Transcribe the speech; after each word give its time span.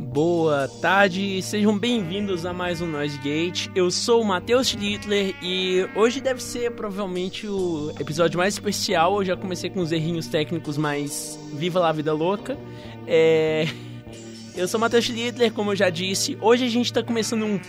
Boa 0.00 0.68
tarde, 0.80 1.42
sejam 1.42 1.76
bem-vindos 1.76 2.46
a 2.46 2.52
mais 2.52 2.80
um 2.80 2.86
Noise 2.86 3.18
Gate. 3.18 3.68
Eu 3.74 3.90
sou 3.90 4.22
o 4.22 4.24
Matheus 4.24 4.68
Schlittler 4.68 5.34
e 5.42 5.84
hoje 5.96 6.20
deve 6.20 6.40
ser 6.40 6.70
provavelmente 6.72 7.48
o 7.48 7.92
episódio 7.98 8.38
mais 8.38 8.54
especial. 8.54 9.16
Eu 9.16 9.24
já 9.24 9.36
comecei 9.36 9.68
com 9.68 9.80
os 9.80 9.90
errinhos 9.90 10.28
técnicos, 10.28 10.78
mas 10.78 11.36
viva 11.54 11.80
lá 11.80 11.88
a 11.88 11.92
vida 11.92 12.12
louca. 12.12 12.56
É... 13.04 13.66
Eu 14.56 14.68
sou 14.68 14.78
o 14.78 14.80
Matheus 14.80 15.04
Schlittler, 15.04 15.52
como 15.52 15.72
eu 15.72 15.76
já 15.76 15.90
disse. 15.90 16.38
Hoje 16.40 16.64
a 16.64 16.68
gente 16.70 16.90
tá 16.90 17.02
começando 17.02 17.44
um 17.44 17.60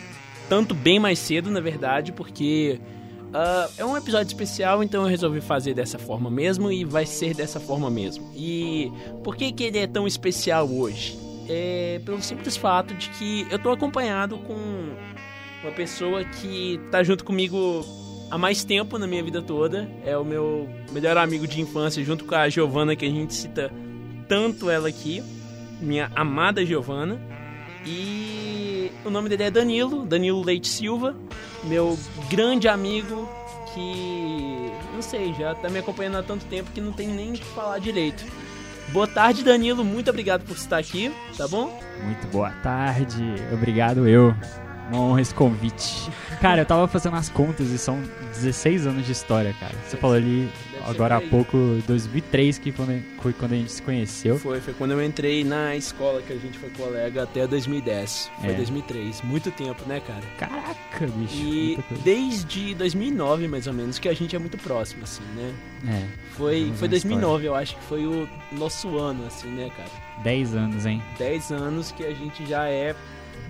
tanto 0.47 0.73
bem 0.73 0.99
mais 0.99 1.19
cedo, 1.19 1.51
na 1.51 1.59
verdade, 1.59 2.13
porque 2.13 2.79
uh, 3.37 3.71
é 3.77 3.85
um 3.85 3.95
episódio 3.95 4.27
especial, 4.27 4.83
então 4.83 5.03
eu 5.03 5.07
resolvi 5.07 5.41
fazer 5.41 5.73
dessa 5.73 5.99
forma 5.99 6.29
mesmo 6.29 6.71
e 6.71 6.83
vai 6.83 7.05
ser 7.05 7.33
dessa 7.33 7.59
forma 7.59 7.89
mesmo. 7.89 8.31
E 8.35 8.91
por 9.23 9.35
que, 9.35 9.51
que 9.51 9.63
ele 9.65 9.77
é 9.77 9.87
tão 9.87 10.07
especial 10.07 10.67
hoje? 10.69 11.17
É 11.47 12.01
pelo 12.03 12.21
simples 12.21 12.57
fato 12.57 12.93
de 12.93 13.09
que 13.11 13.47
eu 13.49 13.59
tô 13.59 13.71
acompanhado 13.71 14.37
com 14.39 14.55
uma 15.63 15.71
pessoa 15.71 16.23
que 16.23 16.79
tá 16.91 17.03
junto 17.03 17.23
comigo 17.23 17.85
há 18.29 18.37
mais 18.37 18.63
tempo 18.63 18.97
na 18.97 19.07
minha 19.07 19.23
vida 19.23 19.41
toda. 19.41 19.89
É 20.05 20.17
o 20.17 20.25
meu 20.25 20.67
melhor 20.91 21.17
amigo 21.17 21.47
de 21.47 21.61
infância, 21.61 22.03
junto 22.03 22.25
com 22.25 22.35
a 22.35 22.49
Giovana, 22.49 22.95
que 22.95 23.05
a 23.05 23.09
gente 23.09 23.33
cita 23.33 23.71
tanto 24.27 24.69
ela 24.69 24.89
aqui 24.89 25.23
minha 25.79 26.11
amada 26.15 26.65
Giovana. 26.65 27.19
E 27.85 28.66
o 29.05 29.09
nome 29.09 29.29
dele 29.29 29.43
é 29.43 29.51
Danilo, 29.51 30.05
Danilo 30.05 30.43
Leite 30.43 30.67
Silva, 30.67 31.15
meu 31.63 31.97
grande 32.29 32.67
amigo 32.67 33.29
que, 33.73 34.71
não 34.93 35.01
sei, 35.01 35.33
já 35.33 35.53
tá 35.55 35.69
me 35.69 35.79
acompanhando 35.79 36.17
há 36.17 36.23
tanto 36.23 36.45
tempo 36.45 36.71
que 36.71 36.81
não 36.81 36.91
tem 36.91 37.07
nem 37.07 37.31
o 37.31 37.33
que 37.33 37.45
falar 37.45 37.79
direito. 37.79 38.25
Boa 38.89 39.07
tarde, 39.07 39.43
Danilo, 39.43 39.83
muito 39.83 40.09
obrigado 40.09 40.45
por 40.45 40.55
estar 40.55 40.77
aqui, 40.77 41.13
tá 41.37 41.47
bom? 41.47 41.77
Muito 42.03 42.25
boa 42.27 42.49
tarde, 42.49 43.21
obrigado 43.53 44.07
eu. 44.07 44.33
Uma 44.89 45.01
honra 45.01 45.21
esse 45.21 45.33
convite. 45.33 46.09
Cara, 46.39 46.61
eu 46.61 46.65
tava 46.65 46.87
fazendo 46.87 47.17
as 47.17 47.27
contas 47.27 47.67
e 47.67 47.77
são 47.77 48.01
16 48.33 48.87
anos 48.87 49.05
de 49.05 49.11
história, 49.11 49.53
cara. 49.59 49.73
Você 49.85 49.97
falou 49.97 50.15
ali 50.15 50.49
agora 50.87 51.17
há 51.17 51.21
pouco, 51.21 51.57
2003, 51.87 52.57
que 52.57 52.71
foi 52.71 53.33
quando 53.33 53.53
a 53.53 53.55
gente 53.55 53.71
se 53.71 53.81
conheceu. 53.81 54.37
Foi, 54.37 54.59
foi 54.61 54.73
quando 54.73 54.91
eu 54.91 55.03
entrei 55.03 55.43
na 55.43 55.75
escola 55.75 56.21
que 56.21 56.33
a 56.33 56.37
gente 56.37 56.57
foi 56.57 56.69
colega 56.69 57.23
até 57.23 57.45
2010. 57.45 58.31
Foi 58.39 58.49
é. 58.49 58.53
2003. 58.53 59.21
Muito 59.21 59.51
tempo, 59.51 59.83
né, 59.87 59.99
cara? 59.99 60.23
Caraca, 60.37 61.07
bicho. 61.07 61.35
E 61.35 61.77
desde 62.03 62.73
2009, 62.75 63.47
mais 63.47 63.67
ou 63.67 63.73
menos, 63.73 63.99
que 63.99 64.07
a 64.07 64.13
gente 64.13 64.35
é 64.35 64.39
muito 64.39 64.57
próximo, 64.57 65.03
assim, 65.03 65.23
né? 65.35 65.53
É. 65.87 66.35
Foi, 66.35 66.71
foi 66.75 66.87
2009, 66.87 67.47
eu 67.47 67.55
acho 67.55 67.75
que 67.75 67.83
foi 67.83 68.05
o 68.05 68.27
nosso 68.51 68.97
ano, 68.97 69.25
assim, 69.25 69.49
né, 69.49 69.69
cara? 69.75 69.89
10 70.23 70.55
anos, 70.55 70.85
hein? 70.85 71.01
10 71.17 71.51
anos 71.51 71.91
que 71.91 72.03
a 72.03 72.13
gente 72.13 72.45
já 72.45 72.67
é 72.67 72.95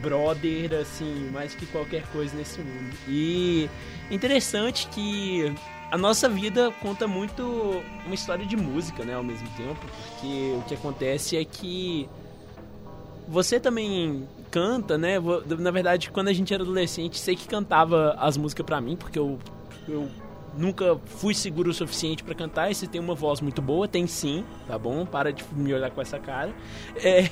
brother, 0.02 0.74
assim, 0.74 1.30
mais 1.32 1.56
que 1.56 1.66
qualquer 1.66 2.04
coisa 2.08 2.36
nesse 2.36 2.60
mundo. 2.60 2.96
E 3.08 3.70
interessante 4.12 4.88
que 4.92 5.54
a 5.90 5.98
nossa 5.98 6.28
vida 6.28 6.72
conta 6.82 7.08
muito 7.08 7.44
uma 8.06 8.16
história 8.16 8.46
de 8.46 8.58
música, 8.58 9.04
né, 9.06 9.16
ao 9.16 9.24
mesmo 9.24 9.48
tempo, 9.56 9.80
porque 9.80 10.56
o 10.58 10.62
que 10.64 10.74
acontece 10.74 11.38
é 11.38 11.46
que 11.46 12.10
você 13.28 13.60
também 13.60 14.28
canta, 14.50 14.98
né? 14.98 15.16
Na 15.60 15.72
verdade, 15.72 16.10
quando 16.10 16.30
a 16.30 16.34
gente 16.34 16.54
era 16.54 16.64
adolescente, 16.64 17.20
sei 17.20 17.36
que 17.36 17.48
cantava 17.48 18.16
as 18.18 18.38
músicas 18.38 18.66
para 18.66 18.80
mim, 18.80 18.96
porque 18.96 19.20
eu, 19.20 19.38
eu 19.88 20.10
nunca 20.58 20.98
fui 21.06 21.34
seguro 21.34 21.70
o 21.70 21.74
suficiente 21.74 22.24
para 22.24 22.34
cantar. 22.34 22.72
E 22.72 22.76
você 22.76 22.88
tem 22.88 23.00
uma 23.00 23.14
voz 23.14 23.42
muito 23.42 23.62
boa, 23.62 23.88
tem 23.88 24.08
sim, 24.08 24.44
tá 24.68 24.78
bom? 24.78 25.06
Para 25.06 25.32
de 25.32 25.44
me 25.54 25.74
olhar 25.74 25.92
com 25.92 26.02
essa 26.02 26.20
cara. 26.20 26.54
É, 26.96 27.26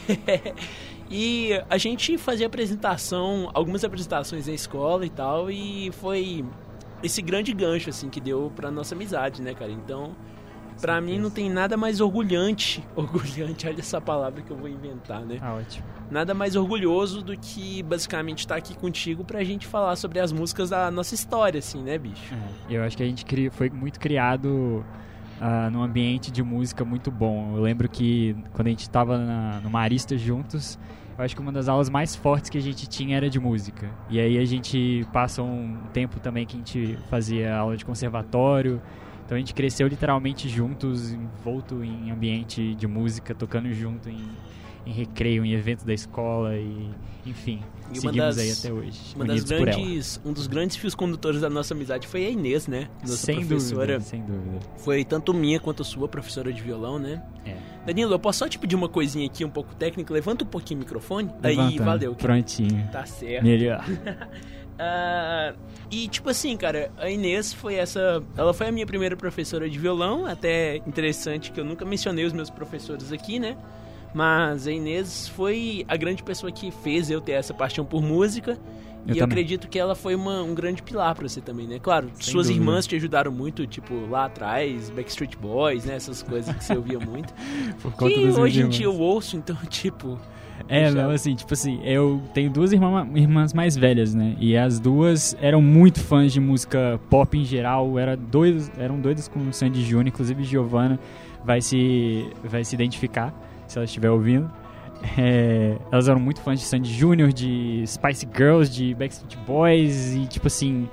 e 1.09 1.51
a 1.69 1.77
gente 1.77 2.17
fazia 2.17 2.47
apresentação, 2.47 3.49
algumas 3.53 3.83
apresentações 3.83 4.47
na 4.47 4.53
escola 4.53 5.05
e 5.05 5.09
tal, 5.09 5.49
e 5.49 5.91
foi 5.93 6.45
esse 7.05 7.21
grande 7.21 7.53
gancho, 7.53 7.89
assim, 7.89 8.09
que 8.09 8.19
deu 8.19 8.51
pra 8.55 8.71
nossa 8.71 8.95
amizade, 8.95 9.41
né, 9.41 9.53
cara? 9.53 9.71
Então, 9.71 10.15
pra 10.81 10.99
mim 10.99 11.19
não 11.19 11.29
tem 11.29 11.49
nada 11.49 11.77
mais 11.77 12.01
orgulhante, 12.01 12.83
orgulhante, 12.95 13.67
olha 13.67 13.79
essa 13.79 14.01
palavra 14.01 14.41
que 14.41 14.51
eu 14.51 14.57
vou 14.57 14.67
inventar, 14.67 15.21
né? 15.21 15.37
Ah, 15.41 15.53
ótimo. 15.53 15.85
Nada 16.09 16.33
mais 16.33 16.55
orgulhoso 16.55 17.21
do 17.21 17.35
que 17.37 17.81
basicamente 17.83 18.39
estar 18.39 18.55
aqui 18.55 18.75
contigo 18.75 19.23
pra 19.23 19.43
gente 19.43 19.65
falar 19.65 19.95
sobre 19.95 20.19
as 20.19 20.31
músicas 20.31 20.69
da 20.69 20.91
nossa 20.91 21.15
história, 21.15 21.59
assim, 21.59 21.81
né, 21.81 21.97
bicho? 21.97 22.33
É, 22.69 22.75
eu 22.75 22.83
acho 22.83 22.95
que 22.97 23.03
a 23.03 23.05
gente 23.05 23.25
foi 23.51 23.69
muito 23.69 23.99
criado 23.99 24.85
uh, 25.41 25.71
num 25.71 25.81
ambiente 25.81 26.31
de 26.31 26.43
música 26.43 26.85
muito 26.85 27.09
bom. 27.11 27.55
Eu 27.55 27.61
lembro 27.61 27.89
que 27.89 28.35
quando 28.53 28.67
a 28.67 28.69
gente 28.69 28.81
estava 28.81 29.17
no 29.63 29.69
Marista 29.69 30.17
juntos, 30.17 30.77
eu 31.17 31.23
acho 31.23 31.35
que 31.35 31.41
uma 31.41 31.51
das 31.51 31.67
aulas 31.67 31.89
mais 31.89 32.15
fortes 32.15 32.49
que 32.49 32.57
a 32.57 32.61
gente 32.61 32.87
tinha 32.87 33.15
era 33.17 33.29
de 33.29 33.39
música. 33.39 33.89
E 34.09 34.19
aí 34.19 34.37
a 34.37 34.45
gente 34.45 35.05
passa 35.13 35.41
um 35.41 35.77
tempo 35.93 36.19
também 36.19 36.45
que 36.45 36.55
a 36.55 36.57
gente 36.57 36.97
fazia 37.09 37.55
aula 37.55 37.77
de 37.77 37.85
conservatório. 37.85 38.81
Então 39.25 39.35
a 39.35 39.39
gente 39.39 39.53
cresceu 39.53 39.87
literalmente 39.87 40.47
juntos, 40.47 41.11
envolto 41.11 41.83
em 41.83 42.11
ambiente 42.11 42.75
de 42.75 42.85
música, 42.85 43.33
tocando 43.33 43.71
junto 43.73 44.09
em 44.09 44.19
em 44.85 44.91
recreio, 44.91 45.43
em 45.43 45.53
eventos 45.53 45.83
da 45.83 45.93
escola 45.93 46.55
e 46.55 46.91
enfim, 47.25 47.59
e 47.91 47.95
seguimos 47.95 48.17
das, 48.17 48.37
aí 48.37 48.51
até 48.51 48.71
hoje. 48.71 48.99
Uma 49.15 49.25
das 49.25 49.43
grandes, 49.43 50.21
um 50.23 50.31
dos 50.31 50.45
grandes 50.45 50.77
fios 50.77 50.93
condutores 50.93 51.41
da 51.41 51.49
nossa 51.49 51.73
amizade 51.73 52.07
foi 52.07 52.23
a 52.23 52.29
Inês, 52.29 52.67
né? 52.67 52.87
Nossa 53.01 53.17
sem 53.17 53.37
professora. 53.37 53.93
Dúvida, 53.93 53.99
sem 54.01 54.21
dúvida. 54.21 54.59
Foi 54.77 55.03
tanto 55.03 55.33
minha 55.33 55.59
quanto 55.59 55.83
sua 55.83 56.07
professora 56.07 56.53
de 56.53 56.61
violão, 56.61 56.99
né? 56.99 57.23
É. 57.43 57.57
Danilo, 57.85 58.13
eu 58.13 58.19
posso 58.19 58.39
só 58.39 58.47
te 58.47 58.57
pedir 58.57 58.75
uma 58.75 58.89
coisinha 58.89 59.25
aqui 59.27 59.45
um 59.45 59.49
pouco 59.49 59.75
técnica? 59.75 60.13
Levanta 60.13 60.43
um 60.43 60.47
pouquinho 60.47 60.79
o 60.79 60.83
microfone. 60.83 61.31
Aí, 61.43 61.77
valeu. 61.77 62.15
Prontinho. 62.15 62.87
Tá 62.91 63.05
certo. 63.05 63.43
Melhor. 63.43 63.85
Uh, 63.87 65.55
e 65.91 66.07
tipo 66.07 66.29
assim, 66.29 66.57
cara, 66.57 66.91
a 66.97 67.09
Inês 67.09 67.53
foi 67.53 67.75
essa. 67.75 68.23
Ela 68.35 68.53
foi 68.53 68.67
a 68.67 68.71
minha 68.71 68.87
primeira 68.87 69.15
professora 69.15 69.69
de 69.69 69.77
violão. 69.77 70.25
Até 70.25 70.77
interessante 70.77 71.51
que 71.51 71.59
eu 71.59 71.65
nunca 71.65 71.85
mencionei 71.85 72.25
os 72.25 72.33
meus 72.33 72.49
professores 72.49 73.11
aqui, 73.11 73.39
né? 73.39 73.55
Mas 74.15 74.65
a 74.65 74.71
Inês 74.71 75.27
foi 75.27 75.85
a 75.87 75.95
grande 75.95 76.23
pessoa 76.23 76.51
que 76.51 76.71
fez 76.71 77.11
eu 77.11 77.21
ter 77.21 77.33
essa 77.33 77.53
paixão 77.53 77.85
por 77.85 78.01
música. 78.01 78.57
Eu 79.07 79.15
e 79.15 79.19
eu 79.19 79.25
acredito 79.25 79.67
que 79.67 79.77
ela 79.77 79.95
foi 79.95 80.15
uma, 80.15 80.41
um 80.41 80.55
grande 80.55 80.81
pilar 80.81 81.13
para 81.15 81.27
você 81.27 81.41
também, 81.41 81.67
né? 81.67 81.79
Claro, 81.81 82.09
Sem 82.15 82.31
suas 82.33 82.47
dúvida. 82.47 82.63
irmãs 82.63 82.87
te 82.87 82.95
ajudaram 82.95 83.31
muito, 83.31 83.65
tipo, 83.67 83.93
lá 84.09 84.25
atrás, 84.25 84.89
Backstreet 84.89 85.35
Boys, 85.37 85.85
né? 85.85 85.95
Essas 85.95 86.23
coisas 86.23 86.55
que 86.55 86.63
você 86.63 86.75
ouvia 86.75 86.99
muito. 86.99 87.33
Por 87.81 87.91
conta 87.93 88.13
que 88.13 88.27
hoje 88.27 88.61
em 88.61 88.69
dia 88.69 88.85
eu 88.85 88.97
ouço, 88.99 89.37
então, 89.37 89.55
tipo. 89.69 90.19
É, 90.67 90.89
não, 90.89 91.11
assim, 91.11 91.35
tipo 91.35 91.53
assim, 91.53 91.79
eu 91.83 92.21
tenho 92.33 92.49
duas 92.49 92.71
irmã, 92.71 93.07
irmãs 93.13 93.53
mais 93.53 93.75
velhas, 93.75 94.15
né? 94.15 94.35
E 94.39 94.57
as 94.57 94.79
duas 94.79 95.35
eram 95.39 95.61
muito 95.61 95.99
fãs 95.99 96.31
de 96.33 96.39
música 96.39 96.99
pop 97.09 97.37
em 97.37 97.43
geral, 97.43 97.99
era 97.99 98.15
doidos, 98.15 98.71
eram 98.77 98.99
doidas 98.99 99.27
com 99.27 99.39
o 99.49 99.53
Sandy 99.53 99.83
Júnior, 99.83 100.07
inclusive 100.07 100.43
Giovanna 100.43 100.97
vai 101.43 101.61
se, 101.61 102.27
vai 102.43 102.63
se 102.63 102.73
identificar 102.73 103.33
se 103.67 103.77
ela 103.77 103.85
estiver 103.85 104.09
ouvindo. 104.09 104.49
É, 105.17 105.77
elas 105.91 106.07
eram 106.07 106.19
muito 106.19 106.41
fãs 106.41 106.59
de 106.59 106.65
Sandy 106.65 106.91
Júnior, 106.91 107.31
de 107.31 107.83
Spice 107.85 108.27
Girls, 108.35 108.71
de 108.71 108.93
Backstreet 108.95 109.37
Boys 109.45 110.15
e 110.15 110.25
tipo 110.25 110.47
assim, 110.47 110.87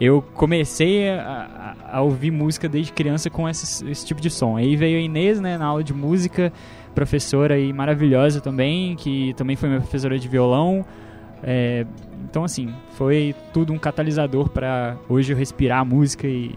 eu 0.00 0.22
comecei 0.34 1.08
a, 1.08 1.74
a, 1.92 2.02
ouvir 2.02 2.30
música 2.30 2.68
desde 2.68 2.92
criança 2.92 3.30
com 3.30 3.48
esse, 3.48 3.88
esse, 3.88 4.04
tipo 4.04 4.20
de 4.20 4.28
som. 4.28 4.56
Aí 4.56 4.76
veio 4.76 4.98
a 4.98 5.00
Inês, 5.00 5.40
né, 5.40 5.56
na 5.56 5.66
aula 5.66 5.84
de 5.84 5.94
música, 5.94 6.52
professora 6.94 7.58
e 7.58 7.72
maravilhosa 7.72 8.40
também, 8.40 8.96
que 8.96 9.32
também 9.34 9.56
foi 9.56 9.68
minha 9.68 9.80
professora 9.80 10.18
de 10.18 10.28
violão. 10.28 10.84
É, 11.42 11.86
então 12.28 12.44
assim, 12.44 12.72
foi 12.90 13.34
tudo 13.52 13.72
um 13.72 13.78
catalisador 13.78 14.48
para 14.48 14.96
hoje 15.08 15.32
eu 15.32 15.36
respirar 15.36 15.80
a 15.80 15.84
música 15.84 16.26
e 16.26 16.54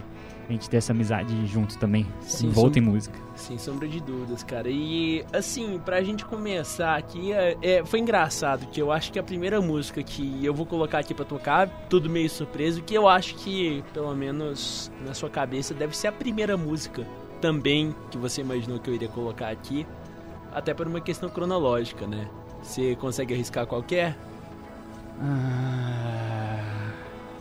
a 0.48 0.52
gente 0.54 0.70
ter 0.70 0.78
essa 0.78 0.94
amizade 0.94 1.46
junto 1.46 1.78
também, 1.78 2.06
Sim, 2.22 2.50
volta 2.50 2.80
em 2.80 2.82
música. 2.82 3.20
Sem 3.36 3.58
sombra 3.58 3.88
de 3.88 4.00
dúvidas, 4.00 4.44
cara. 4.44 4.70
E 4.70 5.24
assim, 5.34 5.80
pra 5.84 6.02
gente 6.02 6.26
começar 6.26 6.96
aqui, 6.96 7.34
é, 7.34 7.58
é, 7.62 7.86
foi 7.86 8.00
engraçado 8.00 8.66
que 8.68 8.82
eu 8.82 8.92
acho 8.92 9.12
que 9.12 9.20
a 9.20 9.24
primeira 9.24 9.62
música 9.62 10.02
que 10.02 10.44
eu 10.44 10.54
vou 10.54 10.66
colocar 10.66 11.00
aqui 11.00 11.14
pra 11.14 11.26
tocar, 11.26 11.68
tudo 11.90 12.10
meio 12.10 12.30
surpreso, 12.30 12.82
que 12.82 12.96
eu 12.96 13.08
acho 13.08 13.36
que, 13.36 13.84
pelo 13.94 14.16
menos 14.16 14.92
na 15.06 15.14
sua 15.14 15.30
cabeça, 15.30 15.74
deve 15.74 15.96
ser 15.96 16.08
a 16.08 16.12
primeira 16.12 16.56
música 16.56 17.06
também 17.42 17.96
que 18.10 18.18
você 18.18 18.42
imaginou 18.42 18.80
que 18.80 18.90
eu 18.90 18.96
iria 18.96 19.10
colocar 19.10 19.50
aqui, 19.50 19.86
até 20.52 20.74
por 20.74 20.88
uma 20.88 21.02
questão 21.02 21.30
cronológica, 21.30 22.08
né? 22.08 22.28
Você 22.64 22.96
consegue 22.96 23.34
arriscar 23.34 23.68
qualquer? 23.68 24.18
Ah. 25.22 26.17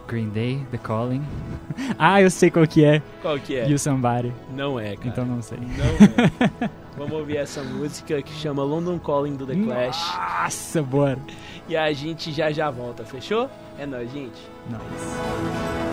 Green 0.06 0.30
Day, 0.30 0.66
The 0.70 0.78
Calling. 0.78 1.22
ah, 1.98 2.20
eu 2.20 2.30
sei 2.30 2.50
qual 2.50 2.66
que 2.66 2.84
é. 2.84 3.02
Qual 3.22 3.38
que 3.38 3.56
é? 3.56 3.68
You 3.68 3.78
Somebody. 3.78 4.32
Não 4.54 4.78
é, 4.78 4.96
cara. 4.96 5.08
Então 5.08 5.24
não 5.24 5.42
sei. 5.42 5.58
Não 5.58 6.66
é. 6.66 6.70
Vamos 6.96 7.12
ouvir 7.12 7.36
essa 7.36 7.62
música 7.62 8.22
que 8.22 8.32
chama 8.32 8.62
London 8.62 8.98
Calling 8.98 9.36
do 9.36 9.46
The 9.46 9.54
Clash. 9.54 10.16
Nossa, 10.16 10.82
bora. 10.82 11.18
E 11.68 11.76
a 11.76 11.92
gente 11.92 12.32
já 12.32 12.50
já 12.50 12.70
volta, 12.70 13.04
fechou? 13.04 13.50
É 13.78 13.84
nóis, 13.84 14.10
gente. 14.10 14.40
Nóis. 14.70 15.85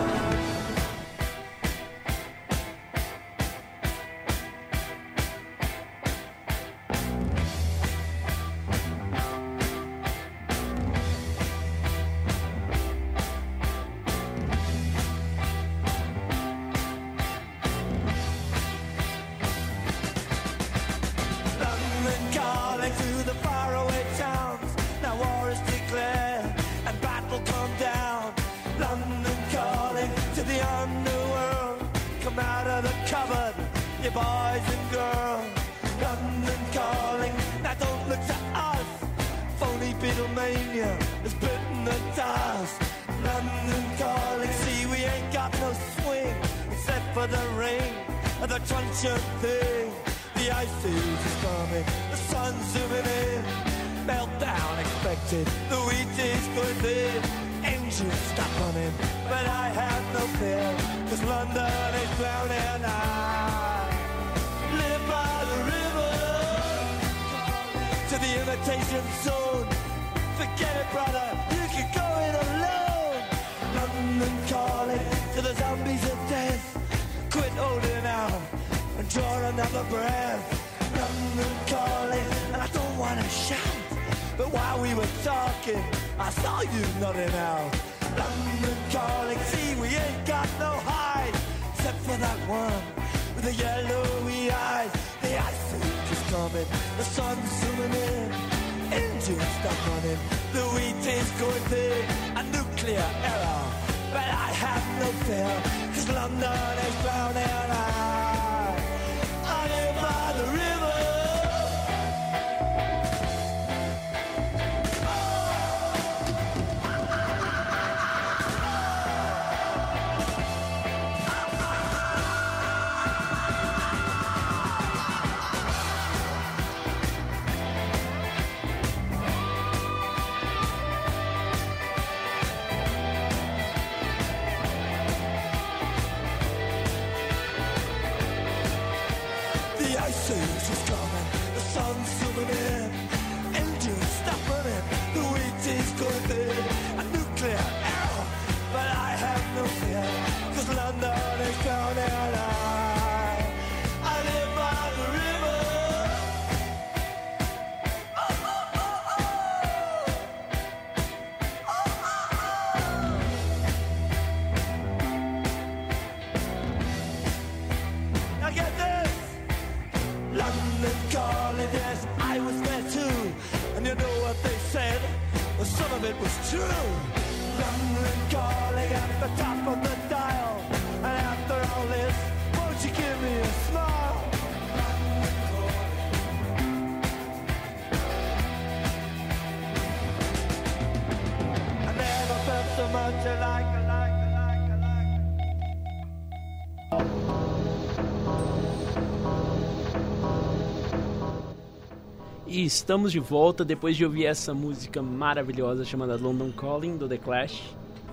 Estamos 202.64 203.12
de 203.12 203.18
volta 203.20 203.64
depois 203.64 203.96
de 203.96 204.04
ouvir 204.04 204.26
essa 204.26 204.52
música 204.54 205.02
maravilhosa 205.02 205.84
chamada 205.84 206.16
London 206.16 206.50
Calling 206.52 206.96
do 206.96 207.08
The 207.08 207.18
Clash. 207.18 207.62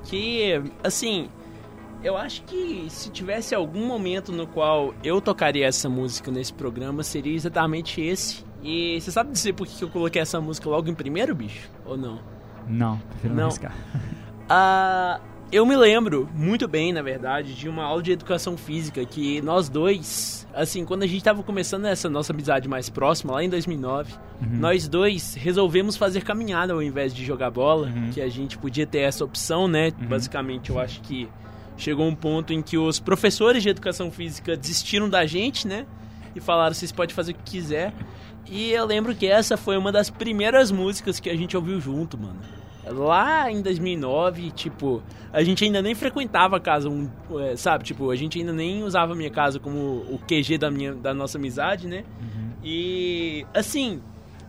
Que, 0.03 0.61
assim, 0.83 1.29
eu 2.03 2.17
acho 2.17 2.41
que 2.43 2.85
se 2.89 3.09
tivesse 3.09 3.53
algum 3.53 3.85
momento 3.85 4.31
no 4.31 4.47
qual 4.47 4.93
eu 5.03 5.21
tocaria 5.21 5.67
essa 5.67 5.87
música 5.89 6.31
nesse 6.31 6.53
programa, 6.53 7.03
seria 7.03 7.35
exatamente 7.35 8.01
esse. 8.01 8.43
E 8.63 8.99
você 9.01 9.11
sabe 9.11 9.31
dizer 9.31 9.53
por 9.53 9.65
que 9.67 9.81
eu 9.83 9.89
coloquei 9.89 10.21
essa 10.21 10.39
música 10.41 10.69
logo 10.69 10.89
em 10.89 10.93
primeiro, 10.95 11.33
bicho? 11.35 11.69
Ou 11.85 11.97
não? 11.97 12.19
Não, 12.67 12.97
prefiro 13.09 13.33
não, 13.33 13.41
Não. 13.41 13.45
arriscar. 13.47 13.75
Ah, 14.53 15.21
eu 15.49 15.65
me 15.65 15.77
lembro 15.77 16.27
muito 16.35 16.67
bem, 16.67 16.91
na 16.91 17.01
verdade, 17.01 17.53
de 17.53 17.69
uma 17.69 17.83
aula 17.85 18.03
de 18.03 18.11
educação 18.11 18.57
física 18.57 19.05
que 19.05 19.41
nós 19.41 19.69
dois, 19.69 20.30
assim, 20.53 20.83
quando 20.85 21.03
a 21.03 21.07
gente 21.07 21.23
tava 21.23 21.41
começando 21.43 21.85
essa 21.85 22.09
nossa 22.09 22.33
amizade 22.33 22.67
mais 22.67 22.89
próxima, 22.89 23.33
lá 23.33 23.43
em 23.43 23.49
2009, 23.49 24.13
nós 24.41 24.87
dois 24.87 25.33
resolvemos 25.35 25.95
fazer 25.97 26.23
caminhada 26.23 26.73
ao 26.73 26.81
invés 26.81 27.13
de 27.13 27.23
jogar 27.25 27.49
bola, 27.51 27.87
Uhum. 27.87 28.09
que 28.11 28.19
a 28.21 28.29
gente 28.29 28.57
podia 28.57 28.85
ter 28.87 28.99
essa 28.99 29.23
opção, 29.23 29.67
né? 29.67 29.91
Basicamente, 29.91 30.69
eu 30.69 30.79
acho 30.79 31.01
que 31.01 31.29
chegou 31.77 32.07
um 32.07 32.15
ponto 32.15 32.51
em 32.53 32.61
que 32.61 32.77
os 32.77 32.99
professores 32.99 33.63
de 33.63 33.69
educação 33.69 34.11
física 34.11 34.55
desistiram 34.57 35.09
da 35.09 35.25
gente, 35.25 35.67
né? 35.67 35.85
E 36.35 36.39
falaram, 36.39 36.73
vocês 36.73 36.91
podem 36.91 37.13
fazer 37.15 37.31
o 37.33 37.35
que 37.35 37.51
quiser. 37.51 37.93
E 38.49 38.71
eu 38.71 38.85
lembro 38.85 39.13
que 39.15 39.25
essa 39.27 39.55
foi 39.57 39.77
uma 39.77 39.91
das 39.91 40.09
primeiras 40.09 40.71
músicas 40.71 41.19
que 41.19 41.29
a 41.29 41.35
gente 41.35 41.55
ouviu 41.55 41.79
junto, 41.79 42.17
mano. 42.17 42.39
Lá 42.87 43.51
em 43.51 43.61
2009, 43.61 44.51
tipo, 44.51 45.03
a 45.31 45.43
gente 45.43 45.63
ainda 45.63 45.81
nem 45.81 45.93
frequentava 45.93 46.57
a 46.57 46.59
casa, 46.59 46.89
um, 46.89 47.07
é, 47.39 47.55
sabe? 47.55 47.83
Tipo, 47.83 48.09
a 48.09 48.15
gente 48.15 48.39
ainda 48.39 48.51
nem 48.51 48.83
usava 48.83 49.13
a 49.13 49.15
minha 49.15 49.29
casa 49.29 49.59
como 49.59 49.77
o 49.77 50.19
QG 50.27 50.57
da, 50.57 50.71
minha, 50.71 50.93
da 50.93 51.13
nossa 51.13 51.37
amizade, 51.37 51.87
né? 51.87 52.03
E, 52.63 53.45
assim, 53.53 54.01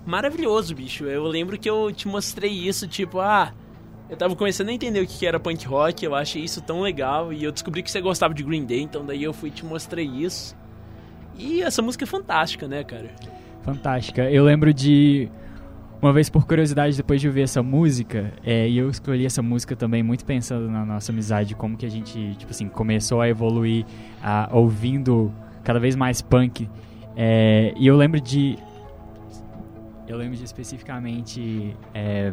maravilhoso, 0.07 0.75
bicho. 0.75 1.05
Eu 1.05 1.25
lembro 1.25 1.59
que 1.59 1.69
eu 1.69 1.93
te 1.93 2.09
mostrei 2.09 2.51
isso, 2.51 2.89
tipo, 2.89 3.21
ah, 3.21 3.53
eu 4.09 4.17
tava 4.17 4.37
começando 4.37 4.69
a 4.69 4.73
entender 4.73 5.01
o 5.01 5.07
que 5.07 5.19
que 5.19 5.27
era 5.27 5.41
punk 5.41 5.67
rock, 5.67 6.05
eu 6.05 6.15
achei 6.15 6.43
isso 6.43 6.61
tão 6.61 6.81
legal, 6.81 7.33
e 7.33 7.45
eu 7.45 7.53
descobri 7.53 7.83
que 7.83 7.91
você 7.91 8.01
gostava 8.01 8.35
de 8.35 8.43
Green 8.43 8.65
Day, 8.65 8.81
então 8.81 9.05
daí 9.05 9.23
eu 9.23 9.33
fui 9.33 9.49
e 9.49 9.53
te 9.53 9.65
mostrei 9.65 10.07
isso. 10.07 10.57
E 11.39 11.63
essa 11.63 11.81
música 11.81 12.05
é 12.05 12.07
fantástica, 12.07 12.69
né, 12.69 12.85
cara? 12.85 13.11
Fantástica. 13.63 14.31
Eu 14.31 14.45
lembro 14.45 14.73
de. 14.75 15.31
Uma 16.03 16.13
vez 16.13 16.29
por 16.29 16.45
curiosidade, 16.45 16.97
depois 16.97 17.21
de 17.21 17.29
ouvir 17.29 17.43
essa 17.43 17.63
música, 17.63 18.33
é, 18.45 18.69
e 18.69 18.77
eu 18.77 18.91
escolhi 18.91 19.25
essa 19.25 19.41
música 19.41 19.77
também 19.77 20.03
muito 20.03 20.25
pensando 20.25 20.69
na 20.69 20.85
nossa 20.85 21.13
amizade, 21.13 21.55
como 21.55 21.77
que 21.77 21.87
a 21.87 21.89
gente, 21.89 22.35
tipo 22.35 22.51
assim, 22.51 22.69
começou 22.69 23.21
a 23.21 23.29
evoluir 23.29 23.87
a, 24.21 24.49
ouvindo 24.51 25.33
cada 25.63 25.79
vez 25.79 25.95
mais 25.95 26.21
punk. 26.21 26.69
É, 27.17 27.73
e 27.77 27.87
eu 27.87 27.97
lembro 27.97 28.21
de. 28.21 28.59
Eu 30.09 30.17
lembro 30.17 30.37
de 30.37 30.43
especificamente. 30.43 31.77
é, 31.95 32.33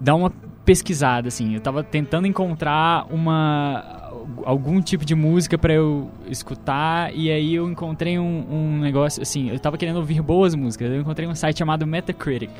dar 0.00 0.16
uma 0.16 0.30
pesquisada, 0.64 1.28
assim. 1.28 1.54
Eu 1.54 1.60
tava 1.60 1.84
tentando 1.84 2.26
encontrar 2.26 3.06
uma 3.12 4.03
algum 4.44 4.80
tipo 4.80 5.04
de 5.04 5.14
música 5.14 5.56
pra 5.56 5.72
eu 5.72 6.10
escutar 6.28 7.14
e 7.14 7.30
aí 7.30 7.54
eu 7.54 7.68
encontrei 7.70 8.18
um, 8.18 8.46
um 8.50 8.78
negócio, 8.80 9.22
assim, 9.22 9.50
eu 9.50 9.58
tava 9.58 9.76
querendo 9.78 9.96
ouvir 9.96 10.20
boas 10.22 10.54
músicas. 10.54 10.90
Eu 10.90 11.00
encontrei 11.00 11.28
um 11.28 11.34
site 11.34 11.58
chamado 11.58 11.86
Metacritic. 11.86 12.50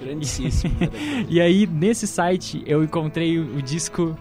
Grandíssimo. 0.00 0.74
E 1.28 1.40
aí 1.40 1.66
nesse 1.66 2.06
site 2.06 2.62
eu 2.66 2.82
encontrei 2.82 3.38
o, 3.38 3.56
o 3.56 3.62
disco 3.62 4.16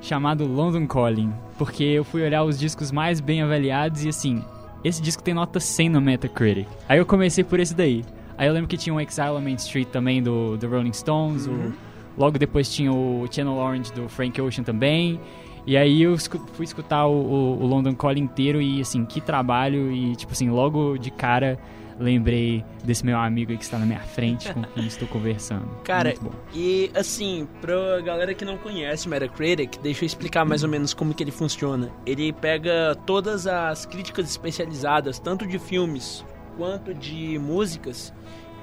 chamado 0.00 0.46
London 0.46 0.86
Calling, 0.86 1.32
porque 1.58 1.84
eu 1.84 2.04
fui 2.04 2.22
olhar 2.22 2.44
os 2.44 2.58
discos 2.58 2.92
mais 2.92 3.20
bem 3.20 3.42
avaliados 3.42 4.04
e 4.04 4.08
assim, 4.08 4.44
esse 4.82 5.00
disco 5.00 5.22
tem 5.22 5.34
nota 5.34 5.58
100 5.58 5.88
no 5.88 6.00
Metacritic. 6.00 6.68
Aí 6.88 6.98
eu 6.98 7.06
comecei 7.06 7.42
por 7.42 7.58
esse 7.58 7.74
daí. 7.74 8.04
Aí 8.36 8.48
eu 8.48 8.52
lembro 8.52 8.68
que 8.68 8.76
tinha 8.76 8.92
um 8.92 9.00
Exile 9.00 9.30
on 9.30 9.40
Main 9.40 9.54
Street 9.54 9.88
também 9.88 10.22
do, 10.22 10.56
do 10.56 10.68
Rolling 10.68 10.92
Stones, 10.92 11.46
o, 11.46 11.72
Logo 12.16 12.38
depois 12.38 12.72
tinha 12.72 12.92
o 12.92 13.26
Channel 13.30 13.54
Orange 13.54 13.92
do 13.92 14.08
Frank 14.08 14.40
Ocean 14.40 14.62
também. 14.62 15.20
E 15.66 15.76
aí 15.76 16.02
eu 16.02 16.16
fui 16.52 16.64
escutar 16.64 17.06
o, 17.06 17.12
o, 17.12 17.62
o 17.62 17.66
London 17.66 17.94
Calling 17.94 18.22
inteiro 18.22 18.60
e 18.60 18.80
assim, 18.80 19.04
que 19.04 19.20
trabalho 19.20 19.90
e 19.90 20.14
tipo 20.14 20.32
assim, 20.32 20.50
logo 20.50 20.98
de 20.98 21.10
cara 21.10 21.58
lembrei 21.98 22.64
desse 22.82 23.04
meu 23.04 23.18
amigo 23.18 23.52
aí 23.52 23.58
que 23.58 23.64
está 23.64 23.78
na 23.78 23.86
minha 23.86 24.00
frente 24.00 24.52
com 24.52 24.62
quem 24.62 24.86
estou 24.86 25.06
conversando. 25.08 25.68
Cara, 25.84 26.14
e 26.52 26.90
assim, 26.94 27.46
pra 27.60 28.00
galera 28.00 28.34
que 28.34 28.44
não 28.44 28.56
conhece 28.56 29.06
o 29.06 29.10
Metacritic, 29.10 29.78
deixa 29.82 30.04
eu 30.04 30.06
explicar 30.06 30.44
mais 30.44 30.62
ou 30.62 30.68
menos 30.68 30.92
como 30.92 31.14
que 31.14 31.22
ele 31.22 31.30
funciona. 31.30 31.90
Ele 32.04 32.32
pega 32.32 32.96
todas 33.06 33.46
as 33.46 33.86
críticas 33.86 34.28
especializadas, 34.28 35.18
tanto 35.18 35.46
de 35.46 35.58
filmes 35.58 36.24
quanto 36.56 36.94
de 36.94 37.38
músicas, 37.38 38.12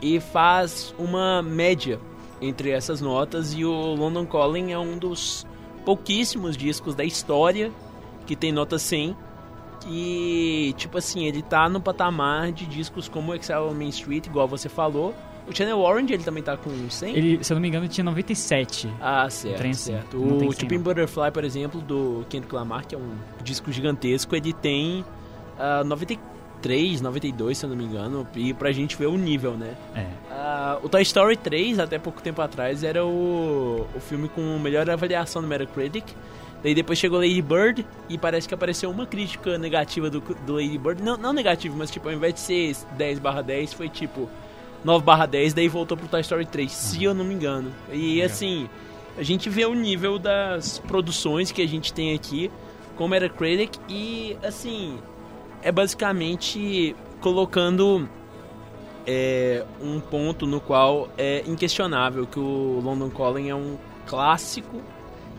e 0.02 0.20
faz 0.20 0.94
uma 0.98 1.42
média 1.42 2.00
entre 2.42 2.72
essas 2.72 3.02
notas 3.02 3.54
e 3.54 3.64
o 3.64 3.94
London 3.96 4.26
Calling 4.26 4.72
é 4.72 4.80
um 4.80 4.98
dos 4.98 5.46
pouquíssimos 5.86 6.56
discos 6.56 6.96
da 6.96 7.04
história 7.04 7.72
que 8.26 8.36
tem 8.36 8.52
nota 8.52 8.78
100 8.78 9.16
e, 9.88 10.74
tipo 10.78 10.98
assim, 10.98 11.26
ele 11.26 11.42
tá 11.42 11.68
no 11.68 11.82
patamar 11.82 12.52
de 12.52 12.66
discos 12.66 13.08
como 13.10 13.34
Excel 13.34 13.74
Main 13.74 13.90
Street, 13.90 14.28
igual 14.28 14.48
você 14.48 14.70
falou. 14.70 15.14
O 15.48 15.56
Channel 15.56 15.80
Orange, 15.80 16.14
ele 16.14 16.24
também 16.24 16.44
tá 16.44 16.56
com 16.56 16.70
100? 16.90 17.16
Ele, 17.16 17.44
se 17.44 17.52
eu 17.52 17.56
não 17.56 17.62
me 17.62 17.68
engano, 17.68 17.88
tinha 17.88 18.04
97. 18.04 18.88
Ah, 19.02 19.28
certo, 19.30 19.74
certo. 19.74 20.18
O 20.18 20.54
Chupin 20.54 20.80
Butterfly, 20.80 21.32
por 21.32 21.44
exemplo, 21.44 21.82
do 21.82 22.24
Kendrick 22.30 22.54
Lamar, 22.54 22.86
que 22.86 22.94
é 22.94 22.98
um 22.98 23.16
disco 23.44 23.72
gigantesco, 23.72 24.36
ele 24.36 24.54
tem 24.54 25.04
uh, 25.58 25.84
93, 26.62 27.02
92, 27.02 27.58
se 27.58 27.66
eu 27.66 27.70
não 27.70 27.76
me 27.76 27.84
engano. 27.84 28.28
E 28.36 28.54
pra 28.54 28.72
gente 28.72 28.96
ver 28.96 29.08
o 29.08 29.18
nível, 29.18 29.54
né? 29.54 29.76
É. 29.96 30.02
Uh, 30.32 30.86
o 30.86 30.90
Toy 30.90 31.02
Story 31.02 31.36
3, 31.36 31.80
até 31.80 31.98
pouco 31.98 32.22
tempo 32.22 32.42
atrás, 32.42 32.84
era 32.84 33.06
o, 33.06 33.88
o 33.96 34.00
filme 34.00 34.30
com 34.30 34.60
melhor 34.60 34.90
avaliação 34.90 35.42
no 35.42 35.48
Metacritic. 35.48 36.06
Daí 36.64 36.76
depois 36.76 37.00
chegou 37.00 37.20
Lady 37.20 37.42
Bird 37.42 37.86
e 38.08 38.18
parece 38.20 38.48
que 38.48 38.54
apareceu 38.54 38.92
uma 38.92 39.08
crítica 39.08 39.58
negativa 39.58 40.12
do, 40.12 40.22
do 40.46 40.54
Lady 40.54 40.78
Bird. 40.78 41.02
Não, 41.02 41.18
não 41.18 41.34
negativa, 41.34 41.76
mas 41.76 41.90
tipo, 41.90 42.08
ao 42.08 42.14
invés 42.14 42.36
de 42.36 42.40
ser 42.40 42.76
10 42.98 43.18
barra 43.18 43.42
10, 43.42 43.74
foi 43.74 43.90
tipo 43.90 44.30
9 44.84 45.04
barra 45.04 45.26
10, 45.26 45.56
daí 45.56 45.68
voltou 45.68 45.98
pro 45.98 46.08
Toy 46.08 46.22
Story 46.22 46.46
3, 46.46 46.72
uhum. 46.72 46.78
se 46.78 47.04
eu 47.04 47.14
não 47.16 47.26
me 47.26 47.34
engano. 47.34 47.72
E 47.92 48.22
assim, 48.22 48.70
a 49.18 49.24
gente 49.24 49.50
vê 49.50 49.66
o 49.66 49.74
nível 49.74 50.20
das 50.20 50.78
produções 50.78 51.52
que 51.52 51.64
a 51.64 51.68
gente 51.68 51.92
tem 51.92 52.14
aqui 52.14 52.52
com 52.96 53.08
Metacritic 53.08 53.74
e 53.90 54.38
assim, 54.44 55.00
é 55.62 55.72
basicamente 55.72 56.96
colocando 57.20 58.10
é, 59.06 59.66
um 59.82 60.00
ponto 60.00 60.46
no 60.46 60.60
qual 60.60 61.10
é 61.18 61.44
inquestionável 61.46 62.26
que 62.26 62.40
o 62.40 62.80
London 62.84 63.10
Calling 63.10 63.50
é 63.50 63.56
um 63.56 63.78
clássico 64.06 64.82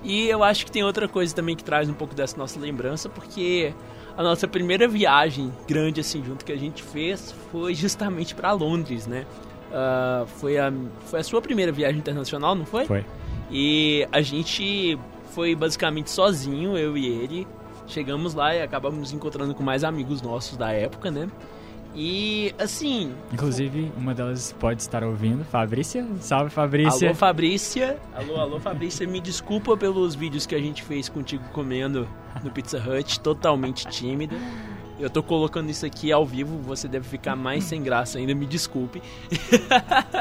e 0.04 0.28
eu 0.28 0.42
acho 0.42 0.64
que 0.66 0.72
tem 0.72 0.82
outra 0.82 1.06
coisa 1.06 1.34
também 1.34 1.54
que 1.54 1.62
traz 1.62 1.88
um 1.88 1.94
pouco 1.94 2.14
dessa 2.14 2.36
nossa 2.36 2.58
lembrança, 2.58 3.08
porque 3.08 3.72
a 4.16 4.22
nossa 4.22 4.48
primeira 4.48 4.88
viagem 4.88 5.52
grande 5.66 6.00
assim 6.00 6.24
junto 6.24 6.44
que 6.44 6.52
a 6.52 6.56
gente 6.56 6.82
fez 6.82 7.32
foi 7.50 7.74
justamente 7.74 8.34
para 8.34 8.52
Londres, 8.52 9.06
né? 9.06 9.24
Uh, 9.70 10.26
foi, 10.26 10.58
a, 10.58 10.72
foi 11.06 11.20
a 11.20 11.24
sua 11.24 11.40
primeira 11.40 11.72
viagem 11.72 11.98
internacional, 11.98 12.54
não 12.54 12.66
foi? 12.66 12.84
Foi. 12.84 13.04
E 13.50 14.06
a 14.12 14.20
gente 14.20 14.98
foi 15.30 15.54
basicamente 15.54 16.10
sozinho, 16.10 16.76
eu 16.76 16.96
e 16.96 17.06
ele. 17.06 17.46
Chegamos 17.86 18.34
lá 18.34 18.54
e 18.54 18.62
acabamos 18.62 18.98
nos 18.98 19.12
encontrando 19.12 19.54
com 19.54 19.62
mais 19.62 19.84
amigos 19.84 20.22
nossos 20.22 20.56
da 20.56 20.70
época, 20.70 21.10
né? 21.10 21.28
E 21.94 22.54
assim. 22.58 23.12
Inclusive, 23.32 23.92
uma 23.96 24.14
delas 24.14 24.54
pode 24.58 24.80
estar 24.80 25.04
ouvindo. 25.04 25.44
Fabrícia? 25.44 26.06
Salve, 26.20 26.50
Fabrícia. 26.50 27.08
Alô, 27.08 27.14
Fabrícia. 27.14 27.98
Alô, 28.14 28.36
alô, 28.36 28.60
Fabrícia. 28.60 29.06
Me 29.06 29.20
desculpa 29.20 29.76
pelos 29.76 30.14
vídeos 30.14 30.46
que 30.46 30.54
a 30.54 30.58
gente 30.58 30.82
fez 30.82 31.08
contigo 31.08 31.44
comendo 31.52 32.08
no 32.42 32.50
Pizza 32.50 32.78
Hut, 32.78 33.20
totalmente 33.20 33.86
tímida. 33.88 34.34
Eu 34.98 35.10
tô 35.10 35.22
colocando 35.22 35.68
isso 35.68 35.84
aqui 35.84 36.12
ao 36.12 36.24
vivo, 36.24 36.58
você 36.58 36.86
deve 36.86 37.06
ficar 37.06 37.34
mais 37.34 37.64
sem 37.64 37.82
graça 37.82 38.18
ainda, 38.18 38.34
me 38.34 38.46
desculpe. 38.46 39.02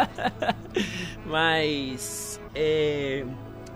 Mas. 1.26 2.42
É. 2.54 3.24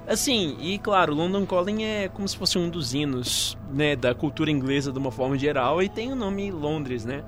Assim, 0.07 0.55
e 0.59 0.77
claro, 0.77 1.15
London 1.15 1.45
Calling 1.45 1.83
é 1.83 2.07
como 2.07 2.27
se 2.27 2.37
fosse 2.37 2.57
um 2.57 2.69
dos 2.69 2.93
hinos, 2.93 3.57
né, 3.73 3.95
da 3.95 4.13
cultura 4.13 4.51
inglesa 4.51 4.91
de 4.91 4.99
uma 4.99 5.11
forma 5.11 5.37
geral 5.37 5.81
e 5.81 5.89
tem 5.89 6.11
o 6.11 6.15
nome 6.15 6.51
Londres, 6.51 7.05
né? 7.05 7.23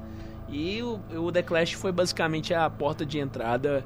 E 0.47 0.81
o, 0.81 0.99
o 1.15 1.31
The 1.31 1.41
Clash 1.41 1.73
foi 1.73 1.91
basicamente 1.91 2.53
a 2.53 2.69
porta 2.69 3.05
de 3.05 3.19
entrada 3.19 3.83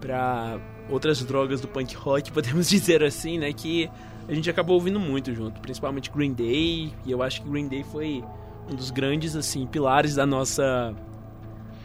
para 0.00 0.58
outras 0.88 1.22
drogas 1.22 1.60
do 1.60 1.68
punk 1.68 1.94
rock, 1.94 2.32
podemos 2.32 2.68
dizer 2.70 3.02
assim, 3.04 3.38
né? 3.38 3.52
Que 3.52 3.90
a 4.26 4.34
gente 4.34 4.48
acabou 4.48 4.76
ouvindo 4.76 4.98
muito 4.98 5.34
junto, 5.34 5.60
principalmente 5.60 6.10
Green 6.10 6.32
Day, 6.32 6.92
e 7.04 7.10
eu 7.10 7.22
acho 7.22 7.42
que 7.42 7.48
Green 7.48 7.68
Day 7.68 7.84
foi 7.84 8.24
um 8.70 8.74
dos 8.74 8.90
grandes 8.90 9.36
assim 9.36 9.66
pilares 9.66 10.14
da 10.14 10.24
nossa 10.24 10.94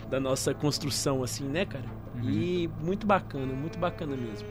da 0.10 0.20
nossa 0.20 0.54
construção 0.54 1.24
assim, 1.24 1.44
né, 1.44 1.66
cara? 1.66 1.86
Uhum. 2.16 2.30
E 2.30 2.70
muito 2.82 3.06
bacana, 3.06 3.54
muito 3.54 3.78
bacana 3.78 4.16
mesmo. 4.16 4.48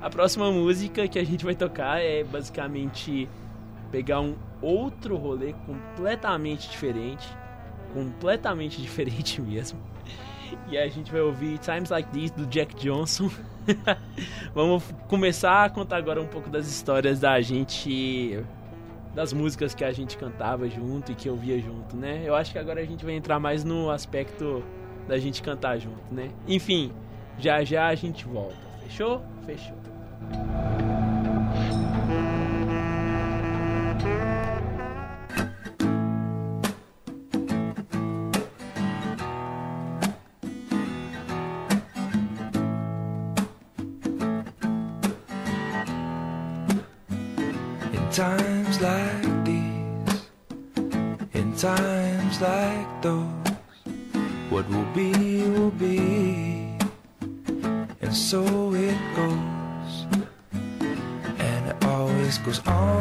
A 0.00 0.08
próxima 0.08 0.50
música 0.50 1.06
que 1.06 1.18
a 1.18 1.24
gente 1.24 1.44
vai 1.44 1.54
tocar 1.54 2.00
é 2.00 2.24
basicamente 2.24 3.28
pegar 3.90 4.20
um 4.20 4.34
outro 4.62 5.16
rolê 5.16 5.52
completamente 5.66 6.70
diferente 6.70 7.28
completamente 7.92 8.80
diferente 8.82 9.40
mesmo. 9.40 9.78
E 10.68 10.76
a 10.76 10.88
gente 10.88 11.12
vai 11.12 11.20
ouvir 11.20 11.58
Times 11.58 11.90
Like 11.90 12.10
This 12.10 12.30
do 12.32 12.46
Jack 12.46 12.74
Johnson. 12.76 13.30
Vamos 14.54 14.82
começar 15.06 15.64
a 15.64 15.70
contar 15.70 15.96
agora 15.96 16.20
um 16.20 16.26
pouco 16.26 16.50
das 16.50 16.66
histórias 16.66 17.20
da 17.20 17.40
gente, 17.40 18.42
das 19.14 19.32
músicas 19.32 19.74
que 19.74 19.84
a 19.84 19.92
gente 19.92 20.16
cantava 20.16 20.68
junto 20.68 21.12
e 21.12 21.14
que 21.14 21.28
ouvia 21.28 21.60
junto, 21.60 21.96
né? 21.96 22.22
Eu 22.24 22.34
acho 22.34 22.50
que 22.52 22.58
agora 22.58 22.80
a 22.80 22.84
gente 22.84 23.04
vai 23.04 23.14
entrar 23.14 23.38
mais 23.38 23.62
no 23.62 23.90
aspecto 23.90 24.64
da 25.06 25.18
gente 25.18 25.40
cantar 25.40 25.78
junto, 25.78 26.12
né? 26.12 26.30
Enfim, 26.48 26.92
já 27.38 27.62
já 27.62 27.86
a 27.86 27.94
gente 27.94 28.24
volta. 28.24 28.69
Fechou? 28.90 29.22
Fechou. 29.46 29.74
In 47.92 48.10
times 48.10 48.80
like 48.80 49.44
these, 49.44 50.26
in 51.32 51.54
times 51.56 52.40
like 52.40 53.02
those, 53.02 53.24
what 54.50 54.68
will 54.68 54.84
be, 54.92 55.42
will 55.48 55.70
be, 55.70 56.76
and 58.02 58.14
so 58.14 58.69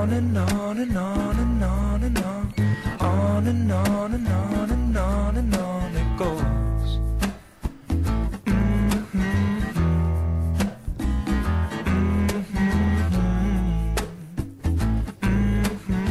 on 0.10 0.16
and 0.16 0.38
on 0.40 0.78
and 0.80 0.98
on 0.98 1.38
and 1.38 1.64
on 1.64 2.04
and 2.04 2.18
on, 2.18 2.54
on 3.00 3.48
and 3.48 3.72
on 3.72 4.14
and 4.16 4.28
on 4.28 4.72
and 4.72 4.98
on 4.98 5.38
and 5.38 5.56
on 5.56 5.96
it 5.96 6.18
goes. 6.18 6.42
Mm-hmm. 8.46 9.22
Mm-hmm. 12.40 12.80
Mm-hmm. 15.22 16.10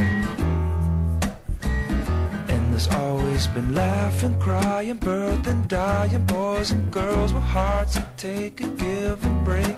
And 2.49 2.71
there's 2.71 2.87
always 2.87 3.47
been 3.47 3.75
laughing, 3.75 4.39
crying, 4.39 4.97
birthing, 4.97 5.67
dying, 5.67 6.25
boys 6.25 6.71
and 6.71 6.89
girls 6.89 7.33
with 7.33 7.43
hearts 7.43 7.95
that 7.95 8.17
take 8.17 8.61
and 8.61 8.79
give 8.79 9.25
and 9.25 9.43
break, 9.43 9.75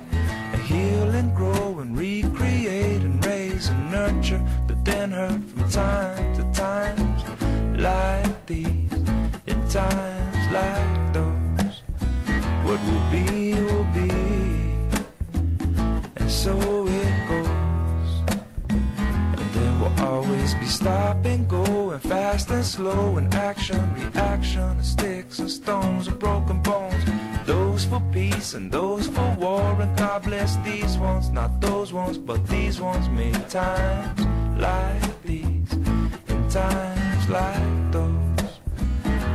and 22.53 22.65
slow 22.65 23.17
and 23.17 23.33
action, 23.33 23.81
reaction, 23.95 24.61
and 24.61 24.85
sticks 24.85 25.39
and 25.39 25.49
stones 25.49 26.07
and 26.07 26.19
broken 26.19 26.61
bones. 26.61 27.03
Those 27.45 27.85
for 27.85 28.01
peace 28.11 28.53
and 28.53 28.71
those 28.71 29.07
for 29.07 29.35
war, 29.39 29.81
and 29.81 29.97
God 29.97 30.23
bless 30.23 30.55
these 30.57 30.97
ones, 30.97 31.29
not 31.29 31.61
those 31.61 31.93
ones, 31.93 32.17
but 32.17 32.45
these 32.47 32.79
ones. 32.81 33.07
Many 33.09 33.43
times 33.49 34.21
like 34.59 35.23
these, 35.23 35.73
in 35.73 36.49
times 36.49 37.29
like 37.29 37.91
those, 37.91 38.51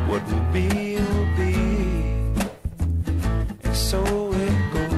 what 0.09 0.23
will 0.29 0.47
be, 0.53 0.97
will 0.97 1.31
be, 1.37 1.55
and 3.65 3.77
so 3.77 4.03
it 4.33 4.73
goes. 4.73 4.93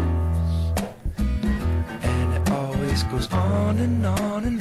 And 2.02 2.34
it 2.34 2.50
always 2.50 3.02
goes 3.04 3.32
on 3.32 3.78
and 3.78 4.06
on 4.06 4.44
and 4.44 4.44
on 4.44 4.44
and 4.44 4.57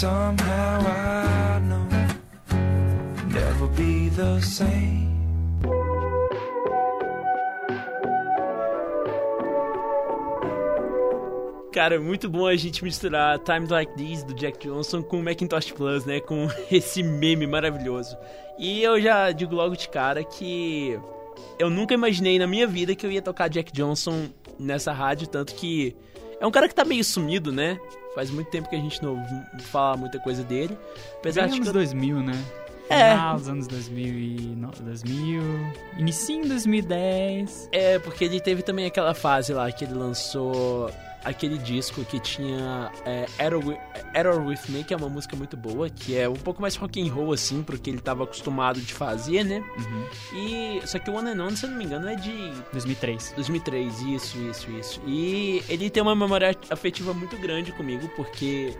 somehow 0.00 0.80
I 0.80 1.60
know 1.68 1.86
never 3.28 3.66
be 3.76 4.08
the 4.08 4.40
same. 4.40 5.10
Cara, 11.70 11.96
é 11.96 11.98
muito 11.98 12.30
bom 12.30 12.46
a 12.46 12.56
gente 12.56 12.82
misturar 12.82 13.38
Times 13.40 13.68
Like 13.68 13.94
These 13.94 14.24
do 14.24 14.34
Jack 14.34 14.66
Johnson 14.66 15.02
com 15.02 15.20
o 15.20 15.22
Macintosh 15.22 15.70
Plus, 15.72 16.06
né? 16.06 16.18
Com 16.18 16.48
esse 16.72 17.02
meme 17.02 17.46
maravilhoso. 17.46 18.16
E 18.58 18.82
eu 18.82 18.98
já 19.00 19.30
digo 19.32 19.54
logo 19.54 19.76
de 19.76 19.88
cara 19.90 20.24
que 20.24 20.98
eu 21.58 21.68
nunca 21.68 21.92
imaginei 21.92 22.38
na 22.38 22.46
minha 22.46 22.66
vida 22.66 22.94
que 22.94 23.04
eu 23.04 23.12
ia 23.12 23.20
tocar 23.20 23.48
Jack 23.48 23.70
Johnson 23.70 24.30
nessa 24.58 24.92
rádio, 24.92 25.26
tanto 25.26 25.54
que 25.54 25.94
é 26.40 26.46
um 26.46 26.50
cara 26.50 26.66
que 26.66 26.74
tá 26.74 26.86
meio 26.86 27.04
sumido, 27.04 27.52
né? 27.52 27.78
Faz 28.14 28.30
muito 28.30 28.50
tempo 28.50 28.68
que 28.68 28.76
a 28.76 28.78
gente 28.80 29.02
não 29.02 29.22
fala 29.70 29.96
muita 29.96 30.18
coisa 30.18 30.42
dele. 30.42 30.76
Apesar 31.18 31.42
Bem 31.42 31.50
de 31.50 31.56
anos 31.56 31.64
que 31.64 31.68
eu- 31.70 31.72
2000, 31.80 32.20
né? 32.20 32.32
É. 32.88 33.10
Final 33.14 33.36
dos 33.36 33.48
anos 33.48 33.66
2000 33.68 34.14
e 34.18 34.40
no- 34.56 34.72
2000, 34.80 35.42
inicinho 35.96 36.48
2010. 36.48 37.68
É, 37.70 38.00
porque 38.00 38.24
ele 38.24 38.40
teve 38.40 38.62
também 38.62 38.84
aquela 38.86 39.14
fase 39.14 39.52
lá 39.52 39.70
que 39.70 39.84
ele 39.84 39.94
lançou 39.94 40.90
aquele 41.24 41.58
disco 41.58 42.04
que 42.04 42.18
tinha 42.18 42.90
é, 43.04 43.26
Error, 43.38 44.46
With, 44.46 44.58
Me, 44.68 44.84
que 44.84 44.94
é 44.94 44.96
uma 44.96 45.08
música 45.08 45.36
muito 45.36 45.56
boa, 45.56 45.88
que 45.88 46.16
é 46.16 46.28
um 46.28 46.34
pouco 46.34 46.62
mais 46.62 46.76
rock 46.76 47.00
and 47.00 47.12
roll, 47.12 47.32
assim, 47.32 47.62
pro 47.62 47.78
que 47.78 47.90
ele 47.90 48.00
tava 48.00 48.24
acostumado 48.24 48.80
de 48.80 48.94
fazer, 48.94 49.44
né? 49.44 49.62
Uhum. 49.78 50.06
E, 50.34 50.82
só 50.86 50.98
que 50.98 51.10
o 51.10 51.14
One 51.14 51.30
and 51.30 51.44
On, 51.44 51.50
se 51.56 51.66
eu 51.66 51.70
não 51.70 51.76
me 51.76 51.84
engano, 51.84 52.08
é 52.08 52.14
de 52.14 52.52
2003. 52.72 53.32
2003, 53.36 54.00
isso, 54.02 54.38
isso, 54.38 54.70
isso. 54.70 55.02
E 55.06 55.62
ele 55.68 55.90
tem 55.90 56.02
uma 56.02 56.14
memória 56.14 56.56
afetiva 56.70 57.12
muito 57.12 57.36
grande 57.36 57.72
comigo, 57.72 58.08
porque 58.16 58.74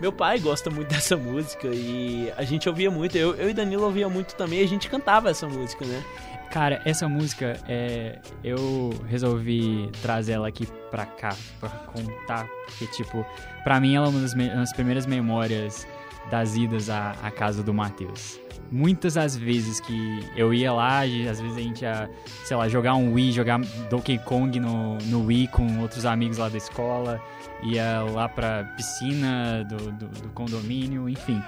meu 0.00 0.12
pai 0.12 0.38
gosta 0.38 0.70
muito 0.70 0.88
dessa 0.92 1.16
música 1.16 1.68
e 1.68 2.32
a 2.36 2.44
gente 2.44 2.68
ouvia 2.68 2.90
muito, 2.90 3.16
eu, 3.16 3.34
eu 3.34 3.50
e 3.50 3.54
Danilo 3.54 3.84
ouvia 3.84 4.08
muito 4.08 4.34
também, 4.34 4.62
a 4.62 4.68
gente 4.68 4.88
cantava 4.88 5.30
essa 5.30 5.48
música, 5.48 5.84
né? 5.84 6.02
Cara, 6.50 6.80
essa 6.86 7.06
música, 7.08 7.58
é, 7.68 8.18
eu 8.42 8.90
resolvi 9.08 9.90
trazer 10.00 10.32
ela 10.32 10.48
aqui 10.48 10.66
pra 10.90 11.04
cá, 11.04 11.34
pra 11.60 11.68
contar, 11.68 12.46
porque, 12.66 12.86
tipo, 12.86 13.26
pra 13.62 13.78
mim 13.78 13.94
ela 13.94 14.06
é 14.06 14.08
uma 14.10 14.20
das, 14.20 14.34
me- 14.34 14.48
das 14.48 14.72
primeiras 14.72 15.04
memórias 15.06 15.86
das 16.30 16.56
idas 16.56 16.88
à, 16.88 17.14
à 17.22 17.30
casa 17.30 17.62
do 17.62 17.74
Matheus. 17.74 18.40
Muitas 18.70 19.14
das 19.14 19.36
vezes 19.36 19.80
que 19.80 20.24
eu 20.34 20.52
ia 20.54 20.72
lá, 20.72 21.00
às 21.02 21.10
vezes 21.40 21.56
a 21.56 21.60
gente 21.60 21.82
ia, 21.82 22.10
sei 22.44 22.56
lá, 22.56 22.68
jogar 22.68 22.94
um 22.94 23.12
Wii, 23.12 23.32
jogar 23.32 23.60
Donkey 23.90 24.18
Kong 24.18 24.58
no, 24.58 24.96
no 24.98 25.26
Wii 25.26 25.48
com 25.48 25.80
outros 25.80 26.06
amigos 26.06 26.38
lá 26.38 26.48
da 26.48 26.56
escola, 26.56 27.22
ia 27.62 28.00
lá 28.00 28.28
pra 28.28 28.64
piscina 28.76 29.62
do, 29.64 29.76
do, 29.92 30.06
do 30.08 30.28
condomínio, 30.30 31.08
enfim. 31.08 31.40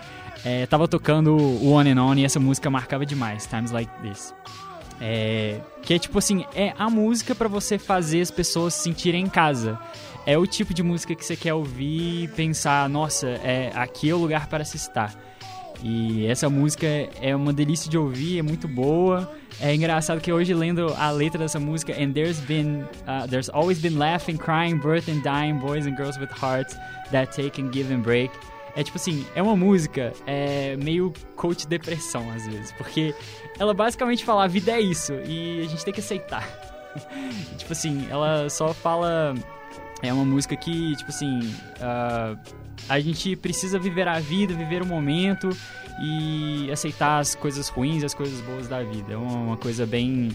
É, 0.44 0.66
tava 0.66 0.86
tocando 0.86 1.34
o 1.36 1.72
On 1.72 1.80
and 1.80 2.00
On 2.00 2.14
e 2.14 2.24
essa 2.24 2.38
música 2.38 2.68
marcava 2.70 3.04
demais, 3.06 3.46
Times 3.46 3.70
Like 3.72 3.90
This. 4.02 4.32
É, 5.00 5.60
que 5.82 5.94
é 5.94 5.98
tipo 5.98 6.18
assim, 6.18 6.44
é 6.54 6.74
a 6.78 6.90
música 6.90 7.34
pra 7.34 7.48
você 7.48 7.78
fazer 7.78 8.20
as 8.20 8.30
pessoas 8.30 8.74
se 8.74 8.84
sentirem 8.84 9.24
em 9.24 9.28
casa. 9.28 9.78
É 10.26 10.36
o 10.36 10.46
tipo 10.46 10.74
de 10.74 10.82
música 10.82 11.14
que 11.14 11.24
você 11.24 11.36
quer 11.36 11.54
ouvir 11.54 12.24
e 12.24 12.28
pensar, 12.28 12.88
nossa, 12.88 13.28
é, 13.28 13.72
aqui 13.74 14.10
é 14.10 14.14
o 14.14 14.18
lugar 14.18 14.48
para 14.48 14.64
se 14.64 14.76
estar. 14.76 15.14
E 15.82 16.26
essa 16.26 16.50
música 16.50 16.86
é 17.20 17.34
uma 17.34 17.52
delícia 17.52 17.88
de 17.88 17.96
ouvir, 17.96 18.38
é 18.38 18.42
muito 18.42 18.66
boa. 18.66 19.32
É 19.60 19.74
engraçado 19.74 20.20
que 20.20 20.32
hoje 20.32 20.52
lendo 20.52 20.92
a 20.98 21.10
letra 21.10 21.38
dessa 21.38 21.58
música, 21.58 21.92
and 21.92 22.12
there's 22.12 22.40
been, 22.40 22.82
uh, 23.06 23.26
there's 23.28 23.48
always 23.48 23.80
been 23.80 23.96
laughing, 23.96 24.36
crying, 24.36 24.78
birth 24.78 25.08
and 25.08 25.22
dying, 25.22 25.58
boys 25.58 25.86
and 25.86 25.96
girls 25.96 26.18
with 26.18 26.30
hearts 26.30 26.76
that 27.10 27.32
take 27.34 27.60
and 27.60 27.72
give 27.72 27.92
and 27.92 28.02
break. 28.02 28.30
É 28.78 28.82
tipo 28.84 28.96
assim, 28.96 29.26
é 29.34 29.42
uma 29.42 29.56
música 29.56 30.12
é, 30.24 30.76
meio 30.76 31.12
coach 31.34 31.66
depressão 31.66 32.30
às 32.30 32.46
vezes, 32.46 32.70
porque 32.70 33.12
ela 33.58 33.74
basicamente 33.74 34.24
fala 34.24 34.44
a 34.44 34.46
vida 34.46 34.70
é 34.70 34.80
isso 34.80 35.14
e 35.26 35.62
a 35.64 35.68
gente 35.68 35.84
tem 35.84 35.92
que 35.92 35.98
aceitar. 35.98 36.48
tipo 37.58 37.72
assim, 37.72 38.06
ela 38.08 38.48
só 38.48 38.72
fala 38.72 39.34
é 40.00 40.12
uma 40.12 40.24
música 40.24 40.54
que 40.54 40.94
tipo 40.94 41.10
assim 41.10 41.40
ah, 41.80 42.36
a 42.88 43.00
gente 43.00 43.34
precisa 43.34 43.80
viver 43.80 44.06
a 44.06 44.20
vida, 44.20 44.54
viver 44.54 44.80
o 44.80 44.86
momento 44.86 45.50
e 46.00 46.70
aceitar 46.70 47.18
as 47.18 47.34
coisas 47.34 47.68
ruins, 47.68 48.04
as 48.04 48.14
coisas 48.14 48.40
boas 48.42 48.68
da 48.68 48.80
vida. 48.84 49.14
É 49.14 49.16
uma, 49.16 49.38
uma 49.38 49.56
coisa 49.56 49.84
bem 49.86 50.28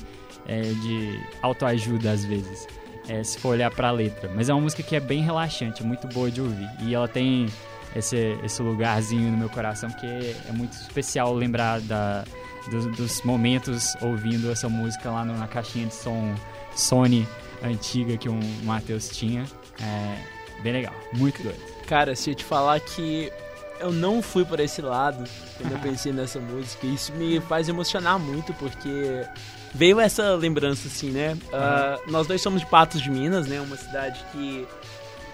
é, 0.45 0.63
de 0.63 1.17
autoajuda 1.41 2.11
às 2.11 2.25
vezes. 2.25 2.67
é, 3.07 3.23
se 3.23 3.37
for 3.39 3.49
olhar 3.49 3.71
pra 3.71 3.91
letra. 3.91 4.29
Mas 4.33 4.49
é 4.49 4.53
uma 4.53 4.61
música 4.61 4.83
que 4.83 4.95
é 4.95 4.99
bem 4.99 5.21
relaxante, 5.21 5.81
é 5.81 5.85
muito 5.85 6.07
boa 6.07 6.29
de 6.29 6.41
ouvir. 6.41 6.69
E 6.81 6.93
ela 6.93 7.07
tem 7.07 7.47
esse, 7.95 8.37
esse 8.43 8.61
lugarzinho 8.61 9.31
no 9.31 9.37
meu 9.37 9.49
coração 9.49 9.89
que 9.91 10.05
é, 10.07 10.51
muito 10.51 10.73
especial 10.73 11.33
lembrar 11.33 11.79
da, 11.81 12.23
dos, 12.69 12.85
dos 12.97 13.21
momentos 13.23 13.95
ouvindo 14.01 14.51
essa 14.51 14.67
música 14.69 15.09
lá 15.11 15.23
no- 15.25 15.37
na 15.37 15.47
caixinha 15.47 15.87
de 15.87 15.93
som 15.93 16.33
Sony 16.75 17.27
antiga 17.63 18.17
que 18.17 18.27
o 18.29 18.39
Matheus 18.63 19.09
tinha. 19.09 19.43
É 19.81 20.61
bem 20.61 20.73
legal, 20.73 20.93
muito 21.13 21.41
doido. 21.43 21.59
Cara, 21.87 22.15
se 22.15 22.31
eu 22.31 22.35
te 22.35 22.43
falar 22.43 22.79
que 22.79 23.31
eu 23.79 23.91
não 23.91 24.21
fui 24.21 24.45
por 24.45 24.59
esse 24.59 24.81
lado 24.81 25.23
quando 25.57 25.71
eu 25.73 25.79
pensei 25.79 26.11
nessa 26.13 26.39
música, 26.39 26.87
isso 26.87 27.11
me 27.13 27.39
faz 27.41 27.67
emocionar 27.67 28.17
muito, 28.17 28.53
porque 28.53 29.25
veio 29.73 29.99
essa 29.99 30.35
lembrança, 30.35 30.87
assim, 30.87 31.09
né? 31.09 31.37
Ah, 31.51 31.99
nós 32.07 32.25
dois 32.27 32.41
somos 32.41 32.61
de 32.61 32.67
Patos 32.67 33.01
de 33.01 33.09
Minas, 33.11 33.45
né? 33.47 33.59
Uma 33.59 33.75
cidade 33.75 34.23
que, 34.31 34.65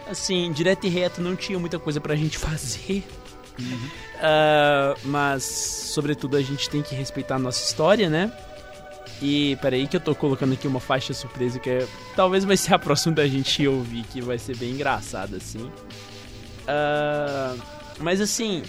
assim, 0.10 0.52
direto 0.52 0.86
e 0.86 0.90
reto 0.90 1.22
não 1.22 1.36
tinha 1.36 1.60
muita 1.60 1.80
coisa 1.80 2.02
pra 2.02 2.16
gente 2.16 2.38
fazer. 2.38 3.04
Ah, 4.22 4.96
mas, 5.04 5.44
sobretudo, 5.44 6.38
a 6.38 6.42
gente 6.42 6.70
tem 6.70 6.82
que 6.82 6.96
respeitar 6.96 7.36
a 7.36 7.40
nossa 7.40 7.64
história, 7.64 8.10
né? 8.10 8.32
E 9.22 9.58
peraí 9.62 9.86
que 9.88 9.98
eu 9.98 10.00
tô 10.00 10.16
colocando 10.16 10.54
aqui 10.54 10.68
uma 10.68 10.80
faixa 10.80 11.14
surpresa 11.14 11.60
que 11.60 11.70
é, 11.70 11.88
talvez 12.16 12.46
vai 12.46 12.56
ser 12.56 12.74
a 12.74 12.80
próxima 12.80 13.16
da 13.16 13.28
gente 13.28 13.68
ouvir, 13.68 14.04
que 14.06 14.22
vai 14.22 14.38
ser 14.38 14.56
bem 14.56 14.72
engraçada, 14.72 15.38
assim. 15.38 15.70
Ah, 16.68 17.56
mas 18.00 18.22
assim, 18.22 18.64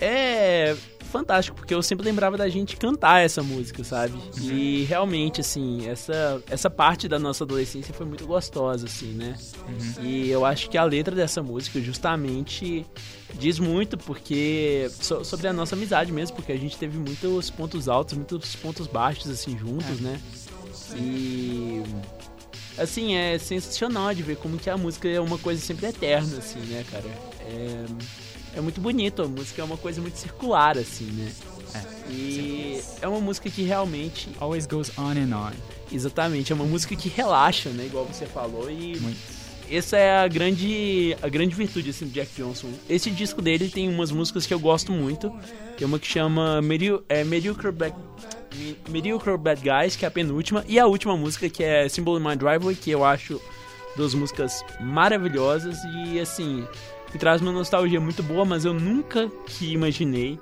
é 0.00 0.74
fantástico, 1.18 1.56
porque 1.56 1.72
eu 1.72 1.80
sempre 1.82 2.04
lembrava 2.04 2.36
da 2.36 2.48
gente 2.48 2.76
cantar 2.76 3.20
essa 3.24 3.42
música, 3.42 3.84
sabe? 3.84 4.14
E 4.42 4.84
realmente, 4.88 5.40
assim, 5.40 5.86
essa, 5.88 6.42
essa 6.50 6.68
parte 6.68 7.06
da 7.08 7.18
nossa 7.18 7.44
adolescência 7.44 7.94
foi 7.94 8.04
muito 8.04 8.26
gostosa, 8.26 8.86
assim, 8.86 9.12
né? 9.12 9.36
E 10.02 10.28
eu 10.30 10.44
acho 10.44 10.68
que 10.68 10.76
a 10.76 10.82
letra 10.84 11.14
dessa 11.14 11.40
música 11.42 11.80
justamente 11.80 12.84
diz 13.34 13.58
muito 13.60 13.96
porque 13.96 14.90
so- 15.00 15.24
sobre 15.24 15.46
a 15.46 15.52
nossa 15.52 15.76
amizade 15.76 16.10
mesmo, 16.12 16.34
porque 16.36 16.50
a 16.52 16.58
gente 16.58 16.76
teve 16.76 16.98
muitos 16.98 17.48
pontos 17.48 17.88
altos, 17.88 18.14
muitos 18.14 18.56
pontos 18.56 18.86
baixos, 18.88 19.30
assim, 19.30 19.56
juntos, 19.56 20.00
né? 20.00 20.20
E 20.96 21.82
assim, 22.76 23.14
é 23.14 23.38
sensacional 23.38 24.12
de 24.14 24.22
ver 24.22 24.36
como 24.36 24.58
que 24.58 24.68
a 24.68 24.76
música 24.76 25.08
é 25.08 25.20
uma 25.20 25.38
coisa 25.38 25.60
sempre 25.64 25.86
eterna, 25.86 26.38
assim, 26.38 26.58
né, 26.60 26.84
cara? 26.90 27.04
É, 27.48 27.84
é 28.56 28.60
muito 28.60 28.80
bonito, 28.80 29.22
a 29.22 29.28
música 29.28 29.62
é 29.62 29.64
uma 29.64 29.76
coisa 29.76 30.00
muito 30.00 30.16
circular, 30.16 30.76
assim, 30.78 31.04
né? 31.06 31.32
É, 31.74 32.10
E 32.12 32.80
é 33.02 33.08
uma 33.08 33.20
música 33.20 33.50
que 33.50 33.62
realmente, 33.62 34.28
Always 34.40 34.66
goes 34.66 34.90
on 34.98 35.10
and 35.12 35.36
on. 35.36 35.52
exatamente, 35.92 36.52
é 36.52 36.54
uma 36.54 36.64
música 36.64 36.94
que 36.94 37.08
relaxa, 37.08 37.70
né? 37.70 37.86
Igual 37.86 38.04
você 38.06 38.26
falou, 38.26 38.70
e 38.70 38.98
Muito. 39.00 39.18
essa 39.70 39.96
é 39.96 40.18
a 40.18 40.28
grande, 40.28 41.16
a 41.22 41.28
grande 41.28 41.54
virtude 41.54 41.90
assim, 41.90 42.06
do 42.06 42.12
Jack 42.12 42.30
Johnson. 42.36 42.68
Esse 42.88 43.10
disco 43.10 43.42
dele 43.42 43.68
tem 43.68 43.88
umas 43.88 44.10
músicas 44.12 44.46
que 44.46 44.54
eu 44.54 44.60
gosto 44.60 44.92
muito. 44.92 45.32
Tem 45.76 45.86
uma 45.86 45.98
que 45.98 46.06
chama 46.06 46.62
Medi 46.62 46.90
é, 47.08 47.24
Mediocre, 47.24 47.72
Me- 47.72 48.76
Mediocre 48.88 49.36
Bad 49.36 49.60
Guys, 49.60 49.96
que 49.96 50.04
é 50.04 50.08
a 50.08 50.10
penúltima. 50.12 50.64
E 50.68 50.78
a 50.78 50.86
última 50.86 51.16
música, 51.16 51.48
que 51.48 51.64
é 51.64 51.88
Symbol 51.88 52.18
in 52.20 52.22
My 52.22 52.36
Driveway, 52.36 52.76
que 52.76 52.90
eu 52.92 53.04
acho 53.04 53.40
duas 53.96 54.14
músicas 54.14 54.64
maravilhosas. 54.80 55.76
E 56.06 56.20
assim, 56.20 56.64
me 57.14 57.20
traz 57.20 57.40
uma 57.40 57.52
nostalgia 57.52 58.00
muito 58.00 58.22
boa, 58.24 58.44
mas 58.44 58.64
eu 58.64 58.74
nunca 58.74 59.30
que 59.46 59.72
imaginei, 59.72 60.38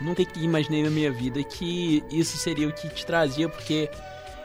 nunca 0.00 0.24
que 0.24 0.40
imaginei 0.40 0.82
na 0.82 0.90
minha 0.90 1.10
vida 1.12 1.42
que 1.44 2.02
isso 2.10 2.36
seria 2.36 2.68
o 2.68 2.72
que 2.72 2.88
te 2.88 3.06
trazia, 3.06 3.48
porque 3.48 3.88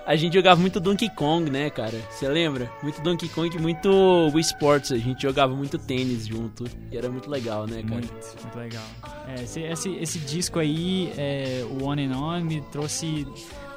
A 0.06 0.18
gente 0.18 0.34
jogava 0.34 0.60
muito 0.60 0.82
Donkey 0.82 1.10
Kong, 1.10 1.50
né, 1.50 1.70
cara? 1.70 1.98
Você 2.10 2.28
lembra? 2.28 2.70
Muito 2.82 3.02
Donkey 3.02 3.30
Kong 3.30 3.56
e 3.56 3.60
muito 3.60 3.90
Wii 4.34 4.42
Sports. 4.42 4.92
A 4.92 4.98
gente 4.98 5.22
jogava 5.22 5.56
muito 5.56 5.78
tênis 5.78 6.28
junto. 6.28 6.66
E 6.92 6.98
era 6.98 7.10
muito 7.10 7.30
legal, 7.30 7.66
né, 7.66 7.82
cara? 7.82 8.02
Muito, 8.02 8.14
muito 8.42 8.58
legal. 8.58 8.84
É, 9.30 9.44
esse, 9.44 9.62
esse, 9.62 9.96
esse 9.96 10.20
disco 10.20 10.60
aí, 10.60 11.14
é, 11.18 11.66
o 11.70 11.86
On 11.86 11.94
and 11.94 12.18
On, 12.18 12.44
me 12.44 12.62
trouxe 12.70 13.26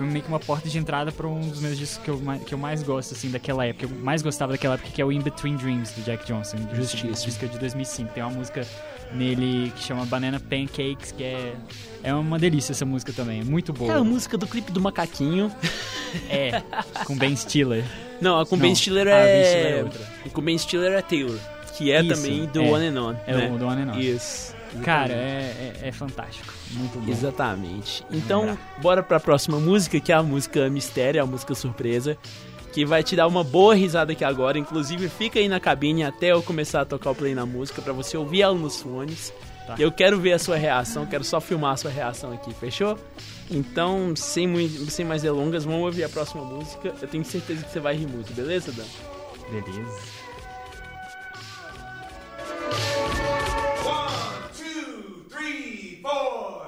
meio 0.01 0.23
que 0.23 0.29
uma 0.29 0.41
porta 0.41 0.69
de 0.69 0.77
entrada 0.77 1.13
para 1.13 1.29
um 1.29 1.49
dos 1.49 1.61
meus 1.61 1.79
discos 1.79 2.05
que 2.05 2.11
eu, 2.11 2.19
mais, 2.19 2.43
que 2.43 2.53
eu 2.53 2.59
mais 2.59 2.83
gosto, 2.83 3.15
assim, 3.15 3.31
daquela 3.31 3.65
época. 3.65 3.87
Eu 3.87 3.91
mais 4.01 4.21
gostava 4.21 4.51
daquela 4.51 4.75
época, 4.75 4.91
que 4.91 5.01
é 5.01 5.05
o 5.05 5.13
In 5.13 5.21
Between 5.21 5.57
Dreams, 5.57 5.95
do 5.95 6.05
Jack 6.05 6.27
Johnson. 6.27 6.57
Esse 6.77 7.25
disco 7.25 7.47
de 7.47 7.59
2005. 7.59 8.13
Tem 8.13 8.23
uma 8.25 8.33
música 8.33 8.67
nele 9.13 9.73
que 9.77 9.83
chama 9.83 10.05
Banana 10.07 10.41
Pancakes, 10.41 11.13
que 11.13 11.23
é, 11.23 11.55
é 12.03 12.15
uma 12.15 12.39
delícia 12.39 12.73
essa 12.73 12.85
música 12.85 13.13
também. 13.13 13.41
É 13.41 13.45
muito 13.45 13.73
boa. 13.73 13.93
É 13.93 13.97
a 13.97 14.05
música 14.05 14.37
do 14.37 14.47
clipe 14.47 14.73
do 14.73 14.81
macaquinho. 14.81 15.51
É, 16.31 16.63
com 17.05 17.17
Ben 17.17 17.37
Stiller. 17.37 17.85
Não, 18.21 18.41
a 18.41 18.47
com 18.47 18.57
Não. 18.57 18.63
Ben 18.63 18.75
Stiller 18.75 19.07
Ah, 19.09 19.19
é... 19.19 19.43
Ben 19.43 19.45
Stiller 19.45 19.73
é 19.73 19.85
outra. 19.85 20.01
Com 20.33 20.41
Ben 20.41 20.59
Stiller 20.59 20.93
é 20.93 21.03
Taylor. 21.03 21.39
Que 21.77 21.93
é 21.93 22.03
Isso, 22.03 22.15
também 22.15 22.47
do 22.47 22.63
é. 22.63 22.71
One 22.71 22.87
and 22.87 23.03
On. 23.03 23.15
É 23.27 23.35
né? 23.35 23.53
o 23.55 23.59
do 23.59 23.67
On 23.67 23.71
and 23.71 23.93
On. 23.93 23.99
Isso. 23.99 24.55
Cara, 24.83 25.13
é, 25.13 25.75
é, 25.83 25.89
é 25.89 25.93
fantástico. 25.93 26.53
Muito 26.73 26.99
bom. 26.99 27.11
Exatamente. 27.11 28.05
Então, 28.11 28.59
bora 28.81 29.03
pra 29.03 29.21
próxima 29.21 29.59
música, 29.59 30.01
que 30.01 30.13
é 30.13 30.15
a 30.15 30.23
música 30.23 30.69
Mistério, 30.69 31.23
a 31.23 31.27
música 31.27 31.55
surpresa, 31.55 32.17
que 32.77 32.85
vai 32.85 33.03
te 33.03 33.17
dar 33.17 33.27
uma 33.27 33.43
boa 33.43 33.75
risada 33.75 34.13
aqui 34.13 34.23
agora. 34.23 34.59
Inclusive, 34.59 35.09
fica 35.09 35.39
aí 35.39 35.49
na 35.49 35.59
cabine 35.59 36.05
até 36.05 36.33
eu 36.33 36.43
começar 36.43 36.83
a 36.83 36.85
tocar 36.85 37.13
o 37.13 37.15
play 37.15 37.35
na 37.35 37.47
música, 37.47 37.81
pra 37.81 37.91
você 37.95 38.19
ouvir 38.19 38.43
ela 38.43 38.55
nos 38.55 38.83
fones. 38.83 39.33
Tá. 39.67 39.77
E 39.79 39.83
eu 39.83 39.91
quero 39.91 40.21
ver 40.21 40.35
a 40.35 40.39
sua 40.39 40.57
reação, 40.57 41.07
quero 41.07 41.25
só 41.25 41.41
filmar 41.41 41.73
a 41.73 41.77
sua 41.79 41.91
reação 41.91 42.35
aqui, 42.35 42.53
fechou? 42.53 42.99
Então, 43.51 44.15
sem, 44.15 44.47
mui- 44.47 44.69
sem 44.91 45.07
mais 45.07 45.23
delongas, 45.23 45.65
vamos 45.65 45.81
ouvir 45.87 46.05
a 46.05 46.09
próxima 46.11 46.45
música. 46.45 46.95
Eu 47.01 47.09
tenho 47.09 47.25
certeza 47.25 47.65
que 47.65 47.73
você 47.73 47.81
vai 47.81 47.97
rir 47.97 48.07
muito, 48.09 48.31
beleza, 48.35 48.71
Dan? 48.71 48.85
Beleza. 49.51 49.99
One, 53.87 54.51
two, 54.55 55.25
three, 55.31 55.99
four. 56.03 56.66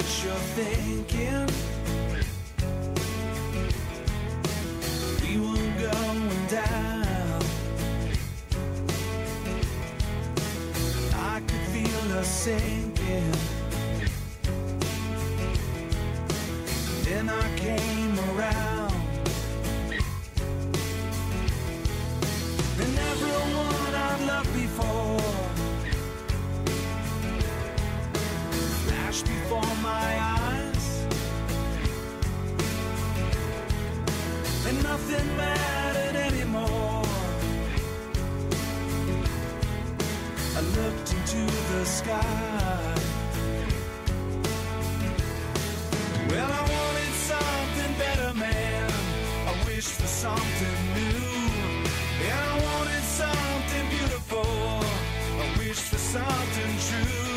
What 0.00 0.24
you're 0.24 0.46
thinking. 0.56 1.46
We 5.20 5.32
were 5.38 5.70
going 5.86 6.46
down. 6.48 7.42
I 11.14 11.40
could 11.46 11.66
feel 11.74 12.04
her 12.14 12.24
sinking. 12.24 13.34
Then 17.04 17.28
I 17.28 17.56
came 17.56 18.18
around. 18.30 18.94
And 22.82 22.98
everyone 23.12 23.94
I've 23.94 24.24
loved 24.24 24.52
before 24.54 25.39
flashed 29.20 29.26
before 29.26 29.76
my 29.82 30.18
eyes. 30.20 31.06
And 34.66 34.82
nothing 34.82 35.36
mattered 35.36 36.16
anymore. 36.16 37.04
I 40.56 40.60
looked 40.60 41.12
into 41.12 41.46
the 41.72 41.84
sky. 41.84 42.94
Well, 46.28 46.52
I 46.52 46.62
wanted 46.62 47.14
something 47.30 47.94
better, 47.98 48.34
man. 48.38 48.90
I 49.46 49.64
wished 49.66 49.92
for 50.00 50.06
something 50.06 50.78
new. 50.94 51.20
And 52.24 52.38
I 52.38 52.54
wanted 52.66 53.02
something 53.02 53.88
beautiful. 53.88 54.80
I 55.40 55.58
wished 55.58 55.82
for 55.82 55.98
something 55.98 56.72
true. 56.88 57.29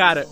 Cara, 0.00 0.26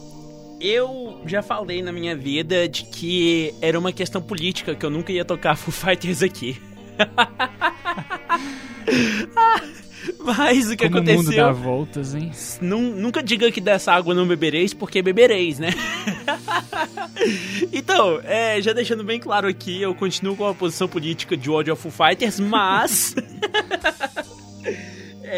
eu 0.63 1.21
já 1.27 1.43
falei 1.43 1.83
na 1.83 1.93
minha 1.93 2.17
vida 2.17 2.67
de 2.67 2.85
que 2.85 3.53
era 3.61 3.79
uma 3.79 3.93
questão 3.93 4.23
política 4.23 4.75
que 4.75 4.87
eu 4.87 4.89
nunca 4.89 5.13
ia 5.13 5.27
tocar 5.27 5.57
Foo 5.61 5.71
Fighters 5.71 6.23
aqui. 6.23 6.57
Mas 10.21 10.71
o 10.71 10.77
que 10.77 10.85
Como 10.89 10.97
aconteceu. 10.97 11.21
o 11.21 11.25
mundo 11.25 11.37
dá 11.37 11.53
voltas, 11.53 12.15
hein? 12.15 12.33
Nun- 12.63 12.95
nunca 12.95 13.23
diga 13.23 13.53
que 13.53 13.61
dessa 13.61 13.93
água 13.93 14.15
não 14.15 14.27
bebereis, 14.27 14.73
porque 14.73 15.03
bebereis, 15.03 15.59
né? 15.59 15.69
então, 17.71 18.19
é, 18.25 18.59
já 18.63 18.73
deixando 18.73 19.05
bem 19.05 19.21
claro 19.21 19.47
aqui, 19.49 19.83
eu 19.83 19.95
continuo 19.95 20.35
com 20.35 20.47
a 20.47 20.55
posição 20.55 20.89
política 20.89 21.37
de 21.37 21.51
ódio 21.51 21.73
ao 21.73 21.77
Foo 21.77 21.93
Fighters, 21.93 22.41
mas. 22.41 23.15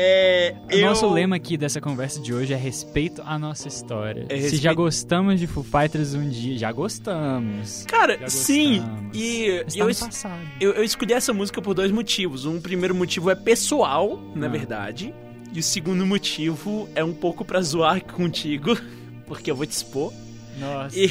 É, 0.03 0.55
O 0.67 0.73
eu... 0.73 0.87
nosso 0.87 1.09
lema 1.13 1.37
aqui 1.37 1.57
dessa 1.57 1.81
conversa 1.81 2.21
de 2.21 2.33
hoje 2.33 2.53
é 2.53 2.57
respeito 2.57 3.23
à 3.25 3.39
nossa 3.39 3.69
história. 3.69 4.25
É 4.29 4.37
Se 4.37 4.41
respeito- 4.43 4.63
já 4.63 4.73
gostamos 4.73 5.39
de 5.39 5.47
Foo 5.47 5.63
Fighters 5.63 6.15
um 6.15 6.29
dia, 6.29 6.57
já 6.59 6.73
gostamos. 6.73 7.85
Cara, 7.87 8.19
Já 8.19 8.29
sim, 8.29 8.79
gostamos. 8.81 9.17
e 9.17 9.47
Está 9.67 10.39
eu, 10.61 10.71
eu, 10.71 10.77
eu 10.77 10.85
escolhi 10.85 11.13
essa 11.13 11.33
música 11.33 11.61
por 11.61 11.75
dois 11.75 11.91
motivos. 11.93 12.47
Um 12.47 12.61
primeiro 12.61 12.95
motivo 12.95 13.31
é 13.31 13.35
pessoal, 13.35 14.19
na 14.35 14.47
Ah. 14.47 14.51
verdade, 14.51 15.15
e 15.53 15.59
o 15.59 15.63
segundo 15.63 16.07
motivo 16.07 16.89
é 16.95 17.05
um 17.05 17.13
pouco 17.13 17.45
pra 17.45 17.61
zoar 17.61 18.03
contigo, 18.05 18.77
porque 19.27 19.51
eu 19.51 19.57
vou 19.57 19.67
te 19.67 19.73
expor. 19.73 20.13
Nossa. 20.59 20.97
E, 20.99 21.11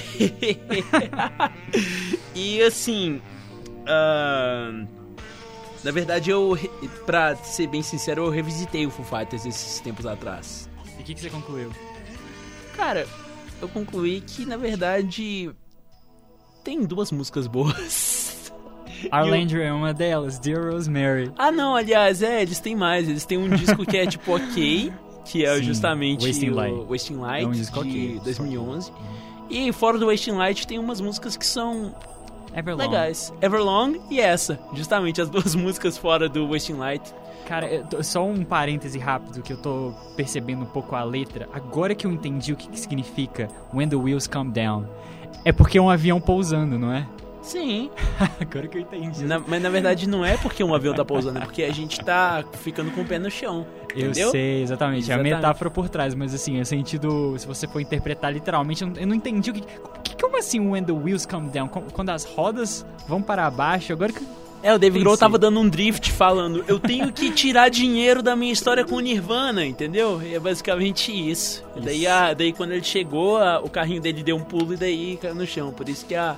e 2.35 2.61
assim. 2.61 3.21
ahn, 3.87 4.85
na 5.83 5.91
verdade, 5.91 6.29
eu. 6.29 6.57
Pra 7.05 7.35
ser 7.35 7.67
bem 7.67 7.81
sincero, 7.81 8.25
eu 8.25 8.29
revisitei 8.29 8.85
o 8.85 8.91
Foo 8.91 9.05
Fighters 9.05 9.45
esses 9.45 9.79
tempos 9.79 10.05
atrás. 10.05 10.69
E 10.97 11.01
o 11.01 11.05
que, 11.05 11.13
que 11.13 11.21
você 11.21 11.29
concluiu? 11.29 11.71
Cara, 12.75 13.07
eu 13.61 13.67
concluí 13.69 14.21
que, 14.21 14.45
na 14.45 14.57
verdade. 14.57 15.51
Tem 16.63 16.83
duas 16.85 17.11
músicas 17.11 17.47
boas. 17.47 18.51
Arlander 19.09 19.61
é 19.61 19.71
uma 19.71 19.93
delas, 19.93 20.37
Dear 20.39 20.71
Rosemary. 20.71 21.31
Ah, 21.37 21.51
não, 21.51 21.75
aliás, 21.75 22.21
é, 22.21 22.41
eles 22.41 22.59
têm 22.59 22.75
mais. 22.75 23.07
Eles 23.07 23.25
têm 23.25 23.37
um 23.37 23.49
disco 23.49 23.85
que 23.85 23.97
é 23.97 24.05
tipo 24.05 24.35
ok, 24.35 24.91
que 25.25 25.45
é 25.45 25.55
Sim, 25.55 25.63
justamente 25.63 26.27
Wasting 26.27 26.49
Light. 26.49 26.85
Wasting 26.89 27.15
Light 27.15 27.43
É 27.43 27.47
um 27.47 27.51
disco 27.51 27.83
de 27.83 27.89
ok, 27.89 28.21
2011. 28.25 28.91
E 29.49 29.71
fora 29.71 29.97
do 29.97 30.07
Wasting 30.07 30.33
Light 30.33 30.67
tem 30.67 30.77
umas 30.77 30.99
músicas 30.99 31.37
que 31.37 31.45
são 31.45 31.95
Everlong. 32.55 32.81
legais. 32.81 33.33
Everlong 33.41 33.99
e 34.09 34.19
essa, 34.19 34.59
justamente 34.73 35.21
as 35.21 35.29
duas 35.29 35.53
músicas 35.55 35.97
fora 35.97 36.27
do 36.27 36.47
Wasting 36.49 36.73
Light. 36.73 37.13
Cara, 37.47 37.67
eu 37.67 37.83
tô- 37.85 38.03
só 38.03 38.23
um 38.25 38.43
parêntese 38.43 38.99
rápido 38.99 39.41
que 39.41 39.53
eu 39.53 39.57
tô 39.57 39.93
percebendo 40.15 40.61
um 40.63 40.67
pouco 40.67 40.95
a 40.95 41.03
letra. 41.03 41.47
Agora 41.53 41.95
que 41.95 42.05
eu 42.05 42.11
entendi 42.11 42.53
o 42.53 42.55
que, 42.55 42.67
que 42.69 42.79
significa 42.79 43.47
When 43.73 43.87
the 43.89 43.95
Wheels 43.95 44.27
Come 44.27 44.51
Down. 44.51 44.85
É 45.45 45.51
porque 45.51 45.77
é 45.77 45.81
um 45.81 45.89
avião 45.89 46.19
pousando, 46.21 46.77
não 46.77 46.91
é? 46.91 47.07
Sim, 47.41 47.89
Agora 48.39 48.67
que 48.67 48.77
eu 48.77 48.81
entendi. 48.81 49.23
na- 49.23 49.39
mas 49.39 49.61
na 49.63 49.69
verdade 49.69 50.07
não 50.07 50.23
é 50.25 50.35
porque 50.37 50.61
um 50.63 50.75
avião 50.75 50.93
tá 50.93 51.05
pousando, 51.05 51.39
é 51.39 51.41
porque 51.41 51.63
a 51.63 51.71
gente 51.73 51.97
tá 52.03 52.43
ficando 52.61 52.91
com 52.91 53.01
o 53.01 53.05
pé 53.05 53.17
no 53.17 53.31
chão. 53.31 53.65
Eu 53.95 54.09
entendeu? 54.11 54.29
sei, 54.29 54.61
exatamente. 54.61 55.09
É 55.09 55.13
a 55.13 55.15
Exatamente. 55.17 55.35
metáfora 55.37 55.69
por 55.71 55.89
trás, 55.89 56.13
mas 56.13 56.33
assim, 56.35 56.59
é 56.59 56.63
sentido. 56.65 57.33
Se 57.39 57.47
você 57.47 57.65
for 57.67 57.79
interpretar 57.79 58.31
literalmente, 58.31 58.83
eu 58.83 58.89
não, 58.89 58.95
eu 59.01 59.15
entendi 59.15 59.49
o 59.49 59.53
que. 59.53 59.63
Como 60.19 60.37
assim, 60.37 60.59
when 60.59 60.83
the 60.83 60.91
wheels 60.91 61.25
come 61.25 61.49
down? 61.49 61.67
Quando 61.67 62.09
as 62.09 62.23
rodas 62.25 62.85
vão 63.07 63.21
para 63.21 63.49
baixo? 63.49 63.93
Agora 63.93 64.11
que. 64.11 64.23
É, 64.61 64.73
o 64.73 64.77
David 64.77 65.01
Grohl 65.03 65.17
tava 65.17 65.37
dando 65.37 65.57
um 65.57 65.69
drift 65.69 66.11
falando, 66.11 66.65
eu 66.67 66.77
tenho 66.81 67.13
que 67.13 67.31
tirar 67.31 67.69
dinheiro 67.69 68.21
da 68.21 68.35
minha 68.35 68.51
história 68.51 68.83
com 68.83 68.95
o 68.95 68.99
Nirvana, 68.99 69.65
entendeu? 69.65 70.21
E 70.21 70.33
é 70.35 70.39
basicamente 70.39 71.13
isso. 71.13 71.63
E 71.77 71.79
Daí, 71.79 72.05
a- 72.05 72.33
daí 72.33 72.51
quando 72.51 72.73
ele 72.73 72.83
chegou, 72.83 73.37
a- 73.37 73.61
o 73.61 73.69
carrinho 73.69 74.01
dele 74.01 74.21
deu 74.21 74.35
um 74.35 74.43
pulo 74.43 74.73
e 74.73 74.75
daí 74.77 75.17
caiu 75.21 75.33
no 75.33 75.47
chão. 75.47 75.71
Por 75.71 75.87
isso 75.87 76.05
que, 76.05 76.13
a, 76.13 76.35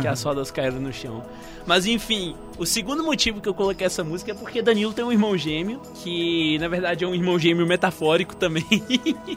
que 0.00 0.06
as 0.06 0.22
rodas 0.22 0.52
caíram 0.52 0.78
no 0.78 0.92
chão. 0.92 1.20
Mas 1.66 1.84
enfim, 1.84 2.36
o 2.56 2.64
segundo 2.64 3.02
motivo 3.02 3.40
que 3.40 3.48
eu 3.48 3.54
coloquei 3.54 3.88
essa 3.88 4.04
música 4.04 4.30
é 4.30 4.34
porque 4.34 4.62
Danilo 4.62 4.92
tem 4.92 5.04
um 5.04 5.10
irmão 5.10 5.36
gêmeo, 5.36 5.80
que 5.96 6.58
na 6.60 6.68
verdade 6.68 7.04
é 7.04 7.08
um 7.08 7.14
irmão 7.14 7.36
gêmeo 7.40 7.66
metafórico 7.66 8.36
também. 8.36 8.64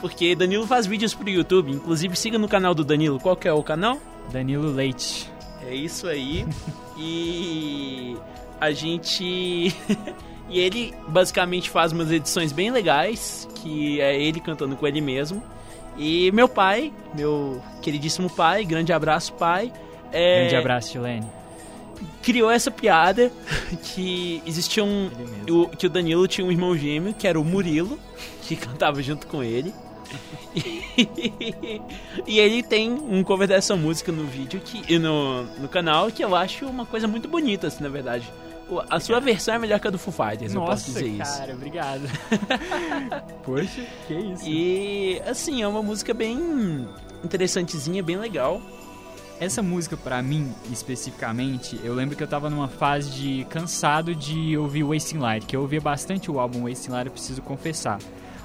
porque 0.00 0.34
Danilo 0.34 0.66
faz 0.66 0.86
vídeos 0.86 1.14
pro 1.14 1.28
YouTube, 1.28 1.72
inclusive 1.72 2.14
siga 2.16 2.38
no 2.38 2.48
canal 2.48 2.74
do 2.74 2.84
Danilo. 2.84 3.18
Qual 3.20 3.36
que 3.36 3.48
é 3.48 3.52
o 3.52 3.62
canal? 3.62 3.98
Danilo 4.32 4.70
Leite. 4.70 5.30
É 5.66 5.74
isso 5.74 6.06
aí. 6.06 6.46
e 6.96 8.16
a 8.60 8.70
gente. 8.70 9.74
e 10.48 10.58
ele 10.60 10.94
basicamente 11.08 11.70
faz 11.70 11.92
umas 11.92 12.10
edições 12.10 12.52
bem 12.52 12.70
legais, 12.70 13.48
que 13.56 14.00
é 14.00 14.20
ele 14.20 14.40
cantando 14.40 14.76
com 14.76 14.86
ele 14.86 15.00
mesmo. 15.00 15.42
E 15.96 16.30
meu 16.32 16.48
pai, 16.48 16.92
meu 17.14 17.60
queridíssimo 17.82 18.30
pai, 18.30 18.64
grande 18.64 18.92
abraço, 18.92 19.32
pai. 19.32 19.72
é, 20.12 20.40
Grande 20.42 20.56
abraço, 20.56 20.92
Chilene. 20.92 21.26
criou 22.22 22.48
essa 22.50 22.70
piada 22.70 23.32
que 23.82 24.40
existia 24.46 24.84
um. 24.84 25.10
O- 25.50 25.68
que 25.68 25.86
o 25.86 25.90
Danilo 25.90 26.28
tinha 26.28 26.46
um 26.46 26.52
irmão 26.52 26.76
gêmeo, 26.76 27.12
que 27.14 27.26
era 27.26 27.38
o 27.40 27.44
Murilo, 27.44 27.98
que 28.42 28.54
cantava 28.54 29.02
junto 29.02 29.26
com 29.26 29.42
ele. 29.42 29.74
E, 30.54 31.80
e 32.26 32.38
ele 32.38 32.62
tem 32.62 32.92
um 32.92 33.22
cover 33.22 33.46
dessa 33.48 33.76
música 33.76 34.10
no 34.10 34.24
vídeo 34.24 34.60
que, 34.60 34.82
e 34.92 34.98
no, 34.98 35.44
no 35.58 35.68
canal 35.68 36.10
que 36.10 36.24
eu 36.24 36.34
acho 36.34 36.66
uma 36.66 36.86
coisa 36.86 37.06
muito 37.06 37.28
bonita, 37.28 37.66
assim, 37.66 37.82
na 37.82 37.88
verdade. 37.88 38.30
A 38.90 39.00
sua 39.00 39.18
versão 39.18 39.54
é 39.54 39.58
melhor 39.58 39.80
que 39.80 39.88
a 39.88 39.90
do 39.90 39.98
Foo 39.98 40.12
Fighters, 40.12 40.52
eu 40.52 40.60
posso 40.60 40.90
Nossa, 40.90 41.02
dizer 41.02 41.06
isso. 41.06 41.38
cara, 41.38 41.54
obrigado. 41.54 42.02
Poxa, 43.42 43.86
que 44.06 44.14
isso. 44.14 44.44
E 44.46 45.22
assim, 45.26 45.62
é 45.62 45.68
uma 45.68 45.82
música 45.82 46.12
bem 46.12 46.86
interessantezinha, 47.24 48.02
bem 48.02 48.16
legal. 48.16 48.60
Essa 49.40 49.62
música, 49.62 49.96
pra 49.96 50.20
mim, 50.20 50.52
especificamente, 50.70 51.78
eu 51.84 51.94
lembro 51.94 52.16
que 52.16 52.22
eu 52.22 52.26
tava 52.26 52.50
numa 52.50 52.66
fase 52.66 53.10
de 53.10 53.46
cansado 53.48 54.12
de 54.14 54.58
ouvir 54.58 54.82
Wasting 54.82 55.18
Light, 55.18 55.46
que 55.46 55.54
eu 55.54 55.60
ouvia 55.60 55.80
bastante 55.80 56.28
o 56.28 56.40
álbum 56.40 56.64
Wasting 56.64 56.90
Light, 56.90 57.06
eu 57.06 57.12
preciso 57.12 57.40
confessar. 57.40 57.98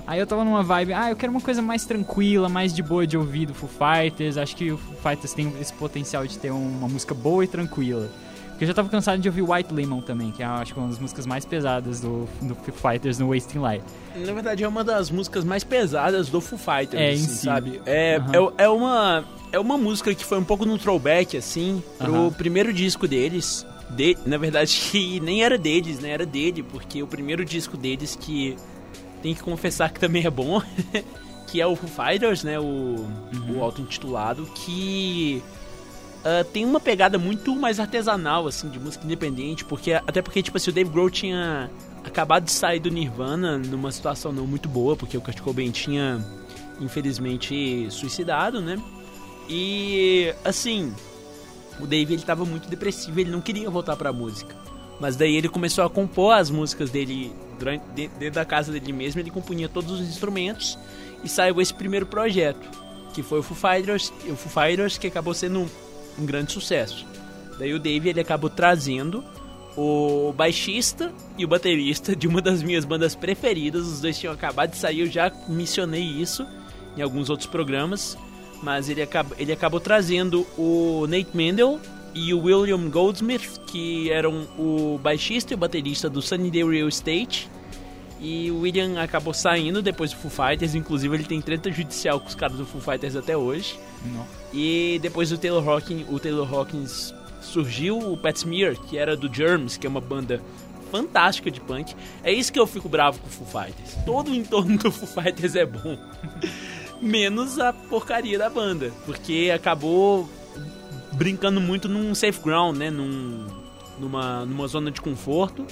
Aí 0.05 0.19
eu 0.19 0.27
tava 0.27 0.43
numa 0.43 0.61
vibe, 0.63 0.93
ah, 0.93 1.09
eu 1.11 1.15
quero 1.15 1.31
uma 1.31 1.39
coisa 1.41 1.61
mais 1.61 1.85
tranquila, 1.85 2.49
mais 2.49 2.73
de 2.73 2.83
boa 2.83 3.07
de 3.07 3.17
ouvir 3.17 3.45
do 3.45 3.53
Foo 3.53 3.69
Fighters. 3.69 4.37
Acho 4.37 4.55
que 4.55 4.71
o 4.71 4.77
Foo 4.77 4.95
Fighters 4.97 5.33
tem 5.33 5.51
esse 5.61 5.71
potencial 5.73 6.27
de 6.27 6.37
ter 6.37 6.51
uma 6.51 6.89
música 6.89 7.13
boa 7.13 7.43
e 7.43 7.47
tranquila. 7.47 8.09
Porque 8.49 8.65
eu 8.65 8.67
já 8.67 8.73
tava 8.73 8.89
cansado 8.89 9.19
de 9.21 9.27
ouvir 9.29 9.41
White 9.41 9.73
Lemon 9.73 10.01
também, 10.01 10.29
que 10.31 10.43
é 10.43 10.45
acho 10.45 10.73
que 10.73 10.79
uma 10.79 10.89
das 10.89 10.99
músicas 10.99 11.25
mais 11.25 11.45
pesadas 11.45 12.01
do, 12.01 12.27
do 12.41 12.53
Foo 12.53 12.73
Fighters 12.91 13.17
no 13.17 13.29
Wasting 13.29 13.59
Light. 13.59 13.83
Na 14.15 14.33
verdade, 14.33 14.63
é 14.63 14.67
uma 14.67 14.83
das 14.83 15.09
músicas 15.09 15.43
mais 15.45 15.63
pesadas 15.63 16.27
do 16.29 16.39
Foo 16.41 16.59
Fighters, 16.59 17.01
É, 17.01 17.09
assim, 17.11 17.27
si. 17.27 17.45
sabe? 17.45 17.81
É, 17.85 18.17
Aham. 18.17 18.51
é, 18.57 18.63
é 18.65 18.69
uma 18.69 19.23
é 19.53 19.59
uma 19.59 19.77
música 19.77 20.13
que 20.13 20.25
foi 20.25 20.37
um 20.39 20.43
pouco 20.43 20.65
no 20.65 20.77
throwback, 20.79 21.37
assim, 21.37 21.81
pro 21.97 22.13
Aham. 22.13 22.31
primeiro 22.31 22.73
disco 22.73 23.07
deles. 23.07 23.65
De, 23.89 24.17
na 24.25 24.37
verdade, 24.37 24.75
que 24.91 25.19
nem 25.19 25.43
era 25.43 25.57
deles, 25.57 25.99
né? 25.99 26.09
Era 26.09 26.25
dele, 26.25 26.61
porque 26.63 27.01
o 27.01 27.07
primeiro 27.07 27.45
disco 27.45 27.77
deles 27.77 28.15
que 28.19 28.55
tem 29.23 29.33
que 29.33 29.41
confessar 29.41 29.91
que 29.91 29.99
também 29.99 30.23
é 30.25 30.29
bom, 30.29 30.62
que 31.47 31.59
é 31.59 31.65
o 31.65 31.75
Foo 31.75 31.89
Fighters, 31.89 32.43
né? 32.43 32.59
O, 32.59 32.63
Uhum. 32.63 33.57
o 33.57 33.63
auto-intitulado, 33.63 34.45
que 34.53 35.41
ah, 36.23 36.45
tem 36.53 36.65
uma 36.65 36.79
pegada 36.79 37.17
muito 37.17 37.55
mais 37.55 37.79
artesanal, 37.79 38.47
assim, 38.47 38.69
de 38.69 38.79
música 38.79 39.03
independente, 39.05 39.65
porque 39.65 39.93
até 39.93 40.21
porque, 40.21 40.41
tipo 40.41 40.57
assim, 40.57 40.69
o 40.69 40.73
Dave 40.73 40.89
Grohl 40.89 41.09
tinha 41.09 41.69
acabado 42.03 42.43
de 42.45 42.51
sair 42.51 42.79
do 42.79 42.89
Nirvana 42.91 43.57
numa 43.57 43.91
situação 43.91 44.31
não 44.31 44.45
muito 44.45 44.69
boa, 44.69 44.95
porque 44.95 45.17
o 45.17 45.21
Kurt 45.21 45.39
Cobain 45.41 45.71
tinha, 45.71 46.23
infelizmente, 46.79 47.88
suicidado, 47.89 48.62
né? 48.62 48.81
E, 49.49 50.33
assim, 50.45 50.93
o 51.79 51.86
Dave, 51.86 52.13
ele 52.13 52.23
tava 52.23 52.45
muito 52.45 52.69
depressivo, 52.69 53.19
ele 53.19 53.31
não 53.31 53.41
queria 53.41 53.69
voltar 53.69 53.95
pra 53.95 54.13
música. 54.13 54.55
Mas 54.99 55.15
daí 55.15 55.36
ele 55.36 55.49
começou 55.49 55.83
a 55.83 55.89
compor 55.89 56.33
as 56.33 56.49
músicas 56.49 56.89
dele 56.89 57.33
durante, 57.57 57.83
de- 57.95 58.07
dentro 58.07 58.35
da 58.35 58.45
casa 58.45 58.71
dele 58.71 58.91
mesmo, 58.93 59.19
ele 59.21 59.29
compunha 59.31 59.67
todos 59.69 59.91
os 59.91 60.01
instrumentos 60.01 60.77
e 61.23 61.29
saiu 61.29 61.59
esse 61.61 61.73
primeiro 61.73 62.05
projeto, 62.05 62.67
que 63.13 63.23
foi 63.23 63.39
o 63.39 63.43
Foo 63.43 63.55
Fighters, 63.55 64.11
o 64.27 64.35
Foo 64.35 64.63
Fighters 64.63 64.97
que 64.97 65.07
acabou 65.07 65.33
sendo 65.33 65.59
um, 65.61 65.67
um 66.19 66.25
grande 66.25 66.51
sucesso. 66.51 67.05
Daí 67.57 67.73
o 67.73 67.79
Dave 67.79 68.09
ele 68.09 68.19
acabou 68.19 68.49
trazendo 68.49 69.23
o 69.77 70.33
baixista 70.33 71.11
e 71.37 71.45
o 71.45 71.47
baterista 71.47 72.15
de 72.15 72.27
uma 72.27 72.41
das 72.41 72.61
minhas 72.61 72.85
bandas 72.85 73.15
preferidas, 73.15 73.87
os 73.87 74.01
dois 74.01 74.17
tinham 74.19 74.33
acabado 74.33 74.71
de 74.71 74.77
sair, 74.77 74.99
eu 75.01 75.07
já 75.07 75.31
mencionei 75.47 76.03
isso 76.03 76.45
em 76.95 77.01
alguns 77.01 77.29
outros 77.29 77.47
programas, 77.47 78.17
mas 78.61 78.87
ele, 78.87 79.01
acaba, 79.01 79.35
ele 79.39 79.51
acabou 79.51 79.79
trazendo 79.79 80.45
o 80.57 81.05
Nate 81.07 81.29
Mendel 81.33 81.79
e 82.13 82.34
o 82.34 82.39
William 82.39 82.89
Goldsmith, 82.89 83.60
que 83.65 84.12
eram 84.12 84.47
o 84.58 84.99
baixista 85.02 85.54
e 85.54 85.56
o 85.56 85.58
baterista 85.58 86.10
do 86.10 86.21
Sunnydale 86.21 86.78
Real 86.78 86.88
Estate. 86.88 87.49
E 88.19 88.49
o 88.52 88.62
William 88.62 89.02
acabou 89.02 89.34
saindo 89.34 89.82
depois 89.82 90.12
do 90.12 90.17
Foo 90.17 90.32
Fighters, 90.32 90.76
inclusive 90.76 91.13
ele 91.15 91.26
tem 91.26 91.41
treta 91.41 91.69
judicial 91.71 92.19
com 92.21 92.28
os 92.28 92.36
caras 92.36 92.56
do 92.56 92.65
Foo 92.65 92.80
Fighters 92.80 93.15
até 93.15 93.36
hoje. 93.36 93.78
Não. 94.06 94.26
E 94.54 94.97
depois 95.02 95.30
do 95.30 95.38
Taylor 95.38 95.67
Hawkins, 95.67 96.06
o 96.10 96.19
Taylor 96.19 96.54
Hawkins 96.54 97.13
surgiu 97.41 97.97
o 97.97 98.15
Pat 98.15 98.38
Smear, 98.38 98.80
que 98.80 98.97
era 98.97 99.17
do 99.17 99.34
Germs, 99.34 99.78
que 99.78 99.86
é 99.86 99.89
uma 99.89 99.99
banda 99.99 100.41
fantástica 100.89 101.52
de 101.52 101.60
punk. 101.60 101.95
É 102.23 102.32
isso 102.32 102.54
que 102.54 102.60
eu 102.60 102.67
fico 102.67 102.88
bravo 102.88 103.19
com 103.19 103.28
o 103.28 103.30
Foo 103.30 103.63
Fighters. 103.63 103.97
Todo 104.06 104.32
o 104.32 104.36
entorno 104.36 104.78
do 104.78 104.91
Foo 104.91 105.08
Fighters 105.08 105.56
é 105.56 105.65
bom. 105.65 105.97
menos 107.04 107.60
a 107.60 107.73
porcaria 107.73 108.38
da 108.38 108.49
banda, 108.49 108.91
porque 109.06 109.52
acabou 109.54 110.30
brincando 111.13 111.62
muito 111.62 111.88
num 111.88 112.13
safe 112.13 112.39
ground, 112.41 112.78
né? 112.78 112.89
Num, 112.89 113.45
numa, 113.99 114.45
numa 114.45 114.67
zona 114.67 114.91
de 114.91 115.02
conforto 115.02 115.65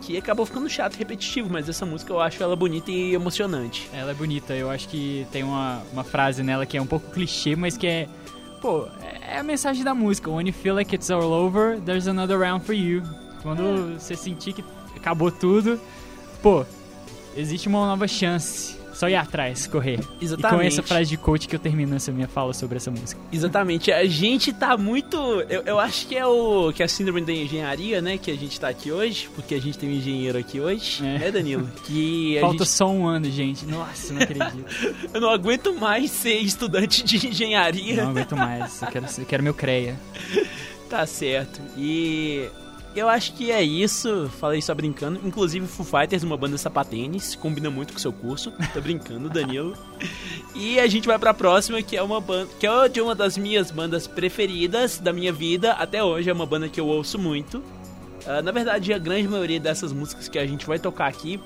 que 0.00 0.16
acabou 0.16 0.46
ficando 0.46 0.68
chato 0.68 0.94
e 0.94 0.98
repetitivo, 0.98 1.48
mas 1.50 1.68
essa 1.68 1.84
música 1.84 2.12
eu 2.12 2.20
acho 2.20 2.42
ela 2.42 2.56
bonita 2.56 2.90
e 2.90 3.14
emocionante. 3.14 3.88
Ela 3.92 4.12
é 4.12 4.14
bonita, 4.14 4.54
eu 4.54 4.70
acho 4.70 4.88
que 4.88 5.26
tem 5.30 5.42
uma, 5.42 5.82
uma 5.92 6.02
frase 6.02 6.42
nela 6.42 6.64
que 6.64 6.76
é 6.76 6.82
um 6.82 6.86
pouco 6.86 7.10
clichê, 7.10 7.54
mas 7.54 7.76
que 7.76 7.86
é. 7.86 8.08
Pô, 8.60 8.86
é 9.22 9.38
a 9.38 9.42
mensagem 9.42 9.84
da 9.84 9.94
música. 9.94 10.30
When 10.30 10.46
you 10.46 10.52
feel 10.52 10.74
like 10.74 10.94
it's 10.94 11.10
all 11.10 11.32
over, 11.32 11.78
there's 11.80 12.06
another 12.06 12.38
round 12.38 12.64
for 12.64 12.74
you. 12.74 13.02
Quando 13.42 13.62
é. 13.62 13.98
você 13.98 14.14
sentir 14.14 14.52
que 14.52 14.64
acabou 14.96 15.30
tudo, 15.30 15.80
pô, 16.42 16.64
existe 17.36 17.68
uma 17.68 17.86
nova 17.86 18.06
chance. 18.06 18.79
Só 19.00 19.08
ir 19.08 19.14
atrás, 19.14 19.66
correr. 19.66 19.98
Exatamente. 20.20 20.54
E 20.54 20.58
com 20.58 20.60
essa 20.60 20.82
frase 20.82 21.08
de 21.08 21.16
coach 21.16 21.48
que 21.48 21.56
eu 21.56 21.58
termino 21.58 21.96
essa 21.96 22.12
minha 22.12 22.28
fala 22.28 22.52
sobre 22.52 22.76
essa 22.76 22.90
música. 22.90 23.18
Exatamente. 23.32 23.90
A 23.90 24.04
gente 24.04 24.52
tá 24.52 24.76
muito. 24.76 25.16
Eu, 25.48 25.62
eu 25.62 25.80
acho 25.80 26.06
que 26.06 26.14
é 26.14 26.26
o. 26.26 26.70
que 26.70 26.82
é 26.82 26.84
a 26.84 26.88
síndrome 26.88 27.22
da 27.22 27.32
engenharia, 27.32 28.02
né? 28.02 28.18
Que 28.18 28.30
a 28.30 28.36
gente 28.36 28.60
tá 28.60 28.68
aqui 28.68 28.92
hoje, 28.92 29.30
porque 29.34 29.54
a 29.54 29.58
gente 29.58 29.78
tem 29.78 29.88
um 29.88 29.92
engenheiro 29.94 30.36
aqui 30.36 30.60
hoje, 30.60 31.02
é. 31.02 31.18
né, 31.18 31.30
Danilo? 31.30 31.66
Que 31.86 32.36
Falta 32.42 32.58
gente... 32.58 32.68
só 32.68 32.90
um 32.90 33.06
ano, 33.06 33.24
gente. 33.30 33.64
Nossa, 33.64 34.12
não 34.12 34.20
acredito. 34.20 34.66
eu 35.14 35.18
não 35.18 35.30
aguento 35.30 35.72
mais 35.72 36.10
ser 36.10 36.36
estudante 36.36 37.02
de 37.02 37.26
engenharia. 37.26 38.04
Não 38.04 38.10
aguento 38.10 38.36
mais. 38.36 38.82
Eu 38.82 38.88
quero, 38.88 39.06
eu 39.16 39.24
quero 39.24 39.42
meu 39.42 39.54
CREA. 39.54 39.96
tá 40.90 41.06
certo. 41.06 41.58
E 41.74 42.50
eu 42.94 43.08
acho 43.08 43.34
que 43.34 43.50
é 43.50 43.62
isso. 43.62 44.30
Falei 44.40 44.60
só 44.60 44.74
brincando. 44.74 45.20
Inclusive, 45.24 45.66
Foo 45.66 45.84
Fighters, 45.84 46.22
uma 46.22 46.36
banda 46.36 46.58
sapatênis, 46.58 47.34
combina 47.34 47.70
muito 47.70 47.92
com 47.92 47.98
o 47.98 48.00
seu 48.00 48.12
curso. 48.12 48.52
Tô 48.72 48.80
brincando, 48.80 49.28
Danilo. 49.30 49.76
E 50.54 50.80
a 50.80 50.86
gente 50.86 51.06
vai 51.06 51.18
pra 51.18 51.32
próxima, 51.32 51.82
que 51.82 51.96
é 51.96 52.02
uma 52.02 52.20
banda. 52.20 52.50
Que 52.58 52.66
é 52.66 52.88
de 52.88 53.00
uma 53.00 53.14
das 53.14 53.38
minhas 53.38 53.70
bandas 53.70 54.06
preferidas 54.06 54.98
da 54.98 55.12
minha 55.12 55.32
vida. 55.32 55.72
Até 55.72 56.02
hoje 56.02 56.28
é 56.28 56.32
uma 56.32 56.46
banda 56.46 56.68
que 56.68 56.80
eu 56.80 56.86
ouço 56.86 57.18
muito. 57.18 57.58
Uh, 57.58 58.42
na 58.42 58.52
verdade, 58.52 58.92
a 58.92 58.98
grande 58.98 59.28
maioria 59.28 59.60
dessas 59.60 59.92
músicas 59.92 60.28
que 60.28 60.38
a 60.38 60.46
gente 60.46 60.66
vai 60.66 60.78
tocar 60.78 61.06
aqui, 61.06 61.40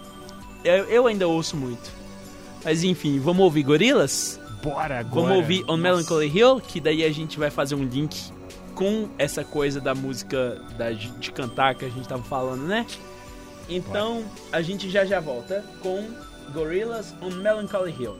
eu, 0.65 0.85
eu 0.87 1.07
ainda 1.07 1.29
ouço 1.29 1.57
muito. 1.57 1.93
Mas 2.65 2.83
enfim, 2.83 3.21
vamos 3.21 3.45
ouvir 3.45 3.63
Gorilas? 3.63 4.41
Bora 4.63 5.01
agora. 5.01 5.27
Vamos 5.27 5.37
ouvir 5.37 5.63
On 5.65 5.77
Nossa. 5.77 5.77
Melancholy 5.77 6.33
Hill, 6.35 6.61
que 6.61 6.81
daí 6.81 7.05
a 7.05 7.13
gente 7.13 7.39
vai 7.39 7.51
fazer 7.51 7.75
um 7.75 7.85
link 7.85 8.33
com 8.75 9.09
essa 9.19 9.45
coisa 9.45 9.81
da 9.81 9.95
música 9.95 10.61
da, 10.77 10.91
de 10.93 11.31
cantar 11.33 11.75
que 11.75 11.85
a 11.85 11.89
gente 11.89 12.09
tava 12.09 12.23
falando, 12.23 12.63
né? 12.63 12.87
Então 13.69 14.25
a 14.53 14.61
gente 14.61 14.91
já 14.91 15.05
já 15.05 15.21
volta 15.21 15.65
com 15.81 16.07
Gorillaz 16.53 17.15
on 17.23 17.31
Melancholy 17.31 17.95
Hill. 17.99 18.17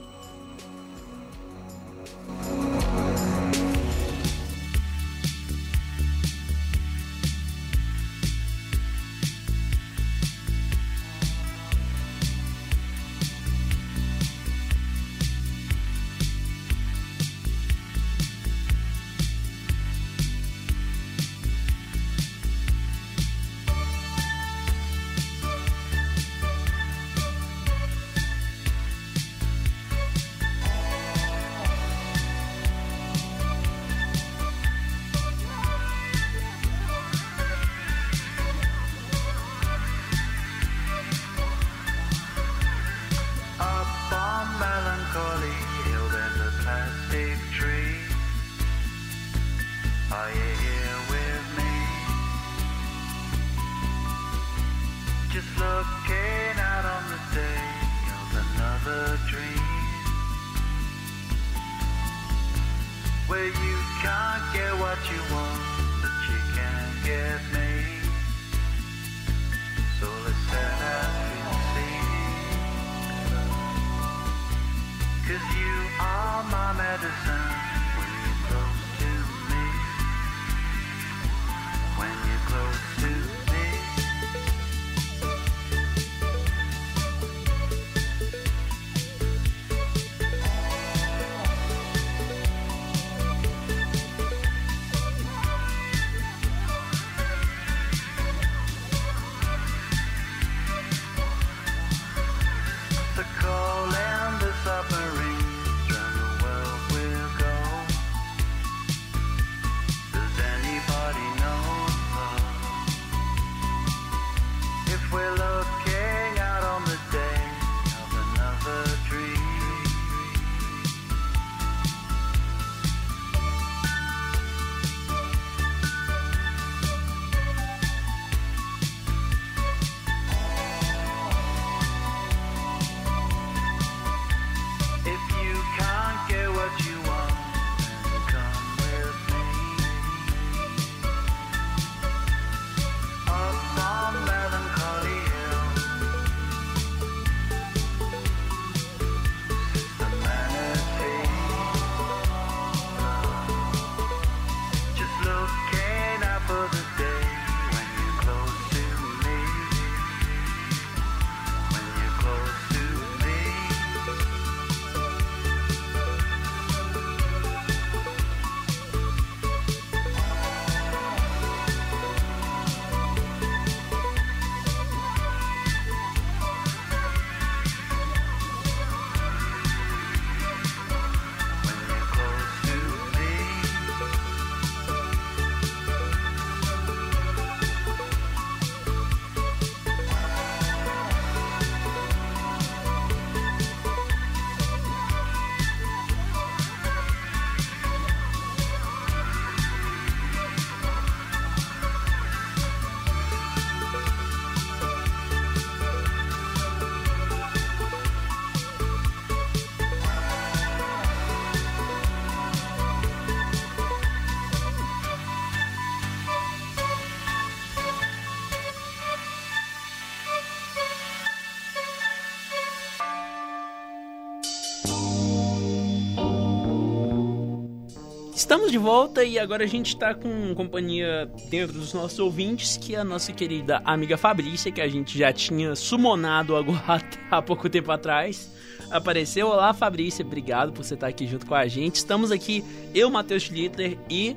Estamos 228.45 228.71
de 228.71 228.77
volta 228.77 229.23
e 229.23 229.39
agora 229.39 229.63
a 229.63 229.67
gente 229.67 229.87
está 229.87 230.13
com 230.13 230.53
companhia 230.53 231.27
dentro 231.49 231.79
dos 231.79 231.95
nossos 231.95 232.19
ouvintes, 232.19 232.77
que 232.77 232.93
é 232.93 232.99
a 232.99 233.03
nossa 233.03 233.33
querida 233.33 233.81
amiga 233.83 234.17
Fabrícia, 234.17 234.71
que 234.71 234.79
a 234.79 234.87
gente 234.87 235.17
já 235.17 235.33
tinha 235.33 235.75
sumonado 235.75 236.55
agora 236.55 237.01
há 237.31 237.41
pouco 237.41 237.67
tempo 237.67 237.91
atrás. 237.91 238.53
Apareceu. 238.91 239.47
Olá, 239.47 239.73
Fabrícia, 239.73 240.23
obrigado 240.23 240.71
por 240.71 240.85
você 240.85 240.93
estar 240.93 241.07
aqui 241.07 241.25
junto 241.25 241.47
com 241.47 241.55
a 241.55 241.67
gente. 241.67 241.95
Estamos 241.95 242.31
aqui, 242.31 242.63
eu, 242.93 243.09
Matheus 243.09 243.41
Schlitter 243.41 243.97
e. 244.07 244.35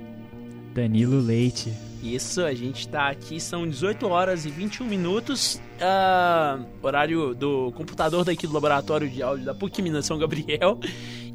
Danilo 0.72 1.20
Leite. 1.20 1.70
Isso, 2.02 2.40
a 2.42 2.54
gente 2.54 2.80
está 2.80 3.10
aqui, 3.10 3.38
são 3.38 3.68
18 3.68 4.08
horas 4.08 4.46
e 4.46 4.50
21 4.50 4.86
minutos, 4.86 5.60
uh, 5.82 6.64
horário 6.80 7.34
do 7.34 7.72
computador 7.72 8.24
daqui 8.24 8.46
do 8.46 8.54
laboratório 8.54 9.10
de 9.10 9.22
áudio 9.22 9.44
da 9.44 9.54
PUC 9.54 9.82
Minas 9.82 10.06
São 10.06 10.16
Gabriel. 10.16 10.78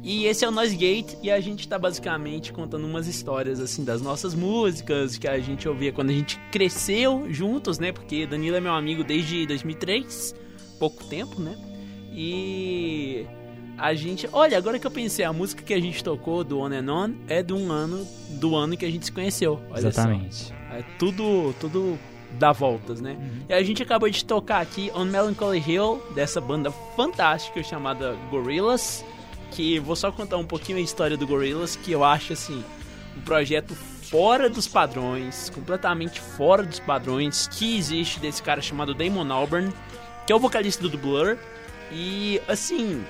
E 0.04 0.26
esse 0.26 0.44
é 0.44 0.48
o 0.48 0.50
Noise 0.50 0.76
Gate 0.76 1.14
e 1.22 1.30
a 1.30 1.40
gente 1.40 1.66
tá 1.66 1.78
basicamente 1.78 2.52
contando 2.52 2.86
umas 2.86 3.06
histórias 3.06 3.58
assim 3.58 3.82
das 3.82 4.02
nossas 4.02 4.34
músicas 4.34 5.16
que 5.16 5.26
a 5.26 5.38
gente 5.38 5.66
ouvia 5.66 5.92
quando 5.92 6.10
a 6.10 6.12
gente 6.12 6.38
cresceu 6.52 7.26
juntos, 7.30 7.78
né? 7.78 7.90
Porque 7.90 8.26
Danilo 8.26 8.54
é 8.54 8.60
meu 8.60 8.74
amigo 8.74 9.02
desde 9.02 9.46
2003, 9.46 10.34
pouco 10.78 11.02
tempo, 11.04 11.40
né? 11.40 11.56
E 12.12 13.24
a 13.78 13.94
gente, 13.94 14.28
olha, 14.30 14.58
agora 14.58 14.78
que 14.78 14.86
eu 14.86 14.90
pensei, 14.90 15.24
a 15.24 15.32
música 15.32 15.62
que 15.62 15.72
a 15.72 15.80
gente 15.80 16.04
tocou 16.04 16.44
do 16.44 16.60
On 16.60 16.66
and 16.66 16.92
On 16.92 17.14
é 17.26 17.42
de 17.42 17.54
um 17.54 17.72
ano 17.72 18.06
do 18.28 18.54
ano 18.54 18.76
que 18.76 18.84
a 18.84 18.90
gente 18.90 19.06
se 19.06 19.12
conheceu. 19.12 19.58
Olha 19.70 19.88
Exatamente. 19.88 20.34
Só. 20.34 20.54
É 20.70 20.84
tudo 20.98 21.54
tudo 21.58 21.98
dá 22.38 22.52
voltas, 22.52 23.00
né? 23.00 23.16
Uhum. 23.18 23.44
E 23.48 23.54
a 23.54 23.62
gente 23.62 23.82
acabou 23.82 24.10
de 24.10 24.22
tocar 24.22 24.60
aqui 24.60 24.90
On 24.94 25.06
Melancholy 25.06 25.64
Hill 25.66 26.02
dessa 26.14 26.42
banda 26.42 26.70
fantástica 26.94 27.62
chamada 27.62 28.14
Gorillaz 28.30 29.02
que 29.54 29.78
vou 29.78 29.94
só 29.94 30.10
contar 30.10 30.36
um 30.36 30.44
pouquinho 30.44 30.78
a 30.78 30.80
história 30.80 31.16
do 31.16 31.26
Gorillaz, 31.26 31.76
que 31.76 31.92
eu 31.92 32.02
acho 32.02 32.32
assim 32.32 32.64
um 33.16 33.20
projeto 33.20 33.74
fora 33.74 34.50
dos 34.50 34.66
padrões, 34.66 35.48
completamente 35.50 36.20
fora 36.20 36.62
dos 36.62 36.80
padrões 36.80 37.46
que 37.46 37.76
existe 37.76 38.18
desse 38.18 38.42
cara 38.42 38.60
chamado 38.60 38.92
Damon 38.92 39.32
Albarn, 39.32 39.72
que 40.26 40.32
é 40.32 40.36
o 40.36 40.40
vocalista 40.40 40.88
do 40.88 40.98
Blur. 40.98 41.38
E 41.92 42.40
assim, 42.48 43.04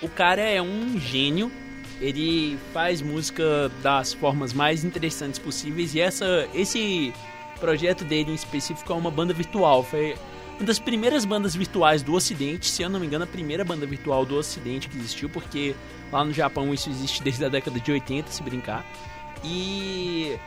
o 0.00 0.08
cara 0.08 0.42
é 0.42 0.62
um 0.62 0.98
gênio. 0.98 1.50
Ele 2.00 2.58
faz 2.72 3.02
música 3.02 3.70
das 3.82 4.12
formas 4.12 4.52
mais 4.52 4.84
interessantes 4.84 5.38
possíveis 5.38 5.94
e 5.94 6.00
essa 6.00 6.48
esse 6.52 7.12
projeto 7.60 8.04
dele 8.04 8.32
em 8.32 8.34
específico 8.34 8.92
é 8.92 8.96
uma 8.96 9.10
banda 9.10 9.32
virtual. 9.32 9.84
Foi 9.84 10.16
uma 10.56 10.66
das 10.66 10.78
primeiras 10.78 11.24
bandas 11.24 11.54
virtuais 11.54 12.02
do 12.02 12.14
Ocidente, 12.14 12.68
se 12.68 12.82
eu 12.82 12.88
não 12.88 13.00
me 13.00 13.06
engano, 13.06 13.24
a 13.24 13.26
primeira 13.26 13.64
banda 13.64 13.86
virtual 13.86 14.24
do 14.24 14.36
Ocidente 14.36 14.88
que 14.88 14.96
existiu, 14.96 15.28
porque 15.28 15.74
lá 16.10 16.24
no 16.24 16.32
Japão 16.32 16.72
isso 16.72 16.88
existe 16.88 17.22
desde 17.22 17.44
a 17.44 17.48
década 17.48 17.80
de 17.80 17.90
80, 17.90 18.30
se 18.30 18.42
brincar. 18.42 18.84
E 19.44 20.38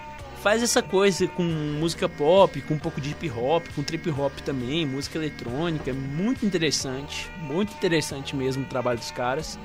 faz 0.42 0.62
essa 0.62 0.82
coisa 0.82 1.28
com 1.28 1.44
música 1.44 2.08
pop, 2.08 2.62
com 2.62 2.76
um 2.76 2.80
pouco 2.80 3.02
de 3.02 3.10
hip 3.10 3.30
hop, 3.32 3.66
com 3.76 3.82
trip 3.82 4.10
hop 4.12 4.32
também, 4.42 4.86
música 4.86 5.18
eletrônica, 5.18 5.92
muito 5.92 6.46
interessante, 6.46 7.30
muito 7.42 7.74
interessante 7.74 8.36
mesmo 8.36 8.64
o 8.64 8.68
trabalho 8.68 9.00
dos 9.00 9.12
caras. 9.12 9.60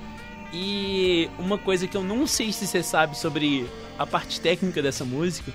E 0.52 1.30
uma 1.38 1.58
coisa 1.58 1.86
que 1.86 1.96
eu 1.96 2.02
não 2.02 2.26
sei 2.26 2.52
se 2.52 2.66
você 2.66 2.82
sabe 2.82 3.16
sobre 3.16 3.68
a 3.98 4.06
parte 4.06 4.40
técnica 4.40 4.82
dessa 4.82 5.04
música, 5.04 5.52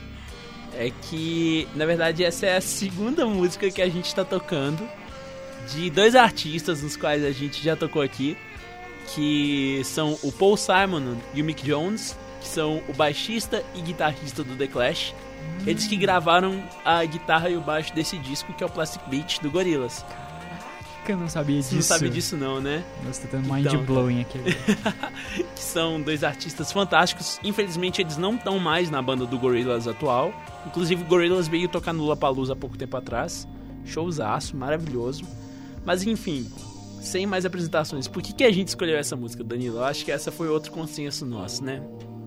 é 0.77 0.91
que, 1.01 1.67
na 1.75 1.85
verdade, 1.85 2.23
essa 2.23 2.45
é 2.45 2.57
a 2.57 2.61
segunda 2.61 3.25
música 3.25 3.69
que 3.69 3.81
a 3.81 3.89
gente 3.89 4.05
está 4.05 4.23
tocando 4.23 4.87
de 5.73 5.89
dois 5.89 6.15
artistas, 6.15 6.83
nos 6.83 6.95
quais 6.95 7.23
a 7.23 7.31
gente 7.31 7.63
já 7.63 7.75
tocou 7.75 8.01
aqui, 8.01 8.37
que 9.13 9.81
são 9.83 10.17
o 10.21 10.31
Paul 10.31 10.57
Simon 10.57 11.15
e 11.33 11.41
o 11.41 11.45
Mick 11.45 11.63
Jones, 11.63 12.17
que 12.41 12.47
são 12.47 12.81
o 12.87 12.93
baixista 12.93 13.63
e 13.73 13.81
guitarrista 13.81 14.43
do 14.43 14.55
The 14.55 14.67
Clash. 14.67 15.13
Eles 15.65 15.87
que 15.87 15.95
gravaram 15.95 16.63
a 16.83 17.03
guitarra 17.05 17.49
e 17.49 17.55
o 17.55 17.61
baixo 17.61 17.93
desse 17.93 18.17
disco, 18.17 18.53
que 18.53 18.63
é 18.63 18.67
o 18.67 18.69
Plastic 18.69 19.01
Beach 19.07 19.41
do 19.41 19.49
Gorillaz. 19.49 20.05
Caraca, 21.05 21.11
eu 21.11 21.17
não 21.17 21.29
sabia 21.29 21.57
disso. 21.57 21.75
Não 21.75 21.81
sabe 21.81 22.09
disso 22.09 22.35
não, 22.35 22.59
né? 22.59 22.83
Nossa, 23.03 23.21
tá 23.21 23.27
tendo 23.31 23.51
mind 23.51 23.67
então, 23.67 23.83
blowing 23.83 24.21
aqui. 24.21 24.39
que 25.55 25.61
são 25.61 26.01
dois 26.01 26.23
artistas 26.23 26.71
fantásticos. 26.71 27.39
Infelizmente, 27.43 28.01
eles 28.01 28.17
não 28.17 28.35
estão 28.35 28.57
mais 28.59 28.89
na 28.89 29.01
banda 29.01 29.25
do 29.25 29.37
Gorillaz 29.37 29.87
atual. 29.87 30.33
Inclusive, 30.65 31.03
o 31.03 31.05
Gorillaz 31.05 31.47
veio 31.47 31.69
tocar 31.69 31.93
no 31.93 32.01
Lollapalooza 32.01 32.53
há 32.53 32.55
pouco 32.55 32.75
tempo 32.77 32.97
atrás. 32.97 33.47
Showzaço, 33.85 34.57
maravilhoso. 34.57 35.23
Mas 35.85 36.01
enfim, 36.03 36.49
sem 37.01 37.27
mais 37.27 37.45
apresentações. 37.45 38.07
Por 38.07 38.23
que, 38.23 38.33
que 38.33 38.43
a 38.43 38.51
gente 38.51 38.69
escolheu 38.69 38.97
essa 38.97 39.15
música, 39.15 39.43
Danilo? 39.43 39.77
Eu 39.77 39.83
acho 39.83 40.03
que 40.03 40.11
essa 40.11 40.31
foi 40.31 40.49
outro 40.49 40.71
consenso 40.71 41.25
nosso, 41.25 41.63
né? 41.63 41.83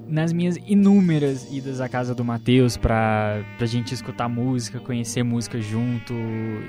Nas 0.09 0.33
minhas 0.33 0.57
inúmeras 0.67 1.47
idas 1.53 1.81
à 1.81 1.89
casa 1.89 2.15
do 2.15 2.25
Matheus 2.25 2.77
pra, 2.77 3.45
pra 3.57 3.67
gente 3.67 3.93
escutar 3.93 4.29
música, 4.29 4.81
conhecer 4.81 5.23
música 5.23 5.61
junto 5.61 6.15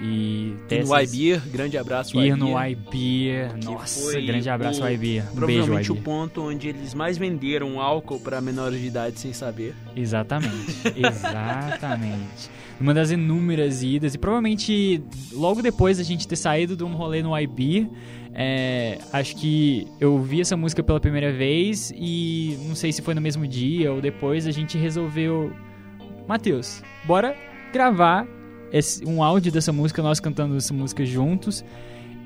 e 0.02 0.56
ter 0.68 0.84
no 0.86 0.96
essas... 0.96 1.14
iBeer, 1.14 1.42
grande 1.50 1.78
abraço 1.78 2.20
Ir 2.20 2.36
no 2.36 2.62
iBeer, 2.62 3.56
nossa, 3.64 4.20
grande 4.22 4.50
abraço 4.50 4.84
o, 4.84 4.90
iBeer. 4.90 5.24
Um 5.32 5.36
provavelmente 5.36 5.76
beijo, 5.76 5.94
o 5.94 5.98
ponto 5.98 6.42
onde 6.42 6.68
eles 6.68 6.94
mais 6.94 7.18
venderam 7.18 7.80
álcool 7.80 8.20
para 8.20 8.42
menores 8.42 8.80
de 8.80 8.88
idade 8.88 9.20
sem 9.20 9.34
saber. 9.34 9.74
Exatamente, 9.96 10.76
exatamente. 10.96 12.50
Uma 12.80 12.94
das 12.94 13.12
inúmeras 13.12 13.84
idas 13.84 14.16
e 14.16 14.18
provavelmente 14.18 15.04
logo 15.34 15.62
depois 15.62 15.98
da 15.98 16.04
gente 16.04 16.28
ter 16.28 16.38
saído 16.38 16.78
de 16.78 16.84
um 16.84 16.94
rolê 16.94 17.22
no 17.22 17.38
iBeer, 17.38 17.90
é, 18.34 19.00
acho 19.12 19.36
que 19.36 19.88
eu 20.00 20.20
vi 20.20 20.42
essa 20.42 20.56
música 20.56 20.84
pela 20.84 21.00
primeira 21.00 21.32
vez 21.32 21.92
e 21.96 22.58
não 22.68 22.76
sei 22.76 22.92
se 22.92 23.02
foi 23.02 23.14
no 23.14 23.22
mesmo 23.22 23.48
dia 23.48 23.92
ou 23.92 24.02
depois 24.02 24.48
a 24.48 24.52
gente 24.52 24.78
resolveu. 24.78 25.52
Matheus, 26.28 26.84
bora 27.06 27.36
gravar 27.74 28.28
esse, 28.72 29.04
um 29.06 29.24
áudio 29.24 29.52
dessa 29.52 29.74
música, 29.74 30.02
nós 30.02 30.20
cantando 30.20 30.56
essa 30.56 30.74
música 30.74 31.04
juntos 31.04 31.66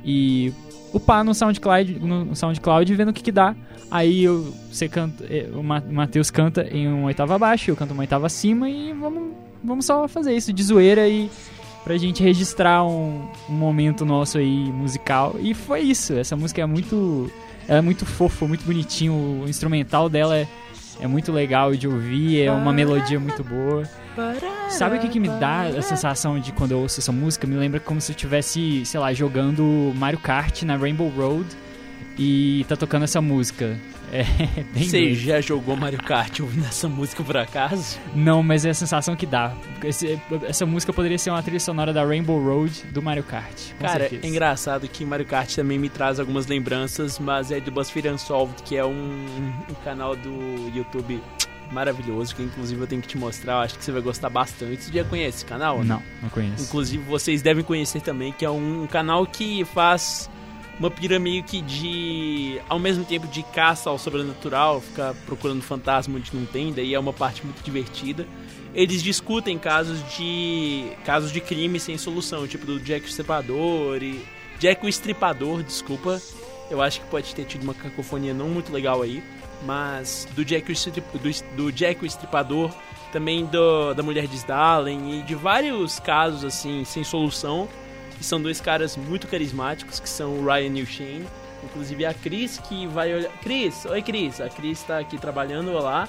e 0.03 0.53
upar 0.93 1.23
no 1.23 1.33
SoundCloud, 1.33 1.99
no 1.99 2.35
SoundCloud 2.35 2.93
vendo 2.95 3.09
o 3.09 3.13
que, 3.13 3.23
que 3.23 3.31
dá. 3.31 3.55
Aí 3.89 4.23
eu, 4.23 4.53
você 4.69 4.89
canta, 4.89 5.23
é, 5.25 5.49
o 5.53 5.63
Matheus 5.63 6.29
canta 6.29 6.67
em 6.69 6.87
uma 6.87 7.07
oitava 7.07 7.35
abaixo, 7.35 7.71
eu 7.71 7.75
canto 7.75 7.91
uma 7.91 8.01
oitava 8.01 8.25
acima 8.25 8.69
e 8.69 8.91
vamos, 8.91 9.33
vamos 9.63 9.85
só 9.85 10.07
fazer 10.07 10.35
isso 10.35 10.51
de 10.51 10.63
zoeira 10.63 11.07
e 11.07 11.29
pra 11.83 11.97
gente 11.97 12.23
registrar 12.23 12.85
um, 12.85 13.27
um, 13.49 13.53
momento 13.53 14.05
nosso 14.05 14.37
aí 14.37 14.71
musical. 14.71 15.35
E 15.39 15.53
foi 15.53 15.81
isso. 15.81 16.13
Essa 16.13 16.35
música 16.35 16.61
é 16.61 16.65
muito. 16.65 17.29
Ela 17.67 17.79
é 17.79 17.81
muito 17.81 18.05
fofa, 18.05 18.47
muito 18.47 18.65
bonitinho. 18.65 19.41
O 19.43 19.49
instrumental 19.49 20.09
dela 20.09 20.37
é, 20.37 20.47
é 20.99 21.07
muito 21.07 21.31
legal 21.31 21.75
de 21.75 21.87
ouvir, 21.87 22.41
é 22.41 22.51
uma 22.51 22.73
melodia 22.73 23.19
muito 23.19 23.43
boa. 23.43 23.83
Sabe 24.69 24.97
o 24.97 24.99
que, 24.99 25.07
que 25.09 25.19
me 25.19 25.27
dá 25.27 25.61
a 25.61 25.81
sensação 25.81 26.39
de 26.39 26.51
quando 26.51 26.71
eu 26.71 26.79
ouço 26.79 26.99
essa 26.99 27.11
música? 27.11 27.47
Me 27.47 27.55
lembra 27.55 27.79
como 27.79 27.99
se 27.99 28.11
eu 28.11 28.15
estivesse, 28.15 28.85
sei 28.85 28.99
lá, 28.99 29.11
jogando 29.13 29.93
Mario 29.95 30.19
Kart 30.19 30.61
na 30.63 30.75
Rainbow 30.75 31.09
Road 31.09 31.47
e 32.17 32.65
tá 32.67 32.75
tocando 32.75 33.03
essa 33.03 33.21
música. 33.21 33.77
É, 34.13 34.23
bem 34.75 34.83
Você 34.83 34.99
doido. 34.99 35.15
já 35.15 35.41
jogou 35.41 35.75
Mario 35.75 35.97
Kart 35.97 36.39
ouvindo 36.39 36.67
essa 36.67 36.87
música 36.87 37.23
por 37.23 37.35
acaso? 37.35 37.97
Não, 38.13 38.43
mas 38.43 38.63
é 38.63 38.69
a 38.69 38.73
sensação 38.75 39.15
que 39.15 39.25
dá. 39.25 39.55
Esse, 39.83 40.21
essa 40.43 40.67
música 40.67 40.93
poderia 40.93 41.17
ser 41.17 41.31
uma 41.31 41.41
trilha 41.41 41.59
sonora 41.59 41.91
da 41.91 42.05
Rainbow 42.05 42.39
Road 42.39 42.83
do 42.91 43.01
Mario 43.01 43.23
Kart. 43.23 43.71
Cara, 43.79 44.01
certeza. 44.01 44.23
é 44.23 44.29
engraçado 44.29 44.87
que 44.87 45.03
Mario 45.03 45.25
Kart 45.25 45.55
também 45.55 45.79
me 45.79 45.89
traz 45.89 46.19
algumas 46.19 46.45
lembranças, 46.45 47.17
mas 47.17 47.49
é 47.49 47.59
do 47.59 47.71
BuzzFeed 47.71 48.07
Unsolved, 48.09 48.61
que 48.61 48.75
é 48.75 48.85
um, 48.85 49.25
um 49.67 49.73
canal 49.83 50.15
do 50.15 50.69
YouTube 50.75 51.19
maravilhoso, 51.71 52.35
que 52.35 52.43
inclusive 52.43 52.79
eu 52.81 52.85
tenho 52.85 53.01
que 53.01 53.07
te 53.07 53.17
mostrar, 53.17 53.53
eu 53.53 53.59
acho 53.61 53.79
que 53.79 53.83
você 53.83 53.91
vai 53.91 54.01
gostar 54.01 54.29
bastante. 54.29 54.83
Você 54.83 54.93
já 54.93 55.03
conhece 55.03 55.37
esse 55.37 55.45
canal? 55.45 55.83
Não, 55.83 56.03
não 56.21 56.29
conheço. 56.29 56.63
Inclusive 56.65 57.03
vocês 57.05 57.41
devem 57.41 57.63
conhecer 57.63 58.01
também, 58.01 58.31
que 58.31 58.45
é 58.45 58.49
um 58.51 58.85
canal 58.85 59.25
que 59.25 59.65
faz 59.65 60.29
uma 60.79 60.89
pira 60.89 61.19
meio 61.19 61.43
que 61.43 61.61
de. 61.61 62.59
ao 62.67 62.79
mesmo 62.79 63.05
tempo 63.05 63.27
de 63.27 63.43
caça 63.43 63.89
ao 63.89 63.97
sobrenatural, 63.97 64.81
ficar 64.81 65.13
procurando 65.25 65.61
fantasma 65.61 66.17
onde 66.17 66.35
não 66.35 66.45
tem, 66.45 66.73
daí 66.73 66.93
é 66.93 66.99
uma 66.99 67.13
parte 67.13 67.45
muito 67.45 67.63
divertida. 67.63 68.27
Eles 68.73 69.03
discutem 69.03 69.57
casos 69.57 69.99
de. 70.15 70.91
casos 71.05 71.31
de 71.31 71.39
crime 71.39 71.79
sem 71.79 71.97
solução, 71.97 72.47
tipo 72.47 72.65
do 72.65 72.79
Jack 72.79 73.05
o 73.05 73.09
Estripador 73.09 74.01
e. 74.01 74.25
Jack 74.59 74.85
o 74.85 74.89
Estripador, 74.89 75.63
desculpa. 75.63 76.21
Eu 76.71 76.81
acho 76.81 77.01
que 77.01 77.07
pode 77.07 77.35
ter 77.35 77.45
tido 77.45 77.63
uma 77.63 77.73
cacofonia 77.73 78.33
não 78.33 78.49
muito 78.49 78.71
legal 78.71 79.01
aí. 79.01 79.23
Mas 79.65 80.27
do 80.35 80.43
Jack 80.43 80.69
o, 80.71 81.19
do, 81.19 81.55
do 81.55 81.71
Jack 81.71 82.03
o 82.03 82.05
Estripador, 82.05 82.73
também 83.11 83.45
do, 83.45 83.93
da 83.93 84.03
mulher 84.03 84.27
de 84.27 84.35
Stalin 84.35 85.19
e 85.19 85.21
de 85.21 85.35
vários 85.35 85.99
casos 85.99 86.43
assim 86.43 86.83
sem 86.83 87.03
solução 87.03 87.69
que 88.17 88.23
são 88.23 88.41
dois 88.41 88.59
caras 88.61 88.95
muito 88.97 89.27
carismáticos, 89.27 89.99
que 89.99 90.09
são 90.09 90.39
o 90.39 90.45
Ryan 90.45 90.77
e 90.77 90.81
o 90.81 90.85
Shane. 90.85 91.25
Inclusive 91.63 92.05
a 92.05 92.13
Cris 92.13 92.59
que 92.59 92.85
vai 92.87 93.13
olhar. 93.13 93.31
Cris, 93.39 93.85
oi 93.85 94.01
Cris, 94.01 94.41
a 94.41 94.49
Cris 94.49 94.79
está 94.79 94.99
aqui 94.99 95.17
trabalhando, 95.17 95.71
olá. 95.71 96.07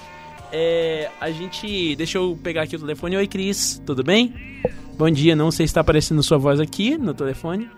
É, 0.53 1.11
a 1.21 1.31
gente. 1.31 1.95
Deixa 1.97 2.19
eu 2.19 2.39
pegar 2.43 2.63
aqui 2.63 2.77
o 2.77 2.79
telefone. 2.79 3.17
Oi 3.17 3.27
Cris, 3.27 3.81
tudo 3.85 4.03
bem? 4.03 4.35
Bom 4.97 5.11
dia, 5.11 5.35
não 5.35 5.51
sei 5.51 5.67
se 5.67 5.71
está 5.71 5.81
aparecendo 5.81 6.23
sua 6.23 6.39
voz 6.39 6.61
aqui 6.61 6.97
no 6.97 7.15
telefone. 7.15 7.69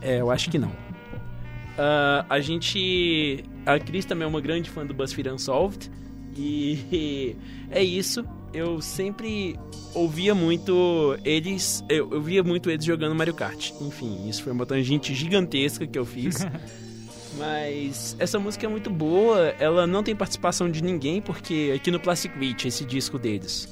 É, 0.00 0.20
eu 0.20 0.30
acho 0.30 0.50
que 0.50 0.58
não. 0.58 0.70
Uh, 0.70 2.24
a 2.28 2.40
gente. 2.40 3.44
A 3.66 3.78
Cris 3.78 4.04
também 4.04 4.24
é 4.24 4.28
uma 4.28 4.40
grande 4.40 4.70
fã 4.70 4.84
do 4.86 4.94
BuzzFeed 4.94 5.30
Unsolved. 5.30 5.90
E 6.36 7.36
é 7.70 7.82
isso. 7.82 8.24
Eu 8.52 8.80
sempre 8.80 9.58
ouvia 9.94 10.34
muito 10.34 11.16
eles. 11.24 11.84
Eu, 11.88 12.10
eu 12.12 12.20
via 12.20 12.42
muito 12.42 12.70
eles 12.70 12.84
jogando 12.84 13.14
Mario 13.14 13.34
Kart. 13.34 13.72
Enfim, 13.80 14.28
isso 14.28 14.42
foi 14.42 14.52
uma 14.52 14.66
tangente 14.66 15.14
gigantesca 15.14 15.86
que 15.86 15.98
eu 15.98 16.04
fiz. 16.04 16.46
Mas 17.38 18.16
essa 18.18 18.38
música 18.38 18.66
é 18.66 18.68
muito 18.68 18.90
boa. 18.90 19.54
Ela 19.58 19.86
não 19.86 20.02
tem 20.02 20.14
participação 20.14 20.70
de 20.70 20.82
ninguém, 20.82 21.22
porque 21.22 21.72
aqui 21.74 21.90
no 21.90 22.00
Plastic 22.00 22.36
Beach, 22.36 22.66
esse 22.66 22.84
disco 22.84 23.18
deles, 23.18 23.68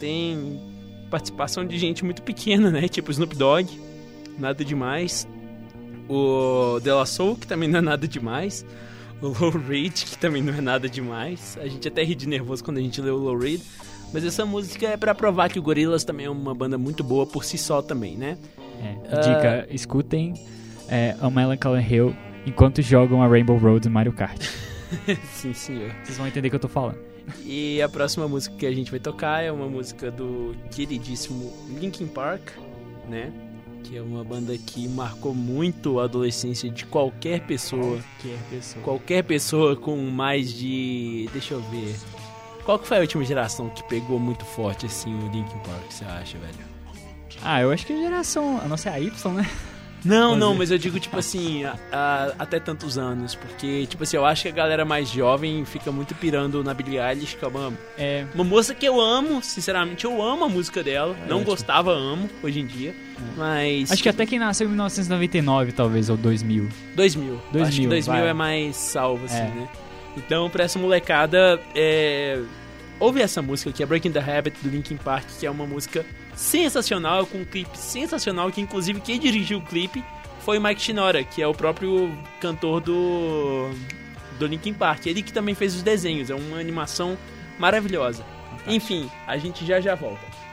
tem 0.00 0.60
participação 1.10 1.64
de 1.64 1.78
gente 1.78 2.04
muito 2.04 2.22
pequena, 2.22 2.70
né? 2.70 2.88
Tipo 2.88 3.10
Snoop 3.12 3.36
Dogg, 3.36 3.68
nada 4.38 4.64
demais. 4.64 5.26
O 6.08 6.78
De 6.80 6.90
La 6.90 7.06
Soul, 7.06 7.36
que 7.36 7.46
também 7.46 7.68
não 7.68 7.78
é 7.78 7.82
nada 7.82 8.06
demais. 8.06 8.66
O 9.20 9.28
Low 9.28 9.50
Reed, 9.50 9.94
que 9.94 10.18
também 10.18 10.42
não 10.42 10.52
é 10.52 10.60
nada 10.60 10.88
demais. 10.88 11.56
A 11.60 11.66
gente 11.66 11.88
até 11.88 12.02
ri 12.02 12.14
de 12.14 12.28
nervoso 12.28 12.62
quando 12.62 12.78
a 12.78 12.82
gente 12.82 13.00
lê 13.00 13.10
o 13.10 13.16
Low 13.16 13.38
Reed. 13.38 13.60
Mas 14.16 14.24
essa 14.24 14.46
música 14.46 14.86
é 14.86 14.96
para 14.96 15.14
provar 15.14 15.50
que 15.50 15.58
o 15.58 15.62
Gorillaz 15.62 16.02
também 16.02 16.24
é 16.24 16.30
uma 16.30 16.54
banda 16.54 16.78
muito 16.78 17.04
boa 17.04 17.26
por 17.26 17.44
si 17.44 17.58
só 17.58 17.82
também, 17.82 18.16
né? 18.16 18.38
É, 18.82 19.20
dica, 19.20 19.68
uh... 19.68 19.74
escutem 19.74 20.32
é, 20.88 21.14
A 21.20 21.28
Melancholy 21.28 21.84
Hill 21.86 22.16
enquanto 22.46 22.80
jogam 22.80 23.22
a 23.22 23.28
Rainbow 23.28 23.58
Road 23.58 23.86
no 23.86 23.92
Mario 23.92 24.14
Kart. 24.14 24.42
Sim, 25.34 25.52
senhor. 25.52 25.94
Vocês 26.02 26.16
vão 26.16 26.26
entender 26.26 26.48
o 26.48 26.50
que 26.50 26.56
eu 26.56 26.60
tô 26.60 26.66
falando. 26.66 26.96
E 27.44 27.82
a 27.82 27.90
próxima 27.90 28.26
música 28.26 28.56
que 28.56 28.64
a 28.64 28.72
gente 28.72 28.90
vai 28.90 28.98
tocar 28.98 29.44
é 29.44 29.52
uma 29.52 29.68
música 29.68 30.10
do 30.10 30.56
queridíssimo 30.70 31.52
Linkin 31.78 32.06
Park, 32.06 32.52
né? 33.10 33.30
Que 33.84 33.98
é 33.98 34.00
uma 34.00 34.24
banda 34.24 34.56
que 34.56 34.88
marcou 34.88 35.34
muito 35.34 36.00
a 36.00 36.04
adolescência 36.04 36.70
de 36.70 36.86
qualquer 36.86 37.40
pessoa. 37.40 37.98
Qualquer 38.22 38.38
pessoa. 38.48 38.82
Qualquer 38.82 39.24
pessoa 39.24 39.76
com 39.76 39.94
mais 40.10 40.50
de. 40.50 41.28
Deixa 41.34 41.52
eu 41.52 41.60
ver. 41.60 41.94
Qual 42.66 42.80
que 42.80 42.88
foi 42.88 42.96
a 42.96 43.00
última 43.00 43.24
geração 43.24 43.68
que 43.68 43.82
pegou 43.84 44.18
muito 44.18 44.44
forte 44.44 44.86
assim 44.86 45.14
o 45.14 45.30
Linkin 45.30 45.58
Park, 45.58 45.88
você 45.88 46.04
acha, 46.04 46.36
velho? 46.36 46.76
Ah, 47.40 47.62
eu 47.62 47.70
acho 47.70 47.86
que 47.86 47.92
a 47.92 47.96
geração. 47.96 48.60
A 48.60 48.66
nossa 48.66 48.90
é 48.90 48.94
a 48.94 49.00
Y, 49.00 49.32
né? 49.32 49.48
Não, 50.04 50.30
Fazer. 50.30 50.40
não, 50.40 50.54
mas 50.54 50.70
eu 50.70 50.78
digo, 50.78 50.98
tipo 50.98 51.16
assim, 51.16 51.64
a, 51.64 51.76
a, 51.92 52.24
até 52.38 52.58
tantos 52.58 52.98
anos. 52.98 53.36
Porque, 53.36 53.86
tipo 53.86 54.02
assim, 54.02 54.16
eu 54.16 54.24
acho 54.24 54.42
que 54.42 54.48
a 54.48 54.52
galera 54.52 54.84
mais 54.84 55.08
jovem 55.08 55.64
fica 55.64 55.92
muito 55.92 56.12
pirando 56.16 56.62
na 56.64 56.74
Billie 56.74 56.98
Eilish, 56.98 57.36
que 57.36 57.44
é 57.44 57.48
uma, 57.48 57.72
é. 57.96 58.26
uma 58.34 58.44
moça 58.44 58.74
que 58.74 58.86
eu 58.86 59.00
amo, 59.00 59.40
sinceramente, 59.42 60.04
eu 60.04 60.20
amo 60.20 60.44
a 60.44 60.48
música 60.48 60.82
dela. 60.82 61.16
É, 61.24 61.28
não 61.28 61.38
tipo... 61.38 61.50
gostava, 61.50 61.92
amo, 61.92 62.28
hoje 62.42 62.60
em 62.60 62.66
dia. 62.66 62.90
É. 62.90 63.22
Mas. 63.36 63.92
Acho 63.92 64.02
que 64.02 64.08
até 64.08 64.26
quem 64.26 64.40
nasceu 64.40 64.66
em 64.66 64.70
1999, 64.70 65.70
talvez, 65.70 66.10
ou 66.10 66.16
2000. 66.16 66.68
2000. 66.96 67.40
2000 67.52 67.62
acho 67.62 67.80
que 67.80 67.86
2000 67.86 68.20
vai. 68.20 68.28
é 68.28 68.32
mais 68.32 68.76
salvo, 68.76 69.24
assim, 69.24 69.36
é. 69.36 69.50
né? 69.54 69.68
Então, 70.16 70.48
pra 70.48 70.64
essa 70.64 70.78
molecada, 70.78 71.60
é 71.74 72.40
ouve 72.98 73.20
essa 73.20 73.42
música 73.42 73.70
que 73.72 73.82
é 73.82 73.86
Breaking 73.86 74.12
the 74.12 74.20
Habit 74.20 74.58
do 74.62 74.70
Linkin 74.70 74.96
Park, 74.96 75.26
que 75.38 75.46
é 75.46 75.50
uma 75.50 75.66
música 75.66 76.04
sensacional, 76.34 77.26
com 77.26 77.38
um 77.38 77.44
clipe 77.44 77.76
sensacional, 77.76 78.50
que 78.50 78.60
inclusive 78.60 79.00
quem 79.00 79.18
dirigiu 79.18 79.58
o 79.58 79.62
clipe 79.62 80.02
foi 80.40 80.58
o 80.58 80.62
Mike 80.62 80.80
Shinoda, 80.80 81.22
que 81.24 81.42
é 81.42 81.46
o 81.46 81.54
próprio 81.54 82.16
cantor 82.40 82.80
do 82.80 83.70
do 84.38 84.46
Linkin 84.46 84.74
Park. 84.74 85.06
Ele 85.06 85.22
que 85.22 85.32
também 85.32 85.54
fez 85.54 85.74
os 85.74 85.82
desenhos, 85.82 86.30
é 86.30 86.34
uma 86.34 86.58
animação 86.58 87.16
maravilhosa. 87.58 88.24
Enfim, 88.66 89.10
a 89.26 89.36
gente 89.38 89.64
já 89.64 89.80
já 89.80 89.94
volta. 89.94 90.45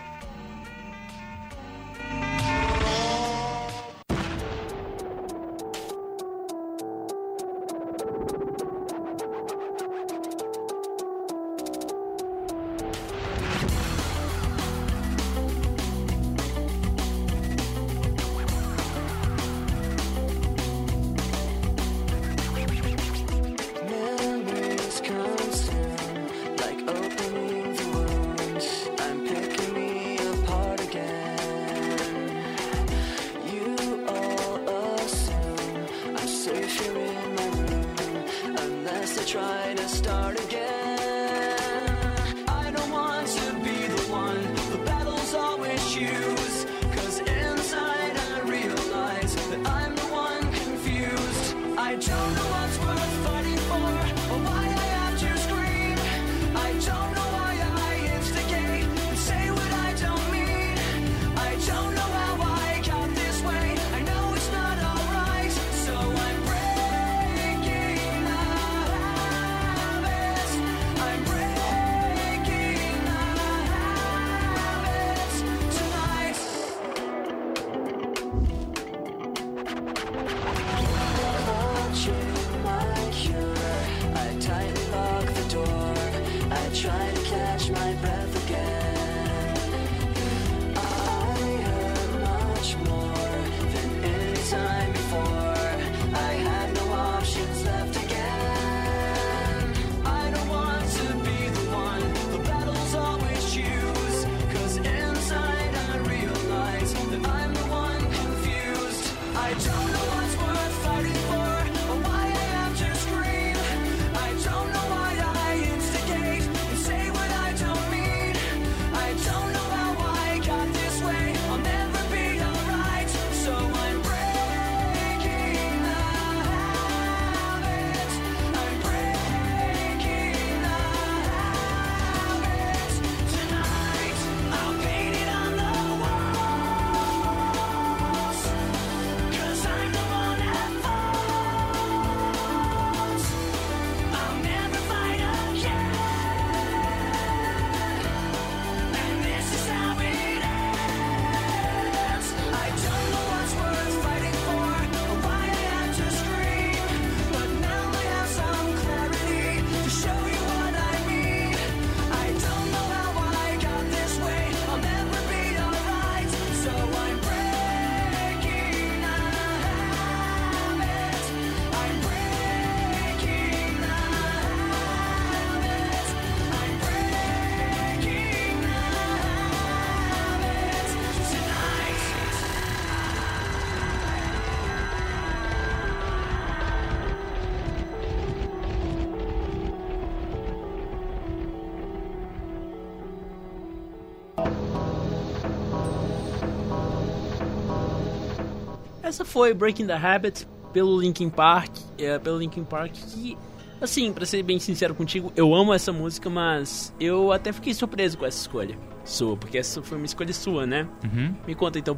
Essa 199.03 199.23
foi 199.25 199.53
Breaking 199.53 199.85
the 199.85 199.93
Habit 199.97 200.47
pelo 200.71 200.99
Linkin 200.99 201.29
Park, 201.29 201.69
é, 201.99 202.17
pelo 202.17 202.39
Linkin 202.39 202.63
Park 202.63 202.93
que 202.93 203.37
assim, 203.81 204.13
pra 204.13 204.25
ser 204.25 204.41
bem 204.43 204.59
sincero 204.59 204.95
contigo, 204.95 205.31
eu 205.35 205.53
amo 205.53 205.73
essa 205.73 205.91
música, 205.91 206.29
mas 206.29 206.95
eu 206.99 207.33
até 207.33 207.51
fiquei 207.51 207.73
surpreso 207.73 208.17
com 208.17 208.25
essa 208.25 208.39
escolha 208.39 208.77
sua, 209.03 209.35
porque 209.35 209.57
essa 209.57 209.81
foi 209.83 209.97
uma 209.97 210.05
escolha 210.05 210.31
sua, 210.33 210.65
né? 210.65 210.87
Uhum. 211.03 211.35
Me 211.45 211.53
conta 211.53 211.77
então 211.77 211.97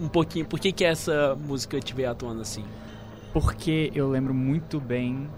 um 0.00 0.08
pouquinho, 0.08 0.44
por 0.44 0.58
que 0.58 0.72
que 0.72 0.84
essa 0.84 1.38
música 1.46 1.78
te 1.78 1.94
veio 1.94 2.10
atuando 2.10 2.40
assim? 2.42 2.64
Porque 3.32 3.92
eu 3.94 4.10
lembro 4.10 4.34
muito 4.34 4.80
bem, 4.80 5.30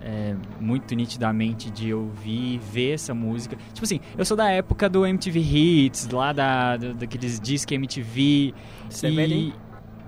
é, 0.00 0.36
muito 0.60 0.94
nitidamente 0.94 1.68
de 1.68 1.92
ouvir 1.92 2.54
e 2.54 2.58
ver 2.58 2.92
essa 2.94 3.12
música. 3.12 3.56
Tipo 3.74 3.84
assim, 3.84 3.98
eu 4.16 4.24
sou 4.24 4.36
da 4.36 4.48
época 4.50 4.88
do 4.88 5.04
MTV 5.04 5.40
Hits, 5.40 6.08
lá 6.10 6.32
da, 6.32 6.76
do- 6.76 6.94
daqueles 6.94 7.40
discos 7.40 7.72
MTV. 7.74 8.54
Você 8.88 9.08
é 9.08 9.10
e... 9.10 9.16
velho, 9.16 9.34
hein? 9.34 9.52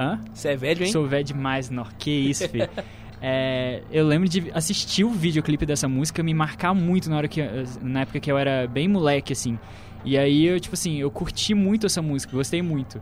Hã? 0.02 0.20
Você 0.34 0.48
é 0.48 0.56
velho, 0.56 0.84
hein? 0.84 0.92
Sou 0.92 1.06
velho 1.06 1.24
demais, 1.24 1.70
não. 1.70 1.84
Que 1.98 2.10
isso, 2.10 2.48
filho. 2.48 2.68
É, 3.24 3.82
eu 3.92 4.04
lembro 4.04 4.28
de 4.28 4.50
assistir 4.52 5.04
o 5.04 5.10
videoclipe 5.10 5.64
dessa 5.64 5.86
música 5.86 6.24
me 6.24 6.34
marcar 6.34 6.74
muito 6.74 7.08
na 7.08 7.16
hora 7.16 7.28
que 7.28 7.40
na 7.80 8.00
época 8.00 8.18
que 8.18 8.32
eu 8.32 8.36
era 8.36 8.66
bem 8.66 8.88
moleque 8.88 9.32
assim. 9.32 9.56
E 10.04 10.18
aí 10.18 10.44
eu 10.44 10.58
tipo 10.58 10.74
assim, 10.74 10.98
eu 10.98 11.08
curti 11.08 11.54
muito 11.54 11.86
essa 11.86 12.02
música, 12.02 12.36
gostei 12.36 12.60
muito. 12.60 13.00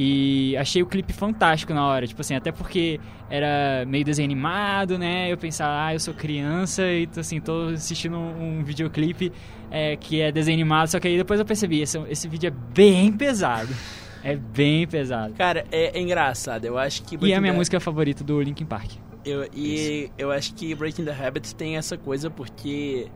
E 0.00 0.56
achei 0.56 0.80
o 0.80 0.86
clipe 0.86 1.12
fantástico 1.12 1.74
na 1.74 1.84
hora, 1.84 2.06
tipo 2.06 2.20
assim, 2.20 2.34
até 2.34 2.52
porque 2.52 3.00
era 3.28 3.84
meio 3.84 4.04
desenho 4.04 4.26
animado, 4.26 4.96
né? 4.96 5.30
Eu 5.30 5.36
pensava, 5.36 5.86
ah, 5.86 5.92
eu 5.92 5.98
sou 5.98 6.14
criança 6.14 6.90
e 6.90 7.08
tô, 7.08 7.20
assim, 7.20 7.40
tô 7.40 7.66
assistindo 7.74 8.16
um, 8.16 8.60
um 8.60 8.64
videoclipe 8.64 9.32
é, 9.70 9.96
que 9.96 10.20
é 10.20 10.30
desenho 10.30 10.56
animado, 10.56 10.86
só 10.86 11.00
que 11.00 11.08
aí 11.08 11.16
depois 11.16 11.40
eu 11.40 11.44
percebi, 11.44 11.82
esse, 11.82 11.98
esse 12.08 12.28
vídeo 12.28 12.46
é 12.46 12.50
bem 12.72 13.12
pesado. 13.12 13.74
É 14.22 14.34
bem 14.36 14.86
pesado. 14.86 15.34
Cara, 15.34 15.64
é, 15.70 15.96
é 15.98 16.00
engraçado. 16.00 16.64
Eu 16.64 16.76
acho 16.78 17.02
que 17.02 17.14
E 17.14 17.16
é 17.16 17.16
a 17.16 17.20
Breaking 17.20 17.40
minha 17.40 17.52
the- 17.52 17.58
música 17.58 17.80
favorita 17.80 18.24
do 18.24 18.40
Linkin 18.40 18.64
Park. 18.66 18.92
Eu, 19.24 19.48
e 19.54 20.10
eu 20.16 20.30
acho 20.30 20.54
que 20.54 20.74
Breaking 20.74 21.04
the 21.04 21.12
Habit 21.26 21.54
tem 21.54 21.76
essa 21.76 21.96
coisa 21.98 22.30
porque 22.30 23.08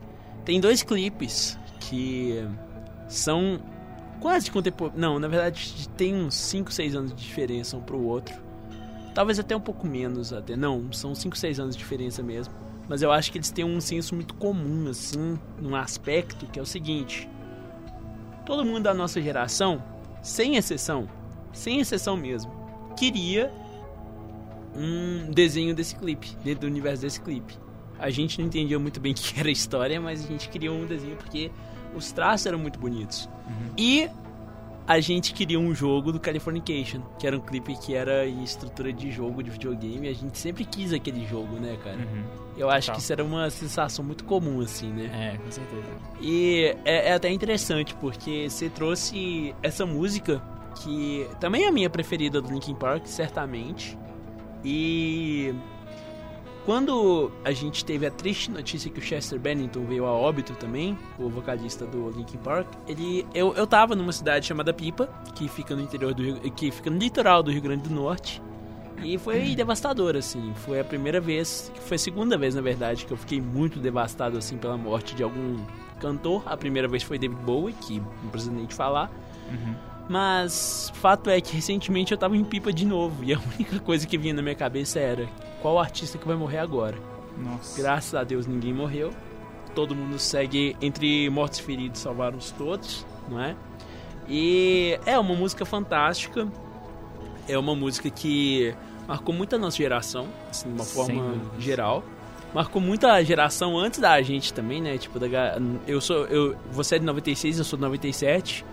tem 0.45 0.59
dois 0.59 0.83
clipes 0.83 1.57
que 1.79 2.43
são 3.07 3.59
quase 4.19 4.49
contemporâneos. 4.51 5.01
Não, 5.01 5.19
na 5.19 5.27
verdade 5.27 5.87
tem 5.97 6.13
uns 6.15 6.35
5, 6.35 6.71
6 6.71 6.95
anos 6.95 7.13
de 7.15 7.21
diferença 7.23 7.75
um 7.77 7.81
pro 7.81 7.99
outro. 8.01 8.35
Talvez 9.13 9.37
até 9.39 9.55
um 9.55 9.59
pouco 9.61 9.85
menos 9.87 10.31
até. 10.33 10.55
Não, 10.55 10.91
são 10.91 11.13
5, 11.13 11.37
6 11.37 11.59
anos 11.59 11.75
de 11.75 11.79
diferença 11.83 12.21
mesmo. 12.23 12.53
Mas 12.87 13.01
eu 13.01 13.11
acho 13.11 13.31
que 13.31 13.37
eles 13.37 13.49
têm 13.51 13.63
um 13.63 13.79
senso 13.79 14.13
muito 14.13 14.33
comum, 14.33 14.89
assim, 14.89 15.39
num 15.61 15.75
aspecto 15.75 16.45
que 16.47 16.59
é 16.59 16.61
o 16.61 16.65
seguinte. 16.65 17.29
Todo 18.45 18.65
mundo 18.65 18.83
da 18.83 18.93
nossa 18.93 19.21
geração, 19.21 19.81
sem 20.23 20.55
exceção, 20.55 21.07
sem 21.51 21.79
exceção 21.79 22.17
mesmo, 22.17 22.51
queria 22.97 23.51
um 24.75 25.29
desenho 25.31 25.75
desse 25.75 25.95
clipe, 25.95 26.35
dentro 26.43 26.61
do 26.61 26.67
universo 26.67 27.03
desse 27.03 27.21
clipe. 27.21 27.55
A 27.99 28.09
gente 28.09 28.39
não 28.39 28.47
entendia 28.47 28.79
muito 28.79 28.99
bem 28.99 29.11
o 29.13 29.15
que 29.15 29.39
era 29.39 29.49
a 29.49 29.51
história, 29.51 30.01
mas 30.01 30.23
a 30.23 30.27
gente 30.27 30.49
criou 30.49 30.75
um 30.75 30.85
desenho 30.85 31.15
porque 31.17 31.51
os 31.95 32.11
traços 32.11 32.47
eram 32.47 32.57
muito 32.57 32.79
bonitos. 32.79 33.29
E 33.77 34.09
a 34.87 34.99
gente 34.99 35.33
queria 35.33 35.59
um 35.59 35.73
jogo 35.75 36.11
do 36.11 36.19
Californication, 36.19 37.01
que 37.19 37.27
era 37.27 37.37
um 37.37 37.39
clipe 37.39 37.75
que 37.77 37.93
era 37.93 38.27
em 38.27 38.43
estrutura 38.43 38.91
de 38.91 39.11
jogo 39.11 39.43
de 39.43 39.49
videogame. 39.49 40.07
A 40.07 40.13
gente 40.13 40.37
sempre 40.37 40.65
quis 40.65 40.91
aquele 40.91 41.25
jogo, 41.27 41.55
né, 41.57 41.77
cara? 41.83 41.99
Eu 42.57 42.69
acho 42.69 42.87
Total. 42.87 42.95
que 42.95 43.01
isso 43.01 43.13
era 43.13 43.23
uma 43.23 43.49
sensação 43.49 44.05
muito 44.05 44.23
comum, 44.23 44.61
assim, 44.61 44.91
né? 44.91 45.33
É, 45.33 45.37
com 45.37 45.51
certeza. 45.51 45.87
E 46.21 46.75
é, 46.85 47.09
é 47.09 47.13
até 47.13 47.31
interessante, 47.31 47.95
porque 47.95 48.49
você 48.49 48.69
trouxe 48.69 49.55
essa 49.63 49.85
música, 49.85 50.41
que 50.81 51.27
também 51.39 51.63
é 51.63 51.67
a 51.67 51.71
minha 51.71 51.89
preferida 51.89 52.41
do 52.41 52.51
Linkin 52.51 52.75
Park, 52.75 53.05
certamente. 53.05 53.97
E 54.63 55.53
quando 56.65 57.29
a 57.43 57.51
gente 57.51 57.83
teve 57.83 58.05
a 58.05 58.11
triste 58.11 58.49
notícia 58.49 58.89
que 58.89 58.99
o 58.99 59.01
Chester 59.01 59.37
Bennington 59.37 59.83
veio 59.85 60.05
a 60.05 60.11
óbito 60.11 60.53
também, 60.53 60.97
o 61.19 61.29
vocalista 61.29 61.85
do 61.85 62.09
Linkin 62.11 62.37
Park, 62.37 62.67
ele 62.87 63.27
eu, 63.33 63.53
eu 63.55 63.67
tava 63.67 63.95
numa 63.95 64.13
cidade 64.13 64.45
chamada 64.45 64.73
Pipa, 64.73 65.07
que 65.35 65.49
fica 65.49 65.75
no 65.75 65.81
interior 65.81 66.13
do 66.13 66.23
Rio, 66.23 66.35
que 66.51 66.71
fica 66.71 66.89
no 66.89 66.97
litoral 66.97 67.43
do 67.43 67.51
Rio 67.51 67.61
Grande 67.61 67.89
do 67.89 67.93
Norte. 67.93 68.41
E 69.03 69.17
foi 69.17 69.55
devastador, 69.55 70.15
assim. 70.15 70.53
Foi 70.55 70.79
a 70.79 70.83
primeira 70.83 71.19
vez, 71.19 71.71
foi 71.85 71.95
a 71.95 71.99
segunda 71.99 72.37
vez, 72.37 72.55
na 72.55 72.61
verdade, 72.61 73.05
que 73.05 73.11
eu 73.11 73.17
fiquei 73.17 73.41
muito 73.41 73.79
devastado, 73.79 74.37
assim, 74.37 74.57
pela 74.57 74.77
morte 74.77 75.15
de 75.15 75.23
algum 75.23 75.57
cantor. 75.99 76.43
A 76.45 76.57
primeira 76.57 76.87
vez 76.87 77.03
foi 77.03 77.17
David 77.17 77.41
Bowie, 77.41 77.73
que 77.73 77.99
não 77.99 78.29
precisa 78.29 78.51
nem 78.51 78.65
te 78.65 78.73
falar. 78.73 79.11
Mas 80.09 80.91
fato 80.95 81.29
é 81.29 81.39
que 81.39 81.55
recentemente 81.55 82.11
eu 82.11 82.17
tava 82.17 82.35
em 82.35 82.43
pipa 82.43 82.71
de 82.73 82.85
novo. 82.85 83.23
E 83.23 83.33
a 83.33 83.39
única 83.55 83.79
coisa 83.79 84.05
que 84.05 84.17
vinha 84.17 84.33
na 84.33 84.41
minha 84.41 84.55
cabeça 84.55 84.99
era: 84.99 85.27
qual 85.61 85.79
artista 85.79 86.17
que 86.17 86.27
vai 86.27 86.35
morrer 86.35 86.59
agora? 86.59 86.97
Nossa. 87.37 87.81
Graças 87.81 88.13
a 88.13 88.23
Deus 88.23 88.45
ninguém 88.45 88.73
morreu. 88.73 89.13
Todo 89.73 89.95
mundo 89.95 90.19
segue 90.19 90.75
entre 90.81 91.29
mortos 91.29 91.59
e 91.59 91.63
feridos, 91.63 92.01
salvaram-os 92.01 92.51
todos, 92.51 93.05
não 93.27 93.41
é? 93.41 93.55
E 94.27 94.99
é 95.05 95.17
uma 95.17 95.33
música 95.33 95.65
fantástica. 95.65 96.47
É 97.47 97.57
uma 97.57 97.75
música 97.75 98.09
que 98.09 98.73
marcou 99.07 99.33
muito 99.33 99.55
a 99.55 99.59
nossa 99.59 99.77
geração, 99.77 100.27
assim, 100.49 100.67
de 100.69 100.75
uma 100.75 100.83
forma 100.85 101.35
geral. 101.59 102.03
Marcou 102.53 102.81
muito 102.81 103.07
a 103.07 103.21
geração 103.23 103.77
antes 103.77 103.99
da 103.99 104.21
gente 104.21 104.53
também, 104.53 104.81
né? 104.81 104.97
Tipo, 104.97 105.19
da, 105.19 105.27
eu 105.87 105.99
sou. 105.99 106.25
Eu, 106.27 106.55
você 106.71 106.95
é 106.95 106.99
de 106.99 107.05
96, 107.05 107.57
eu 107.59 107.63
sou 107.65 107.77
de 107.77 107.81
97. 107.83 108.63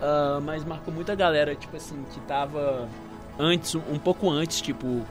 Ah, 0.00 0.40
mas 0.42 0.64
marcou 0.64 0.92
muito 0.94 1.12
a 1.12 1.14
galera, 1.14 1.54
tipo 1.54 1.76
assim, 1.76 2.02
que 2.14 2.20
tava 2.20 2.88
antes, 3.38 3.74
um, 3.74 3.98
pouco 3.98 4.30
antes, 4.30 4.60
tipo. 4.60 5.02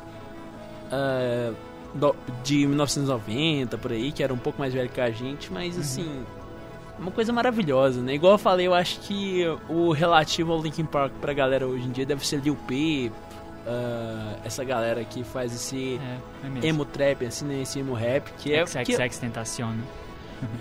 ah, 0.92 1.54
do- 1.94 2.16
de 2.44 2.68
1990, 2.68 3.78
por 3.78 3.92
aí, 3.92 4.12
que 4.12 4.22
era 4.24 4.34
um 4.34 4.38
pouco 4.38 4.60
mais 4.60 4.74
velho 4.74 4.90
que 4.90 5.02
a 5.02 5.10
gente, 5.12 5.52
mas 5.52 5.78
assim. 5.78 6.24
Uma 7.00 7.12
coisa 7.12 7.32
maravilhosa, 7.32 8.02
né? 8.02 8.16
Igual 8.16 8.34
eu 8.34 8.38
falei, 8.40 8.66
eu 8.66 8.74
acho 8.74 9.00
que 9.02 9.44
o 9.70 9.92
relativo 9.92 10.52
ao 10.52 10.60
Linkin 10.60 10.86
Park 10.86 11.12
pra 11.22 11.32
galera 11.32 11.68
hoje 11.68 11.86
em 11.88 11.92
dia 11.92 12.08
deve 12.08 12.26
ser 12.26 12.38
Lil 12.40 12.58
Peep, 12.68 13.14
ah, 13.68 14.36
essa 14.46 14.64
galera 14.64 15.04
que 15.04 15.24
faz 15.24 15.54
esse 15.54 16.00
É, 16.64 16.66
é 16.66 16.70
emo 16.70 16.86
trap, 16.86 17.26
assim, 17.26 17.46
né? 17.46 17.62
Esse 17.62 17.80
emo 17.80 17.94
rap, 17.94 18.32
que 18.40 18.54
é. 18.54 18.64
que, 18.64 18.94
XXX 18.96 19.20
Tentacion, 19.20 19.72
né? 19.72 19.84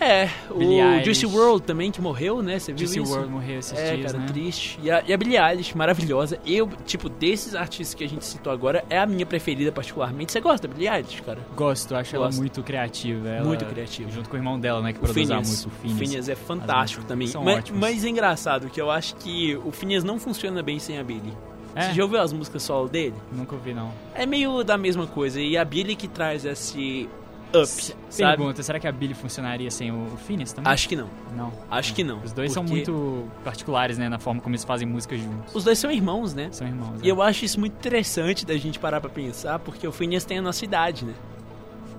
é, 0.00 0.30
Billie 0.56 0.80
o 0.80 0.86
Eilish. 0.92 1.04
Juicy 1.04 1.26
World 1.26 1.62
também, 1.66 1.90
que 1.92 2.00
morreu, 2.00 2.40
né? 2.42 2.58
Você 2.58 2.72
viu 2.72 2.86
Juicy 2.86 3.00
isso? 3.02 3.12
WRLD 3.12 3.30
morreu 3.30 3.58
esses 3.58 3.78
É, 3.78 3.94
dias, 3.94 4.12
cara, 4.12 4.24
né? 4.24 4.28
triste. 4.32 4.78
E 4.82 4.90
a, 4.90 5.02
e 5.06 5.12
a 5.12 5.16
Billie 5.18 5.36
Eilish, 5.36 5.76
maravilhosa. 5.76 6.38
Eu, 6.46 6.66
tipo, 6.86 7.10
desses 7.10 7.54
artistas 7.54 7.92
que 7.94 8.02
a 8.02 8.08
gente 8.08 8.24
citou 8.24 8.50
agora, 8.50 8.82
é 8.88 8.98
a 8.98 9.04
minha 9.04 9.26
preferida 9.26 9.70
particularmente. 9.70 10.32
Você 10.32 10.40
gosta 10.40 10.66
da 10.66 10.72
Billie 10.72 10.88
Eilish, 10.88 11.20
cara? 11.20 11.40
Gosto, 11.54 11.94
acho 11.94 12.16
ela 12.16 12.24
Gosto. 12.26 12.38
muito 12.38 12.62
criativa. 12.62 13.28
Ela- 13.28 13.44
Muito 13.46 13.66
criativa. 13.66 14.10
Junto 14.10 14.30
com 14.30 14.36
o 14.36 14.38
irmão 14.38 14.58
dela, 14.58 14.80
né, 14.80 14.94
que 14.94 14.98
O 14.98 15.02
produz 15.02 15.30
a 15.30 15.34
Phineas, 15.34 15.48
música, 15.50 15.68
o 15.68 15.72
o 15.76 15.80
Phineas. 15.82 15.98
Phineas 15.98 16.28
é 16.30 16.34
fantástico 16.34 17.04
também. 17.04 17.28
são 17.28 17.44
Mas, 17.44 17.58
ótimas. 17.58 17.80
mas 17.80 18.02
é 18.04 18.08
engraçado 18.08 18.70
que 18.70 18.80
eu 18.80 18.90
acho 18.90 19.14
que 19.16 19.56
o 19.62 19.70
Phineas 19.70 20.02
não 20.02 20.18
funciona 20.18 20.62
bem 20.62 20.78
sem 20.78 20.98
a 20.98 21.04
Billie. 21.04 21.34
É? 21.76 21.88
Você 21.88 21.94
já 21.94 22.02
ouviu 22.02 22.20
as 22.20 22.32
músicas 22.32 22.62
solo 22.62 22.88
dele? 22.88 23.14
Nunca 23.30 23.54
ouvi, 23.54 23.74
não. 23.74 23.92
É 24.14 24.24
meio 24.24 24.64
da 24.64 24.78
mesma 24.78 25.06
coisa. 25.06 25.38
E 25.38 25.58
a 25.58 25.64
Billie 25.64 25.94
que 25.94 26.08
traz 26.08 26.46
esse 26.46 27.06
up, 27.54 27.94
sabe? 28.08 28.36
Pergunta, 28.38 28.62
será 28.62 28.80
que 28.80 28.88
a 28.88 28.92
Billy 28.92 29.12
funcionaria 29.12 29.70
sem 29.70 29.92
o 29.92 30.16
Phineas 30.26 30.54
também? 30.54 30.72
Acho 30.72 30.88
que 30.88 30.96
não. 30.96 31.08
Não. 31.36 31.52
Acho 31.70 31.94
que 31.94 32.02
não. 32.02 32.20
Os 32.22 32.32
dois 32.32 32.50
são 32.50 32.64
porque 32.64 32.90
muito 32.90 33.30
particulares, 33.44 33.98
né, 33.98 34.08
na 34.08 34.18
forma 34.18 34.40
como 34.40 34.54
eles 34.54 34.64
fazem 34.64 34.88
música 34.88 35.16
juntos. 35.16 35.54
Os 35.54 35.64
dois 35.64 35.78
são 35.78 35.90
irmãos, 35.90 36.34
né? 36.34 36.48
São 36.50 36.66
irmãos. 36.66 37.00
E 37.00 37.04
né? 37.04 37.10
eu 37.10 37.20
acho 37.20 37.44
isso 37.44 37.60
muito 37.60 37.74
interessante 37.74 38.46
da 38.46 38.56
gente 38.56 38.78
parar 38.78 39.00
pra 39.00 39.10
pensar, 39.10 39.58
porque 39.58 39.86
o 39.86 39.92
Phineas 39.92 40.24
tem 40.24 40.38
a 40.38 40.42
nossa 40.42 40.64
idade, 40.64 41.04
né? 41.04 41.14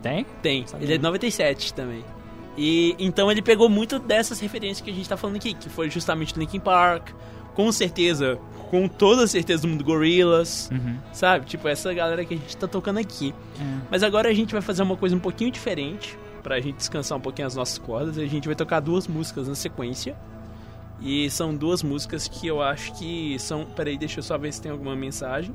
Tem? 0.02 0.26
Tem. 0.42 0.66
Sabia. 0.66 0.86
Ele 0.86 0.94
é 0.94 0.98
de 0.98 1.04
97 1.04 1.74
também. 1.74 2.04
E 2.58 2.96
então 2.98 3.32
ele 3.32 3.42
pegou 3.42 3.70
muito 3.70 4.00
dessas 4.00 4.40
referências 4.40 4.82
que 4.82 4.90
a 4.90 4.94
gente 4.94 5.08
tá 5.08 5.16
falando 5.16 5.36
aqui, 5.36 5.54
que 5.54 5.70
foi 5.70 5.90
justamente 5.92 6.38
Linkin 6.38 6.60
Park, 6.60 7.10
com 7.54 7.72
certeza, 7.72 8.40
com 8.70 8.88
toda 8.88 9.24
a 9.24 9.28
certeza 9.28 9.62
do 9.64 9.68
mundo 9.70 9.84
Gorillaz, 9.84 10.70
Uhum. 10.72 10.98
sabe? 11.14 11.46
Tipo, 11.46 11.68
essa 11.68 11.94
galera 11.94 12.24
que 12.26 12.34
a 12.34 12.38
gente 12.38 12.56
tá 12.58 12.68
tocando 12.68 13.00
aqui. 13.00 13.34
É. 13.60 13.64
Mas 13.90 14.04
agora 14.04 14.30
a 14.30 14.34
gente 14.34 14.52
vai 14.54 14.62
fazer 14.62 14.84
uma 14.84 14.96
coisa 14.98 15.16
um 15.16 15.20
pouquinho 15.20 15.52
diferente, 15.52 16.18
pra 16.44 16.60
gente 16.60 16.76
descansar 16.78 17.18
um 17.18 17.22
pouquinho 17.22 17.48
as 17.48 17.56
nossas 17.56 17.78
cordas, 17.78 18.18
e 18.18 18.22
a 18.22 18.28
gente 18.28 18.46
vai 18.48 18.56
tocar 18.56 18.80
duas 18.80 19.08
músicas 19.08 19.48
na 19.48 19.56
sequência. 19.56 20.16
E 21.02 21.30
são 21.30 21.54
duas 21.56 21.84
músicas 21.84 22.28
que 22.28 22.48
eu 22.48 22.62
acho 22.62 22.94
que 22.98 23.38
são. 23.40 23.66
Peraí, 23.66 23.98
deixa 23.98 24.20
eu 24.20 24.24
só 24.24 24.38
ver 24.38 24.52
se 24.52 24.62
tem 24.62 24.72
alguma 24.72 24.96
mensagem. 24.96 25.54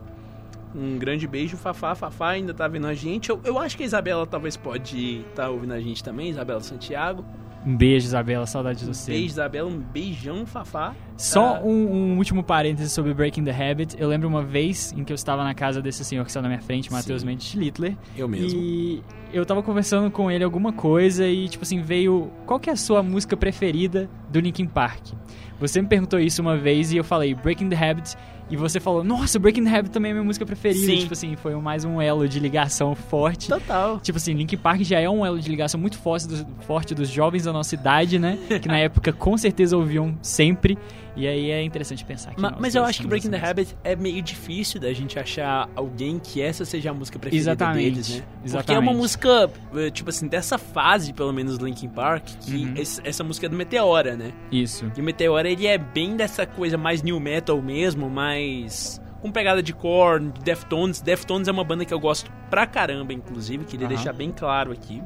Um 0.74 0.96
grande 0.98 1.26
beijo, 1.26 1.56
Fafá. 1.56 1.94
Fafá 1.94 2.28
ainda 2.30 2.54
tá 2.54 2.66
vendo 2.68 2.86
a 2.86 2.94
gente. 2.94 3.28
Eu, 3.28 3.40
eu 3.44 3.58
acho 3.58 3.76
que 3.76 3.82
a 3.82 3.86
Isabela 3.86 4.24
talvez 4.26 4.56
pode 4.56 5.22
estar 5.28 5.50
ouvindo 5.50 5.72
a 5.74 5.80
gente 5.80 6.02
também, 6.02 6.30
Isabela 6.30 6.60
Santiago. 6.60 7.24
Um 7.64 7.76
beijo, 7.76 8.06
Isabela. 8.06 8.44
Saudade 8.46 8.80
de 8.80 8.90
Um 8.90 8.92
você. 8.94 9.12
beijo, 9.12 9.26
Isabela. 9.26 9.68
Um 9.68 9.78
beijão, 9.78 10.44
Fafá. 10.44 10.94
Só 11.16 11.56
Ah. 11.56 11.60
um, 11.62 12.12
um 12.14 12.18
último 12.18 12.42
parêntese 12.42 12.90
sobre 12.90 13.14
Breaking 13.14 13.44
the 13.44 13.52
Habit. 13.70 13.96
Eu 13.98 14.08
lembro 14.08 14.28
uma 14.28 14.42
vez 14.42 14.92
em 14.96 15.04
que 15.04 15.12
eu 15.12 15.14
estava 15.14 15.44
na 15.44 15.54
casa 15.54 15.80
desse 15.80 16.04
senhor 16.04 16.24
que 16.24 16.30
está 16.30 16.42
na 16.42 16.48
minha 16.48 16.60
frente, 16.60 16.90
Matheus. 16.90 17.22
Mendes 17.22 17.54
Littler. 17.54 17.96
Eu 18.16 18.26
mesmo. 18.26 18.58
E 18.58 19.02
eu 19.32 19.46
tava 19.46 19.62
conversando 19.62 20.10
com 20.10 20.30
ele 20.30 20.42
alguma 20.42 20.72
coisa 20.72 21.26
e, 21.26 21.48
tipo 21.48 21.62
assim, 21.62 21.80
veio. 21.80 22.30
Qual 22.46 22.58
que 22.58 22.68
é 22.68 22.72
a 22.72 22.76
sua 22.76 23.02
música 23.02 23.36
preferida 23.36 24.10
do 24.28 24.40
Linkin 24.40 24.66
Park? 24.66 25.12
Você 25.60 25.80
me 25.80 25.86
perguntou 25.86 26.18
isso 26.18 26.42
uma 26.42 26.56
vez 26.56 26.92
e 26.92 26.96
eu 26.96 27.04
falei 27.04 27.32
Breaking 27.34 27.68
the 27.68 27.76
Habit. 27.90 28.16
E 28.53 28.57
você 28.57 28.78
falou, 28.78 29.03
nossa, 29.03 29.38
Breaking 29.38 29.64
the 29.64 29.74
Habit 29.74 29.90
também 29.90 30.11
é 30.11 30.12
minha 30.12 30.24
música 30.24 30.44
preferida. 30.44 30.84
Sim. 30.84 30.98
Tipo 30.98 31.14
assim, 31.14 31.36
foi 31.36 31.55
mais 31.57 31.86
um 31.86 32.03
elo 32.03 32.28
de 32.28 32.38
ligação 32.38 32.94
forte. 32.94 33.48
Total. 33.48 33.98
Tipo 34.00 34.18
assim, 34.18 34.34
Linkin 34.34 34.59
Park 34.59 34.82
já 34.82 35.00
é 35.00 35.09
um 35.09 35.24
elo 35.24 35.40
de 35.40 35.48
ligação 35.48 35.80
muito 35.80 35.96
forte 35.96 36.28
dos, 36.28 36.44
forte 36.66 36.94
dos 36.94 37.09
jovens 37.09 37.44
da 37.44 37.53
nossa 37.53 37.74
idade, 37.74 38.18
né? 38.18 38.38
Que 38.61 38.68
na 38.68 38.76
época 38.78 39.11
com 39.11 39.38
certeza 39.38 39.74
ouviam 39.74 40.14
sempre. 40.20 40.76
E 41.14 41.28
aí 41.28 41.50
é 41.50 41.62
interessante 41.62 42.02
pensar 42.06 42.34
que 42.34 42.40
Ma- 42.40 42.56
Mas 42.58 42.74
eu 42.74 42.82
acho 42.84 43.02
que 43.02 43.06
Breaking 43.06 43.30
the 43.30 43.36
Habit 43.38 43.76
é 43.84 43.94
meio 43.94 44.22
difícil 44.22 44.80
da 44.80 44.90
gente 44.94 45.18
achar 45.18 45.68
alguém 45.76 46.18
que 46.18 46.40
essa 46.40 46.64
seja 46.64 46.90
a 46.90 46.94
música 46.94 47.18
preferida 47.18 47.50
Exatamente, 47.50 47.90
deles, 47.90 48.08
né? 48.08 48.16
Porque 48.22 48.40
é 48.40 48.46
exatamente. 48.46 48.82
uma 48.88 48.92
música, 48.96 49.50
eh, 49.76 49.90
tipo 49.90 50.08
assim, 50.08 50.26
dessa 50.26 50.56
fase, 50.56 51.12
pelo 51.12 51.30
menos, 51.30 51.58
do 51.58 51.66
Linkin 51.66 51.90
Park, 51.90 52.24
que 52.40 52.64
Uhum. 52.64 52.74
essa 53.04 53.22
música 53.22 53.44
é 53.44 53.48
do 53.50 53.56
Meteora, 53.56 54.16
né? 54.16 54.32
Isso. 54.50 54.90
E 54.96 55.00
o 55.00 55.04
Meteora, 55.04 55.50
ele 55.50 55.66
é 55.66 55.76
bem 55.76 56.16
dessa 56.16 56.46
coisa 56.46 56.78
mais 56.78 57.02
new 57.02 57.20
metal 57.20 57.60
mesmo, 57.60 58.08
mais... 58.08 58.98
Com 59.20 59.30
pegada 59.30 59.62
de 59.62 59.72
Korn, 59.72 60.32
de 60.32 60.40
Deftones. 60.40 61.00
Deftones 61.00 61.46
é 61.46 61.52
uma 61.52 61.62
banda 61.62 61.84
que 61.84 61.92
eu 61.94 62.00
gosto 62.00 62.32
pra 62.50 62.66
caramba, 62.66 63.12
inclusive, 63.12 63.64
queria 63.66 63.86
Aham. 63.86 63.94
deixar 63.94 64.12
bem 64.14 64.32
claro 64.32 64.72
aqui. 64.72 65.00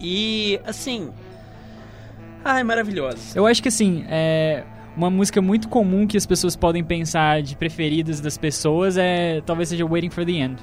E, 0.00 0.60
assim... 0.66 1.10
Ai, 2.44 2.62
maravilhosa. 2.64 3.18
Eu 3.38 3.46
acho 3.46 3.62
que 3.62 3.68
assim, 3.68 4.04
é 4.08 4.64
uma 4.98 5.10
música 5.10 5.40
muito 5.40 5.68
comum 5.68 6.06
que 6.06 6.16
as 6.16 6.26
pessoas 6.26 6.56
podem 6.56 6.82
pensar 6.84 7.40
de 7.42 7.56
preferidas 7.56 8.20
das 8.20 8.36
pessoas 8.36 8.96
é 8.98 9.40
talvez 9.46 9.68
seja 9.68 9.86
Waiting 9.86 10.10
for 10.10 10.24
the 10.26 10.32
End, 10.32 10.56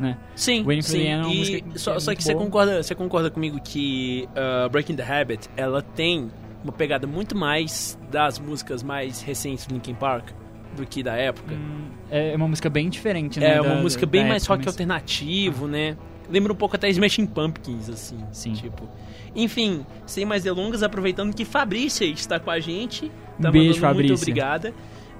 né? 0.00 0.16
Sim, 0.34 0.64
Waiting 0.64 0.82
for 0.82 0.90
sim. 0.90 0.98
the 0.98 1.04
End 1.08 1.22
é 1.22 1.26
uma 1.26 1.34
e 1.74 1.78
só, 1.78 1.94
é 1.94 2.00
só 2.00 2.14
que 2.14 2.24
você 2.24 2.34
concorda, 2.34 2.82
você 2.82 2.94
concorda 2.94 3.30
comigo 3.30 3.60
que 3.62 4.26
uh, 4.32 4.68
Breaking 4.70 4.96
the 4.96 5.02
Habit, 5.20 5.48
ela 5.56 5.82
tem 5.82 6.30
uma 6.64 6.72
pegada 6.72 7.06
muito 7.06 7.36
mais 7.36 7.98
das 8.10 8.38
músicas 8.38 8.82
mais 8.82 9.20
recentes 9.20 9.66
do 9.66 9.74
Linkin 9.74 9.94
Park 9.94 10.30
do 10.76 10.86
que 10.86 11.02
da 11.02 11.14
época. 11.14 11.54
Hum, 11.54 11.88
É 12.10 12.34
uma 12.34 12.48
música 12.48 12.70
bem 12.70 12.88
diferente, 12.88 13.38
né? 13.38 13.56
é 13.56 13.60
uma 13.60 13.74
da- 13.74 13.82
música 13.82 14.06
bem 14.06 14.24
mais 14.26 14.46
rock 14.46 14.60
mesmo. 14.60 14.70
alternativo, 14.70 15.66
né? 15.66 15.96
Lembra 16.30 16.50
um 16.52 16.56
pouco 16.56 16.76
até 16.76 16.88
Smashing 16.88 17.26
Pumpkins, 17.26 17.90
assim. 17.90 18.16
Sim. 18.32 18.52
Tipo. 18.54 18.88
Enfim, 19.36 19.84
sem 20.06 20.24
mais 20.24 20.44
delongas, 20.44 20.82
aproveitando 20.82 21.34
que 21.34 21.44
Fabrícia 21.44 22.06
está 22.06 22.40
com 22.40 22.50
a 22.50 22.58
gente. 22.58 23.10
Tá 23.42 23.50
beijo, 23.50 23.80
Fabrícia. 23.80 24.14
Muito 24.14 24.22
obrigada. 24.22 24.74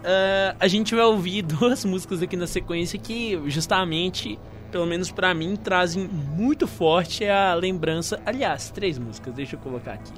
Ah, 0.04 0.56
a 0.58 0.68
gente 0.68 0.94
vai 0.94 1.04
ouvir 1.04 1.42
duas 1.42 1.84
músicas 1.84 2.22
aqui 2.22 2.36
na 2.36 2.46
sequência 2.46 2.98
que, 2.98 3.40
justamente, 3.46 4.38
pelo 4.70 4.86
menos 4.86 5.10
pra 5.10 5.34
mim, 5.34 5.56
trazem 5.56 6.08
muito 6.08 6.66
forte 6.66 7.24
a 7.26 7.54
lembrança. 7.54 8.20
Aliás, 8.24 8.70
três 8.70 8.98
músicas, 8.98 9.34
deixa 9.34 9.56
eu 9.56 9.60
colocar 9.60 9.92
aqui. 9.92 10.14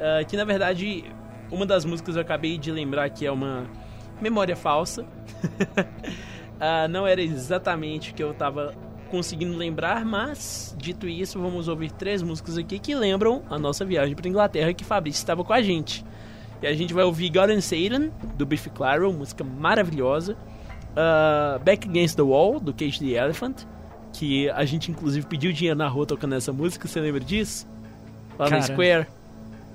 Ah, 0.00 0.24
que 0.24 0.36
na 0.36 0.44
verdade, 0.44 1.04
uma 1.50 1.66
das 1.66 1.84
músicas 1.84 2.16
eu 2.16 2.22
acabei 2.22 2.58
de 2.58 2.70
lembrar 2.70 3.08
que 3.10 3.26
é 3.26 3.32
uma 3.32 3.66
memória 4.20 4.56
falsa. 4.56 5.04
Ah, 6.60 6.88
não 6.88 7.06
era 7.06 7.22
exatamente 7.22 8.10
o 8.10 8.14
que 8.14 8.20
eu 8.20 8.34
tava 8.34 8.74
conseguindo 9.12 9.56
lembrar, 9.56 10.04
mas 10.04 10.74
dito 10.76 11.06
isso, 11.06 11.38
vamos 11.38 11.68
ouvir 11.68 11.92
três 11.92 12.20
músicas 12.20 12.58
aqui 12.58 12.80
que 12.80 12.96
lembram 12.96 13.44
a 13.48 13.56
nossa 13.56 13.84
viagem 13.84 14.16
para 14.16 14.28
Inglaterra 14.28 14.74
que 14.74 14.84
Fabrício 14.84 15.20
estava 15.20 15.44
com 15.44 15.52
a 15.52 15.62
gente. 15.62 16.04
E 16.62 16.66
a 16.66 16.74
gente 16.74 16.92
vai 16.92 17.04
ouvir 17.04 17.28
God 17.30 17.50
and 17.50 17.60
Satan, 17.60 18.10
do 18.36 18.44
Biff 18.44 18.68
Clyro, 18.70 19.12
música 19.12 19.44
maravilhosa. 19.44 20.36
Ah, 20.96 21.60
Back 21.64 21.88
Against 21.88 22.16
the 22.16 22.22
Wall, 22.22 22.58
do 22.58 22.72
Cage 22.72 22.98
the 22.98 23.12
Elephant, 23.12 23.64
que 24.12 24.50
a 24.50 24.64
gente 24.64 24.90
inclusive 24.90 25.26
pediu 25.26 25.52
dinheiro 25.52 25.78
na 25.78 25.86
rua 25.86 26.04
tocando 26.06 26.34
essa 26.34 26.52
música, 26.52 26.88
você 26.88 27.00
lembra 27.00 27.20
disso? 27.20 27.68
Lá 28.36 28.46
na 28.46 28.58
Cara. 28.58 28.62
Square, 28.62 29.06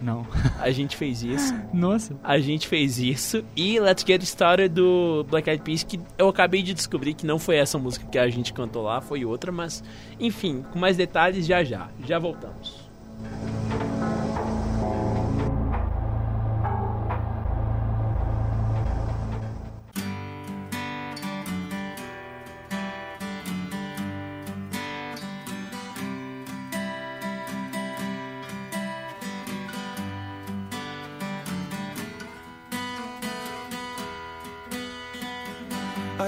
Não. 0.01 0.27
a 0.59 0.69
gente 0.71 0.97
fez 0.97 1.23
isso. 1.23 1.53
Nossa. 1.73 2.15
A 2.21 2.39
gente 2.39 2.67
fez 2.67 2.99
isso. 2.99 3.43
E 3.55 3.79
Let's 3.79 4.03
Get 4.05 4.21
Started 4.23 4.73
do 4.73 5.25
Black 5.29 5.49
Eyed 5.49 5.63
Peas, 5.63 5.83
que 5.83 5.97
eu 6.17 6.27
acabei 6.27 6.61
de 6.61 6.73
descobrir 6.73 7.13
que 7.13 7.25
não 7.25 7.39
foi 7.39 7.55
essa 7.55 7.77
música 7.77 8.05
que 8.07 8.17
a 8.17 8.27
gente 8.29 8.51
cantou 8.51 8.83
lá, 8.83 8.99
foi 8.99 9.23
outra, 9.23 9.49
mas 9.51 9.81
enfim, 10.19 10.63
com 10.71 10.79
mais 10.79 10.97
detalhes 10.97 11.45
já 11.45 11.63
já. 11.63 11.89
Já 12.05 12.19
voltamos. 12.19 12.82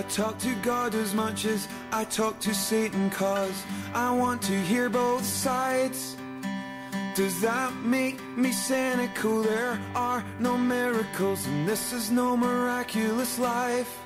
Talk 0.09 0.37
to 0.39 0.53
God 0.55 0.95
as 0.95 1.13
much 1.13 1.45
as 1.45 1.67
I 1.91 2.03
talk 2.05 2.39
to 2.41 2.53
Satan 2.53 3.09
cause 3.09 3.63
I 3.93 4.11
want 4.11 4.41
to 4.43 4.53
hear 4.53 4.89
both 4.89 5.25
sides. 5.25 6.15
Does 7.15 7.39
that 7.41 7.73
make 7.83 8.21
me 8.37 8.51
cynical? 8.51 9.41
There 9.41 9.79
are 9.95 10.23
no 10.39 10.57
miracles 10.57 11.45
and 11.47 11.67
this 11.67 11.93
is 11.93 12.11
no 12.11 12.35
miraculous 12.35 13.39
life. 13.39 14.01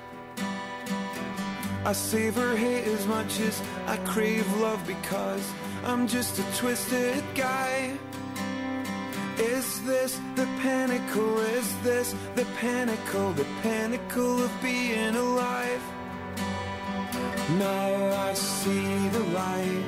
I 1.86 1.94
savor 1.94 2.56
hate 2.56 2.86
as 2.86 3.08
much 3.08 3.40
as 3.40 3.62
I 3.88 3.98
crave 3.98 4.46
love 4.58 4.86
because 4.86 5.52
I'm 5.84 6.08
just 6.08 6.40
a 6.40 6.44
twisted 6.58 7.24
guy. 7.36 7.98
Is 9.40 9.82
this 9.86 10.20
the 10.36 10.46
pinnacle? 10.62 11.40
Is 11.40 11.74
this 11.82 12.14
the 12.36 12.46
pinnacle? 12.60 13.32
The 13.32 13.46
pinnacle 13.62 14.44
of 14.44 14.52
being 14.62 15.16
alive? 15.16 15.82
Now 17.58 18.28
I 18.28 18.34
see 18.34 19.08
the 19.08 19.24
light. 19.32 19.86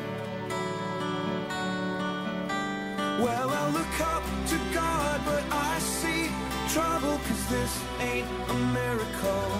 Well, 3.19 3.49
I 3.49 3.69
look 3.71 3.99
up 3.99 4.23
to 4.47 4.57
God, 4.73 5.21
but 5.25 5.43
I 5.51 5.79
see 5.79 6.29
trouble, 6.69 7.19
cause 7.27 7.47
this 7.49 7.83
ain't 7.99 8.27
a 8.47 8.53
miracle. 8.53 9.51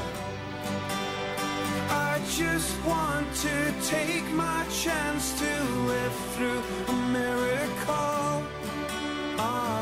I 1.89 2.21
just 2.29 2.81
want 2.85 3.27
to 3.35 3.73
take 3.83 4.25
my 4.31 4.65
chance 4.71 5.37
to 5.39 5.63
live 5.91 6.15
through 6.33 6.63
a 6.87 6.93
miracle. 7.11 8.60
Ah. 9.37 9.81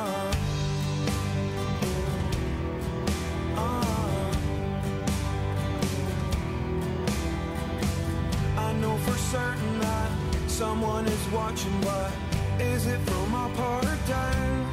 certain 9.32 9.80
that 9.80 10.12
someone 10.47 11.06
is 11.06 11.32
watching, 11.32 11.82
but 11.82 12.12
is 12.60 12.88
it 12.88 13.00
from 13.02 13.36
or 13.36 13.82
down? 14.08 14.66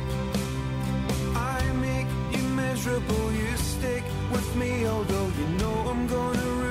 I 1.35 1.61
make 1.74 2.07
you 2.35 2.43
miserable, 2.49 3.33
you 3.33 3.55
stick 3.57 4.03
with 4.33 4.49
me, 4.57 4.87
although 4.87 5.31
you 5.39 5.47
know 5.59 5.77
I'm 5.91 6.07
gonna 6.07 6.66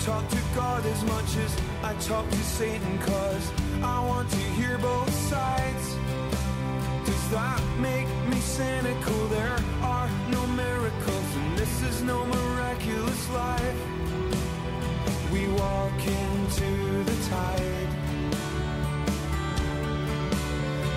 talk 0.00 0.28
to 0.28 0.42
God 0.54 0.84
as 0.86 1.04
much 1.04 1.36
as 1.36 1.56
I 1.82 1.94
talk 1.94 2.28
to 2.28 2.36
Satan, 2.36 2.98
cause 2.98 3.52
I 3.82 4.04
want 4.06 4.30
to 4.30 4.44
hear 4.58 4.78
both 4.78 5.12
sides. 5.14 5.96
Does 7.06 7.30
that 7.30 7.62
make 7.78 8.08
me 8.28 8.40
cynical? 8.40 9.26
There 9.28 9.58
are 9.82 10.10
no 10.30 10.46
miracles, 10.48 11.36
and 11.36 11.58
this 11.58 11.82
is 11.82 12.02
no 12.02 12.24
miraculous 12.26 13.30
life. 13.30 13.80
We 15.32 15.48
walk 15.48 16.00
into 16.22 17.04
the 17.04 17.16
tide. 17.30 17.88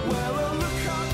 Well, 0.09 0.33
I 0.45 0.51
look 0.63 0.81
up 0.97 1.06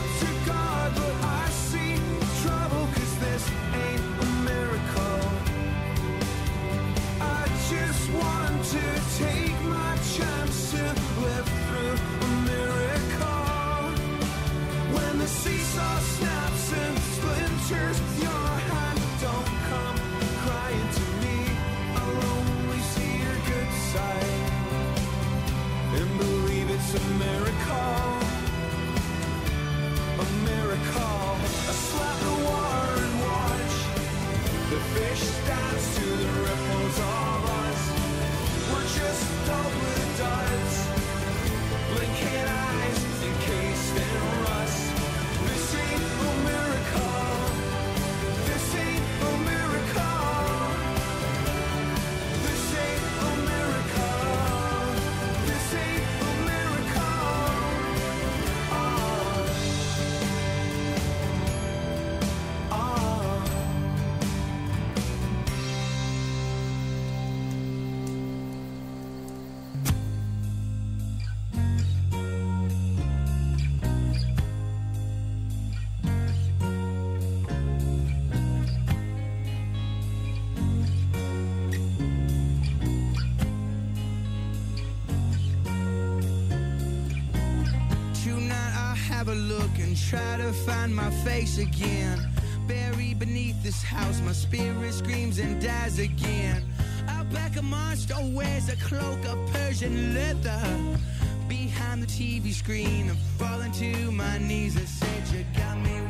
my 90.93 91.09
face 91.09 91.57
again. 91.57 92.19
Buried 92.67 93.19
beneath 93.19 93.61
this 93.63 93.81
house, 93.81 94.21
my 94.21 94.31
spirit 94.31 94.93
screams 94.93 95.39
and 95.39 95.61
dies 95.61 95.99
again. 95.99 96.63
Out 97.07 97.31
back, 97.31 97.57
a 97.57 97.61
monster 97.61 98.15
wears 98.21 98.69
a 98.69 98.75
cloak 98.77 99.19
of 99.25 99.37
Persian 99.51 100.13
leather. 100.13 100.61
Behind 101.47 102.01
the 102.01 102.07
TV 102.07 102.53
screen, 102.53 103.09
I 103.09 103.15
fall 103.37 103.47
falling 103.47 103.71
to 103.73 104.11
my 104.11 104.37
knees. 104.37 104.77
I 104.77 104.85
said, 104.85 105.35
You 105.35 105.45
got 105.57 105.77
me 105.79 106.02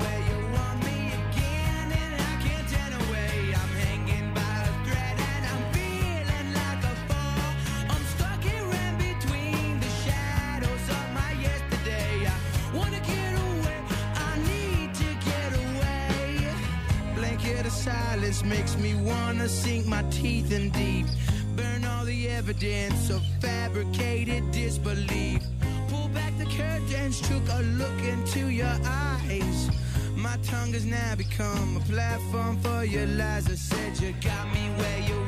teeth 20.24 20.72
deep. 20.72 21.06
Burn 21.58 21.84
all 21.84 22.06
the 22.06 22.30
evidence 22.30 23.10
of 23.10 23.22
fabricated 23.42 24.44
disbelief. 24.52 25.42
Pull 25.90 26.08
back 26.10 26.32
the 26.38 26.46
curtains, 26.46 27.20
took 27.28 27.44
a 27.50 27.62
look 27.82 28.00
into 28.14 28.50
your 28.50 28.78
eyes. 28.86 29.70
My 30.16 30.38
tongue 30.44 30.72
has 30.72 30.86
now 30.86 31.16
become 31.16 31.76
a 31.76 31.82
platform 31.92 32.58
for 32.60 32.86
your 32.86 33.06
lies. 33.06 33.50
I 33.50 33.56
said 33.56 34.00
you 34.00 34.14
got 34.22 34.46
me 34.54 34.64
where 34.80 35.00
you 35.10 35.23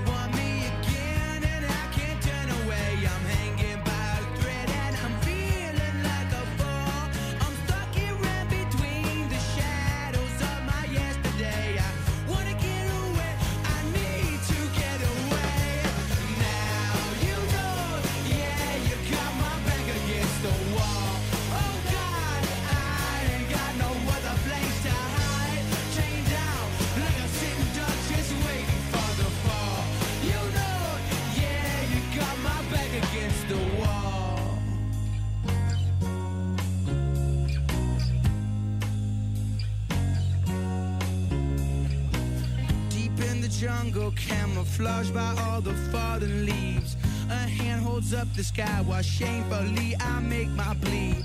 shower. 48.75 49.03
Shamefully, 49.03 49.95
I 49.99 50.19
make 50.21 50.49
my 50.49 50.75
plea. 50.81 51.15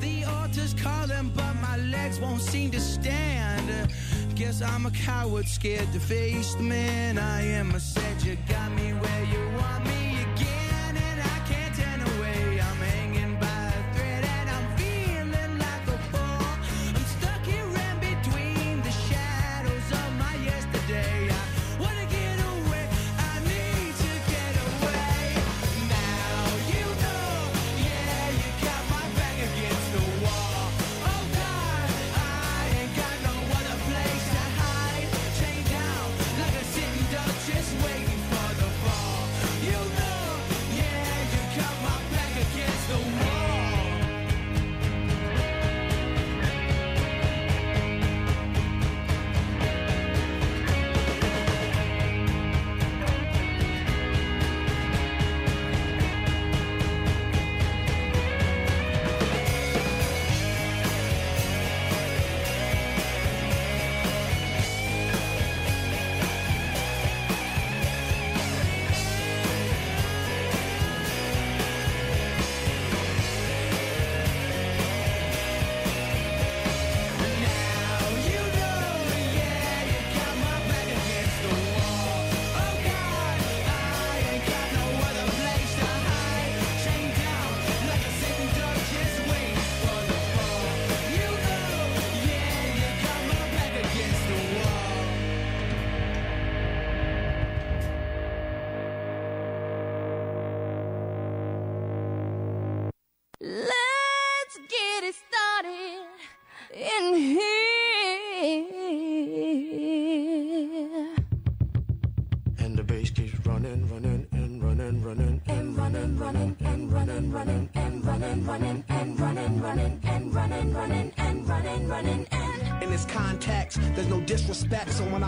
The 0.00 0.24
altar's 0.24 0.74
calling, 0.74 1.30
but 1.34 1.54
my 1.60 1.76
legs 1.76 2.20
won't 2.20 2.40
seem 2.40 2.70
to 2.70 2.80
stand. 2.80 3.92
Guess 4.34 4.62
I'm 4.62 4.86
a 4.86 4.90
coward, 4.90 5.46
scared 5.46 5.92
to 5.92 6.00
face 6.00 6.54
the 6.54 6.62
man 6.62 7.18
I 7.18 7.42
am. 7.42 7.74
I 7.74 7.78
said, 7.78 8.22
You 8.22 8.36
got 8.48 8.72
me 8.72 8.92
where 8.92 9.24
you 9.24 9.49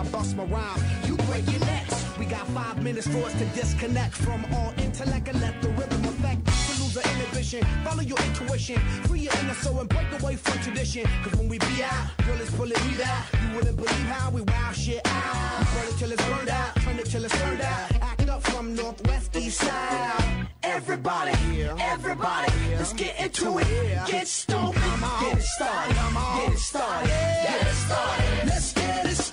I 0.03 0.05
bust 0.07 0.35
my 0.35 0.43
rhyme, 0.43 0.81
you 1.05 1.15
break 1.27 1.49
your 1.49 1.59
necks. 1.61 2.17
We 2.19 2.25
got 2.25 2.45
five 2.47 2.83
minutes 2.83 3.07
for 3.07 3.19
us 3.19 3.33
to 3.39 3.45
disconnect 3.57 4.13
from 4.13 4.45
all 4.53 4.73
intellect 4.77 5.29
and 5.29 5.39
let 5.39 5.61
the 5.61 5.69
rhythm 5.69 6.03
affect. 6.03 6.45
To 6.45 6.83
lose 6.83 6.97
our 6.97 7.03
inhibition, 7.13 7.63
follow 7.85 8.01
your 8.01 8.17
intuition, 8.19 8.79
free 9.07 9.21
your 9.21 9.33
inner 9.39 9.53
soul 9.53 9.79
and 9.79 9.87
break 9.87 10.07
away 10.19 10.35
from 10.35 10.59
tradition. 10.59 11.05
Cause 11.23 11.35
when 11.35 11.47
we 11.47 11.57
be 11.57 11.83
out, 11.83 12.17
girl, 12.25 12.39
it's 12.41 12.51
pulling 12.51 12.73
it 12.73 13.07
out. 13.07 13.23
You 13.41 13.55
wouldn't 13.55 13.77
believe 13.77 14.07
how 14.13 14.29
we 14.31 14.41
wow 14.41 14.71
shit 14.73 15.01
out. 15.05 15.59
We 15.59 15.65
burn 15.73 15.87
it 15.87 15.97
till 15.97 16.11
it's 16.11 16.25
burned 16.25 16.49
out, 16.49 16.75
turn 16.75 16.99
it 16.99 17.05
till 17.05 17.23
it's 17.23 17.39
turned 17.41 17.61
out. 17.61 18.01
Act 18.01 18.29
up 18.29 18.43
from 18.43 18.75
northwest 18.75 19.35
east 19.37 19.59
side. 19.59 20.47
Everybody, 20.63 21.63
everybody, 21.79 22.51
let's 22.75 22.93
get 22.93 23.17
into 23.21 23.57
it. 23.59 23.67
Get 24.07 24.27
stoked, 24.27 24.75
get 24.75 25.37
it 25.37 25.43
started, 25.43 25.95
get 25.95 26.51
it 26.51 26.59
started, 26.59 27.07
get 27.07 27.67
it 27.67 27.73
started. 27.73 28.47
Let's 28.47 28.73
get 28.73 29.05
it 29.05 29.15
started. 29.15 29.32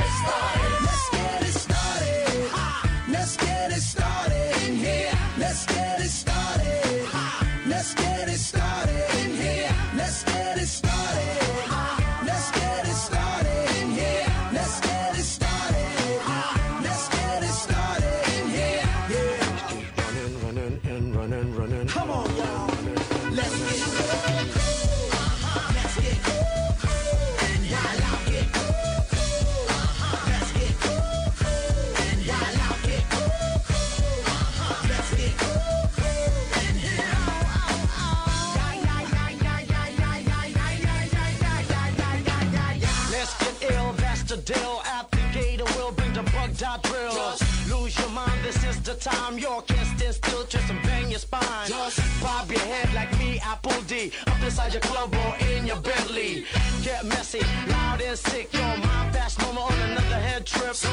The 46.61 46.79
bug 46.83 47.13
dot. 47.15 47.41
Lose 47.69 47.97
your 47.97 48.09
mind, 48.09 48.43
this 48.43 48.63
is 48.63 48.79
the 48.81 48.93
time. 48.93 49.37
You 49.37 49.63
can't 49.65 49.87
stand 49.97 50.15
still, 50.15 50.43
twist 50.43 50.69
and 50.69 50.81
bang 50.83 51.09
your 51.09 51.19
spine. 51.19 51.67
Just 51.67 51.99
bob 52.21 52.51
your 52.51 52.59
head 52.59 52.93
like 52.93 53.11
me, 53.17 53.39
Apple 53.43 53.81
D. 53.87 54.11
Up 54.27 54.41
inside 54.43 54.73
your 54.73 54.81
club 54.81 55.13
or 55.13 55.33
in 55.47 55.65
your 55.65 55.81
Bentley. 55.81 56.45
Get 56.83 57.03
messy, 57.05 57.41
loud 57.67 58.01
and 58.01 58.17
sick. 58.17 58.53
Your 58.53 58.77
mind 58.85 59.13
fast, 59.13 59.39
no 59.39 59.53
more 59.53 59.71
on 59.71 59.79
another 59.89 60.19
head 60.27 60.45
trip. 60.45 60.75
So 60.75 60.89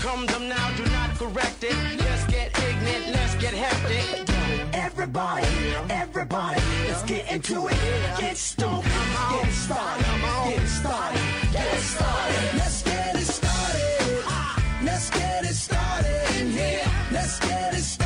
come 0.00 0.24
them 0.26 0.48
now, 0.48 0.66
do 0.76 0.84
not 0.86 1.10
correct 1.16 1.64
it. 1.64 1.76
Let's 1.98 2.24
get 2.26 2.48
ignorant, 2.58 3.14
let's 3.14 3.34
get 3.36 3.52
hectic. 3.52 4.28
Everybody, 4.72 5.46
everybody, 5.90 6.60
let's 6.88 7.02
get 7.02 7.30
into 7.30 7.68
it. 7.68 7.76
Get 8.18 8.36
stoked, 8.36 8.84
get 8.84 9.52
started, 9.52 10.04
get 10.48 10.66
started, 10.66 11.20
get 11.52 11.80
started. 11.80 12.56
Let's 12.56 12.79
Let's 17.30 17.38
get 17.38 17.74
it 17.74 17.82
started. 17.82 17.99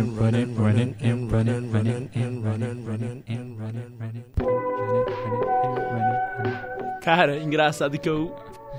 And 0.00 0.18
running, 0.18 0.54
running, 0.56 0.96
and 1.02 1.30
running, 1.30 1.70
running, 1.70 2.08
and 2.14 2.42
running, 2.42 2.82
running, 2.82 3.22
and 3.28 3.58
running, 3.58 3.58
running, 3.58 3.58
running, 3.58 4.24
running, 4.24 4.24
and 5.62 5.76
running. 5.92 7.00
Cara, 7.02 7.36
engraçado 7.36 7.98
que 7.98 8.08
eu. 8.08 8.34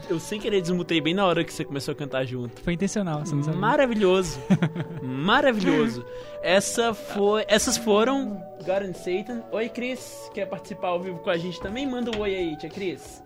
Eu 0.10 0.20
sem 0.20 0.40
querer 0.40 0.62
desmutei 0.62 1.00
bem 1.00 1.14
na 1.14 1.24
hora 1.24 1.44
que 1.44 1.54
você 1.54 1.64
começou 1.64 1.92
a 1.92 1.96
cantar 1.96 2.26
junto. 2.26 2.60
Foi 2.64 2.74
intencional, 2.74 3.24
você 3.24 3.36
não 3.36 3.44
sabe. 3.44 3.56
Maravilhoso. 3.56 4.40
Maravilhoso. 5.04 6.04
Essa 6.42 6.92
foi, 6.92 7.46
essas 7.48 7.78
foram 7.78 8.44
God 8.66 8.82
and 8.82 8.94
Satan. 8.96 9.44
Oi, 9.52 9.70
Cris. 9.70 10.28
Quer 10.34 10.48
participar 10.48 10.88
ao 10.88 11.00
vivo 11.00 11.20
com 11.20 11.30
a 11.30 11.38
gente 11.38 11.62
também? 11.62 11.88
Manda 11.88 12.10
um 12.18 12.22
oi 12.22 12.34
aí, 12.34 12.58
tia 12.58 12.68
Cris. 12.68 13.22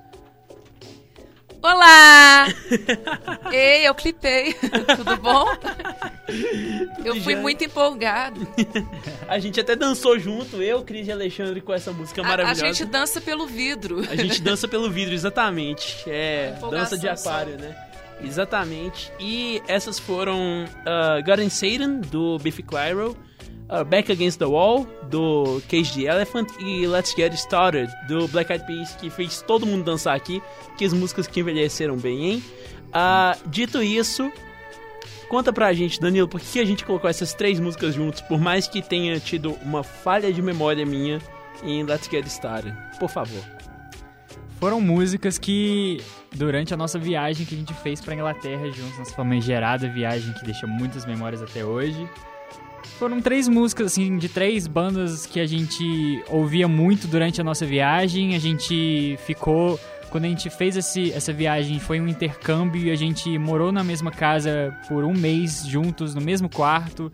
Olá! 1.66 2.45
Ei, 3.51 3.88
eu 3.88 3.95
clipei. 3.95 4.53
Tudo 4.95 5.18
bom? 5.18 5.47
Eu 7.03 7.20
fui 7.22 7.36
muito 7.36 7.63
empolgado. 7.63 8.47
A 9.28 9.39
gente 9.39 9.59
até 9.59 9.76
dançou 9.76 10.20
junto, 10.20 10.61
eu, 10.61 10.84
Cris 10.84 11.07
e 11.07 11.11
Alexandre, 11.11 11.61
com 11.61 11.74
essa 11.74 11.91
música 11.91 12.22
A, 12.22 12.26
a 12.26 12.28
maravilhosa. 12.28 12.68
gente 12.68 12.86
dança 12.86 13.20
pelo 13.20 13.47
vidro. 13.47 14.01
A 14.07 14.16
gente 14.16 14.43
dança 14.43 14.68
pelo 14.68 14.91
vidro, 14.91 15.16
exatamente. 15.16 16.07
É, 16.07 16.55
dança 16.70 16.95
de 16.99 17.07
aquário, 17.07 17.57
né? 17.57 17.76
Exatamente. 18.24 19.11
E 19.20 19.59
essas 19.68 19.97
foram 19.97 20.66
uh, 20.66 21.24
God 21.26 21.39
and 21.39 21.49
Satan, 21.49 21.95
do 21.95 22.38
Biffy 22.38 22.63
Clyro, 22.63 23.18
uh, 23.70 23.84
Back 23.84 24.11
Against 24.11 24.39
the 24.39 24.45
Wall, 24.45 24.86
do 25.09 25.61
Cage 25.68 25.93
the 25.93 26.05
Elephant, 26.05 26.49
e 26.59 26.88
Let's 26.88 27.13
Get 27.16 27.34
Started, 27.34 27.91
do 28.07 28.28
Black 28.28 28.51
Eyed 28.51 28.66
Peas, 28.66 28.95
que 28.95 29.09
fez 29.09 29.41
todo 29.41 29.66
mundo 29.66 29.84
dançar 29.84 30.16
aqui, 30.16 30.41
que 30.78 30.86
as 30.86 30.93
músicas 30.93 31.28
que 31.28 31.39
envelheceram 31.39 31.97
bem, 31.97 32.32
hein? 32.32 32.43
Ah, 32.93 33.38
dito 33.47 33.82
isso, 33.82 34.32
conta 35.28 35.51
pra 35.51 35.74
gente, 35.74 35.99
Danilo, 35.99 36.28
por 36.28 36.39
que 36.39 36.59
a 36.59 36.66
gente 36.66 36.86
colocou 36.86 37.09
essas 37.09 37.34
três 37.34 37.59
músicas 37.59 37.95
juntos, 37.95 38.22
por 38.22 38.39
mais 38.39 38.68
que 38.68 38.82
tenha 38.82 39.20
tido 39.20 39.51
uma 39.61 39.84
falha 39.84 40.32
de 40.32 40.41
memória 40.41 40.86
minha 40.86 41.20
em 41.63 41.84
Let's 41.84 42.09
Get 42.09 42.26
Started? 42.28 42.76
Por 42.99 43.09
favor. 43.09 43.43
Foram 44.59 44.80
músicas 44.80 45.38
que, 45.38 46.01
durante 46.34 46.74
a 46.74 46.78
nossa 46.78 46.97
viagem 46.97 47.45
que 47.45 47.53
a 47.53 47.57
gente 47.57 47.74
fez 47.74 47.99
pra 47.99 48.16
Inglaterra 48.16 48.66
juntos, 48.72 48.97
nossa 48.97 49.13
famigerada 49.13 49.88
viagem 49.89 50.34
que 50.34 50.45
deixa 50.45 50.66
muitas 50.66 51.05
memórias 51.05 51.41
até 51.41 51.63
hoje, 51.66 52.09
foram 52.98 53.22
três 53.22 53.48
músicas, 53.48 53.88
assim, 53.88 54.18
de 54.18 54.30
três 54.30 54.68
bandas 54.68 55.26
que 55.26 55.39
a 55.39 55.46
gente 55.46 56.24
ouvia 56.30 56.68
muito 56.68 57.08
durante 57.08 57.41
a 57.41 57.43
nossa 57.43 57.66
viagem. 57.66 58.36
A 58.36 58.39
gente 58.39 59.18
ficou. 59.26 59.80
Quando 60.10 60.26
a 60.26 60.30
gente 60.30 60.50
fez 60.50 60.78
esse, 60.78 61.12
essa 61.12 61.34
viagem, 61.34 61.78
foi 61.78 62.00
um 62.00 62.08
intercâmbio 62.08 62.86
e 62.86 62.91
a 62.91 62.96
gente 62.96 63.38
morou 63.38 63.72
na 63.72 63.84
mesma 63.84 64.12
casa 64.12 64.74
por 64.88 65.04
um 65.04 65.14
mês 65.14 65.66
juntos, 65.68 66.16
no 66.16 66.22
mesmo 66.22 66.48
quarto. 66.48 67.12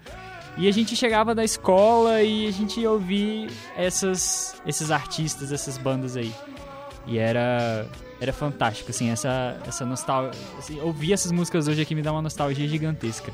E 0.56 0.68
a 0.68 0.72
gente 0.72 0.96
chegava 0.96 1.34
da 1.34 1.44
escola 1.44 2.22
e 2.22 2.48
a 2.48 2.52
gente 2.52 2.86
ouvia 2.86 3.48
essas, 3.76 4.62
esses 4.68 4.92
artistas, 4.92 5.52
essas 5.52 5.78
bandas 5.78 6.16
aí. 6.16 6.32
E 7.08 7.18
era 7.18 7.88
era 8.22 8.32
fantástico, 8.32 8.92
assim, 8.92 9.10
essa, 9.10 9.58
essa 9.68 9.84
nostalgia. 9.84 10.40
Assim, 10.60 10.80
ouvir 10.80 11.12
essas 11.12 11.32
músicas 11.32 11.68
hoje 11.68 11.82
aqui 11.82 11.96
me 11.96 12.04
dá 12.04 12.12
uma 12.12 12.22
nostalgia 12.22 12.68
gigantesca. 12.68 13.34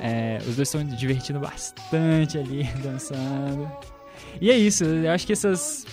É, 0.00 0.38
os 0.46 0.56
dois 0.56 0.68
estão 0.68 0.84
divertindo 0.84 1.40
bastante 1.40 2.38
ali, 2.38 2.64
dançando. 2.82 3.70
E 4.40 4.50
é 4.50 4.56
isso, 4.56 4.84
eu 4.84 5.10
acho 5.10 5.26
que 5.26 5.32
essas, 5.32 5.86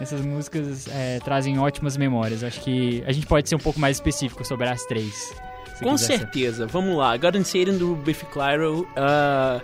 essas 0.00 0.20
músicas 0.20 0.88
é, 0.88 1.18
trazem 1.20 1.58
ótimas 1.58 1.96
memórias. 1.96 2.42
Eu 2.42 2.48
acho 2.48 2.60
que 2.60 3.02
a 3.06 3.12
gente 3.12 3.26
pode 3.26 3.48
ser 3.48 3.56
um 3.56 3.60
pouco 3.60 3.78
mais 3.78 3.96
específico 3.96 4.44
sobre 4.44 4.68
as 4.68 4.84
três. 4.86 5.34
Com 5.82 5.96
certeza. 5.96 6.66
Vamos 6.66 6.96
lá. 6.96 7.16
Garden 7.16 7.42
Satan 7.42 7.78
do 7.78 7.96
Biff 7.96 8.24
Clyro. 8.26 8.86
ah, 8.96 9.60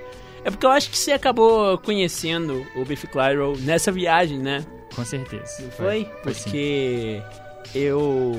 é 0.46 0.50
porque 0.50 0.64
eu 0.64 0.70
acho 0.70 0.88
que 0.90 0.96
você 0.96 1.10
acabou 1.10 1.76
conhecendo 1.78 2.64
o 2.76 2.84
Biff 2.84 3.04
Clyro 3.08 3.58
nessa 3.62 3.90
viagem, 3.90 4.38
né? 4.38 4.64
Com 4.94 5.04
certeza. 5.04 5.68
Foi? 5.76 6.08
Foi 6.22 6.34
sim. 6.34 6.42
Porque 6.44 7.22
eu. 7.74 8.32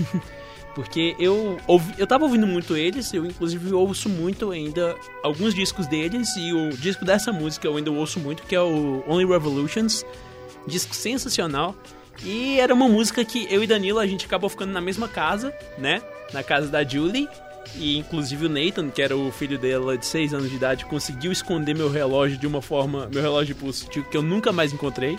Porque 0.74 1.14
eu 1.18 1.58
ouvi, 1.66 1.92
eu 1.98 2.06
tava 2.06 2.24
ouvindo 2.24 2.46
muito 2.46 2.76
eles, 2.76 3.12
eu 3.12 3.26
inclusive 3.26 3.74
ouço 3.74 4.08
muito 4.08 4.50
ainda 4.50 4.96
alguns 5.22 5.54
discos 5.54 5.86
deles 5.86 6.34
e 6.36 6.52
o 6.52 6.70
disco 6.70 7.04
dessa 7.04 7.30
música 7.30 7.66
eu 7.66 7.76
ainda 7.76 7.90
ouço 7.90 8.18
muito, 8.18 8.42
que 8.44 8.54
é 8.54 8.60
o 8.60 9.04
Only 9.06 9.26
Revolutions, 9.26 10.04
disco 10.66 10.94
sensacional. 10.94 11.76
E 12.24 12.58
era 12.58 12.72
uma 12.72 12.88
música 12.88 13.24
que 13.24 13.46
eu 13.50 13.62
e 13.62 13.66
Danilo 13.66 13.98
a 13.98 14.06
gente 14.06 14.26
acabou 14.26 14.48
ficando 14.48 14.72
na 14.72 14.80
mesma 14.80 15.08
casa, 15.08 15.52
né? 15.76 16.00
Na 16.32 16.42
casa 16.42 16.68
da 16.68 16.82
Julie. 16.84 17.28
E 17.76 17.98
inclusive 17.98 18.46
o 18.46 18.48
Nathan, 18.48 18.90
que 18.90 19.00
era 19.00 19.16
o 19.16 19.30
filho 19.30 19.58
dela 19.58 19.96
de 19.96 20.04
6 20.04 20.34
anos 20.34 20.50
de 20.50 20.56
idade, 20.56 20.84
conseguiu 20.86 21.32
esconder 21.32 21.74
meu 21.74 21.90
relógio 21.90 22.36
de 22.36 22.46
uma 22.46 22.60
forma, 22.60 23.08
meu 23.12 23.22
relógio 23.22 23.54
de 23.54 23.60
pulso, 23.60 23.88
que 23.88 24.16
eu 24.16 24.22
nunca 24.22 24.52
mais 24.52 24.72
encontrei. 24.72 25.18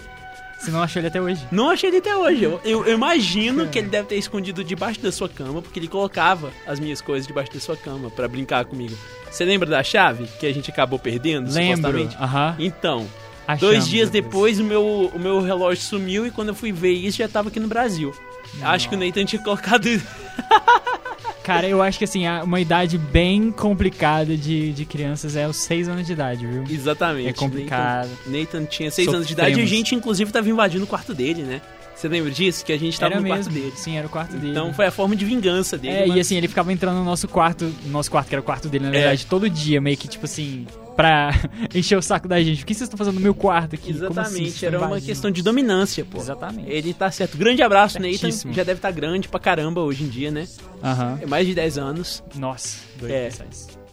Você 0.64 0.72
não 0.72 0.82
achou 0.82 0.99
ele 0.99 1.07
até 1.07 1.22
hoje? 1.22 1.45
Não 1.51 1.70
achei 1.70 1.89
ele 1.89 1.97
até 1.97 2.16
hoje. 2.16 2.43
Eu, 2.43 2.61
eu- 2.64 2.86
eu 2.86 2.93
imagino 2.93 3.68
que 3.68 3.80
ele 3.80 3.89
deve 3.89 4.07
ter 4.07 4.16
escondido 4.16 4.64
debaixo 4.64 4.99
da 5.01 5.11
sua 5.11 5.28
cama, 5.28 5.61
porque 5.61 5.78
ele 5.80 5.88
colocava 5.88 6.51
as 6.66 6.80
minhas 6.80 7.01
coisas 7.01 7.28
debaixo 7.28 7.51
da 7.53 7.59
sua 7.59 7.76
cama 7.76 8.09
pra 8.09 8.28
brincar 8.28 8.64
comigo. 8.66 8.95
Você 9.30 9.43
lembra 9.43 9.70
da 9.70 9.84
chave 9.84 10.26
que 10.39 10.45
a 10.45 10.53
gente 10.53 10.72
acabou 10.72 10.97
perdendo, 10.97 11.51
Lembro. 11.51 11.76
supostamente? 11.78 12.16
Aham. 12.18 12.55
Então, 12.59 13.05
Achamos 13.45 13.61
dois 13.61 13.88
dias 13.88 14.09
depois 14.09 14.59
o 14.59 14.64
meu, 14.64 15.11
o 15.14 15.20
meu 15.20 15.41
relógio 15.41 15.84
sumiu 15.84 16.26
e 16.26 16.32
quando 16.32 16.49
eu 16.49 16.55
fui 16.55 16.72
ver 16.72 16.93
isso 16.93 17.18
já 17.18 17.28
tava 17.28 17.49
aqui 17.49 17.59
no 17.59 17.68
Brasil. 17.68 18.14
Acho 18.61 18.88
que 18.88 18.95
o 18.95 18.97
Nathan 18.97 19.26
tinha 19.26 19.41
colocado. 19.41 19.88
Cara, 21.44 21.68
eu 21.68 21.82
acho 21.82 21.98
que 21.98 22.06
assim, 22.06 22.26
uma 22.44 22.60
idade 22.60 22.98
bem 22.98 23.52
complicada 23.52 24.38
de, 24.38 24.72
de 24.72 24.86
crianças 24.86 25.36
é 25.36 25.48
os 25.48 25.58
6 25.58 25.89
anos 25.89 26.08
de 26.08 26.14
idade, 26.14 26.48
viu? 26.48 26.64
Exatamente. 26.70 27.30
É 27.30 27.34
complicado. 27.34 28.10
Nathan, 28.26 28.39
Nathan 28.39 28.66
tinha 28.66 28.89
6 28.89 29.08
anos 29.10 29.28
de 29.28 29.34
idade 29.34 29.60
e 29.60 29.62
a 29.62 29.66
gente, 29.66 29.94
inclusive, 29.94 30.32
tava 30.32 30.50
invadindo 30.50 30.86
o 30.86 30.88
quarto 30.88 31.14
dele, 31.14 31.44
né? 31.44 31.62
Você 32.04 32.10
lembra 32.10 32.32
disso? 32.32 32.66
Que 32.66 32.74
a 32.74 32.78
gente 32.78 32.99
tava 32.99 33.14
Era 33.14 33.22
no 33.22 33.28
quarto 33.28 33.45
mesmo. 33.49 33.54
dele. 33.54 33.74
Sim, 33.78 33.95
era 33.97 34.08
o 34.08 34.10
quarto 34.10 34.34
dele. 34.36 34.51
Então 34.51 34.74
foi 34.74 34.86
a 34.88 34.91
forma 34.91 35.16
de 35.16 35.24
vingança 35.24 35.78
dele. 35.78 35.93
É, 35.95 36.06
mas- 36.08 36.18
e 36.18 36.20
assim, 36.20 36.36
ele 36.36 36.49
ficava 36.49 36.74
entrando 36.74 36.97
no 36.97 37.06
nosso 37.06 37.30
quarto, 37.30 37.64
no 37.86 37.91
nosso 37.91 38.12
quarto, 38.12 38.28
que 38.28 38.36
era 38.36 38.41
o 38.41 38.43
quarto 38.43 38.68
dele, 38.68 38.84
na 38.84 38.91
verdade, 38.91 39.26
todo 39.26 39.49
dia, 39.49 39.80
meio 39.80 39.95
que, 39.95 40.06
tipo 40.06 40.26
assim, 40.26 40.68
pra 40.97 41.30
encher 41.74 41.97
o 41.97 42.01
saco 42.01 42.28
da 42.28 42.43
gente. 42.43 42.62
O 42.64 42.66
que 42.66 42.74
vocês 42.74 42.88
estão 42.89 42.97
fazendo 42.97 43.14
no 43.16 43.22
meu 43.22 43.34
quarto 43.34 43.76
aqui? 43.76 43.91
Assim? 43.91 44.04
Exatamente, 44.04 44.51
Vocês 44.51 44.64
era 44.64 44.86
uma 44.86 44.99
questão 44.99 45.32
de 45.32 45.41
dominância, 45.41 46.04
pô. 46.04 46.18
Exatamente. 46.18 46.70
Ele 46.70 46.93
tá 46.93 47.10
certo. 47.10 47.38
Grande 47.38 47.62
abraço, 47.64 47.93
Certíssimo. 47.97 48.49
Nathan. 48.51 48.54
Já 48.54 48.64
deve 48.66 48.80
estar 48.80 48.91
grande 48.91 49.30
pra 49.30 49.39
caramba 49.39 49.80
hoje 49.80 50.04
em 50.04 50.10
dia, 50.10 50.30
né? 50.30 50.45
Aham. 50.84 51.20
É 51.22 51.26
mais 51.26 51.47
de 51.47 51.54
10 51.56 51.78
anos. 51.78 52.22
Nossa, 52.36 52.80
dois 52.99 53.14
É. 53.14 53.30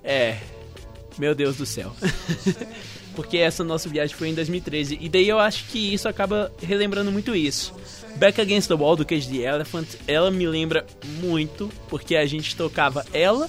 É. 0.02 0.36
Meu 1.16 1.32
Deus 1.32 1.56
do 1.58 1.64
céu. 1.64 1.92
Porque 3.14 3.36
essa 3.38 3.62
nossa 3.64 3.88
viagem 3.88 4.14
foi 4.14 4.28
em 4.28 4.34
2013. 4.34 4.96
E 5.00 5.08
daí 5.08 5.28
eu 5.28 5.38
acho 5.38 5.64
que 5.66 5.92
isso 5.92 6.08
acaba 6.08 6.50
relembrando 6.62 7.10
muito 7.10 7.34
isso. 7.34 7.74
Back 8.20 8.38
Against 8.38 8.68
the 8.68 8.74
Wall 8.74 8.96
do 8.96 9.04
Cage 9.06 9.28
the 9.30 9.38
Elephant, 9.44 9.86
ela 10.06 10.30
me 10.30 10.46
lembra 10.46 10.84
muito, 11.22 11.70
porque 11.88 12.14
a 12.14 12.26
gente 12.26 12.54
tocava 12.54 13.02
ela 13.14 13.48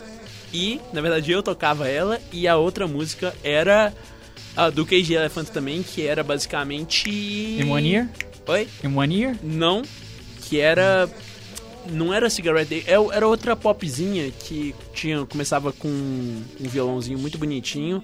e, 0.53 0.80
na 0.93 1.01
verdade, 1.01 1.30
eu 1.30 1.43
tocava 1.43 1.89
ela 1.89 2.22
e 2.32 2.47
a 2.47 2.55
outra 2.55 2.88
música 2.88 3.36
era 3.43 3.93
a 4.55 4.69
do 4.69 4.86
Cage 4.86 5.07
the 5.09 5.15
Elephant 5.15 5.49
também, 5.49 5.84
que 5.84 6.07
era 6.07 6.24
basicamente. 6.24 7.09
In 7.09 7.69
one 7.69 7.89
year? 7.89 8.09
Oi? 8.47 8.65
In 8.82 8.95
one 8.95 9.13
year? 9.13 9.36
Não, 9.43 9.82
que 10.47 10.61
era. 10.61 11.09
Não 11.91 12.13
era 12.13 12.30
Cigarette 12.30 12.69
Day, 12.69 12.84
é- 12.88 13.15
era 13.15 13.28
outra 13.28 13.55
popzinha 13.57 14.32
que 14.32 14.74
tinha, 14.93 15.26
começava 15.26 15.74
com 15.74 15.88
um 15.89 16.43
violãozinho 16.59 17.19
muito 17.19 17.38
bonitinho. 17.38 18.01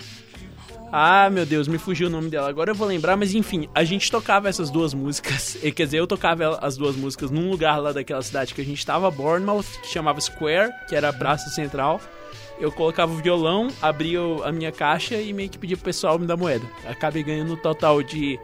Ah, 0.91 1.29
meu 1.29 1.45
Deus, 1.45 1.67
me 1.67 1.77
fugiu 1.77 2.07
o 2.07 2.09
nome 2.09 2.29
dela. 2.29 2.49
Agora 2.49 2.71
eu 2.71 2.75
vou 2.75 2.87
lembrar, 2.87 3.17
mas 3.17 3.33
enfim, 3.33 3.67
a 3.75 3.83
gente 3.83 4.09
tocava 4.09 4.47
essas 4.47 4.69
duas 4.69 4.93
músicas. 4.93 5.57
eh, 5.63 5.71
Quer 5.71 5.85
dizer, 5.85 5.97
eu 5.97 6.07
tocava 6.07 6.57
as 6.61 6.77
duas 6.77 6.95
músicas 6.95 7.29
num 7.29 7.49
lugar 7.49 7.77
lá 7.77 7.91
daquela 7.91 8.21
cidade 8.21 8.53
que 8.53 8.61
a 8.61 8.65
gente 8.65 8.85
tava, 8.85 9.11
Bournemouth, 9.11 9.65
que 9.81 9.87
chamava 9.87 10.21
Square, 10.21 10.71
que 10.87 10.95
era 10.95 11.09
a 11.09 11.13
praça 11.13 11.49
central. 11.49 11.99
Eu 12.59 12.71
colocava 12.71 13.11
o 13.11 13.17
violão, 13.17 13.67
abria 13.81 14.19
a 14.43 14.51
minha 14.51 14.71
caixa 14.71 15.15
e 15.15 15.31
meio 15.31 15.49
que 15.49 15.59
pedia 15.59 15.77
pro 15.77 15.85
pessoal 15.85 16.17
me 16.17 16.25
dar 16.25 16.37
moeda. 16.37 16.65
Acabei 16.87 17.21
ganhando 17.21 17.53
um 17.53 17.57
total 17.57 18.01
de 18.01 18.39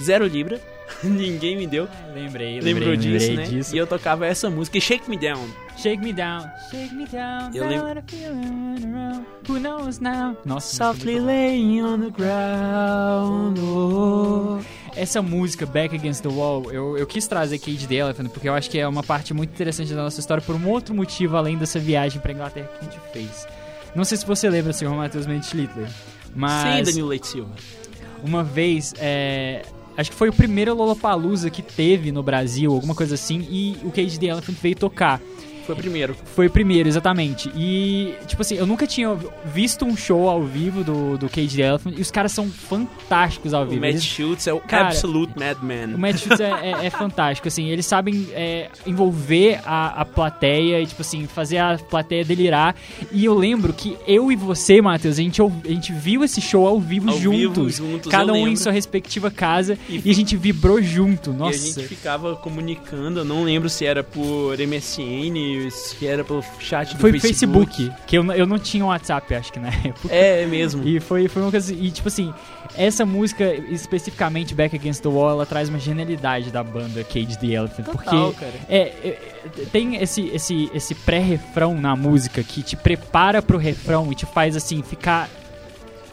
zero 0.00 0.26
libra. 0.26 0.60
Ninguém 1.04 1.56
me 1.56 1.66
deu. 1.66 1.88
Lembrei, 2.14 2.54
lembrei, 2.60 2.72
Lembrou 2.74 2.96
disso, 2.96 3.28
lembrei 3.28 3.46
né? 3.46 3.52
disso. 3.52 3.74
E 3.74 3.78
eu 3.78 3.86
tocava 3.86 4.26
essa 4.26 4.48
música, 4.50 4.78
Shake 4.80 5.08
Me 5.08 5.16
Down. 5.18 5.46
Shake 5.76 6.02
me 6.02 6.12
down, 6.12 6.44
shake 6.72 6.92
me 6.92 7.06
down, 7.06 7.50
Eu 7.54 7.64
lem- 7.68 7.78
now 7.78 7.88
I'm 7.90 8.02
feeling 8.08 8.92
around. 8.92 9.24
Who 9.48 9.60
knows 9.60 10.00
now? 10.00 10.36
Nossa, 10.44 10.74
Softly 10.74 11.20
laying 11.20 11.82
on 11.84 12.00
the 12.00 12.10
ground. 12.10 13.58
oh. 13.60 14.58
Essa 14.96 15.22
música, 15.22 15.64
Back 15.64 15.94
Against 15.94 16.22
the 16.24 16.28
Wall, 16.28 16.72
eu, 16.72 16.98
eu 16.98 17.06
quis 17.06 17.28
trazer 17.28 17.60
Cage 17.60 17.86
the 17.86 17.94
Elephant 17.94 18.28
porque 18.30 18.48
eu 18.48 18.54
acho 18.54 18.68
que 18.68 18.76
é 18.80 18.88
uma 18.88 19.04
parte 19.04 19.32
muito 19.32 19.50
interessante 19.50 19.94
da 19.94 20.02
nossa 20.02 20.18
história 20.18 20.42
por 20.42 20.56
um 20.56 20.68
outro 20.68 20.92
motivo 20.92 21.36
além 21.36 21.56
dessa 21.56 21.78
viagem 21.78 22.20
pra 22.20 22.32
Inglaterra 22.32 22.68
que 22.76 22.84
a 22.84 22.90
gente 22.90 23.00
fez. 23.12 23.46
Não 23.94 24.02
sei 24.04 24.18
se 24.18 24.26
você 24.26 24.50
lembra, 24.50 24.72
senhor 24.72 24.92
Matheus 24.96 25.26
Mendes 25.26 25.52
Littler, 25.52 25.86
Sim, 25.88 25.94
mas 26.34 26.88
Danilo 26.88 27.06
Leite 27.06 27.28
Silva. 27.28 27.52
uma 28.24 28.42
vez, 28.42 28.92
é, 28.98 29.62
acho 29.98 30.10
que 30.10 30.16
foi 30.16 30.28
o 30.28 30.32
primeiro 30.32 30.72
Lollapalooza 30.74 31.50
que 31.50 31.60
teve 31.60 32.12
no 32.12 32.22
Brasil, 32.22 32.72
alguma 32.72 32.94
coisa 32.94 33.16
assim, 33.16 33.46
e 33.50 33.76
o 33.82 33.90
Cage 33.90 34.18
the 34.18 34.26
Elephant 34.26 34.56
veio 34.62 34.76
tocar. 34.76 35.20
Foi 35.68 35.74
o 35.74 35.78
primeiro. 35.78 36.16
Foi 36.34 36.46
o 36.46 36.50
primeiro, 36.50 36.88
exatamente. 36.88 37.50
E, 37.54 38.14
tipo 38.26 38.40
assim, 38.42 38.54
eu 38.56 38.66
nunca 38.66 38.86
tinha 38.86 39.14
visto 39.44 39.84
um 39.84 39.94
show 39.96 40.28
ao 40.28 40.42
vivo 40.44 40.82
do, 40.82 41.18
do 41.18 41.28
Cage 41.28 41.56
the 41.56 41.62
Elephant 41.62 41.94
e 41.98 42.00
os 42.00 42.10
caras 42.10 42.32
são 42.32 42.48
fantásticos 42.48 43.52
ao 43.52 43.64
O 43.64 43.66
vivo. 43.66 43.80
Matt 43.82 43.90
Eles- 43.90 44.04
Schultz 44.04 44.46
é 44.46 44.52
o 44.52 44.60
Cara, 44.60 44.86
Absolute 44.88 45.32
Madman. 45.38 45.94
o 45.94 45.98
Matt 45.98 46.16
Schultz 46.18 46.40
é, 46.40 46.50
é- 46.50 46.86
é 46.86 46.90
fantástico, 46.90 47.48
assim, 47.48 47.66
eles 47.68 47.84
sabem 47.86 48.28
é, 48.32 48.68
envolver 48.86 49.60
a, 49.64 50.00
a 50.00 50.04
plateia 50.04 50.80
e, 50.80 50.86
tipo 50.86 51.02
assim, 51.02 51.26
fazer 51.26 51.58
a 51.58 51.78
plateia 51.78 52.24
delirar. 52.24 52.74
E 53.12 53.24
eu 53.24 53.34
lembro 53.34 53.72
que 53.72 53.96
eu 54.06 54.32
e 54.32 54.36
você, 54.36 54.80
Matheus, 54.80 55.18
a 55.18 55.22
gente, 55.22 55.40
a 55.42 55.68
gente 55.68 55.92
viu 55.92 56.24
esse 56.24 56.40
show 56.40 56.66
ao 56.66 56.80
vivo 56.80 57.10
Ao 57.10 57.16
vivo, 57.18 57.32
juntos. 57.54 57.76
juntos, 57.76 58.10
cada 58.10 58.32
um 58.32 58.36
em 58.36 58.44
lembro. 58.46 58.60
sua 58.60 58.72
respectiva 58.72 59.30
casa 59.30 59.78
E- 59.88 60.00
e, 60.04 60.10
a 60.10 60.14
gente 60.14 60.36
vibrou 60.36 60.80
junto. 60.80 61.30
E 61.30 61.34
a 61.34 61.36
Nossa. 61.36 61.58
gente 61.58 61.88
ficava 61.88 62.36
comunicando, 62.36 63.20
eu 63.20 63.24
não 63.24 63.44
lembro 63.44 63.68
se 63.68 63.84
era 63.84 64.02
por 64.02 64.58
MSN, 64.60 65.57
se 65.70 66.06
era 66.06 66.24
pelo 66.24 66.42
chat 66.58 66.94
do 66.94 67.00
Foi 67.00 67.18
Facebook. 67.18 67.76
Facebook, 67.76 68.06
que 68.06 68.16
eu, 68.16 68.32
eu 68.32 68.46
não 68.46 68.58
tinha 68.58 68.84
um 68.84 68.88
WhatsApp, 68.88 69.34
acho 69.34 69.52
que 69.52 69.58
na 69.58 69.68
época. 69.84 70.14
É 70.14 70.46
mesmo. 70.46 70.86
E 70.86 71.00
foi, 71.00 71.28
foi 71.28 71.42
uma 71.42 71.50
coisa. 71.50 71.72
E 71.72 71.90
tipo 71.90 72.08
assim, 72.08 72.32
essa 72.76 73.04
música, 73.04 73.54
especificamente 73.70 74.54
Back 74.54 74.74
Against 74.76 75.02
the 75.02 75.08
Wall, 75.08 75.30
ela 75.30 75.46
traz 75.46 75.68
uma 75.68 75.78
genialidade 75.78 76.50
da 76.50 76.62
banda 76.62 77.02
Cage 77.04 77.38
the 77.38 77.48
Elephant. 77.48 77.86
Total, 77.86 78.32
porque 78.32 78.44
cara. 78.44 78.56
é, 78.68 78.80
é, 78.80 79.18
tem 79.72 79.96
esse, 79.96 80.28
esse, 80.28 80.70
esse 80.74 80.94
pré-refrão 80.94 81.74
na 81.74 81.96
música 81.96 82.42
que 82.42 82.62
te 82.62 82.76
prepara 82.76 83.42
pro 83.42 83.58
refrão 83.58 84.10
e 84.12 84.14
te 84.14 84.26
faz 84.26 84.56
assim 84.56 84.82
ficar. 84.82 85.28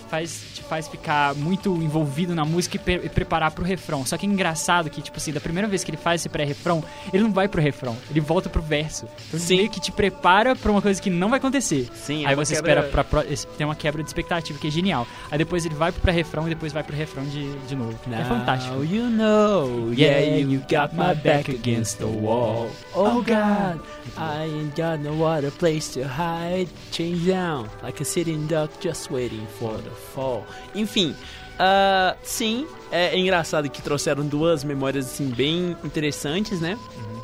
Faz, 0.10 0.55
faz 0.66 0.88
ficar 0.88 1.34
muito 1.36 1.74
envolvido 1.82 2.36
na 2.36 2.44
música 2.46 2.76
e, 2.76 2.80
pre- 2.80 3.02
e 3.04 3.10
preparar 3.10 3.52
pro 3.52 3.64
refrão. 3.64 4.06
Só 4.06 4.18
que 4.18 4.26
é 4.26 4.30
engraçado 4.30 4.90
que, 4.90 5.02
tipo 5.02 5.18
assim, 5.18 5.32
da 5.32 5.40
primeira 5.40 5.68
vez 5.68 5.84
que 5.84 5.90
ele 5.92 5.98
faz 5.98 6.22
esse 6.22 6.30
pré-refrão, 6.30 6.84
ele 7.14 7.24
não 7.24 7.32
vai 7.32 7.48
pro 7.48 7.62
refrão, 7.62 7.96
ele 8.10 8.20
volta 8.20 8.50
pro 8.50 8.62
verso. 8.62 9.08
Então 9.28 9.40
Sim. 9.40 9.58
meio 9.58 9.70
que 9.70 9.80
te 9.80 9.92
prepara 9.92 10.56
pra 10.56 10.72
uma 10.72 10.82
coisa 10.82 11.02
que 11.02 11.10
não 11.10 11.30
vai 11.30 11.38
acontecer. 11.40 11.90
Sim, 11.94 12.24
é 12.26 12.30
Aí 12.30 12.36
uma 12.36 12.44
você 12.46 12.56
quebra- 12.56 12.82
espera 12.86 13.04
pra, 13.04 13.24
tem 13.58 13.66
uma 13.66 13.76
quebra 13.76 14.02
de 14.04 14.10
expectativa 14.10 14.58
que 14.60 14.68
é 14.68 14.72
genial. 14.72 15.08
Aí 15.32 15.38
depois 15.38 15.66
ele 15.66 15.76
vai 15.76 15.92
pro 15.92 16.02
pré-refrão 16.02 16.46
e 16.48 16.50
depois 16.50 16.74
vai 16.74 16.84
pro 16.84 16.96
refrão 16.96 17.24
de, 17.26 17.52
de 17.68 17.76
novo. 17.76 17.98
é 18.12 18.24
fantástico. 18.26 18.76
Now 18.76 18.84
you 18.84 19.10
know, 19.10 19.94
yeah, 19.94 20.20
you 20.38 20.60
got 20.70 20.94
my 20.94 21.14
back 21.16 21.50
against 21.52 21.98
the 22.00 22.06
wall. 22.06 22.70
Oh 22.94 23.22
God, 23.22 23.80
I 24.18 24.46
ain't 24.46 24.76
got 24.76 25.00
no 25.00 25.24
other 25.26 25.52
place 25.52 25.94
to 25.94 26.02
hide. 26.08 26.68
Change 26.92 27.26
down, 27.28 27.68
like 27.84 28.02
a 28.02 28.06
sitting 28.06 28.48
duck 28.48 28.70
just 28.82 29.12
waiting 29.12 29.46
for 29.60 29.74
the 29.78 29.90
fall. 30.14 30.44
Enfim, 30.74 31.16
ah, 31.58 32.16
sim, 32.24 32.68
é, 32.92 33.16
é 33.16 33.20
engraçado 33.20 33.70
que 33.70 33.82
trouxeram 33.82 34.26
duas 34.26 34.64
memórias 34.64 35.06
assim 35.06 35.30
bem 35.30 35.76
interessantes, 35.84 36.60
né? 36.60 36.78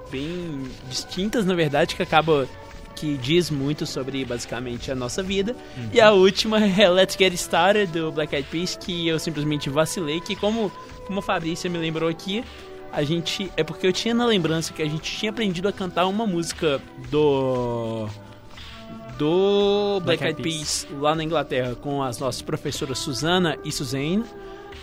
Bem 0.09 0.63
distintas, 0.89 1.45
na 1.45 1.53
verdade, 1.53 1.95
que 1.95 2.03
acaba 2.03 2.47
que 2.95 3.17
diz 3.17 3.49
muito 3.49 3.85
sobre 3.85 4.23
basicamente 4.23 4.91
a 4.91 4.95
nossa 4.95 5.23
vida. 5.23 5.55
E 5.91 5.99
a 5.99 6.11
última 6.11 6.59
é 6.63 6.89
Let's 6.89 7.15
Get 7.17 7.33
Started 7.33 7.91
do 7.91 8.11
Black 8.11 8.35
Eyed 8.35 8.47
Peas, 8.49 8.75
que 8.75 9.07
eu 9.07 9.17
simplesmente 9.17 9.69
vacilei, 9.69 10.19
que 10.21 10.35
como, 10.35 10.71
como 11.07 11.19
a 11.19 11.21
Fabrícia 11.21 11.69
me 11.69 11.77
lembrou 11.77 12.09
aqui, 12.09 12.43
a 12.91 13.03
gente. 13.03 13.51
É 13.57 13.63
porque 13.63 13.87
eu 13.87 13.93
tinha 13.93 14.13
na 14.13 14.25
lembrança 14.25 14.73
que 14.73 14.81
a 14.81 14.87
gente 14.87 15.17
tinha 15.17 15.31
aprendido 15.31 15.67
a 15.67 15.73
cantar 15.73 16.05
uma 16.05 16.27
música 16.27 16.81
do. 17.09 18.07
Do 19.22 20.02
Black, 20.03 20.23
Eyed 20.23 20.41
Peas 20.41 20.88
lá 20.99 21.14
na 21.14 21.23
Inglaterra 21.23 21.76
com 21.76 22.02
as 22.02 22.18
nossas 22.18 22.41
professoras 22.41 22.98
Susana 22.98 23.56
e 23.64 23.72
Suzanne. 23.72 24.26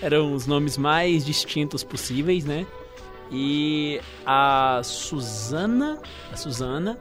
Eram 0.01 0.33
os 0.33 0.47
nomes 0.47 0.79
mais 0.79 1.27
distintos 1.27 1.83
possíveis, 1.83 2.45
né? 2.45 2.65
E 3.33 4.01
a 4.25 4.81
Susana, 4.85 6.01
a 6.33 6.37
Susana, 6.37 6.97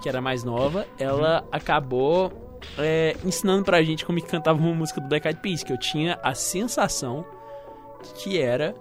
que 0.00 0.08
era 0.08 0.20
mais 0.20 0.44
nova, 0.44 0.86
ela 0.96 1.44
acabou 1.50 2.32
é, 2.78 3.16
ensinando 3.24 3.64
pra 3.64 3.82
gente 3.82 4.06
como 4.06 4.20
que 4.20 4.28
cantava 4.28 4.56
uma 4.56 4.72
música 4.72 5.00
do 5.00 5.08
Black 5.08 5.26
Eyed 5.26 5.40
Peas, 5.40 5.64
que 5.64 5.72
eu 5.72 5.78
tinha 5.80 6.20
a 6.22 6.36
sensação 6.36 7.26
que 8.14 8.38
era 8.38 8.76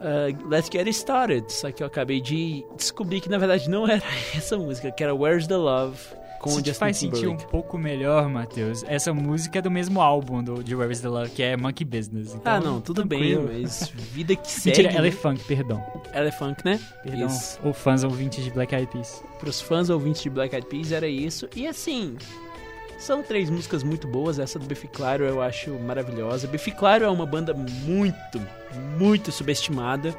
uh, 0.00 0.48
Let's 0.48 0.68
Get 0.68 0.88
It 0.88 0.90
Started. 0.90 1.52
Só 1.52 1.70
que 1.70 1.84
eu 1.84 1.86
acabei 1.86 2.20
de 2.20 2.66
descobrir 2.76 3.20
que 3.20 3.28
na 3.28 3.38
verdade 3.38 3.70
não 3.70 3.86
era 3.86 4.02
essa 4.36 4.58
música, 4.58 4.90
que 4.90 5.04
era 5.04 5.14
Where's 5.14 5.46
the 5.46 5.56
Love 5.56 6.20
com 6.42 6.50
Se 6.50 6.56
o 6.56 6.58
Justin 6.58 6.72
faz 6.74 6.96
sentir 6.98 7.28
um 7.28 7.36
pouco 7.36 7.78
melhor, 7.78 8.28
Matheus, 8.28 8.84
essa 8.88 9.14
música 9.14 9.60
é 9.60 9.62
do 9.62 9.70
mesmo 9.70 10.00
álbum 10.02 10.42
do, 10.42 10.62
de 10.62 10.74
Where 10.74 10.92
is 10.92 11.00
the 11.00 11.08
Love, 11.08 11.30
que 11.30 11.42
é 11.42 11.56
Monkey 11.56 11.84
Business. 11.84 12.34
Então, 12.34 12.52
Ah, 12.52 12.60
não, 12.60 12.80
tudo 12.80 13.06
tranquilo. 13.06 13.46
bem, 13.48 13.62
mas 13.62 13.88
vida 14.12 14.34
que 14.36 14.50
segue. 14.50 14.76
Mentira, 14.76 14.98
ela 14.98 15.06
é 15.06 15.10
né? 15.10 15.16
funk, 15.16 15.44
perdão. 15.44 15.82
Ela 16.12 16.26
é 16.28 16.32
funk, 16.32 16.62
né? 16.64 16.78
Perdão, 17.02 17.28
Isso. 17.28 17.58
ou 17.64 17.72
fãs 17.72 18.02
ouvintes 18.04 18.44
de 18.44 18.50
Black 18.50 18.74
Eyed 18.74 18.88
Peas. 18.90 19.22
Pros 19.38 19.60
fãs 19.60 19.88
ouvintes 19.88 20.20
de 20.22 20.28
Black 20.28 20.54
Eyed 20.54 20.66
Peas 20.68 20.92
era 20.92 21.06
isso. 21.06 21.48
E 21.56 21.66
assim, 21.66 22.16
são 23.02 23.22
três 23.22 23.50
músicas 23.50 23.82
muito 23.82 24.06
boas. 24.06 24.38
Essa 24.38 24.58
do 24.58 24.64
Bife 24.64 24.88
Claro 24.88 25.24
eu 25.24 25.42
acho 25.42 25.70
maravilhosa. 25.78 26.46
Bife 26.46 26.70
Claro 26.70 27.04
é 27.04 27.08
uma 27.08 27.26
banda 27.26 27.52
muito, 27.54 28.40
muito 28.98 29.32
subestimada. 29.32 30.14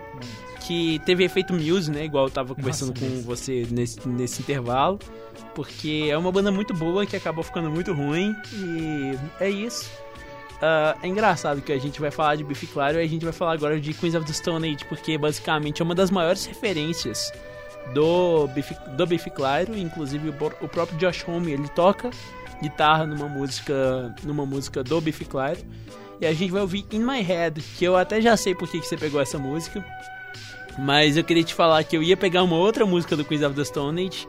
Que 0.62 1.00
teve 1.00 1.26
efeito 1.26 1.54
Muse, 1.54 1.92
né? 1.92 2.06
Igual 2.06 2.26
eu 2.26 2.32
tava 2.32 2.56
conversando 2.56 2.98
com 2.98 3.06
mesmo. 3.06 3.24
você 3.24 3.68
nesse, 3.70 4.08
nesse 4.08 4.42
intervalo. 4.42 5.00
Porque 5.54 6.08
é 6.10 6.18
uma 6.18 6.32
banda 6.32 6.52
muito 6.52 6.74
boa 6.74 7.06
que 7.06 7.16
acabou 7.16 7.44
ficando 7.44 7.70
muito 7.70 7.94
ruim. 7.94 8.36
E 8.54 9.18
é 9.40 9.50
isso. 9.50 9.90
Ah, 10.62 10.96
é 11.04 11.08
engraçado 11.08 11.62
que 11.62 11.74
a 11.74 11.78
gente 11.78 12.00
vai 12.00 12.10
falar 12.10 12.38
de 12.38 12.44
Bife 12.46 12.68
Claro 12.68 12.98
e 12.98 13.04
a 13.04 13.08
gente 13.08 13.26
vai 13.26 13.34
falar 13.34 13.52
agora 13.52 13.78
de 13.78 13.94
Queens 13.94 14.16
of 14.16 14.26
the 14.26 14.32
Stone 14.32 14.66
Age, 14.66 14.86
porque 14.86 15.18
basicamente 15.18 15.82
é 15.82 15.86
uma 15.86 15.94
das 15.94 16.10
maiores 16.10 16.46
referências 16.46 17.34
do 17.94 18.48
Bife, 18.48 18.74
do 18.96 19.32
Claro, 19.32 19.78
inclusive 19.78 20.30
o, 20.30 20.34
o 20.62 20.70
próprio 20.70 20.98
Josh 20.98 21.28
Homme, 21.28 21.52
ele 21.52 21.68
toca 21.68 22.10
guitarra 22.64 23.06
numa 23.06 23.28
música, 23.28 24.16
numa 24.24 24.46
música 24.46 24.84
do 24.84 25.00
Bife 25.00 25.26
Claro. 25.26 25.60
E 26.20 26.26
a 26.26 26.34
gente 26.34 26.52
vai 26.52 26.62
ouvir 26.62 26.86
In 26.92 27.00
My 27.00 27.22
Head, 27.22 27.62
que 27.62 27.84
eu 27.84 27.96
até 27.96 28.22
já 28.22 28.38
sei 28.38 28.56
por 28.56 28.70
que 28.70 28.80
que 28.80 28.88
você 28.88 28.98
pegou 28.98 29.22
essa 29.22 29.38
música. 29.38 29.86
Mas 30.78 31.18
eu 31.18 31.24
queria 31.24 31.44
te 31.44 31.54
falar 31.54 31.84
que 31.84 31.96
eu 31.96 32.02
ia 32.02 32.18
pegar 32.18 32.44
uma 32.44 32.56
outra 32.56 32.86
música 32.86 33.16
do 33.16 33.26
Queens 33.26 33.44
of 33.44 33.56
the 33.56 33.64
Stone 33.64 34.08
Age. 34.08 34.28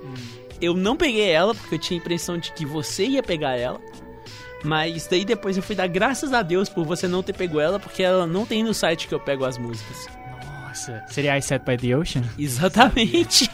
Eu 0.60 0.74
não 0.74 0.96
peguei 0.96 1.30
ela, 1.30 1.54
porque 1.54 1.76
eu 1.76 1.78
tinha 1.78 1.98
a 1.98 2.02
impressão 2.02 2.36
de 2.36 2.52
que 2.52 2.66
você 2.66 3.06
ia 3.06 3.22
pegar 3.22 3.56
ela. 3.56 3.80
Mas 4.62 5.06
daí 5.06 5.24
depois 5.24 5.56
eu 5.56 5.62
fui 5.62 5.76
dar 5.76 5.86
graças 5.86 6.32
a 6.32 6.42
Deus 6.42 6.68
por 6.68 6.84
você 6.84 7.06
não 7.06 7.22
ter 7.22 7.34
pego 7.34 7.60
ela, 7.60 7.78
porque 7.78 8.02
ela 8.02 8.26
não 8.26 8.46
tem 8.46 8.62
no 8.62 8.72
site 8.72 9.06
que 9.06 9.14
eu 9.14 9.20
pego 9.20 9.44
as 9.44 9.58
músicas. 9.58 10.08
Nossa, 10.74 11.04
seria 11.06 11.38
I 11.38 11.40
Set 11.40 11.64
by 11.64 11.76
the 11.76 11.96
Ocean? 11.96 12.24
Exatamente. 12.36 13.48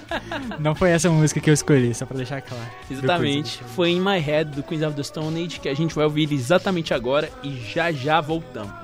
Não 0.58 0.74
foi 0.74 0.90
essa 0.90 1.10
música 1.10 1.38
que 1.38 1.50
eu 1.50 1.54
escolhi, 1.54 1.94
só 1.94 2.06
pra 2.06 2.16
deixar 2.16 2.40
claro. 2.40 2.64
Exatamente. 2.90 3.62
Foi 3.74 3.90
In 3.90 4.00
My 4.00 4.18
Head 4.18 4.52
do 4.52 4.62
Queens 4.62 4.82
of 4.82 4.96
the 4.96 5.02
Stone 5.02 5.44
Age 5.44 5.60
que 5.60 5.68
a 5.68 5.74
gente 5.74 5.94
vai 5.94 6.04
ouvir 6.04 6.32
exatamente 6.32 6.94
agora 6.94 7.30
e 7.42 7.54
já 7.70 7.92
já 7.92 8.18
voltamos. 8.22 8.83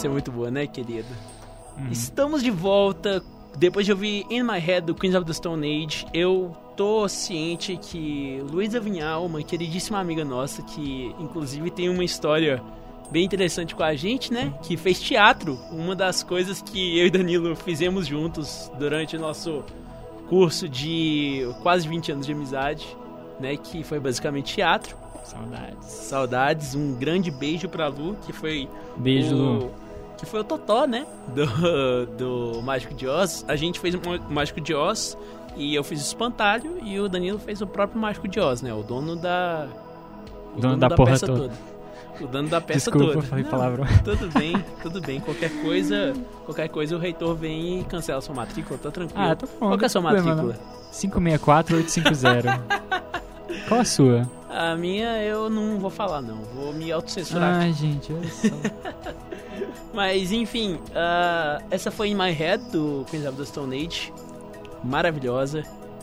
Essa 0.00 0.06
é 0.06 0.10
muito 0.10 0.32
boa, 0.32 0.50
né, 0.50 0.66
querido? 0.66 1.08
Estamos 1.90 2.42
de 2.42 2.50
volta. 2.50 3.22
Depois 3.58 3.84
de 3.84 3.92
ouvir 3.92 4.24
In 4.30 4.44
My 4.44 4.58
Head 4.58 4.86
do 4.86 4.94
Queens 4.94 5.14
of 5.14 5.26
the 5.26 5.32
Stone 5.34 5.84
Age, 5.84 6.06
eu 6.14 6.56
tô 6.74 7.06
ciente 7.06 7.76
que 7.76 8.42
Luísa 8.50 8.80
Vinhal, 8.80 9.26
uma 9.26 9.42
queridíssima 9.42 9.98
amiga 9.98 10.24
nossa, 10.24 10.62
que 10.62 11.14
inclusive 11.20 11.70
tem 11.70 11.90
uma 11.90 12.02
história 12.02 12.62
bem 13.10 13.26
interessante 13.26 13.74
com 13.74 13.82
a 13.82 13.94
gente, 13.94 14.32
né? 14.32 14.54
Que 14.62 14.74
fez 14.74 14.98
teatro. 14.98 15.58
Uma 15.70 15.94
das 15.94 16.22
coisas 16.22 16.62
que 16.62 16.98
eu 16.98 17.08
e 17.08 17.10
Danilo 17.10 17.54
fizemos 17.54 18.06
juntos 18.06 18.72
durante 18.78 19.18
o 19.18 19.20
nosso 19.20 19.62
curso 20.30 20.66
de 20.66 21.46
quase 21.62 21.86
20 21.86 22.12
anos 22.12 22.24
de 22.24 22.32
amizade, 22.32 22.96
né? 23.38 23.54
Que 23.54 23.84
foi 23.84 24.00
basicamente 24.00 24.54
teatro. 24.54 24.96
Saudades. 25.24 25.86
Saudades, 25.86 26.74
um 26.74 26.94
grande 26.94 27.30
beijo 27.30 27.68
pra 27.68 27.88
Lu, 27.88 28.16
que 28.24 28.32
foi 28.32 28.66
Beijo, 28.96 29.34
o, 29.34 29.38
Lu. 29.38 29.70
Que 30.20 30.26
foi 30.26 30.40
o 30.40 30.44
Totó, 30.44 30.86
né? 30.86 31.06
Do, 31.34 32.06
do 32.54 32.62
Mágico 32.62 32.92
de 32.92 33.08
Oz. 33.08 33.42
A 33.48 33.56
gente 33.56 33.80
fez 33.80 33.94
o 33.94 34.00
Mágico 34.28 34.60
de 34.60 34.74
Oz 34.74 35.16
e 35.56 35.74
eu 35.74 35.82
fiz 35.82 35.98
o 36.00 36.04
Espantalho 36.04 36.78
e 36.82 37.00
o 37.00 37.08
Danilo 37.08 37.38
fez 37.38 37.62
o 37.62 37.66
próprio 37.66 37.98
Mágico 37.98 38.28
de 38.28 38.38
Oz, 38.38 38.60
né? 38.60 38.72
O 38.72 38.82
dono 38.82 39.16
da. 39.16 39.66
O 40.54 40.60
Dono 40.60 40.76
da 40.76 40.90
porra 40.90 41.12
peça 41.12 41.26
toda. 41.26 41.50
O 42.20 42.26
dono 42.26 42.48
da 42.50 42.60
peça 42.60 42.90
Desculpa, 42.90 43.14
toda. 43.14 43.26
falei 43.26 43.44
Não, 43.44 43.50
palavrão. 43.50 43.86
Tudo 44.04 44.28
bem, 44.38 44.62
tudo 44.82 45.00
bem. 45.00 45.20
Qualquer 45.20 45.50
coisa, 45.62 46.12
qualquer 46.44 46.68
coisa 46.68 46.94
o 46.94 46.98
reitor 46.98 47.34
vem 47.34 47.80
e 47.80 47.84
cancela 47.84 48.18
a 48.18 48.20
sua 48.20 48.34
matrícula, 48.34 48.78
tá 48.78 48.90
tranquilo. 48.90 49.22
Ah, 49.24 49.34
tá 49.34 49.46
bom. 49.46 49.68
Qual 49.68 49.78
que 49.78 49.84
é 49.84 49.86
a 49.86 49.88
sua 49.88 50.02
problema, 50.02 50.34
matrícula? 50.34 50.52
não. 50.52 50.92
564850. 50.92 52.60
Qual 53.68 53.80
a 53.80 53.84
sua? 53.84 54.28
A 54.50 54.76
minha 54.76 55.22
eu 55.22 55.48
não 55.48 55.78
vou 55.78 55.88
falar, 55.88 56.20
não. 56.20 56.42
Vou 56.54 56.74
me 56.74 56.92
autocensurar 56.92 57.62
Ai, 57.62 57.72
gente, 57.72 58.12
olha 58.12 58.28
só. 58.28 58.48
Mas 59.92 60.30
enfim, 60.32 60.78
ah, 60.94 61.60
essa 61.70 61.90
foi 61.90 62.10
In 62.10 62.14
My 62.14 62.30
Head 62.30 62.64
do 62.70 63.04
Queens 63.10 63.26
of 63.26 63.36
the 63.36 63.44
Stone 63.44 63.76
Age. 63.76 64.12
Maravilhosa. 64.84 65.62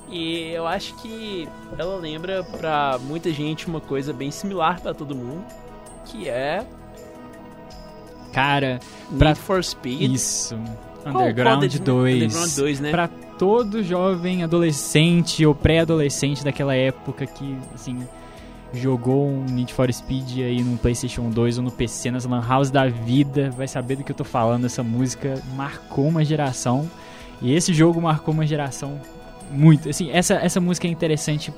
E 0.09 0.51
eu 0.51 0.65
acho 0.67 0.95
que 1.01 1.47
ela 1.77 1.95
lembra 1.97 2.43
pra 2.43 2.97
muita 3.01 3.31
gente 3.33 3.67
uma 3.67 3.81
coisa 3.81 4.13
bem 4.13 4.31
similar 4.31 4.79
pra 4.81 4.93
todo 4.93 5.15
mundo. 5.15 5.43
Que 6.05 6.29
é 6.29 6.65
Cara, 8.33 8.79
Need 9.09 9.17
Pra- 9.17 9.35
for 9.35 9.63
Speed. 9.63 10.11
isso. 10.13 10.55
Underground 11.05 11.63
de- 11.65 11.79
2. 11.79 12.23
Underground 12.23 12.55
2, 12.55 12.79
né? 12.79 12.91
Pra 12.91 13.07
todo 13.39 13.81
jovem 13.83 14.43
adolescente 14.43 15.45
ou 15.45 15.55
pré-adolescente 15.55 16.43
daquela 16.43 16.75
época 16.75 17.25
que, 17.25 17.57
assim, 17.73 18.07
jogou 18.73 19.27
um 19.27 19.45
Need 19.45 19.73
for 19.73 19.91
Speed 19.91 20.39
aí 20.39 20.61
no 20.61 20.77
PlayStation 20.77 21.29
2 21.29 21.57
ou 21.57 21.63
no 21.63 21.71
PC, 21.71 22.11
nas 22.11 22.25
Lan 22.25 22.45
House 22.45 22.69
da 22.69 22.87
vida, 22.87 23.49
vai 23.51 23.67
saber 23.67 23.95
do 23.95 24.03
que 24.03 24.11
eu 24.11 24.15
tô 24.15 24.23
falando. 24.23 24.65
Essa 24.65 24.83
música 24.83 25.41
marcou 25.55 26.07
uma 26.07 26.23
geração. 26.23 26.89
E 27.41 27.53
esse 27.53 27.73
jogo 27.73 28.01
marcou 28.01 28.33
uma 28.33 28.45
geração 28.45 28.99
muito. 29.51 29.89
Assim, 29.89 30.11
essa, 30.11 30.35
essa 30.35 30.59
música 30.59 30.87
é 30.87 30.91
interessante. 30.91 31.53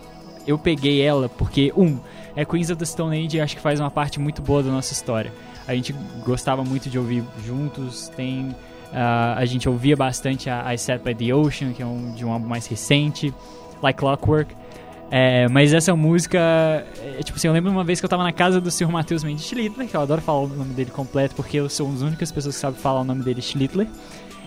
Eu 0.45 0.57
peguei 0.57 1.02
ela 1.02 1.30
porque, 1.30 1.73
um, 1.76 1.99
é 2.36 2.45
Queens 2.45 2.69
of 2.69 2.77
the 2.77 2.86
Stone 2.86 3.26
Age 3.26 3.38
e 3.38 3.41
acho 3.41 3.56
que 3.56 3.61
faz 3.61 3.80
uma 3.80 3.91
parte 3.91 4.19
muito 4.19 4.41
boa 4.41 4.64
da 4.64 4.72
nossa 4.72 4.94
história. 4.94 5.31
A 5.68 5.76
gente 5.76 5.94
gostava 6.26 6.64
muito 6.64 6.90
de 6.90 6.98
ouvir 6.98 7.23
juntos, 7.45 8.10
tem 8.15 8.56
ah, 8.94 9.36
a 9.38 9.45
gente 9.45 9.69
ouvia 9.69 9.95
bastante 9.95 10.49
a 10.49 10.73
I 10.73 10.77
Sat 10.77 11.03
by 11.03 11.14
the 11.14 11.34
Ocean, 11.34 11.73
que 11.73 11.81
é 11.81 11.86
um, 11.86 12.11
de 12.14 12.26
um 12.26 12.31
álbum 12.31 12.48
mais 12.48 12.65
recente, 12.65 13.34
Like 13.81 13.99
Clockwork. 13.99 14.56
É, 15.11 15.48
mas 15.48 15.73
essa 15.73 15.95
música, 15.95 16.38
é, 16.38 17.23
tipo 17.23 17.38
assim, 17.38 17.48
eu 17.48 17.53
lembro 17.53 17.72
uma 17.72 17.84
vez 17.84 17.99
que 17.99 18.06
eu 18.06 18.10
tava 18.10 18.23
na 18.23 18.31
casa 18.31 18.61
do 18.61 18.69
Sr. 18.69 18.90
Matheus 18.90 19.23
Mendes 19.23 19.45
Schlittler, 19.45 19.88
que 19.88 19.95
eu 19.95 20.02
adoro 20.02 20.22
falar 20.22 20.41
o 20.41 20.48
nome 20.48 20.73
dele 20.73 20.91
completo, 20.91 21.36
porque 21.36 21.57
eu 21.57 21.68
sou 21.68 21.88
uma 21.88 21.94
das 21.94 22.03
únicas 22.03 22.31
pessoas 22.31 22.56
que 22.56 22.61
sabem 22.61 22.80
falar 22.80 23.02
o 23.02 23.03
nome 23.03 23.23
dele, 23.23 23.41
Schlittler. 23.41 23.88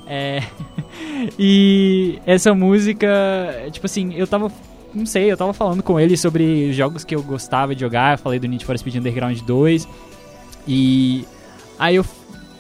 É, 0.07 0.43
e 1.39 2.21
essa 2.25 2.55
música, 2.55 3.07
é, 3.07 3.71
tipo 3.71 3.87
assim, 3.87 4.15
eu 4.15 4.27
tava, 4.27 4.53
não 4.95 5.05
sei, 5.05 5.33
eu 5.33 5.37
tava 5.37 5.53
falando 5.53 5.83
com 5.83 5.99
ele 5.99 6.17
sobre 6.17 6.73
jogos 6.73 7.05
que 7.05 7.15
eu 7.15 7.23
gostava 7.23 7.75
de 7.75 7.81
jogar, 7.81 8.15
eu 8.15 8.19
falei 8.19 8.39
do 8.39 8.47
Need 8.47 8.65
for 8.65 8.79
Speed 8.79 8.97
Underground 8.97 9.41
2, 9.41 9.89
e 10.69 11.27
aí 11.77 11.97
eu 11.97 12.05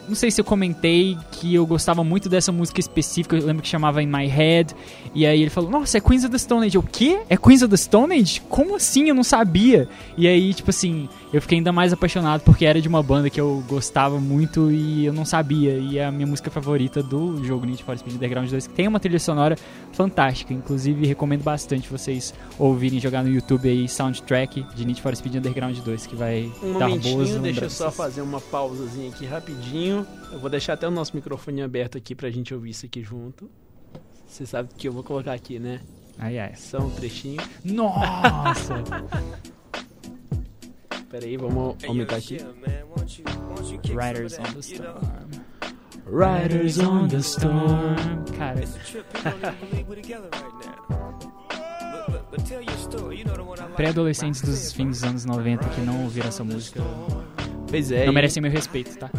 não 0.08 0.14
sei 0.14 0.30
se 0.30 0.40
eu 0.40 0.44
comentei 0.44 1.16
que 1.30 1.54
eu 1.54 1.66
gostava 1.66 2.02
muito 2.02 2.28
dessa 2.28 2.50
música 2.52 2.80
específica, 2.80 3.36
eu 3.36 3.46
lembro 3.46 3.62
que 3.62 3.68
chamava 3.68 4.02
In 4.02 4.06
My 4.06 4.26
Head, 4.26 4.74
e 5.14 5.26
aí 5.26 5.40
ele 5.40 5.50
falou, 5.50 5.70
nossa, 5.70 5.98
é 5.98 6.00
Queens 6.00 6.24
of 6.24 6.30
the 6.30 6.38
Stone 6.38 6.66
Age. 6.66 6.76
Eu, 6.76 6.80
o 6.80 6.86
quê? 6.86 7.20
É 7.28 7.36
Queens 7.36 7.62
of 7.62 7.70
the 7.70 7.76
Stone 7.76 8.14
Age? 8.14 8.40
Como 8.48 8.76
assim? 8.76 9.08
Eu 9.08 9.14
não 9.14 9.24
sabia. 9.24 9.88
E 10.16 10.26
aí, 10.26 10.52
tipo 10.54 10.70
assim, 10.70 11.08
eu 11.32 11.40
fiquei 11.40 11.58
ainda 11.58 11.72
mais 11.72 11.92
apaixonado 11.92 12.42
porque 12.42 12.64
era 12.64 12.80
de 12.80 12.88
uma 12.88 13.02
banda 13.02 13.30
que 13.30 13.40
eu 13.40 13.62
gostava 13.68 14.18
muito 14.20 14.70
e 14.70 15.04
eu 15.04 15.12
não 15.12 15.24
sabia. 15.24 15.76
E 15.76 15.98
é 15.98 16.04
a 16.04 16.12
minha 16.12 16.26
música 16.26 16.50
favorita 16.50 17.02
do 17.02 17.42
jogo 17.44 17.66
Need 17.66 17.82
for 17.82 17.96
Speed 17.96 18.16
Underground 18.16 18.50
2, 18.50 18.66
que 18.66 18.74
tem 18.74 18.88
uma 18.88 19.00
trilha 19.00 19.18
sonora 19.18 19.56
fantástica. 19.92 20.52
Inclusive, 20.52 21.06
recomendo 21.06 21.42
bastante 21.42 21.88
vocês 21.88 22.34
ouvirem 22.58 23.00
jogar 23.00 23.22
no 23.22 23.30
YouTube 23.30 23.68
aí 23.68 23.88
soundtrack 23.88 24.64
de 24.74 24.84
Need 24.84 25.00
for 25.00 25.14
Speed 25.14 25.36
Underground 25.36 25.76
2, 25.78 26.06
que 26.06 26.16
vai 26.16 26.50
Um 26.62 26.78
dar 26.78 26.88
boas 26.88 27.02
momentinho, 27.04 27.42
deixa 27.42 27.64
eu 27.64 27.70
só 27.70 27.90
fazer 27.90 28.22
uma 28.22 28.40
pausazinha 28.40 29.08
aqui 29.08 29.26
rapidinho. 29.26 29.91
Eu 30.32 30.38
vou 30.38 30.50
deixar 30.50 30.74
até 30.74 30.86
o 30.88 30.90
nosso 30.90 31.14
microfone 31.14 31.62
aberto 31.62 31.98
aqui 31.98 32.14
pra 32.14 32.30
gente 32.30 32.54
ouvir 32.54 32.70
isso 32.70 32.86
aqui 32.86 33.02
junto. 33.02 33.50
Você 34.26 34.46
sabe 34.46 34.70
que 34.76 34.88
eu 34.88 34.92
vou 34.92 35.02
colocar 35.04 35.32
aqui, 35.34 35.58
né? 35.58 35.80
Ai, 36.18 36.38
ai. 36.38 36.54
Só 36.56 36.78
um 36.78 36.90
trechinho. 36.90 37.42
Nossa! 37.64 38.82
Pera 41.10 41.26
aí, 41.26 41.36
vamos 41.36 41.76
aumentar 41.84 42.16
aqui. 42.16 42.38
Riders 43.94 44.38
on 44.38 44.44
the 44.54 44.60
Storm. 44.60 45.30
Riders 46.06 46.78
on 46.78 47.08
the 47.08 47.18
Storm. 47.18 48.24
Cara, 48.38 48.62
pré-adolescentes 53.76 54.40
dos 54.40 54.72
fins 54.72 55.00
dos 55.00 55.04
anos 55.04 55.24
90 55.26 55.68
que 55.68 55.80
não 55.82 56.04
ouviram 56.04 56.28
essa 56.28 56.42
música 56.42 56.80
Pois 57.72 57.90
é. 57.90 58.04
não 58.04 58.12
e- 58.12 58.14
merecem 58.14 58.42
meu 58.42 58.50
respeito, 58.50 58.98
tá? 58.98 59.10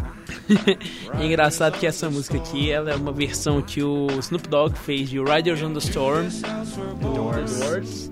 É 1.18 1.26
engraçado 1.26 1.76
que 1.76 1.86
essa 1.86 2.08
música 2.08 2.36
aqui 2.36 2.70
ela 2.70 2.92
é 2.92 2.94
uma 2.94 3.10
versão 3.10 3.60
que 3.60 3.82
o 3.82 4.06
Snoop 4.20 4.48
Dogg 4.48 4.78
fez 4.78 5.10
de 5.10 5.18
Riders 5.18 5.60
on 5.60 5.72
the 5.72 5.80
Storm 5.80 6.28
do 7.00 7.14
Doors. 7.14 7.58
The 7.58 7.64
Doors. 7.66 8.10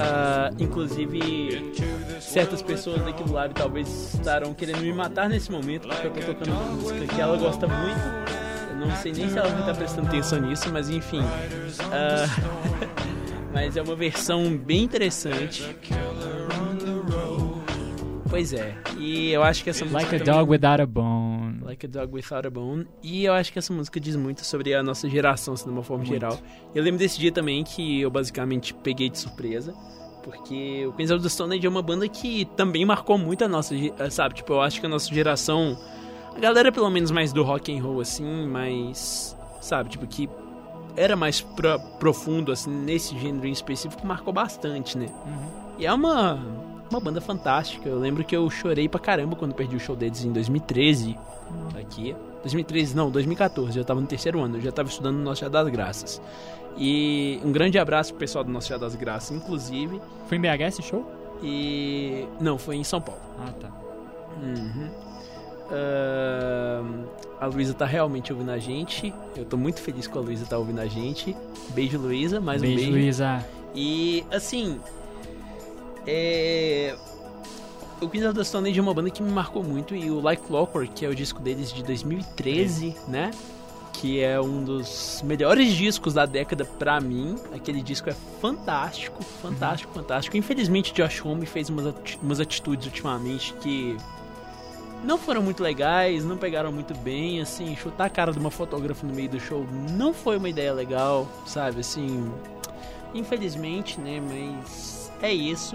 Ah, 0.00 0.50
inclusive, 0.58 1.72
certas 2.20 2.60
pessoas 2.60 3.00
daqui 3.04 3.22
do 3.22 3.32
lado 3.32 3.54
talvez 3.54 4.14
estarão 4.14 4.52
querendo 4.52 4.80
me 4.80 4.92
matar 4.92 5.28
nesse 5.28 5.50
momento 5.50 5.86
porque 5.88 6.08
eu 6.08 6.12
tô 6.12 6.20
tocando 6.34 6.50
uma 6.50 6.64
música 6.72 7.06
que 7.06 7.20
ela 7.20 7.36
gosta 7.36 7.68
muito. 7.68 8.00
Eu 8.70 8.76
não 8.76 8.96
sei 8.96 9.12
nem 9.12 9.30
se 9.30 9.38
ela 9.38 9.48
vai 9.48 9.60
estar 9.60 9.74
prestando 9.76 10.08
atenção 10.08 10.40
nisso, 10.40 10.68
mas 10.72 10.90
enfim. 10.90 11.20
Ah, 11.92 12.26
mas 13.54 13.76
é 13.76 13.82
uma 13.82 13.94
versão 13.94 14.56
bem 14.56 14.82
interessante. 14.82 15.62
Pois 18.30 18.52
é, 18.52 18.76
e 18.98 19.30
eu 19.30 19.42
acho 19.42 19.64
que 19.64 19.70
essa 19.70 19.84
música. 19.84 20.02
like 20.02 20.14
a 20.16 20.18
também- 20.18 20.34
Dog 20.34 20.50
Without 20.50 20.82
a 20.82 20.86
Bone. 20.86 21.60
Like 21.62 21.86
a 21.86 21.88
Dog 21.88 22.14
Without 22.14 22.46
a 22.46 22.50
Bone. 22.50 22.86
E 23.02 23.24
eu 23.24 23.32
acho 23.32 23.52
que 23.52 23.58
essa 23.58 23.72
música 23.72 23.98
diz 23.98 24.16
muito 24.16 24.44
sobre 24.44 24.74
a 24.74 24.82
nossa 24.82 25.08
geração, 25.08 25.54
assim, 25.54 25.64
de 25.64 25.70
uma 25.70 25.82
forma 25.82 26.04
geral. 26.04 26.38
Eu 26.74 26.82
lembro 26.82 26.98
desse 26.98 27.18
dia 27.18 27.32
também 27.32 27.64
que 27.64 28.00
eu 28.02 28.10
basicamente 28.10 28.74
peguei 28.74 29.08
de 29.08 29.18
surpresa. 29.18 29.72
Porque 30.22 30.84
o 30.86 30.92
Queens 30.92 31.10
of 31.10 31.22
the 31.22 31.28
Stone 31.30 31.56
Age 31.56 31.66
é 31.66 31.70
uma 31.70 31.80
banda 31.80 32.06
que 32.06 32.44
também 32.54 32.84
marcou 32.84 33.16
muito 33.16 33.44
a 33.44 33.48
nossa, 33.48 33.74
sabe? 34.10 34.34
Tipo, 34.34 34.54
eu 34.54 34.60
acho 34.60 34.78
que 34.78 34.84
a 34.84 34.88
nossa 34.88 35.08
geração, 35.14 35.78
a 36.36 36.38
galera 36.38 36.70
pelo 36.70 36.90
menos 36.90 37.10
mais 37.10 37.32
do 37.32 37.42
rock 37.42 37.74
and 37.74 37.82
roll 37.82 38.00
assim, 38.02 38.46
mais, 38.46 39.34
sabe, 39.62 39.88
tipo 39.88 40.06
que 40.06 40.28
era 40.96 41.16
mais 41.16 41.40
pro- 41.40 41.80
profundo 41.98 42.52
assim 42.52 42.68
nesse 42.70 43.16
gênero 43.18 43.46
em 43.46 43.52
específico, 43.52 44.06
marcou 44.06 44.30
bastante, 44.32 44.98
né? 44.98 45.06
E 45.78 45.86
é 45.86 45.92
uma 45.94 46.38
uma 46.90 47.00
banda 47.00 47.20
fantástica. 47.20 47.88
Eu 47.88 47.98
lembro 47.98 48.24
que 48.24 48.36
eu 48.36 48.48
chorei 48.50 48.88
pra 48.88 49.00
caramba 49.00 49.36
quando 49.36 49.54
perdi 49.54 49.76
o 49.76 49.80
show 49.80 49.96
deles 49.96 50.24
em 50.24 50.32
2013 50.32 51.16
aqui. 51.78 52.14
2013 52.42 52.96
não, 52.96 53.10
2014, 53.10 53.76
eu 53.76 53.84
tava 53.84 54.00
no 54.00 54.06
terceiro 54.06 54.40
ano, 54.40 54.56
eu 54.56 54.60
já 54.60 54.70
tava 54.70 54.88
estudando 54.88 55.16
no 55.16 55.22
Nosso 55.22 55.40
Dia 55.40 55.50
das 55.50 55.68
Graças. 55.68 56.22
E 56.76 57.40
um 57.44 57.50
grande 57.50 57.78
abraço 57.78 58.12
pro 58.12 58.20
pessoal 58.20 58.44
do 58.44 58.50
Nosso 58.50 58.68
Dia 58.68 58.78
das 58.78 58.94
Graças, 58.94 59.36
inclusive. 59.36 60.00
Foi 60.28 60.38
em 60.38 60.40
BH 60.40 60.62
esse 60.68 60.82
show? 60.82 61.04
E. 61.42 62.26
Não, 62.40 62.58
foi 62.58 62.76
em 62.76 62.84
São 62.84 63.00
Paulo. 63.00 63.20
Ah, 63.40 63.52
tá. 63.52 63.68
Uhum. 64.40 64.88
Ahn, 65.70 67.04
a 67.40 67.46
Luísa 67.46 67.74
tá 67.74 67.84
realmente 67.84 68.32
ouvindo 68.32 68.50
a 68.50 68.58
gente. 68.58 69.12
Eu 69.36 69.44
tô 69.44 69.56
muito 69.56 69.80
feliz 69.80 70.06
com 70.06 70.18
a 70.18 70.22
Luísa 70.22 70.46
tá 70.46 70.56
ouvindo 70.56 70.80
a 70.80 70.86
gente. 70.86 71.36
Beijo, 71.70 71.98
Luísa. 71.98 72.40
Mais 72.40 72.62
um 72.62 72.66
beijo, 72.66 72.76
beijo. 72.78 72.92
Luísa. 72.92 73.44
E, 73.74 74.24
assim, 74.30 74.80
é... 76.08 76.96
O 78.00 78.08
Queens 78.08 78.26
of 78.26 78.34
the 78.36 78.44
Stone 78.44 78.68
Age 78.70 78.78
é 78.78 78.82
uma 78.82 78.94
banda 78.94 79.10
que 79.10 79.20
me 79.22 79.30
marcou 79.30 79.62
muito 79.64 79.94
e 79.94 80.08
o 80.10 80.20
Like 80.20 80.42
Clockwork, 80.42 80.92
que 80.94 81.04
é 81.04 81.08
o 81.08 81.14
disco 81.14 81.40
deles 81.40 81.72
de 81.72 81.82
2013, 81.82 82.94
né? 83.08 83.32
Que 83.92 84.20
é 84.20 84.40
um 84.40 84.62
dos 84.62 85.20
melhores 85.24 85.72
discos 85.74 86.14
da 86.14 86.24
década 86.24 86.64
pra 86.64 87.00
mim. 87.00 87.34
Aquele 87.52 87.82
disco 87.82 88.08
é 88.08 88.14
fantástico, 88.40 89.20
fantástico, 89.42 89.92
fantástico. 89.92 90.36
Infelizmente, 90.36 90.92
Josh 90.94 91.24
Homme 91.26 91.44
fez 91.44 91.68
umas, 91.68 91.86
ati- 91.88 92.18
umas 92.22 92.38
atitudes 92.38 92.86
ultimamente 92.86 93.52
que 93.54 93.96
não 95.02 95.18
foram 95.18 95.42
muito 95.42 95.60
legais, 95.60 96.24
não 96.24 96.36
pegaram 96.36 96.70
muito 96.70 96.94
bem, 96.98 97.40
assim, 97.40 97.74
chutar 97.74 98.04
a 98.04 98.10
cara 98.10 98.30
de 98.32 98.38
uma 98.38 98.50
fotógrafa 98.52 99.04
no 99.04 99.12
meio 99.12 99.28
do 99.28 99.40
show 99.40 99.66
não 99.96 100.14
foi 100.14 100.36
uma 100.36 100.48
ideia 100.48 100.72
legal, 100.72 101.26
sabe, 101.46 101.80
assim, 101.80 102.30
infelizmente, 103.12 103.98
né, 104.00 104.20
mas 104.20 105.10
é 105.22 105.32
isso. 105.32 105.74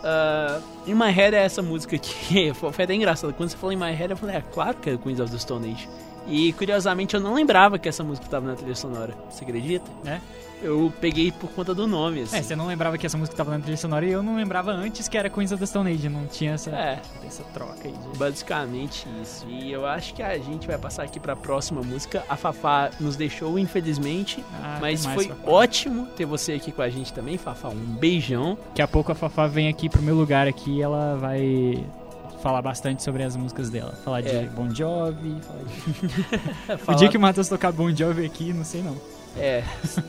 Uh, 0.00 0.62
In 0.86 0.94
My 0.94 1.10
Head 1.10 1.36
é 1.36 1.42
essa 1.44 1.62
música 1.62 1.98
que 1.98 2.52
foi 2.54 2.84
até 2.84 2.94
engraçado, 2.94 3.32
quando 3.34 3.50
você 3.50 3.56
falou 3.56 3.72
In 3.72 3.76
My 3.76 3.92
Head 3.92 4.12
eu 4.12 4.16
falei, 4.16 4.36
é 4.36 4.40
claro 4.52 4.76
que 4.78 4.90
é 4.90 4.96
Queens 4.96 5.20
of 5.20 5.30
the 5.30 5.38
Stone 5.38 5.70
Age. 5.70 5.88
E 6.26 6.52
curiosamente 6.54 7.14
eu 7.14 7.20
não 7.20 7.34
lembrava 7.34 7.78
que 7.78 7.88
essa 7.88 8.04
música 8.04 8.26
estava 8.26 8.46
na 8.46 8.54
trilha 8.54 8.74
sonora, 8.74 9.14
você 9.30 9.44
acredita? 9.44 9.90
É? 10.04 10.20
Eu 10.62 10.92
peguei 11.00 11.32
por 11.32 11.50
conta 11.50 11.74
do 11.74 11.86
nome, 11.86 12.22
assim. 12.22 12.36
É, 12.36 12.42
você 12.42 12.54
não 12.54 12.66
lembrava 12.66 12.98
que 12.98 13.06
essa 13.06 13.16
música 13.16 13.36
tava 13.36 13.50
na 13.52 13.60
trilha 13.60 13.76
sonora 13.76 14.04
e 14.04 14.10
eu 14.12 14.22
não 14.22 14.36
lembrava 14.36 14.70
antes 14.72 15.08
que 15.08 15.16
era 15.16 15.30
Queens 15.30 15.52
of 15.52 15.60
the 15.60 15.66
Stone 15.66 15.90
Age. 15.90 16.08
Não 16.08 16.26
tinha 16.26 16.52
essa, 16.52 16.70
É. 16.70 17.00
essa 17.26 17.42
troca 17.54 17.80
aí. 17.84 17.92
de- 17.92 18.18
Basicamente 18.18 19.06
isso. 19.22 19.46
E 19.48 19.72
eu 19.72 19.86
acho 19.86 20.12
que 20.14 20.22
a 20.22 20.36
gente 20.38 20.66
vai 20.66 20.76
passar 20.76 21.02
aqui 21.04 21.18
pra 21.18 21.34
próxima 21.34 21.80
música. 21.82 22.22
A 22.28 22.36
Fafá 22.36 22.90
nos 23.00 23.16
deixou, 23.16 23.58
infelizmente. 23.58 24.44
Ah, 24.62 24.78
mas 24.80 25.04
mais, 25.06 25.14
foi 25.14 25.28
Fafá. 25.28 25.50
ótimo 25.50 26.06
ter 26.16 26.26
você 26.26 26.52
aqui 26.52 26.70
com 26.72 26.82
a 26.82 26.88
gente 26.90 27.12
também, 27.12 27.38
Fafá. 27.38 27.68
Um 27.68 27.74
beijão. 27.96 28.58
Daqui 28.68 28.82
a 28.82 28.88
pouco 28.88 29.12
a 29.12 29.14
Fafá 29.14 29.46
vem 29.46 29.68
aqui 29.68 29.88
pro 29.88 30.02
meu 30.02 30.14
lugar 30.14 30.46
aqui 30.46 30.70
e 30.78 30.82
ela 30.82 31.16
vai 31.16 31.84
falar 32.42 32.62
bastante 32.62 33.02
sobre 33.02 33.22
as 33.22 33.36
músicas 33.36 33.70
dela. 33.70 33.92
Falar 34.04 34.20
É. 34.20 34.42
de 34.42 34.48
Bon 34.50 34.68
Jovi. 34.74 35.36
Falar 35.42 35.62
de... 35.64 36.82
O 36.92 36.94
dia 36.94 37.08
que 37.08 37.16
o 37.16 37.20
Matheus 37.20 37.48
tocar 37.48 37.72
Bon 37.72 37.94
Jovi 37.94 38.24
aqui, 38.24 38.52
não 38.52 38.64
sei 38.64 38.82
não. 38.82 38.96
É. 39.36 39.62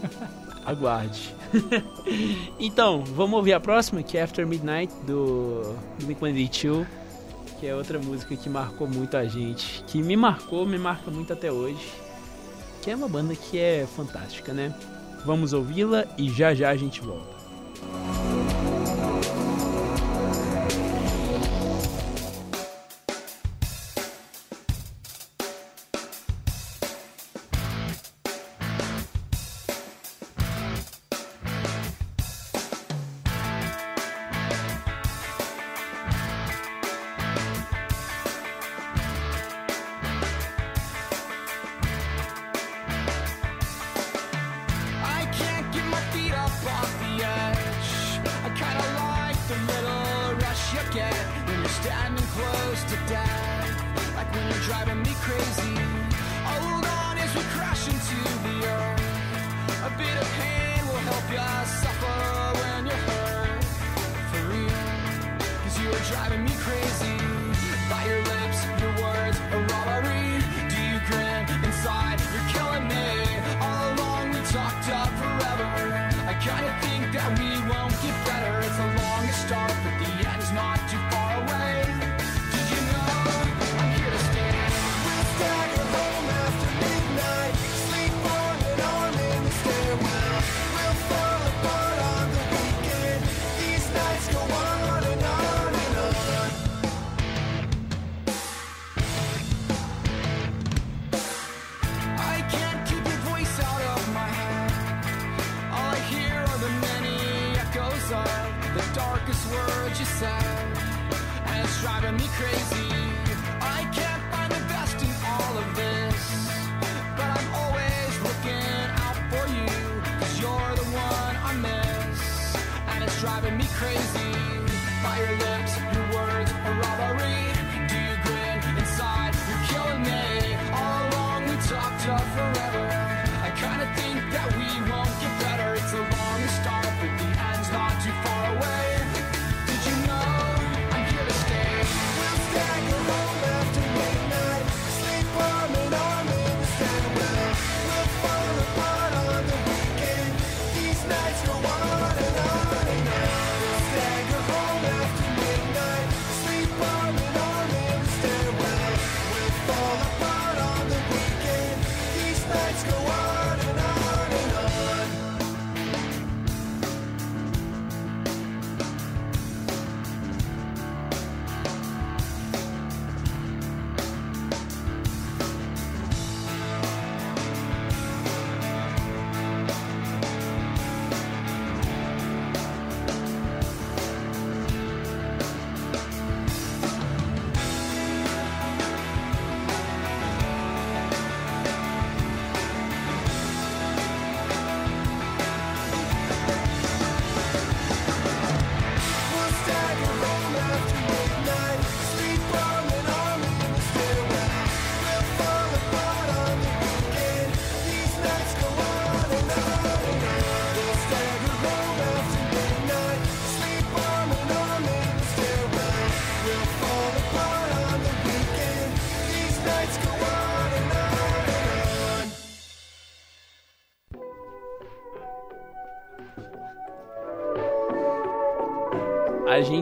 Aguarde. 0.66 1.34
então, 2.60 3.04
vamos 3.04 3.36
ouvir 3.38 3.54
a 3.54 3.60
próxima, 3.60 4.04
que 4.04 4.18
é 4.18 4.24
After 4.24 4.46
Midnight, 4.46 4.94
do 5.06 5.76
Blink-182. 6.04 6.86
Que 7.60 7.68
é 7.68 7.76
outra 7.76 8.00
música 8.00 8.36
que 8.36 8.50
marcou 8.50 8.88
muito 8.88 9.16
a 9.16 9.26
gente. 9.26 9.84
Que 9.88 10.02
me 10.02 10.16
marcou, 10.18 10.66
me 10.66 10.80
marca 10.80 11.12
muito 11.12 11.32
até 11.32 11.52
hoje. 11.52 11.92
Que 12.82 12.90
é 12.92 12.96
uma 12.96 13.08
banda 13.08 13.36
que 13.36 13.60
é 13.60 13.86
fantástica, 13.96 14.52
né? 14.52 14.74
Vamos 15.24 15.54
ouvi-la 15.54 16.06
e 16.18 16.28
já 16.30 16.56
já 16.56 16.70
a 16.70 16.76
gente 16.76 17.02
volta. 17.02 17.42
I 17.84 18.61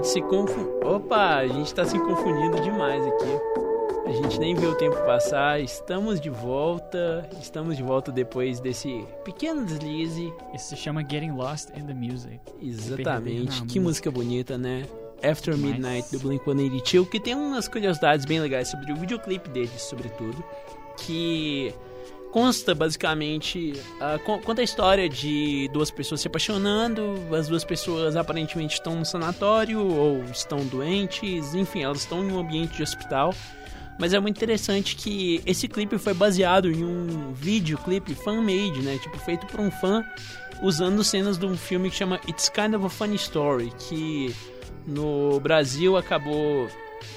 se 0.09 0.21
confunde. 0.23 0.69
Opa, 0.83 1.35
a 1.35 1.47
gente 1.47 1.73
tá 1.73 1.85
se 1.85 1.97
confundindo 1.99 2.59
demais 2.61 3.05
aqui. 3.05 3.59
A 4.07 4.11
gente 4.11 4.39
nem 4.39 4.55
vê 4.55 4.65
o 4.65 4.73
tempo 4.73 4.95
passar. 5.05 5.61
Estamos 5.61 6.19
de 6.19 6.31
volta. 6.31 7.29
Estamos 7.39 7.77
de 7.77 7.83
volta 7.83 8.11
depois 8.11 8.59
desse 8.59 9.05
pequeno 9.23 9.63
deslize. 9.63 10.33
Isso 10.53 10.69
se 10.69 10.75
chama 10.75 11.01
Getting 11.01 11.33
Lost 11.33 11.69
in 11.77 11.85
the 11.85 11.93
Music. 11.93 12.39
Exatamente. 12.59 13.63
Que 13.65 13.79
música 13.79 14.09
bonita, 14.09 14.57
né? 14.57 14.83
After. 15.23 15.55
Midnight 15.55 16.09
do 16.11 16.19
Blink-182, 16.19 17.07
que 17.07 17.19
tem 17.19 17.35
umas 17.35 17.67
curiosidades 17.67 18.25
bem 18.25 18.39
legais 18.39 18.69
sobre 18.69 18.91
o 18.91 18.95
videoclipe 18.95 19.49
deles, 19.49 19.81
sobretudo, 19.81 20.43
que 20.97 21.71
consta 22.31 22.75
basicamente 22.75 23.73
con- 24.23 24.39
conta 24.39 24.61
a 24.61 24.63
história 24.63 25.09
de 25.09 25.69
duas 25.73 25.89
pessoas 25.89 26.21
se 26.21 26.27
apaixonando, 26.27 27.15
as 27.35 27.47
duas 27.47 27.63
pessoas 27.63 28.15
aparentemente 28.15 28.75
estão 28.75 28.95
no 28.95 29.05
sanatório 29.05 29.79
ou 29.85 30.23
estão 30.25 30.65
doentes, 30.65 31.53
enfim, 31.55 31.83
elas 31.83 31.99
estão 31.99 32.23
em 32.23 32.31
um 32.31 32.39
ambiente 32.39 32.77
de 32.77 32.83
hospital. 32.83 33.33
Mas 33.99 34.13
é 34.13 34.19
muito 34.19 34.37
interessante 34.37 34.95
que 34.95 35.41
esse 35.45 35.67
clipe 35.67 35.97
foi 35.97 36.13
baseado 36.13 36.71
em 36.71 36.85
um 36.85 37.33
videoclipe 37.33 38.15
fan-made, 38.15 38.81
né? 38.81 38.97
Tipo, 38.97 39.17
feito 39.19 39.45
por 39.47 39.59
um 39.59 39.69
fã 39.69 40.05
usando 40.61 41.03
cenas 41.03 41.37
de 41.37 41.45
um 41.45 41.57
filme 41.57 41.89
que 41.89 41.97
chama 41.97 42.17
It's 42.25 42.47
Kind 42.47 42.75
of 42.75 42.85
a 42.85 42.89
Funny 42.89 43.17
Story, 43.17 43.73
que 43.77 44.33
no 44.87 45.37
Brasil 45.41 45.97
acabou 45.97 46.69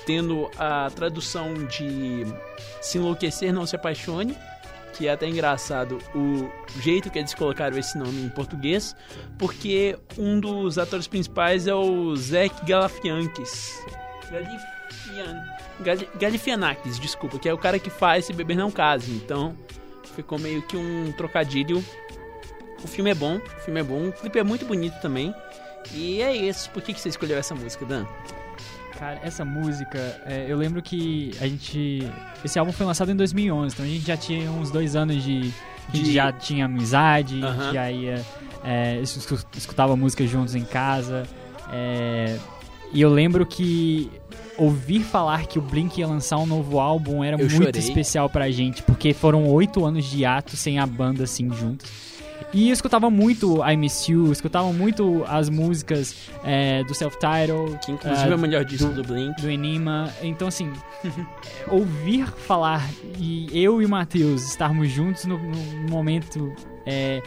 tendo 0.05 0.51
a 0.59 0.91
tradução 0.91 1.55
de 1.67 2.25
Se 2.81 2.99
Enlouquecer 2.99 3.53
Não 3.53 3.65
Se 3.65 3.77
Apaixone, 3.77 4.37
que 4.93 5.09
é 5.09 5.13
até 5.13 5.27
engraçado 5.29 5.99
o 6.15 6.51
jeito 6.81 7.11
que 7.11 7.19
eles 7.19 7.35
colocaram 7.35 7.79
esse 7.79 7.97
nome 7.97 8.25
em 8.25 8.29
português, 8.29 8.95
porque 9.39 9.99
um 10.19 10.39
dos 10.39 10.79
atores 10.79 11.07
principais 11.07 11.67
é 11.67 11.75
o 11.75 12.15
Zach 12.17 12.55
Galifianakis. 12.67 13.83
Galifian... 14.31 15.45
Gali- 15.81 16.09
Galifianakis, 16.19 16.99
desculpa, 16.99 17.39
que 17.39 17.49
é 17.49 17.53
o 17.53 17.59
cara 17.59 17.79
que 17.79 17.91
faz 17.91 18.27
Se 18.27 18.33
Beber 18.33 18.57
Não 18.57 18.71
Case. 18.71 19.11
Então, 19.11 19.57
ficou 20.15 20.39
meio 20.39 20.63
que 20.63 20.77
um 20.77 21.13
trocadilho. 21.17 21.85
O 22.85 22.89
filme 22.89 23.11
é 23.11 23.15
bom, 23.15 23.37
o 23.37 23.61
filme 23.61 23.81
é 23.81 23.83
bom, 23.83 24.09
o 24.09 24.13
clipe 24.13 24.39
é 24.39 24.45
muito 24.45 24.65
bonito 24.65 25.01
também. 25.01 25.35
E 25.93 26.23
é 26.23 26.35
isso. 26.35 26.71
Por 26.71 26.83
que, 26.83 26.93
que 26.95 27.01
você 27.01 27.09
escolheu 27.09 27.37
essa 27.39 27.55
música, 27.55 27.85
Dan? 27.85 28.07
Cara, 29.03 29.19
essa 29.25 29.45
música, 29.45 29.99
é, 30.25 30.47
eu 30.49 30.57
lembro 30.57 30.81
que 30.81 31.33
a 31.41 31.49
gente. 31.49 32.09
Esse 32.45 32.57
álbum 32.57 32.71
foi 32.71 32.87
lançado 32.87 33.11
em 33.11 33.17
2011, 33.17 33.75
então 33.75 33.85
a 33.85 33.89
gente 33.89 34.07
já 34.07 34.17
tinha 34.17 34.49
uns 34.49 34.71
dois 34.71 34.95
anos 34.95 35.25
de. 35.25 35.53
A 35.93 35.97
gente 35.97 36.05
De- 36.07 36.13
já 36.13 36.31
tinha 36.31 36.67
amizade, 36.67 37.43
Aham. 37.43 37.73
já 37.73 37.91
ia. 37.91 38.25
É, 38.63 39.01
escu- 39.01 39.45
escutava 39.57 39.97
música 39.97 40.25
juntos 40.25 40.55
em 40.55 40.63
casa. 40.65 41.25
é, 41.73 42.39
e 42.93 43.01
eu 43.01 43.11
lembro 43.13 43.45
que 43.45 44.09
ouvir 44.57 45.01
falar 45.01 45.47
que 45.47 45.59
o 45.59 45.63
Blink 45.63 45.99
ia 45.99 46.07
lançar 46.07 46.37
um 46.39 46.47
novo 46.47 46.79
álbum 46.79 47.25
era 47.25 47.35
Eu 47.35 47.41
muito 47.51 47.57
chorei. 47.57 47.81
especial 47.81 48.31
pra 48.31 48.51
gente, 48.53 48.85
porque 48.85 49.13
foram 49.13 49.49
oito 49.49 49.85
anos 49.85 50.05
de 50.05 50.25
ato 50.25 50.57
sem 50.57 50.79
a 50.79 50.87
banda 50.87 51.25
assim 51.25 51.53
juntos. 51.53 51.91
E 52.55 52.69
eu 52.69 52.73
escutava 52.75 53.09
muito 53.11 53.65
I 53.67 53.77
Miss 53.77 54.07
You, 54.09 54.31
escutava 54.31 54.71
muito 54.73 55.25
as 55.27 55.49
músicas 55.49 56.15
é, 56.45 56.85
do 56.85 56.95
Self-Title. 56.95 57.79
Que 57.83 57.93
inclusive 57.93 58.31
é 58.31 58.35
o 58.35 58.39
melhor 58.39 58.65
disco 58.65 58.89
do- 58.91 59.03
do 59.03 59.09
Blink. 59.09 59.41
do 59.41 59.51
Enigma. 59.51 60.11
Então, 60.23 60.49
assim, 60.49 60.71
ouvir 61.69 62.27
falar 62.27 62.89
e 63.19 63.49
eu 63.53 63.81
e 63.81 63.87
o 63.87 63.89
Matheus 63.89 64.45
estarmos 64.47 64.91
juntos 64.91 65.25
no, 65.25 65.39
no 65.39 65.89
momento 65.91 66.53
é, 66.85 67.23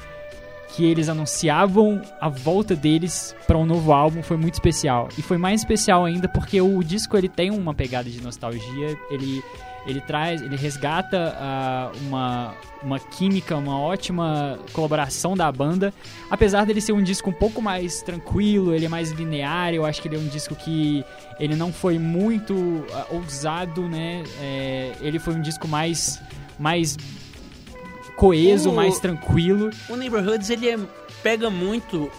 que 0.76 0.86
eles 0.86 1.10
anunciavam 1.10 2.02
a 2.20 2.28
volta 2.30 2.76
deles 2.76 3.36
para 3.48 3.58
um 3.58 3.66
novo 3.66 3.92
álbum 3.94 4.22
foi 4.22 4.38
muito 4.38 4.54
especial. 4.56 5.10
E 5.18 5.22
foi 5.22 5.38
mais 5.38 5.62
especial 5.62 6.06
ainda 6.06 6.28
porque 6.28 6.60
o 6.62 6.84
disco 6.84 7.18
ele 7.18 7.30
tem 7.30 7.50
uma 7.50 7.74
pegada 7.74 8.10
de 8.10 8.22
nostalgia, 8.22 8.98
ele 9.10 9.42
ele 9.86 10.02
traz, 10.02 10.42
ele 10.42 10.56
resgata 10.56 11.36
ah, 11.40 11.92
uma, 12.08 12.54
uma 12.84 13.00
química, 13.00 13.56
uma 13.56 13.80
ótima 13.80 14.58
colaboração 14.74 15.36
da 15.36 15.52
banda. 15.52 15.94
Apesar 16.30 16.66
dele 16.66 16.82
ser 16.82 16.92
um 16.94 17.04
disco 17.04 17.30
um 17.30 17.34
pouco 17.34 17.62
mais 17.62 18.02
tranquilo, 18.02 18.74
ele 18.74 18.86
é 18.86 18.90
mais 18.90 19.12
linear, 19.12 19.74
eu 19.74 19.86
acho 19.86 20.02
que 20.02 20.08
ele 20.08 20.16
é 20.16 20.20
um 20.20 20.28
disco 20.28 20.56
que 20.56 21.04
ele 21.40 21.56
não 21.56 21.72
foi 21.72 22.00
muito 22.00 22.84
ah, 22.94 23.06
ousado, 23.12 23.88
né? 23.88 24.24
É, 24.42 24.94
ele 25.02 25.20
foi 25.20 25.34
um 25.36 25.42
disco 25.42 25.68
mais, 25.68 26.20
mais 26.58 26.98
coeso, 28.16 28.70
O- 28.72 28.76
mais 28.76 29.00
tranquilo. 29.00 29.70
O 29.90 29.96
Neighborhoods, 29.96 30.50
ele 30.50 30.70
é- 30.70 30.80
pega 31.22 31.50
muito, 31.50 32.10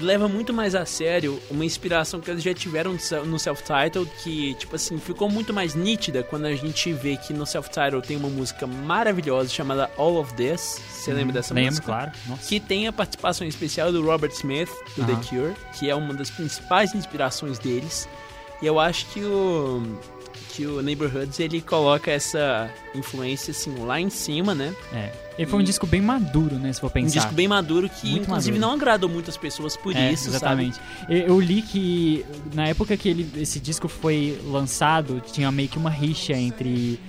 leva 0.00 0.28
muito 0.28 0.52
mais 0.52 0.74
a 0.74 0.84
sério 0.86 1.40
uma 1.50 1.64
inspiração 1.64 2.20
que 2.20 2.30
eles 2.30 2.42
já 2.42 2.54
tiveram 2.54 2.92
no 2.94 2.98
self- 3.00 3.26
no 3.28 3.38
self-titled, 3.38 4.10
que, 4.22 4.54
tipo 4.54 4.76
assim, 4.76 4.98
ficou 4.98 5.28
muito 5.28 5.52
mais 5.52 5.74
nítida 5.74 6.22
quando 6.22 6.46
a 6.46 6.54
gente 6.54 6.92
vê 6.92 7.16
que 7.16 7.32
no 7.32 7.44
self-titled 7.46 8.06
tem 8.06 8.16
uma 8.16 8.28
música 8.28 8.66
maravilhosa 8.66 9.48
chamada 9.48 9.90
All 9.96 10.16
of 10.16 10.32
This. 10.34 10.80
Você 10.88 11.12
lembra 11.12 11.34
dessa 11.34 11.52
Lembro, 11.54 11.70
música? 11.72 11.86
claro. 11.86 12.12
Nossa. 12.26 12.48
Que 12.48 12.58
tem 12.60 12.86
a 12.86 12.92
participação 12.92 13.46
especial 13.46 13.92
do 13.92 14.04
Robert 14.04 14.32
Smith, 14.32 14.70
do. 14.96 15.04
The 15.04 15.14
Cure, 15.28 15.54
que 15.78 15.90
é 15.90 15.94
uma 15.94 16.14
das 16.14 16.30
principais 16.30 16.94
inspirações 16.94 17.58
deles. 17.58 18.08
E 18.60 18.66
eu 18.66 18.78
acho 18.78 19.06
que 19.06 19.20
o 19.24 19.82
que 20.54 20.66
o 20.66 20.82
Neighborhoods 20.82 21.40
ele 21.40 21.60
coloca 21.62 22.10
essa 22.10 22.70
influência 22.94 23.52
assim 23.52 23.74
lá 23.84 23.98
em 24.00 24.10
cima, 24.10 24.54
né? 24.54 24.74
É. 24.92 25.10
Ele 25.38 25.46
foi 25.50 25.60
um 25.60 25.62
E- 25.62 25.64
disco 25.64 25.86
bem 25.86 26.02
maduro, 26.02 26.56
né? 26.56 26.70
Se 26.72 26.80
for 26.80 26.88
Um 26.88 26.90
pensar. 26.90 27.14
disco 27.20 27.32
bem 27.32 27.48
maduro 27.48 27.88
que 27.88 28.06
Muito 28.10 28.24
inclusive 28.24 28.58
maduro. 28.58 28.70
não 28.70 28.76
agradou 28.78 29.08
muitas 29.08 29.36
pessoas 29.38 29.76
por 29.78 29.96
É, 29.96 30.12
isso, 30.12 30.28
exatamente. 30.28 30.78
Eu, 31.08 31.16
eu 31.28 31.40
li 31.40 31.62
que 31.62 32.24
na 32.54 32.68
época 32.68 32.94
que 32.98 33.08
ele, 33.08 33.26
esse 33.38 33.58
disco 33.58 33.88
foi 33.88 34.38
lançado, 34.44 35.22
tinha 35.32 35.50
meio 35.50 35.70
que 35.70 35.78
uma 35.78 35.88
rixa 35.88 36.34
entre 36.34 37.00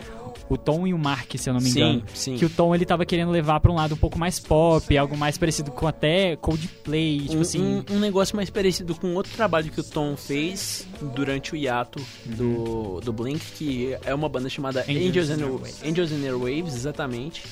o 0.50 0.58
Tom 0.58 0.86
e 0.86 0.94
o 0.94 0.98
Mark, 1.00 1.32
se 1.38 1.50
eu 1.50 1.54
não 1.54 1.62
me 1.62 1.70
Sim, 1.70 1.80
engano. 1.80 2.04
sim. 2.14 2.36
Que 2.38 2.46
o 2.46 2.50
Tom 2.50 2.76
ele 2.76 2.86
tava 2.86 3.06
querendo 3.06 3.32
levar 3.32 3.60
pra 3.60 3.72
um 3.72 3.76
lado 3.76 3.96
um 3.96 3.98
pouco 3.98 4.20
mais 4.20 4.40
pop, 4.40 4.96
algo 4.98 5.18
mais 5.18 5.38
parecido 5.38 5.72
com 5.72 5.88
até 5.88 6.36
Coldplay, 6.36 7.22
tipo 7.22 7.38
um, 7.38 7.42
assim. 7.42 7.62
um- 7.62 7.84
um 7.96 8.00
negócio 8.00 8.36
mais 8.36 8.50
parecido 8.50 8.94
com 8.94 9.16
outro 9.16 9.32
trabalho 9.34 9.72
que 9.72 9.80
o 9.80 9.84
Tom 9.84 10.16
fez 10.18 10.86
durante 11.16 11.54
o 11.54 11.56
hiato 11.56 12.00
do, 12.26 13.00
do 13.02 13.12
Blink, 13.14 13.40
que 13.56 13.98
é 14.06 14.14
uma 14.14 14.28
banda 14.30 14.50
chamada 14.50 14.82
Angels 14.82 15.08
Angels, 15.08 15.30
and 15.30 15.44
Airwaves. 15.44 15.84
Angels 15.84 16.12
and 16.12 16.24
Airwaves, 16.26 16.76
exatamente. 16.76 17.44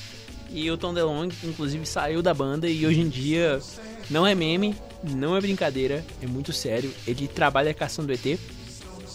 E 0.54 0.70
o 0.70 0.76
Tom 0.76 0.92
DeLonge, 0.92 1.34
inclusive, 1.44 1.86
saiu 1.86 2.20
da 2.22 2.34
banda 2.34 2.68
e 2.68 2.86
hoje 2.86 3.00
em 3.00 3.08
dia 3.08 3.58
não 4.10 4.26
é 4.26 4.34
meme, 4.34 4.74
não 5.02 5.34
é 5.34 5.40
brincadeira, 5.40 6.04
é 6.22 6.26
muito 6.26 6.52
sério. 6.52 6.92
Ele 7.06 7.26
trabalha 7.26 7.72
caçando 7.72 8.12
ET. 8.12 8.38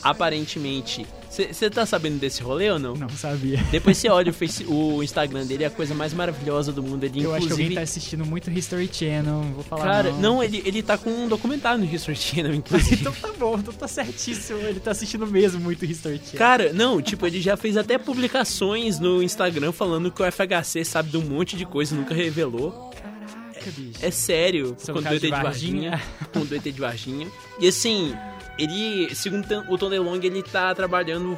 Aparentemente. 0.03 1.05
Você 1.45 1.69
tá 1.69 1.85
sabendo 1.85 2.19
desse 2.19 2.41
rolê 2.41 2.69
ou 2.71 2.79
não? 2.79 2.95
Não 2.95 3.09
sabia. 3.09 3.57
Depois 3.71 3.97
você 3.97 4.09
olha 4.09 4.31
o, 4.31 4.33
Face, 4.33 4.65
o 4.65 5.03
Instagram 5.03 5.45
dele, 5.45 5.63
é 5.63 5.67
a 5.67 5.69
coisa 5.71 5.93
mais 5.93 6.13
maravilhosa 6.13 6.71
do 6.71 6.81
mundo. 6.81 7.03
Ele, 7.03 7.23
Eu 7.23 7.31
acho 7.31 7.39
que 7.39 7.45
inclusive. 7.45 7.63
alguém 7.63 7.75
tá 7.75 7.81
assistindo 7.81 8.25
muito 8.25 8.49
History 8.49 8.89
Channel, 8.91 9.41
vou 9.53 9.63
falar 9.63 9.83
Cara, 9.83 10.11
não. 10.11 10.19
não, 10.19 10.43
ele, 10.43 10.61
ele 10.65 10.81
tá 10.81 10.97
com 10.97 11.09
um 11.09 11.27
documentário 11.27 11.83
no 11.83 11.93
History 11.93 12.17
Channel, 12.17 12.53
inclusive. 12.55 12.95
então 13.01 13.13
tá 13.13 13.31
bom, 13.37 13.57
então 13.57 13.73
tá 13.73 13.87
certíssimo. 13.87 14.59
Ele 14.59 14.79
tá 14.79 14.91
assistindo 14.91 15.27
mesmo 15.27 15.59
muito 15.59 15.85
History 15.85 16.17
Channel. 16.17 16.37
Cara, 16.37 16.73
não, 16.73 17.01
tipo, 17.01 17.25
ele 17.27 17.41
já 17.41 17.55
fez 17.55 17.77
até 17.77 17.97
publicações 17.97 18.99
no 18.99 19.21
Instagram 19.21 19.71
falando 19.71 20.11
que 20.11 20.21
o 20.21 20.31
FHC 20.31 20.83
sabe 20.83 21.11
de 21.11 21.17
um 21.17 21.21
monte 21.21 21.55
de 21.55 21.65
coisa 21.65 21.93
e 21.93 21.97
nunca 21.97 22.13
revelou. 22.13 22.91
Caraca, 23.01 23.71
bicho. 23.71 23.99
É 24.01 24.11
sério, 24.11 24.75
Seu 24.77 24.93
com 24.95 25.01
o 25.01 25.07
ET 25.07 25.21
de. 25.21 25.29
Varginha. 25.29 26.01
Com 26.33 26.39
o 26.39 26.55
ET 26.55 26.63
de 26.63 26.71
Varginha. 26.79 27.27
E 27.59 27.67
assim, 27.67 28.13
ele, 28.57 29.13
segundo 29.15 29.45
o 29.67 29.77
Tom 29.77 29.89
DeLonge, 29.89 30.25
ele 30.27 30.43
tá 30.43 30.73
trabalhando 30.75 31.37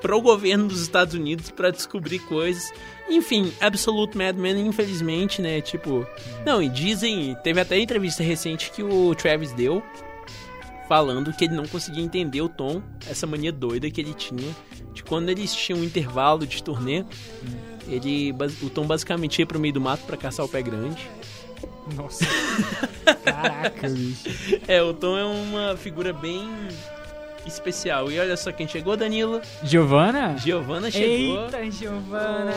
pro 0.00 0.20
governo 0.20 0.68
dos 0.68 0.80
Estados 0.80 1.14
Unidos 1.14 1.50
pra 1.50 1.70
descobrir 1.70 2.20
coisas. 2.20 2.70
Enfim, 3.10 3.52
Absolute 3.60 4.16
Madman, 4.16 4.60
infelizmente, 4.66 5.40
né? 5.42 5.60
Tipo, 5.60 6.06
não, 6.46 6.62
e 6.62 6.68
dizem, 6.68 7.36
teve 7.42 7.60
até 7.60 7.78
entrevista 7.78 8.22
recente 8.22 8.70
que 8.70 8.82
o 8.82 9.14
Travis 9.14 9.52
deu 9.52 9.82
falando 10.88 11.32
que 11.34 11.44
ele 11.44 11.54
não 11.54 11.66
conseguia 11.66 12.02
entender 12.02 12.40
o 12.40 12.48
Tom, 12.48 12.80
essa 13.10 13.26
mania 13.26 13.52
doida 13.52 13.90
que 13.90 14.00
ele 14.00 14.14
tinha, 14.14 14.54
de 14.94 15.02
quando 15.02 15.28
eles 15.28 15.54
tinham 15.54 15.80
um 15.80 15.84
intervalo 15.84 16.46
de 16.46 16.62
turnê, 16.62 17.04
ele, 17.86 18.32
bas- 18.32 18.62
o 18.62 18.70
Tom 18.70 18.86
basicamente 18.86 19.38
ia 19.38 19.46
pro 19.46 19.60
meio 19.60 19.74
do 19.74 19.80
mato 19.82 20.04
pra 20.06 20.16
caçar 20.16 20.46
o 20.46 20.48
pé 20.48 20.62
grande. 20.62 21.06
Nossa. 21.96 22.24
Caraca, 23.24 23.88
bicho. 23.88 24.60
É, 24.66 24.82
o 24.82 24.92
Tom 24.94 25.16
é 25.18 25.24
uma 25.24 25.76
figura 25.76 26.12
bem 26.12 26.48
especial. 27.46 28.10
E 28.10 28.18
olha 28.18 28.36
só 28.36 28.52
quem 28.52 28.68
chegou, 28.68 28.96
Danilo. 28.96 29.40
Giovana? 29.62 30.36
Giovana 30.38 30.90
chegou. 30.90 31.44
Eita, 31.44 31.70
Giovana! 31.70 32.52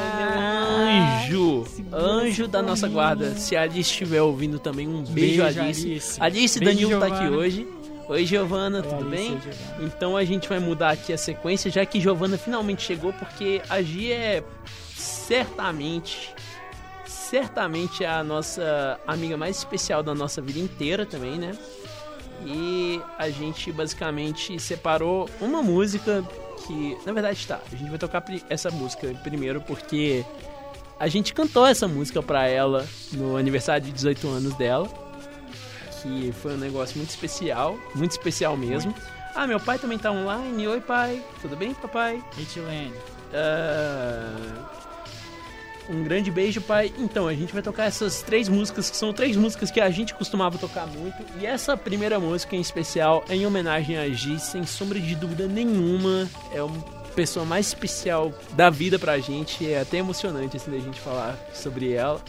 Anjo, 1.24 1.66
Segura 1.68 1.98
anjo 2.02 2.48
da 2.48 2.62
nossa 2.62 2.88
guarda. 2.90 3.36
Se 3.36 3.56
a 3.56 3.62
Alice 3.62 3.90
estiver 3.90 4.22
ouvindo 4.22 4.60
também, 4.60 4.88
um 4.88 5.02
beijo, 5.04 5.14
Beijo, 5.14 5.44
Alice. 5.44 5.86
Alice. 5.88 6.18
Alice 6.22 6.58
e 6.58 6.66
Beijo, 6.66 6.80
Danilo 6.82 7.00
tá 7.00 7.08
aqui 7.08 7.18
Giovana. 7.24 7.38
hoje. 7.38 7.68
Oi, 8.10 8.26
Giovana, 8.26 8.80
É, 8.80 8.82
tudo 8.82 9.00
isso, 9.02 9.10
bem? 9.10 9.28
Giovana. 9.30 9.56
Então 9.82 10.18
a 10.18 10.26
gente 10.26 10.50
vai 10.50 10.60
mudar 10.60 10.90
aqui 10.90 11.14
a 11.14 11.18
sequência, 11.18 11.72
já 11.72 11.86
que 11.86 12.02
Giovana 12.02 12.38
finalmente 12.38 12.82
chegou, 12.82 13.14
porque 13.14 13.62
a 13.70 13.82
Gia 13.82 14.14
é 14.16 14.44
certamente, 14.94 16.34
certamente 17.32 18.04
a 18.04 18.22
nossa 18.26 19.00
amiga 19.08 19.38
mais 19.38 19.56
especial 19.56 20.04
da 20.04 20.14
nossa 20.14 20.42
vida 20.42 20.60
inteira 20.60 21.06
também, 21.06 21.40
né? 21.40 21.58
E 22.46 23.02
a 23.18 23.30
gente 23.30 23.72
basicamente 23.72 24.60
separou 24.60 25.30
uma 25.40 25.64
música 25.64 26.26
que, 26.68 26.98
na 27.06 27.14
verdade, 27.14 27.48
tá. 27.48 27.62
A 27.72 27.76
gente 27.76 27.90
vai 27.90 27.98
tocar 27.98 28.22
essa 28.50 28.70
música 28.70 29.08
primeiro 29.24 29.62
porque 29.62 30.26
a 31.00 31.08
gente 31.08 31.34
cantou 31.34 31.66
essa 31.66 31.88
música 31.88 32.22
pra 32.22 32.48
ela 32.48 32.86
no 33.14 33.38
aniversário 33.38 33.86
de 33.86 33.94
18 33.94 34.28
anos 34.28 34.54
dela, 34.56 34.90
que 36.02 36.34
foi 36.34 36.56
um 36.56 36.58
negócio 36.58 36.98
muito 36.98 37.12
especial, 37.12 37.80
muito 37.96 38.12
especial 38.12 38.58
mesmo. 38.58 38.94
Ah, 39.34 39.48
meu 39.48 39.60
pai 39.60 39.80
também 39.80 39.98
tá 39.98 40.12
online. 40.12 40.68
Oi, 40.68 40.82
pai. 40.82 41.24
Tudo 41.42 41.56
bem, 41.56 41.74
papai? 41.76 42.22
Hitland. 42.38 42.94
Ah, 43.34 44.91
um 45.90 46.04
grande 46.04 46.32
beijo, 46.32 46.62
pai. 46.62 46.94
Então, 46.98 47.28
a 47.28 47.34
gente 47.34 47.54
vai 47.54 47.62
tocar 47.62 47.86
essas 47.86 48.22
três 48.22 48.48
músicas, 48.48 48.90
que 48.90 48.98
são 48.98 49.14
três 49.14 49.36
músicas 49.36 49.72
que 49.72 49.82
a 49.82 49.90
gente 49.90 50.14
costumava 50.14 50.58
tocar 50.58 50.88
muito. 50.88 51.18
E 51.40 51.46
essa 51.46 51.76
primeira 51.76 52.20
música 52.20 52.56
em 52.56 52.62
especial 52.62 53.24
é 53.30 53.36
em 53.36 53.46
homenagem 53.46 53.98
a 53.98 54.08
Gi, 54.10 54.40
sem 54.40 54.66
sombra 54.66 55.00
de 55.00 55.16
dúvida 55.16 55.48
nenhuma. 55.48 56.30
É 56.54 56.62
uma 56.62 56.82
pessoa 57.16 57.46
mais 57.46 57.68
especial 57.68 58.34
da 58.54 58.70
vida 58.70 58.98
pra 58.98 59.20
gente. 59.20 59.70
É 59.70 59.82
até 59.82 59.98
emocionante 59.98 60.58
assim 60.58 60.72
da 60.72 60.80
gente 60.80 61.00
falar 61.00 61.38
sobre 61.54 61.92
ela. 61.92 62.22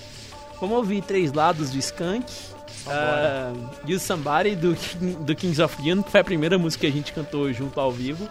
Vamos 0.60 0.76
ouvir 0.76 1.02
Três 1.02 1.32
Lados 1.32 1.70
do 1.70 1.78
Skunk. 1.78 2.24
Uh, 2.86 3.68
You 3.86 3.98
Somebody 3.98 4.56
do, 4.56 4.74
do 5.24 5.36
Kings 5.36 5.62
of 5.62 5.80
Leon, 5.80 6.02
que 6.02 6.10
foi 6.10 6.20
a 6.20 6.24
primeira 6.24 6.58
música 6.58 6.80
que 6.80 6.86
a 6.86 6.92
gente 6.92 7.12
cantou 7.12 7.52
junto 7.52 7.78
ao 7.78 7.92
vivo. 7.92 8.28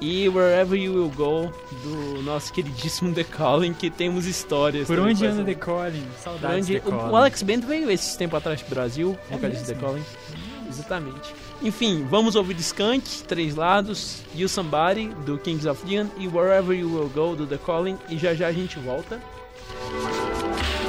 E 0.00 0.28
Wherever 0.28 0.76
You 0.78 0.92
Will 0.94 1.10
Go, 1.10 1.50
do 1.82 2.22
nosso 2.22 2.52
queridíssimo 2.52 3.14
The 3.14 3.24
Calling, 3.24 3.72
que 3.72 3.90
temos 3.90 4.26
histórias. 4.26 4.86
Por 4.86 4.98
onde 4.98 5.24
anda 5.26 5.42
The 5.44 5.54
Calling? 5.54 6.02
Por 6.02 6.18
Saudades 6.22 6.68
onde- 6.68 6.80
The 6.80 6.88
o, 6.90 7.16
Alex 7.16 7.42
Bento 7.42 7.66
veio 7.66 7.90
esses 7.90 8.14
tempos 8.16 8.38
atrás 8.38 8.60
pro 8.60 8.74
Brasil, 8.74 9.16
É 9.30 9.34
vocalista 9.34 9.72
The? 9.72 9.80
Calling. 9.80 10.04
Exatamente. 10.68 11.34
Enfim, 11.62 12.04
vamos 12.10 12.34
ouvir 12.34 12.56
Skunk, 12.60 13.22
Três 13.26 13.54
Lados, 13.54 14.18
You 14.34 14.48
Somebody, 14.48 15.08
do 15.24 15.38
Kings 15.38 15.66
of 15.66 15.86
Leon, 15.86 16.08
e 16.18 16.28
Wherever 16.28 16.76
You 16.76 16.92
Will 16.92 17.08
Go, 17.08 17.34
do 17.36 17.46
The 17.46 17.58
Calling, 17.58 17.96
e 18.10 18.18
já 18.18 18.34
já 18.34 18.48
a 18.48 18.52
gente 18.52 18.78
volta. 18.80 19.18
Escutei 19.64 20.83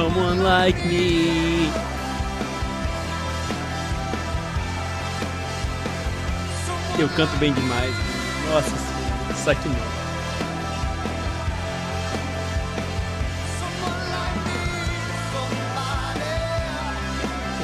someone 0.00 0.42
like 0.42 0.78
me. 0.86 1.68
Eu 6.98 7.08
canto 7.10 7.36
bem 7.36 7.52
demais. 7.52 7.94
Nossa 8.48 8.70
senhora, 8.70 9.32
isso 9.34 9.68
não. 9.68 10.00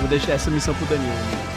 Vou 0.00 0.08
deixar 0.08 0.32
essa 0.32 0.50
missão 0.50 0.74
pro 0.74 0.84
Daniel. 0.86 1.55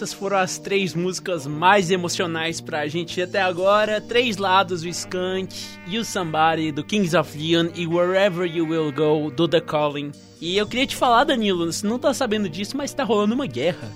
Essas 0.00 0.14
foram 0.14 0.38
as 0.38 0.56
três 0.56 0.94
músicas 0.94 1.46
mais 1.46 1.90
emocionais 1.90 2.58
pra 2.58 2.88
gente 2.88 3.20
até 3.20 3.42
agora. 3.42 4.00
Três 4.00 4.38
lados, 4.38 4.82
o 4.82 4.88
Skunk, 4.88 5.54
You 5.86 6.06
Somebody, 6.06 6.72
do 6.72 6.82
Kings 6.82 7.14
of 7.14 7.36
Leon 7.36 7.68
e 7.74 7.86
Wherever 7.86 8.46
You 8.46 8.66
Will 8.66 8.90
Go, 8.90 9.30
do 9.30 9.46
The 9.46 9.60
Calling. 9.60 10.10
E 10.40 10.56
eu 10.56 10.66
queria 10.66 10.86
te 10.86 10.96
falar, 10.96 11.24
Danilo, 11.24 11.70
você 11.70 11.86
não 11.86 11.98
tá 11.98 12.14
sabendo 12.14 12.48
disso, 12.48 12.78
mas 12.78 12.94
tá 12.94 13.04
rolando 13.04 13.34
uma 13.34 13.46
guerra. 13.46 13.92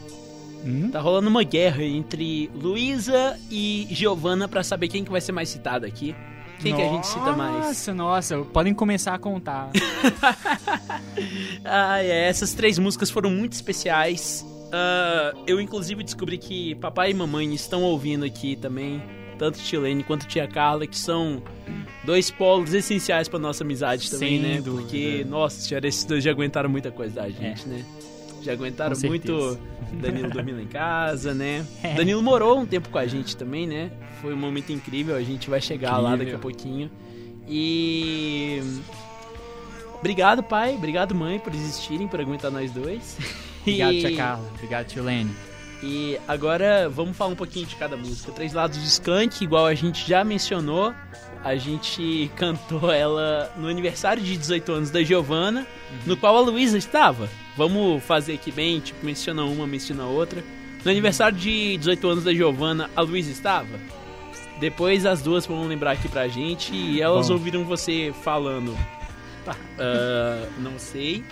Hum? 0.63 0.91
Tá 0.91 1.01
rolando 1.01 1.31
uma 1.31 1.43
guerra 1.43 1.83
entre 1.83 2.51
Luísa 2.55 3.41
e 3.51 3.89
Giovanna 3.91 4.47
pra 4.47 4.63
saber 4.63 4.89
quem 4.89 5.05
que 5.05 5.11
vai 5.11 5.23
ser 5.23 5.33
mais 5.33 5.49
citado 5.49 5.87
aqui. 5.87 6.15
Quem 6.61 6.77
que 6.77 6.83
a 6.83 6.89
gente 6.89 7.07
cita 7.07 7.33
mais? 7.33 7.65
Nossa, 7.65 7.95
nossa, 7.95 8.39
podem 8.53 8.75
começar 8.75 9.15
a 9.15 9.19
contar. 9.19 9.71
Ah, 11.67 12.03
é, 12.03 12.29
essas 12.29 12.53
três 12.53 12.79
músicas 12.79 13.11
foram 13.11 13.31
muito 13.31 13.55
especiais. 13.55 14.45
Ah, 14.77 15.33
eu, 15.47 15.61
inclusive, 15.61 16.03
descobri 16.03 16.37
que 16.37 16.75
papai 16.75 17.13
e 17.13 17.15
mamãe 17.15 17.55
estão 17.55 17.83
ouvindo 17.85 18.25
aqui 18.25 18.57
também. 18.57 19.01
Tanto 19.39 19.59
Tia 19.61 19.79
Lene 19.81 20.03
quanto 20.03 20.27
Tia 20.27 20.49
Carla, 20.49 20.85
que 20.87 20.99
são 20.99 21.41
dois 22.05 22.29
polos 22.31 22.75
essenciais 22.75 23.29
pra 23.29 23.39
nossa 23.39 23.63
amizade 23.63 24.11
também, 24.11 24.41
Sem 24.41 24.43
né? 24.43 24.61
dúvida. 24.61 24.83
Porque, 24.83 25.25
nossa 25.29 25.61
senhora, 25.61 25.87
esses 25.87 26.05
dois 26.05 26.25
já 26.25 26.31
aguentaram 26.33 26.69
muita 26.69 26.91
coisa 26.91 27.15
da 27.15 27.29
gente, 27.31 27.69
né? 27.69 27.85
Já 28.43 28.53
aguentaram 28.53 28.97
muito. 29.05 29.59
Danilo 30.01 30.29
dormindo 30.31 30.61
em 30.61 30.67
casa, 30.67 31.33
né? 31.33 31.65
É. 31.83 31.95
Danilo 31.95 32.21
morou 32.23 32.59
um 32.59 32.67
tempo 32.67 32.89
com 32.89 32.99
a 32.99 33.07
gente 33.07 33.37
também, 33.37 33.67
né? 33.67 33.91
Foi 34.21 34.35
um 34.35 34.37
momento 34.37 34.73
incrível, 34.73 35.15
a 35.15 35.23
gente 35.23 35.49
vai 35.49 35.61
chegar 35.61 35.99
lá 35.99 36.11
daqui 36.17 36.33
a 36.33 36.35
Incrível. 36.35 36.41
pouquinho. 36.41 36.91
E. 37.49 38.61
Obrigado, 39.99 40.43
pai. 40.43 40.75
Obrigado, 40.75 41.15
mãe, 41.15 41.39
por 41.39 41.55
existirem, 41.55 42.07
por 42.09 42.21
aguentar 42.21 42.51
nós 42.51 42.71
dois. 42.73 43.17
Obrigado, 43.65 43.99
tia 43.99 44.17
Carla. 44.17 44.51
Obrigado, 44.55 44.87
tio 44.87 45.03
Lene. 45.03 45.35
E 45.83 46.19
agora 46.27 46.89
vamos 46.89 47.17
falar 47.17 47.33
um 47.33 47.37
pouquinho 47.37 47.67
de 47.67 47.77
cada 47.77 47.97
música. 47.97 48.33
Três 48.33 48.53
lados 48.53 48.79
do 48.79 48.85
Skunk, 48.85 49.43
igual 49.43 49.67
a 49.67 49.75
gente 49.75 50.07
já 50.09 50.25
mencionou. 50.25 50.95
A 51.43 51.57
gente 51.57 52.31
cantou 52.37 52.91
ela 52.91 53.53
no 53.57 53.69
aniversário 53.69 54.23
de 54.23 54.37
18 54.37 54.73
anos 54.73 54.91
da 54.91 55.03
Giovanna, 55.03 55.67
no 56.07 56.17
qual 56.17 56.37
a 56.37 56.41
Luísa 56.41 56.79
estava. 56.79 57.29
Vamos 57.57 58.03
fazer 58.03 58.35
aqui 58.35 58.51
bem, 58.51 58.81
tipo, 58.81 59.05
menciona 59.05 59.45
uma, 59.45 59.67
menciona 59.67 60.05
outra. 60.05 60.43
No 60.85 60.91
aniversário 60.91 61.37
de 61.37 61.77
18 61.79 62.09
anos 62.09 62.25
da 62.25 62.33
Giovanna, 62.33 62.91
a 62.95 63.01
Luísa 63.01 63.31
estava? 63.31 63.79
Depois 64.61 65.05
as 65.05 65.21
duas 65.21 65.47
vão 65.47 65.67
lembrar 65.67 65.93
aqui 65.93 66.09
pra 66.09 66.29
gente 66.29 66.75
e 66.75 67.01
elas 67.01 67.29
Bom. 67.29 67.35
ouviram 67.35 67.65
você 67.65 68.15
falando. 68.23 68.77
Ah, 69.79 70.47
não 70.59 70.79
sei. 70.79 71.25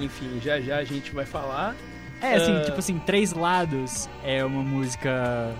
Enfim, 0.00 0.40
já 0.42 0.60
já 0.60 0.76
a 0.78 0.84
gente 0.84 1.12
vai 1.12 1.24
falar. 1.26 1.74
É, 2.22 2.34
assim, 2.34 2.56
Ah. 2.56 2.60
tipo 2.62 2.78
assim, 2.78 2.98
Três 3.00 3.32
Lados 3.32 4.08
é 4.24 4.44
uma 4.44 4.62
música 4.62 5.54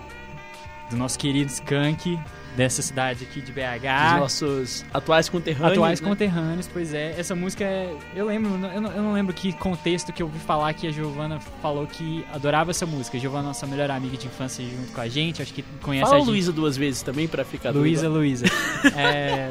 do 0.89 0.97
nosso 0.97 1.17
querido 1.17 1.49
Skank, 1.49 2.19
dessa 2.55 2.81
cidade 2.81 3.23
aqui 3.23 3.39
de 3.41 3.49
Os 3.51 3.55
BH. 3.55 4.19
nossos 4.19 4.85
atuais 4.93 5.29
conterrâneos. 5.29 5.71
Atuais 5.71 6.01
né? 6.01 6.07
conterrâneos, 6.09 6.67
pois 6.71 6.93
é. 6.93 7.15
Essa 7.17 7.33
música 7.33 7.63
é. 7.63 7.95
Eu 8.13 8.25
lembro, 8.25 8.51
eu 8.67 8.81
não, 8.81 8.91
eu 8.91 9.01
não 9.01 9.13
lembro 9.13 9.33
que 9.33 9.53
contexto 9.53 10.11
que 10.13 10.21
eu 10.21 10.27
ouvi 10.27 10.37
falar 10.39 10.73
que 10.73 10.85
a 10.85 10.91
Giovana 10.91 11.39
falou 11.61 11.87
que 11.87 12.25
adorava 12.31 12.71
essa 12.71 12.85
música. 12.85 13.17
A 13.17 13.19
Giovana, 13.19 13.47
nossa 13.47 13.65
melhor 13.65 13.89
amiga 13.89 14.17
de 14.17 14.27
infância, 14.27 14.63
junto 14.63 14.91
com 14.91 15.01
a 15.01 15.07
gente, 15.07 15.41
acho 15.41 15.53
que 15.53 15.63
conhece 15.81 16.05
Fala 16.05 16.17
a 16.17 16.19
gente. 16.19 16.29
Luísa 16.29 16.51
duas 16.51 16.75
vezes 16.77 17.01
também 17.01 17.27
pra 17.27 17.43
ficar 17.45 17.71
Luísa. 17.71 18.07
Luísa. 18.09 18.45
É, 18.97 19.49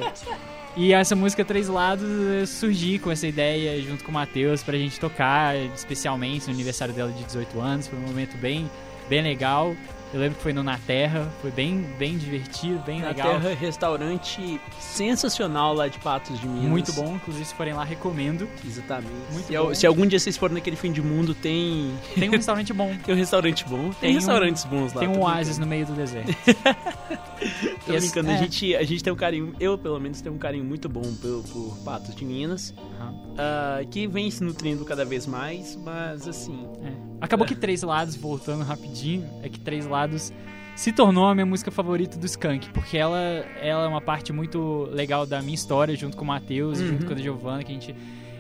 e 0.77 0.93
essa 0.93 1.17
música 1.17 1.45
Três 1.45 1.69
Lados 1.69 2.09
eu 2.09 2.47
surgi 2.47 2.99
com 2.99 3.11
essa 3.11 3.27
ideia 3.27 3.81
junto 3.83 4.05
com 4.05 4.11
o 4.11 4.15
Matheus 4.15 4.63
pra 4.63 4.79
gente 4.79 5.01
tocar, 5.01 5.57
especialmente 5.75 6.47
no 6.47 6.55
aniversário 6.55 6.95
dela 6.95 7.11
de 7.13 7.25
18 7.25 7.61
anos. 7.61 7.87
Foi 7.89 7.99
um 7.99 8.03
momento 8.03 8.37
bem, 8.37 8.71
bem 9.09 9.23
legal. 9.23 9.75
Eu 10.13 10.19
lembro 10.19 10.37
que 10.39 10.43
foi 10.43 10.53
no 10.53 10.63
Na 10.65 10.77
Terra, 10.77 11.29
foi 11.41 11.53
bem, 11.53 11.83
bem 11.97 12.19
divertido, 12.19 12.81
bem 12.81 13.01
Na 13.01 13.09
legal. 13.09 13.29
Terra, 13.41 13.55
restaurante 13.55 14.61
sensacional 14.81 15.73
lá 15.73 15.87
de 15.87 15.99
Patos 16.01 16.39
de 16.41 16.49
Minas. 16.49 16.69
Muito 16.69 16.93
bom, 16.95 17.15
inclusive 17.15 17.45
se 17.45 17.55
forem 17.55 17.73
lá, 17.75 17.85
recomendo. 17.85 18.49
Exatamente. 18.67 19.13
Muito 19.33 19.47
se, 19.47 19.57
bom. 19.57 19.75
se 19.75 19.87
algum 19.87 20.05
dia 20.05 20.19
vocês 20.19 20.37
forem 20.37 20.55
naquele 20.55 20.75
fim 20.75 20.91
de 20.91 21.01
mundo, 21.01 21.33
tem, 21.33 21.95
Tem 22.19 22.29
um 22.29 22.33
restaurante 22.33 22.73
bom. 22.73 22.93
tem 23.05 23.15
um 23.15 23.19
restaurante 23.19 23.65
bom. 23.69 23.83
Tem, 23.91 23.93
Tem 24.01 24.11
um- 24.11 24.15
restaurantes 24.15 24.65
bons 24.65 24.93
lá. 24.93 25.01
Tem 25.01 25.09
um 25.09 25.21
oásis 25.21 25.59
no 25.59 25.67
meio 25.67 25.87
do 25.87 25.93
deserto. 25.93 26.35
Tô 27.87 27.95
Esse- 27.95 28.07
brincando, 28.09 28.31
é. 28.31 28.35
a, 28.35 28.37
gente, 28.39 28.75
a 28.77 28.83
gente 28.83 29.03
tem 29.05 29.13
um 29.13 29.17
carinho, 29.17 29.55
eu 29.61 29.79
pelo 29.79 29.99
menos 29.99 30.21
tenho 30.21 30.35
um 30.35 30.39
carinho 30.39 30.65
muito 30.65 30.89
bom 30.89 31.03
por, 31.23 31.43
por 31.53 31.77
Patos 31.85 32.15
de 32.15 32.25
Minas, 32.25 32.75
Aham. 33.01 33.15
ah, 33.39 33.81
que 33.91 34.07
vem 34.07 34.31
se 34.31 34.43
nutrindo 34.43 34.85
cada 34.85 35.05
vez 35.05 35.27
mais, 35.27 35.77
mas 35.77 36.27
assim, 36.29 36.67
É. 36.85 37.10
Acabou 37.21 37.47
que 37.47 37.55
Três 37.55 37.83
Lados, 37.83 38.17
voltando 38.17 38.65
rapidinho, 38.65 39.29
é 39.43 39.49
que 39.49 39.61
Três 39.61 39.87
Lados 39.87 40.33
se 40.77 40.93
tornou 40.93 41.27
a 41.27 41.35
minha 41.35 41.45
música 41.47 41.71
favorita 41.71 42.17
do 42.19 42.25
Skank, 42.27 42.71
porque 42.71 42.97
ela, 42.97 43.19
ela 43.61 43.85
é 43.85 43.89
uma 43.89 44.01
parte 44.01 44.33
muito 44.33 44.89
legal 44.91 45.27
da 45.27 45.43
minha 45.43 45.55
história, 45.55 45.95
junto 45.95 46.17
com 46.17 46.25
o 46.25 46.27
Matheus, 46.27 46.79
Uhum. 46.81 46.87
junto 46.89 47.07
com 47.07 47.13
a 47.13 47.17
Giovanna, 47.17 47.63
que 47.63 47.71
a 47.71 47.75
gente, 47.75 47.95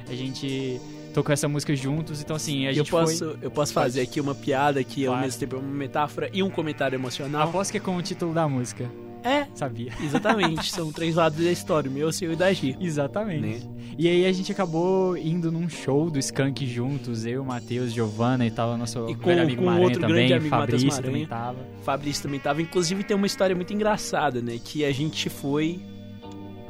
a 0.08 0.14
gente 0.14 0.80
tocou 1.12 1.32
essa 1.32 1.48
música 1.48 1.74
juntos, 1.76 2.22
então 2.22 2.34
assim, 2.36 2.66
a 2.66 2.70
eu 2.70 2.74
gente 2.76 2.90
posso, 2.90 3.18
foi... 3.32 3.38
eu 3.42 3.50
posso 3.50 3.72
fazer 3.74 4.00
aqui 4.00 4.20
uma 4.20 4.34
piada 4.34 4.82
que 4.82 5.04
ao 5.04 5.12
Claro. 5.12 5.24
mesmo 5.26 5.40
tempo 5.40 5.56
é 5.56 5.58
uma 5.58 5.68
metáfora 5.68 6.30
e 6.32 6.42
um 6.42 6.48
comentário 6.48 6.96
emocional. 6.96 7.48
Aposto 7.48 7.72
que 7.72 7.76
é 7.76 7.80
com 7.80 7.96
o 7.96 8.02
título 8.02 8.32
da 8.32 8.48
música, 8.48 8.88
É, 9.22 9.46
sabia? 9.54 9.92
exatamente, 10.02 10.70
são 10.70 10.90
três 10.92 11.14
lados 11.16 11.42
da 11.44 11.50
história, 11.52 11.90
o 11.90 11.92
meu, 11.94 12.08
o 12.08 12.12
seu 12.12 12.30
e 12.30 12.34
o 12.34 12.36
da 12.36 12.52
Gi. 12.52 12.76
Exatamente. 12.80 13.66
Né? 13.66 13.76
E 13.98 14.08
aí 14.08 14.24
a 14.26 14.32
gente 14.32 14.50
acabou 14.50 15.16
indo 15.16 15.52
num 15.52 15.68
show 15.68 16.10
do 16.10 16.18
Skank 16.18 16.66
juntos, 16.66 17.26
eu, 17.26 17.44
Matheus, 17.44 17.92
Giovanna 17.92 18.46
e 18.46 18.50
tal, 18.50 18.76
nosso 18.78 19.08
E 19.10 19.14
com- 19.14 19.30
amigo 19.30 19.62
com 19.62 19.78
outro 19.80 20.00
também, 20.00 20.16
grande 20.28 20.32
amigo, 20.34 20.48
Fabrício 20.50 20.86
Matheus 20.88 21.04
também 21.06 21.26
tava. 21.26 21.58
Fabrício 21.82 22.22
também 22.22 22.40
tava. 22.40 22.62
Inclusive 22.62 23.04
tem 23.04 23.16
uma 23.16 23.26
história 23.26 23.54
muito 23.54 23.72
engraçada, 23.74 24.40
né? 24.40 24.58
Que 24.64 24.84
a 24.84 24.92
gente 24.92 25.28
foi 25.28 25.80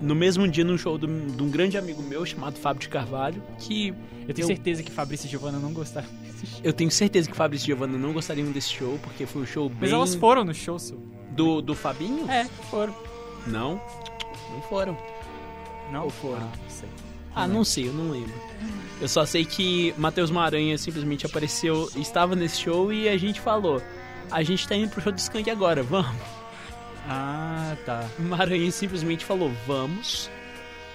no 0.01 0.15
mesmo 0.15 0.49
dia 0.49 0.65
num 0.65 0.79
show 0.79 0.97
de 0.99 1.07
um, 1.07 1.27
de 1.27 1.43
um 1.43 1.51
grande 1.51 1.77
amigo 1.79 2.03
meu 2.03 2.25
chamado 2.27 2.59
Fábio 2.59 2.81
de 2.81 2.89
Carvalho. 2.89 3.43
Que 3.59 3.95
Eu 4.27 4.35
tenho 4.35 4.45
Eu- 4.45 4.49
certeza 4.49 4.83
que 4.83 4.91
Fabrício 4.91 5.27
e 5.27 5.31
Giovanna 5.31 5.59
não 5.59 5.73
gostaram 5.73 6.09
desse 6.25 6.47
show. 6.47 6.61
eu 6.65 6.73
tenho 6.73 6.91
certeza 6.91 7.29
que 7.31 7.37
Fabrício 7.37 7.65
e 7.65 7.69
Giovanna 7.69 7.97
não 7.99 8.13
gostariam 8.13 8.51
desse 8.51 8.71
show, 8.71 8.99
porque 9.03 9.27
foi 9.27 9.43
um 9.43 9.47
show 9.47 9.69
bem. 9.69 9.79
Mas 9.83 9.93
elas 9.93 10.15
foram 10.15 10.45
no 10.45 10.55
show, 10.55 10.79
Su. 10.79 10.99
Do, 11.31 11.61
do 11.61 11.75
Fabinho? 11.75 12.31
É, 12.31 12.45
foram. 12.71 12.95
Não. 13.47 13.81
Não 14.51 14.63
foram. 14.63 14.97
Não? 15.91 16.05
Ou 16.05 16.11
foram? 16.11 16.43
Ah, 16.43 16.57
não 16.57 16.69
sei. 16.71 16.89
Ah, 17.35 17.49
não 17.49 17.65
sei, 17.65 17.89
eu 17.89 17.93
não 17.93 18.11
lembro. 18.11 18.35
Eu 19.01 19.09
só 19.09 19.25
sei 19.25 19.45
que 19.45 19.95
Matheus 19.97 20.31
Maranha 20.31 20.77
simplesmente 20.77 21.25
apareceu, 21.25 21.89
estava 21.97 22.35
nesse 22.35 22.61
show 22.61 22.93
e 22.93 23.09
a 23.09 23.17
gente 23.17 23.41
falou: 23.41 23.81
a 24.31 24.43
gente 24.43 24.67
tá 24.67 24.75
indo 24.75 24.91
pro 24.91 25.01
show 25.01 25.13
do 25.13 25.19
Skank 25.19 25.49
agora, 25.51 25.83
vamos. 25.83 26.15
Ah, 27.09 27.77
tá. 27.87 28.09
Maranhão 28.19 28.71
simplesmente 28.71 29.25
falou, 29.25 29.51
vamos. 29.67 30.31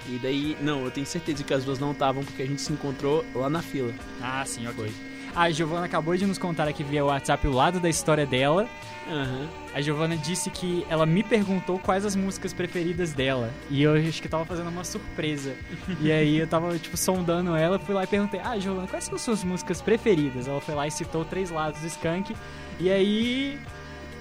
E 0.08 0.20
daí, 0.20 0.56
não, 0.62 0.84
eu 0.86 0.92
tenho 0.92 1.06
certeza 1.06 1.44
que 1.44 1.54
as 1.54 1.66
duas 1.66 1.80
não 1.80 1.92
estavam 1.92 2.24
porque 2.24 2.44
a 2.44 2.46
gente 2.46 2.62
se 2.62 2.72
encontrou 2.72 3.26
lá 3.34 3.50
na 3.50 3.62
fila. 3.62 3.92
Ah, 4.22 4.44
sim, 4.46 4.68
ok. 4.68 4.92
A 5.36 5.52
Giovana 5.52 5.86
acabou 5.86 6.16
de 6.16 6.26
nos 6.26 6.38
contar 6.38 6.66
aqui 6.66 6.82
via 6.82 7.04
WhatsApp 7.04 7.46
o 7.46 7.52
lado 7.52 7.78
da 7.78 7.90
história 7.90 8.26
dela. 8.26 8.70
Aham. 9.08 9.48
A 9.74 9.82
Giovana 9.82 10.16
disse 10.16 10.50
que 10.50 10.88
ela 10.90 11.06
me 11.06 11.22
perguntou 11.24 11.78
quais 11.78 12.06
as 12.06 12.16
músicas 12.16 12.54
preferidas 12.54 13.12
dela. 13.12 13.52
E 13.70 13.84
eu 13.84 13.94
acho 13.96 14.22
que 14.22 14.30
tava 14.30 14.46
fazendo 14.46 14.70
uma 14.70 14.86
surpresa. 14.86 15.54
e 16.00 16.10
aí 16.10 16.38
eu 16.38 16.48
tava, 16.48 16.80
tipo, 16.80 16.96
sondando 16.96 17.54
ela, 17.54 17.78
fui 17.78 17.94
lá 17.94 18.06
e 18.06 18.08
perguntei: 18.08 18.40
Ah, 18.42 18.58
Giovana, 18.58 18.88
quais 18.88 19.04
são 19.04 19.16
as 19.16 19.22
suas 19.22 19.44
músicas 19.44 19.82
preferidas? 19.82 20.48
Ela 20.48 20.62
foi 20.62 20.74
lá 20.74 20.88
e 20.88 20.92
citou 20.92 21.26
três 21.26 21.52
lados 21.52 21.82
do 21.82 21.88
Skank. 21.88 22.34
E 22.80 22.90
aí 22.90 23.60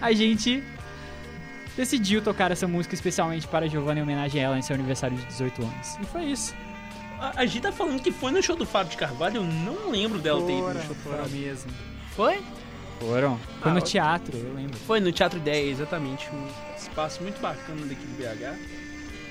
a 0.01 0.13
gente 0.13 0.65
decidiu 1.77 2.23
tocar 2.23 2.51
essa 2.51 2.67
música 2.67 2.95
especialmente 2.95 3.47
para 3.47 3.67
a 3.67 3.69
Giovana 3.69 4.01
em 4.01 4.03
homenagem 4.03 4.43
a 4.43 4.47
ela 4.47 4.59
em 4.59 4.63
seu 4.63 4.75
aniversário 4.75 5.17
de 5.17 5.25
18 5.27 5.63
anos. 5.63 5.97
E 6.03 6.05
foi 6.07 6.25
isso. 6.25 6.55
A, 7.37 7.47
Gi 7.47 7.61
tá 7.61 7.73
falando 7.73 8.01
que 8.03 8.11
foi 8.13 8.31
no 8.33 8.43
show 8.43 8.57
do 8.57 8.67
Fábio 8.67 8.91
de 8.91 8.97
Carvalho, 8.97 9.37
eu 9.37 9.45
não 9.45 9.91
lembro 9.91 10.19
dela 10.19 10.43
ter 10.45 10.53
ido 10.53 10.69
no 10.75 10.81
show 10.83 10.95
do 10.95 10.95
Fábio. 10.97 11.31
mesmo. 11.31 11.71
Foi? 12.15 12.43
Foram. 13.01 13.39
Foi 13.61 13.71
Ah, 13.71 13.75
no 13.75 13.81
teatro, 13.81 14.37
eu 14.37 14.55
lembro. 14.55 14.77
Foi 14.87 15.01
no 15.01 15.11
Teatro 15.13 15.39
Ideia, 15.39 15.71
exatamente. 15.71 16.29
Um 16.33 16.47
espaço 16.77 17.23
muito 17.23 17.41
bacana 17.41 17.85
daqui 17.87 18.07
de 18.07 18.15
BH. 18.23 18.57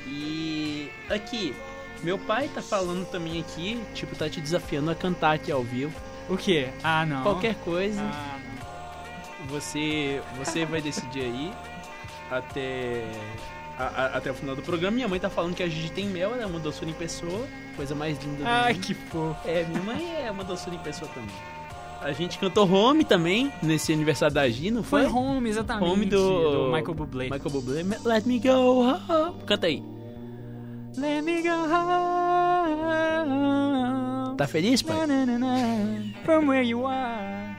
E 0.07 0.91
aqui, 1.09 1.55
meu 2.03 2.17
pai 2.19 2.49
tá 2.53 2.61
falando 2.61 3.05
também 3.09 3.39
aqui, 3.39 3.81
tipo, 3.95 4.15
tá 4.15 4.29
te 4.29 4.41
desafiando 4.41 4.91
a 4.91 4.95
cantar 4.95 5.33
aqui 5.35 5.51
ao 5.51 5.63
vivo. 5.63 5.93
O 6.29 6.37
quê? 6.37 6.69
Ah, 6.83 7.05
não. 7.05 7.23
Qualquer 7.23 7.55
coisa. 7.55 8.01
Ah, 8.01 8.37
Você, 9.47 10.21
você 10.37 10.65
vai 10.65 10.81
decidir 10.81 11.21
aí 11.21 11.51
até, 12.31 13.03
a- 13.77 13.83
a- 13.83 14.17
até 14.17 14.31
o 14.31 14.33
final 14.33 14.55
do 14.55 14.61
programa. 14.61 14.95
Minha 14.95 15.07
mãe 15.07 15.19
tá 15.19 15.29
falando 15.29 15.55
que 15.55 15.63
a 15.63 15.67
Gigi 15.67 15.91
tem 15.91 16.05
mel, 16.07 16.33
ela 16.33 16.43
é 16.43 16.45
uma 16.45 16.59
doçura 16.59 16.89
em 16.89 16.93
pessoa. 16.93 17.45
Coisa 17.75 17.95
mais 17.95 18.17
linda 18.23 18.37
do 18.43 18.47
Ai, 18.47 18.73
que 18.75 18.93
fofo. 18.93 19.35
É, 19.47 19.63
minha 19.63 19.81
mãe 19.81 20.15
é 20.25 20.29
uma 20.31 20.43
doçura 20.43 20.75
em 20.75 20.79
pessoa 20.79 21.09
também. 21.13 21.29
A 22.01 22.11
gente 22.11 22.37
cantou 22.37 22.69
Home 22.69 23.05
também, 23.05 23.51
nesse 23.61 23.93
aniversário 23.93 24.35
da 24.35 24.47
Gi, 24.49 24.69
não 24.69 24.83
Foi 24.83 25.03
foi? 25.07 25.11
Home, 25.13 25.49
exatamente. 25.49 25.89
Home 25.89 26.05
do... 26.05 26.69
Michael 26.73 26.93
Bublé. 26.93 27.23
Michael 27.29 27.49
Bublé. 27.49 27.83
Let 28.03 28.25
me 28.25 28.39
go 28.39 28.81
home. 28.81 29.35
Canta 29.45 29.67
aí. 29.67 29.81
Let 30.97 31.23
me 31.23 31.41
go 31.41 31.49
home. 33.23 34.37
Tá 34.37 34.47
feliz, 34.47 34.81
pai? 34.81 35.07
Na, 35.07 35.07
na, 35.07 35.25
na, 35.25 35.37
na, 35.39 35.55
from 36.25 36.47
where 36.49 36.63
you 36.67 36.85
are. 36.85 37.55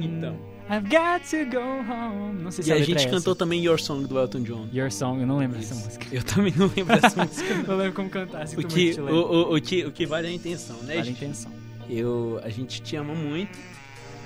Então. 0.00 0.36
I've 0.70 0.88
got 0.88 1.24
to 1.30 1.44
go 1.50 1.60
home. 1.90 2.42
Não 2.42 2.50
sei 2.50 2.64
se 2.64 2.70
E 2.70 2.72
a 2.72 2.78
gente 2.78 3.06
é 3.06 3.10
cantou 3.10 3.32
essa. 3.32 3.38
também 3.38 3.64
Your 3.64 3.78
Song 3.80 4.06
do 4.06 4.18
Elton 4.18 4.42
John. 4.42 4.68
Your 4.72 4.90
Song, 4.92 5.20
eu 5.20 5.26
não 5.26 5.38
lembro 5.38 5.58
dessa 5.58 5.74
música. 5.74 6.06
Eu 6.12 6.22
também 6.22 6.52
não 6.56 6.70
lembro 6.76 7.00
dessa 7.00 7.16
música. 7.24 7.54
Eu 7.66 7.76
lembro 7.76 7.92
como 7.94 8.10
cantar, 8.10 8.42
assim, 8.42 8.56
O 8.56 8.66
que, 8.66 8.92
o, 9.00 9.04
o, 9.14 9.56
o 9.56 9.60
que, 9.60 9.84
o 9.86 9.92
que 9.92 10.04
vale 10.06 10.26
é 10.26 10.30
a 10.30 10.32
intenção, 10.34 10.76
né, 10.82 10.96
Vale 10.96 11.08
a 11.08 11.12
intenção. 11.12 11.50
Eu, 11.88 12.38
a 12.44 12.50
gente 12.50 12.82
te 12.82 12.96
ama 12.96 13.14
muito. 13.14 13.58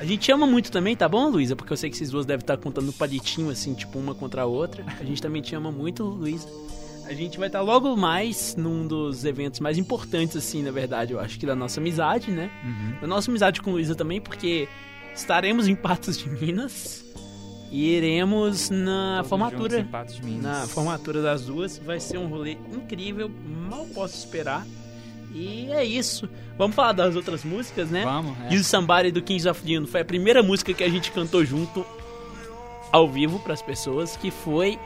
A 0.01 0.05
gente 0.05 0.21
te 0.21 0.33
ama 0.33 0.47
muito 0.49 0.73
também, 0.73 0.97
tá 0.97 1.09
bom, 1.09 1.29
Luísa? 1.29 1.55
Porque 1.55 1.73
eu 1.73 1.77
sei 1.77 1.89
que 1.89 1.97
vocês 1.97 2.11
duas 2.11 2.27
devem 2.27 2.43
estar 2.43 2.57
contando 2.57 2.93
palitinho, 2.93 3.49
assim, 3.51 3.73
tipo, 3.73 3.97
uma 4.01 4.15
contra 4.15 4.43
a 4.43 4.47
outra. 4.47 4.85
A 4.99 5.05
gente 5.05 5.23
também 5.23 5.41
te 5.41 5.55
ama 5.55 5.71
muito, 5.71 6.03
Luísa. 6.03 6.49
A 7.07 7.15
gente 7.15 7.39
vai 7.39 7.47
estar 7.49 7.61
logo 7.61 7.97
mais 7.97 8.57
num 8.57 8.85
dos 8.87 9.25
eventos 9.25 9.61
mais 9.61 9.79
importantes, 9.79 10.37
assim, 10.37 10.63
na 10.63 10.73
verdade, 10.73 11.13
eu 11.13 11.21
acho 11.21 11.39
que 11.39 11.47
da 11.47 11.55
nossa 11.55 11.79
amizade, 11.79 12.33
né? 12.33 12.51
Uhum. 12.65 13.01
Da 13.03 13.07
nossa 13.07 13.31
amizade 13.31 13.61
com 13.63 13.71
Luísa 13.71 13.95
também, 13.95 14.21
porque 14.21 14.67
estaremos 15.15 15.69
em 15.69 15.75
Patos 15.75 16.19
de 16.19 16.29
Minas 16.29 17.05
e 17.71 17.97
iremos 17.97 18.71
na 18.71 19.17
Todos 19.17 19.29
formatura. 19.29 19.89
Na 20.41 20.67
formatura 20.67 21.23
das 21.23 21.47
duas. 21.47 21.79
Vai 21.79 22.01
ser 22.01 22.19
um 22.19 22.27
rolê 22.27 22.59
incrível, 22.73 23.31
mal 23.69 23.87
posso 23.87 24.17
esperar. 24.17 24.67
E 25.35 25.71
é 25.73 25.83
isso. 25.83 26.29
Vamos 26.59 26.77
falar 26.77 26.93
das 26.93 27.17
outras 27.17 27.43
músicas, 27.43 27.91
né? 27.91 28.05
Vamos, 28.05 28.37
é. 28.43 28.55
E 28.55 28.57
o 28.59 28.65
Somebody 28.65 29.11
do 29.11 29.23
Kings 29.23 29.49
of 29.49 29.67
Leon 29.67 29.87
foi 29.87 30.03
a 30.03 30.05
primeira 30.05 30.43
música 30.43 30.75
que 30.75 30.85
a 30.85 30.89
gente 30.89 31.11
cantou 31.11 31.45
junto 31.45 31.87
ao 32.93 33.09
vivo 33.09 33.39
pras 33.39 33.63
pessoas, 33.63 34.17
que 34.17 34.31
foi 34.31 34.79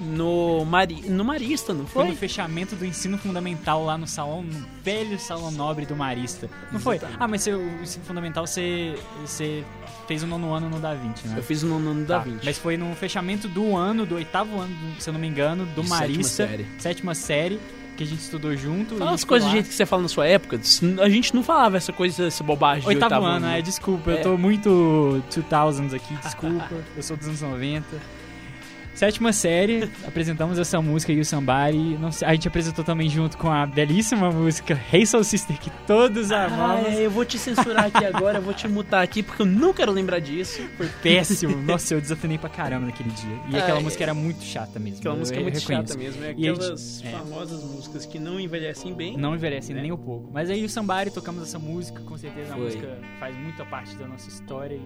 no, 0.00 0.64
Mari... 0.64 1.02
no 1.08 1.24
Marista, 1.24 1.72
não 1.74 1.86
Foi 1.86 2.02
foi? 2.04 2.10
no 2.12 2.16
fechamento 2.16 2.74
do 2.74 2.84
ensino 2.86 3.18
fundamental 3.18 3.84
lá 3.84 3.98
no 3.98 4.06
salão, 4.06 4.42
no 4.42 4.66
velho 4.82 5.18
salão 5.18 5.50
nobre 5.50 5.84
do 5.86 5.94
Marista. 5.94 6.48
Não 6.72 6.80
foi? 6.80 6.96
Exatamente. 6.96 7.22
Ah, 7.22 7.28
mas 7.28 7.42
você- 7.42 7.52
o 7.54 7.82
ensino 7.82 8.04
fundamental 8.04 8.46
você, 8.46 8.94
você 9.20 9.62
fez 10.08 10.22
o 10.22 10.26
nono 10.26 10.52
ano 10.52 10.68
no 10.70 10.80
Da 10.80 10.94
Vinci, 10.94 11.28
né? 11.28 11.34
Eu 11.38 11.42
fiz 11.42 11.62
no 11.62 11.78
nono 11.78 12.04
da 12.04 12.18
Tá, 12.18 12.24
20. 12.24 12.44
Mas 12.44 12.58
foi 12.58 12.76
no 12.76 12.94
fechamento 12.96 13.46
do 13.48 13.76
ano, 13.76 14.06
do 14.06 14.14
oitavo 14.16 14.58
ano, 14.58 14.74
se 14.98 15.08
eu 15.08 15.12
não 15.12 15.20
me 15.20 15.26
engano, 15.28 15.64
do 15.66 15.82
De 15.82 15.88
sétima 15.88 15.96
Marista. 15.98 16.46
série. 16.46 16.66
sétima 16.78 17.14
série, 17.14 17.60
que 17.96 18.04
a 18.04 18.06
gente 18.06 18.20
estudou 18.20 18.56
junto. 18.56 18.96
Fala 18.96 19.10
as 19.12 19.24
coisas 19.24 19.46
do 19.46 19.50
foi 19.50 19.58
jeito 19.60 19.68
que 19.68 19.74
você 19.74 19.84
fala 19.84 20.00
na 20.02 20.08
sua 20.08 20.26
época. 20.26 20.58
A 21.02 21.08
gente 21.10 21.34
não 21.34 21.42
falava 21.42 21.76
essa 21.76 21.92
coisa, 21.92 22.26
essa 22.28 22.42
bobagem 22.42 22.80
de 22.80 22.88
Oitavo, 22.88 23.14
oitavo 23.16 23.26
ano, 23.26 23.46
ano. 23.46 23.56
é, 23.56 23.60
desculpa, 23.60 24.10
É. 24.12 24.18
eu 24.18 24.22
tô 24.22 24.38
muito 24.38 25.22
2000s 25.30 25.92
aqui, 25.94 26.14
desculpa, 26.16 26.66
eu 26.96 27.02
sou 27.02 27.14
dos 27.16 27.26
anos 27.28 27.42
90. 27.42 27.84
Sétima 28.94 29.32
série, 29.32 29.88
apresentamos 30.06 30.58
essa 30.58 30.80
música 30.82 31.10
e 31.10 31.18
o 31.20 31.24
Somebody. 31.24 31.98
Sei, 32.12 32.28
a 32.28 32.32
gente 32.34 32.48
apresentou 32.48 32.84
também 32.84 33.08
junto 33.08 33.38
com 33.38 33.50
a 33.50 33.64
belíssima 33.64 34.30
música 34.30 34.78
Hey 34.92 35.06
Soul 35.06 35.24
Sister, 35.24 35.58
que 35.58 35.70
todos 35.86 36.30
Ah, 36.30 36.44
amamos. 36.46 36.86
é, 36.88 37.06
eu 37.06 37.10
vou 37.10 37.24
te 37.24 37.38
censurar 37.38 37.86
aqui 37.86 38.04
agora, 38.04 38.38
eu 38.38 38.42
vou 38.42 38.52
te 38.52 38.68
mutar 38.68 39.02
aqui, 39.02 39.22
porque 39.22 39.40
eu 39.40 39.46
não 39.46 39.72
quero 39.72 39.90
lembrar 39.90 40.18
disso. 40.18 40.60
Foi 40.76 40.86
péssimo. 41.02 41.56
Nossa, 41.62 41.94
eu 41.94 42.00
desafinei 42.00 42.36
pra 42.36 42.50
caramba 42.50 42.86
naquele 42.86 43.08
dia. 43.10 43.40
E 43.48 43.56
Ah, 43.56 43.62
aquela 43.62 43.78
é. 43.78 43.82
música 43.82 44.02
era 44.02 44.12
muito 44.12 44.42
chata 44.44 44.78
mesmo. 44.78 44.98
Aquela 44.98 45.14
eu 45.14 45.18
música 45.20 45.38
é 45.38 45.42
muito 45.42 45.58
reconheço. 45.58 45.88
chata 45.88 45.98
mesmo, 45.98 46.22
é 46.24 46.28
a 46.28 46.30
aquelas 46.32 46.98
gente- 47.02 47.08
é. 47.08 47.18
famosas 47.18 47.64
músicas 47.64 48.04
que 48.04 48.18
não 48.18 48.38
envelhecem 48.38 48.92
bem. 48.92 49.16
Não 49.16 49.34
envelhece 49.34 49.72
Né? 49.72 49.80
nem 49.80 49.92
um 49.92 49.96
pouco. 49.96 50.28
Mas 50.30 50.50
aí 50.50 50.62
o 50.62 50.68
Sambari 50.68 51.10
tocamos 51.10 51.42
essa 51.44 51.58
música, 51.58 52.02
com 52.02 52.18
certeza 52.18 52.52
a 52.52 52.56
Foi. 52.56 52.64
música 52.66 52.98
faz 53.18 53.34
muita 53.38 53.64
parte 53.64 53.94
da 53.96 54.06
nossa 54.06 54.28
história 54.28 54.74
e 54.74 54.80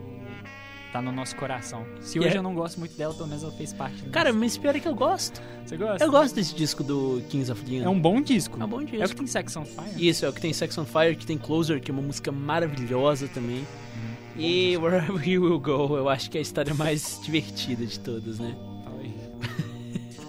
tá 0.95 1.03
no 1.03 1.11
nosso 1.11 1.35
coração. 1.35 1.85
Se 2.01 2.21
hoje 2.21 2.35
é- 2.35 2.39
eu 2.39 2.43
não 2.43 2.55
gosto 2.55 2.79
muito 2.79 2.97
dela, 2.97 3.13
pelo 3.13 3.27
menos 3.29 3.43
ela 3.43 3.53
fez 3.53 3.73
parte. 3.73 4.01
Cara, 4.11 4.29
nosso- 4.31 4.39
mas 4.39 4.57
pior 4.57 4.77
é 4.77 4.79
que 4.81 4.87
eu 4.87 4.95
gosto. 4.95 5.43
você 5.67 5.77
gosta? 5.77 6.05
Eu 6.05 6.11
gosto 6.11 6.35
desse 6.37 6.55
disco 6.55 6.85
do 6.85 7.21
Kings 7.29 7.51
of 7.51 7.69
Leon. 7.69 7.85
É 7.85 7.89
um 7.89 8.01
bom 8.01 8.21
disco. 8.21 8.57
É 8.61 8.65
um 8.65 8.69
bom 8.69 8.79
disco. 8.85 9.03
É 9.03 9.05
o 9.05 9.09
que 9.09 9.17
tem 9.17 9.27
Sex 9.27 9.57
on 9.57 9.65
Fire? 9.65 10.09
Isso, 10.09 10.25
é 10.25 10.29
o 10.29 10.33
que 10.33 10.41
tem 10.41 10.53
Sex 10.53 10.79
on 10.79 10.85
Fire, 10.85 11.17
que 11.17 11.27
tem 11.27 11.37
Closer, 11.37 11.81
que 11.81 11.91
é 11.91 11.95
uma 11.95 12.03
música 12.03 12.31
maravilhosa 12.31 13.27
também. 13.27 13.59
Uhum. 13.59 14.41
E 14.41 14.77
Wherever 14.77 15.29
You 15.29 15.43
Will 15.43 15.59
Go, 15.59 15.97
eu 15.97 16.09
acho 16.09 16.31
que 16.31 16.39
é 16.39 16.41
a 16.41 16.43
história 16.43 16.73
mais 16.75 17.21
divertida 17.25 17.85
de 17.85 17.99
todas, 17.99 18.39
né? 18.39 18.55
Fala 18.85 19.01
aí. 19.01 19.15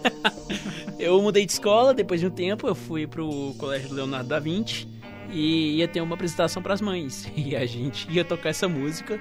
Eu 0.97 1.21
mudei 1.21 1.45
de 1.45 1.51
escola, 1.51 1.93
depois 1.93 2.19
de 2.19 2.25
um 2.27 2.29
tempo 2.31 2.67
eu 2.67 2.73
fui 2.73 3.05
pro 3.05 3.53
Colégio 3.59 3.93
Leonardo 3.93 4.29
da 4.29 4.39
Vinci 4.39 4.87
e 5.29 5.75
ia 5.77 5.87
ter 5.87 6.01
uma 6.01 6.15
apresentação 6.15 6.61
pras 6.63 6.81
mães. 6.81 7.29
E 7.35 7.55
a 7.55 7.65
gente 7.65 8.09
ia 8.09 8.23
tocar 8.25 8.49
essa 8.49 8.67
música, 8.67 9.19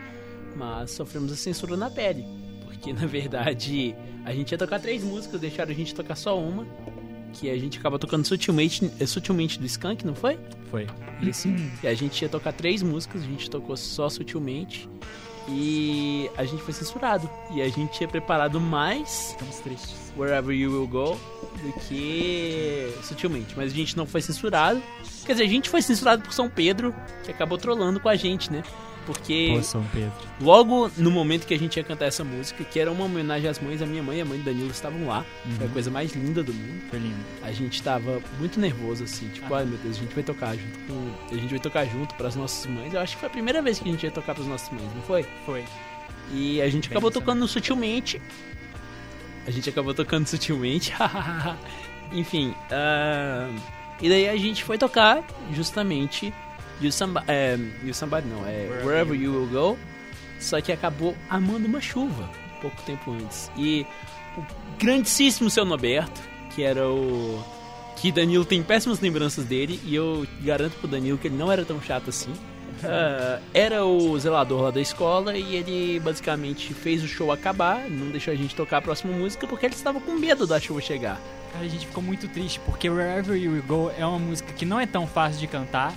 mas 0.57 0.91
sofremos 0.93 1.33
a 1.33 1.37
censura 1.37 1.77
na 1.77 1.91
pele. 1.91 2.25
Porque 2.65 2.93
na 2.93 3.07
verdade 3.07 3.95
a 4.25 4.33
gente 4.33 4.53
ia 4.53 4.59
tocar 4.59 4.81
três 4.81 5.03
músicas, 5.03 5.41
deixaram 5.41 5.71
a 5.71 5.75
gente 5.75 5.95
tocar 5.95 6.17
só 6.17 6.39
uma. 6.39 6.67
Que 7.33 7.51
a 7.51 7.59
gente 7.59 7.79
acaba 7.79 7.99
tocando 7.99 8.25
sutilmente, 8.25 8.91
é, 9.01 9.07
sutilmente 9.07 9.59
do 9.59 9.67
Skank, 9.67 10.07
não 10.07 10.15
foi? 10.15 10.39
Foi. 10.71 10.87
Isso. 11.21 11.49
E 11.83 11.87
a 11.87 11.95
gente 11.95 12.23
ia 12.23 12.29
tocar 12.29 12.53
três 12.53 12.81
músicas, 12.81 13.23
a 13.23 13.27
gente 13.27 13.51
tocou 13.51 13.77
só 13.77 14.09
sutilmente. 14.09 14.89
E 15.49 16.31
a 16.37 16.45
gente 16.45 16.63
foi 16.63 16.73
censurado. 16.73 17.29
E 17.53 17.61
a 17.61 17.69
gente 17.69 17.93
tinha 17.93 18.09
preparado 18.09 18.61
mais 18.61 19.33
Ficamos 19.33 19.57
tristes. 19.57 20.13
Wherever 20.17 20.57
You 20.57 20.71
Will 20.73 20.87
Go 20.87 21.21
do 21.61 21.73
que 21.81 22.95
sutilmente. 23.03 23.55
Mas 23.57 23.73
a 23.73 23.75
gente 23.75 23.97
não 23.97 24.07
foi 24.07 24.23
censurado. 24.23 24.81
Quer 25.27 25.33
dizer, 25.33 25.45
a 25.45 25.49
gente 25.49 25.69
foi 25.69 25.83
censurado 25.83 26.23
por 26.23 26.33
São 26.33 26.49
Pedro, 26.49 26.95
que 27.25 27.31
acabou 27.31 27.59
trolando 27.59 27.99
com 27.99 28.09
a 28.09 28.17
gente, 28.17 28.51
né? 28.51 28.63
Porque 29.07 29.53
Pô, 29.55 29.63
São 29.63 29.85
Pedro. 29.93 30.13
logo 30.41 30.91
no 30.97 31.11
momento 31.11 31.47
que 31.47 31.55
a 31.55 31.59
gente 31.59 31.77
ia 31.77 31.85
cantar 31.85 32.07
essa 32.07 32.25
música, 32.25 32.65
que 32.65 32.81
era 32.81 32.91
uma 32.91 33.05
homenagem 33.05 33.49
às 33.49 33.59
mães, 33.59 33.83
a 33.83 33.87
minha 33.87 34.03
mãe 34.03 34.19
e 34.19 34.21
a 34.23 34.25
mãe 34.25 34.39
do 34.39 34.45
Danilo 34.45 34.71
estavam 34.71 35.07
lá. 35.07 35.25
Foi 35.57 35.67
a 35.67 35.71
coisa 35.71 35.91
mais 35.91 36.13
linda 36.13 36.43
do 36.43 36.53
mundo. 36.55 36.83
Foi 36.89 36.99
lindo. 36.99 37.25
A 37.43 37.53
gente 37.53 37.83
tava 37.83 38.21
muito 38.39 38.59
nervoso, 38.59 39.05
assim, 39.05 39.29
tipo, 39.29 39.53
ai 39.55 39.65
meu 39.65 39.79
Deus, 39.79 39.97
a 39.97 40.01
gente 40.01 40.15
vai 40.15 40.25
tocar 40.25 40.57
junto 40.57 40.79
com. 40.81 41.35
A 41.35 41.39
gente 41.39 41.51
vai 41.51 41.61
tocar 41.61 41.85
junto 41.87 42.15
pras 42.15 42.35
nossas 42.37 42.67
mães. 42.67 42.95
Eu 42.95 43.01
acho 43.01 43.15
que 43.15 43.21
foi 43.21 43.29
a 43.29 43.33
primeira 43.33 43.61
vez 43.61 43.79
que 43.79 43.89
a 43.89 43.93
gente 43.93 44.03
ia 44.03 44.11
tocar 44.11 44.35
pras 44.35 44.47
nossas 44.47 44.71
mães, 44.71 44.91
não 44.95 45.03
foi? 45.03 45.27
Foi. 45.45 45.65
E 46.33 46.61
a 46.63 46.69
gente 46.69 46.89
Bem 46.89 46.97
acabou 46.97 47.11
tocando 47.11 47.47
sutilmente. 47.47 48.21
A 49.47 49.51
gente 49.51 49.69
acabou 49.69 49.93
tocando 49.93 50.27
sutilmente. 50.27 50.93
Enfim. 52.13 52.55
ah, 52.71 53.51
e 54.01 54.09
daí 54.09 54.29
a 54.29 54.37
gente 54.37 54.65
foi 54.65 54.77
tocar 54.77 55.23
justamente 55.53 56.33
You 56.81 56.93
Somebody. 56.93 57.27
É, 57.29 57.59
you 57.85 57.95
somebody 57.95 58.27
não, 58.29 58.47
é 58.47 58.67
Wherever 58.69 58.87
Wherever 58.87 59.21
You 59.21 59.33
Will 59.33 59.47
Go. 59.49 59.79
Só 60.41 60.61
que 60.61 60.73
acabou 60.73 61.17
amando 61.31 61.67
uma 61.67 61.81
chuva 61.81 62.29
pouco 62.65 62.83
tempo 62.83 63.13
antes. 63.13 63.51
E 63.57 63.87
o 64.37 64.43
grandíssimo 64.79 65.51
seu 65.51 65.65
Noberto, 65.65 66.21
que 66.55 66.63
era 66.63 66.89
o. 66.89 67.43
Que 67.97 68.11
Danilo 68.11 68.45
tem 68.45 68.63
péssimas 68.63 69.01
lembranças 69.01 69.45
dele, 69.45 69.81
e 69.85 69.95
eu 69.95 70.27
garanto 70.43 70.77
pro 70.79 70.89
Danilo 70.89 71.17
que 71.17 71.29
ele 71.29 71.37
não 71.37 71.51
era 71.51 71.65
tão 71.65 71.81
chato 71.81 72.11
assim. 72.11 72.33
Ah, 72.87 73.41
era 73.55 73.85
o 73.85 74.19
zelador 74.19 74.61
lá 74.63 74.71
da 74.71 74.81
escola 74.81 75.39
e 75.39 75.57
ele 75.57 76.01
basicamente 76.01 76.75
fez 76.75 77.03
o 77.03 77.09
show 77.09 77.33
acabar, 77.33 77.89
não 77.89 78.11
deixou 78.11 78.35
a 78.35 78.37
gente 78.37 78.55
tocar 78.55 78.79
a 78.79 78.83
próxima 78.83 79.17
música 79.17 79.47
porque 79.47 79.65
ele 79.65 79.75
estava 79.75 80.01
com 80.01 80.13
medo 80.13 80.47
da 80.47 80.61
chuva 80.61 80.83
chegar. 80.83 81.19
Cara, 81.53 81.65
a 81.65 81.69
gente 81.69 81.87
ficou 81.87 82.03
muito 82.03 82.29
triste, 82.29 82.61
porque 82.67 82.91
Wherever 82.91 83.41
You 83.41 83.53
Will 83.53 83.63
Go 83.63 83.93
é 83.97 84.05
uma 84.05 84.19
música 84.19 84.53
que 84.53 84.67
não 84.67 84.79
é 84.79 84.87
tão 84.87 85.07
fácil 85.07 85.41
de 85.41 85.47
cantar. 85.47 85.95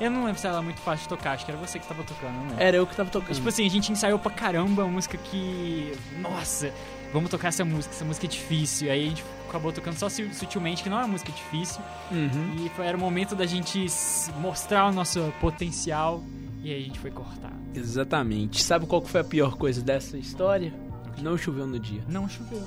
Eu 0.00 0.10
não 0.10 0.24
lembro 0.24 0.38
se 0.40 0.46
ela 0.46 0.58
é 0.58 0.62
muito 0.62 0.80
fácil 0.80 1.04
de 1.04 1.08
tocar, 1.08 1.32
acho 1.32 1.44
que 1.46 1.50
era 1.50 1.58
você 1.60 1.78
que 1.78 1.86
tava 1.86 2.02
tocando, 2.04 2.32
não 2.34 2.42
lembro. 2.42 2.56
Era 2.62 2.76
eu 2.76 2.86
que 2.86 2.94
tava 2.94 3.08
tocando. 3.10 3.34
Tipo 3.34 3.48
assim, 3.48 3.64
a 3.66 3.70
gente 3.70 3.90
ensaiou 3.90 4.18
pra 4.18 4.30
caramba 4.30 4.84
uma 4.84 4.92
música 4.92 5.16
que. 5.16 5.92
Nossa, 6.20 6.70
vamos 7.12 7.30
tocar 7.30 7.48
essa 7.48 7.64
música, 7.64 7.94
essa 7.94 8.04
música 8.04 8.26
é 8.26 8.28
difícil. 8.28 8.90
Aí 8.92 9.06
a 9.06 9.08
gente 9.08 9.24
acabou 9.48 9.72
tocando 9.72 9.96
só 9.96 10.08
su- 10.10 10.32
sutilmente, 10.34 10.82
que 10.82 10.90
não 10.90 10.98
é 10.98 11.00
uma 11.00 11.08
música 11.08 11.32
difícil. 11.32 11.80
Uhum. 12.10 12.66
E 12.66 12.68
foi, 12.70 12.86
era 12.86 12.96
o 12.96 13.00
momento 13.00 13.34
da 13.34 13.46
gente 13.46 13.86
mostrar 14.38 14.86
o 14.86 14.92
nosso 14.92 15.32
potencial. 15.40 16.22
E 16.62 16.70
aí 16.72 16.82
a 16.82 16.84
gente 16.84 16.98
foi 16.98 17.10
cortar. 17.10 17.52
Exatamente. 17.74 18.62
Sabe 18.62 18.86
qual 18.86 19.00
que 19.00 19.08
foi 19.08 19.20
a 19.20 19.24
pior 19.24 19.56
coisa 19.56 19.80
dessa 19.82 20.18
história? 20.18 20.74
Não 21.22 21.38
choveu 21.38 21.66
no 21.66 21.78
dia. 21.78 22.02
Não 22.08 22.28
choveu. 22.28 22.62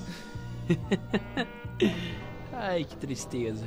Ai, 2.54 2.84
que 2.84 2.96
tristeza. 2.98 3.66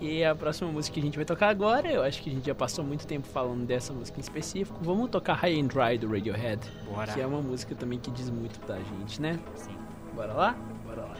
E 0.00 0.24
a 0.24 0.34
próxima 0.34 0.72
música 0.72 0.94
que 0.94 1.00
a 1.00 1.02
gente 1.02 1.16
vai 1.16 1.26
tocar 1.26 1.50
agora, 1.50 1.92
eu 1.92 2.02
acho 2.02 2.22
que 2.22 2.30
a 2.30 2.32
gente 2.32 2.46
já 2.46 2.54
passou 2.54 2.82
muito 2.82 3.06
tempo 3.06 3.26
falando 3.26 3.66
dessa 3.66 3.92
música 3.92 4.18
em 4.18 4.22
específico. 4.22 4.78
Vamos 4.80 5.10
tocar 5.10 5.34
High 5.34 5.60
and 5.60 5.66
Dry 5.66 5.98
do 5.98 6.08
Radiohead, 6.10 6.60
Bora. 6.90 7.12
que 7.12 7.20
é 7.20 7.26
uma 7.26 7.42
música 7.42 7.74
também 7.74 7.98
que 7.98 8.10
diz 8.10 8.30
muito 8.30 8.58
da 8.66 8.78
gente, 8.78 9.20
né? 9.20 9.38
Sim. 9.54 9.76
Bora 10.14 10.32
lá? 10.32 10.56
Bora 10.86 11.02
lá. 11.02 11.14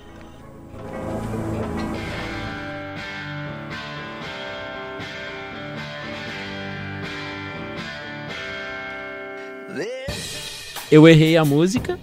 Eu 10.90 11.06
errei 11.06 11.36
a 11.36 11.44
música. 11.44 12.00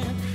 ocean. 0.00 0.27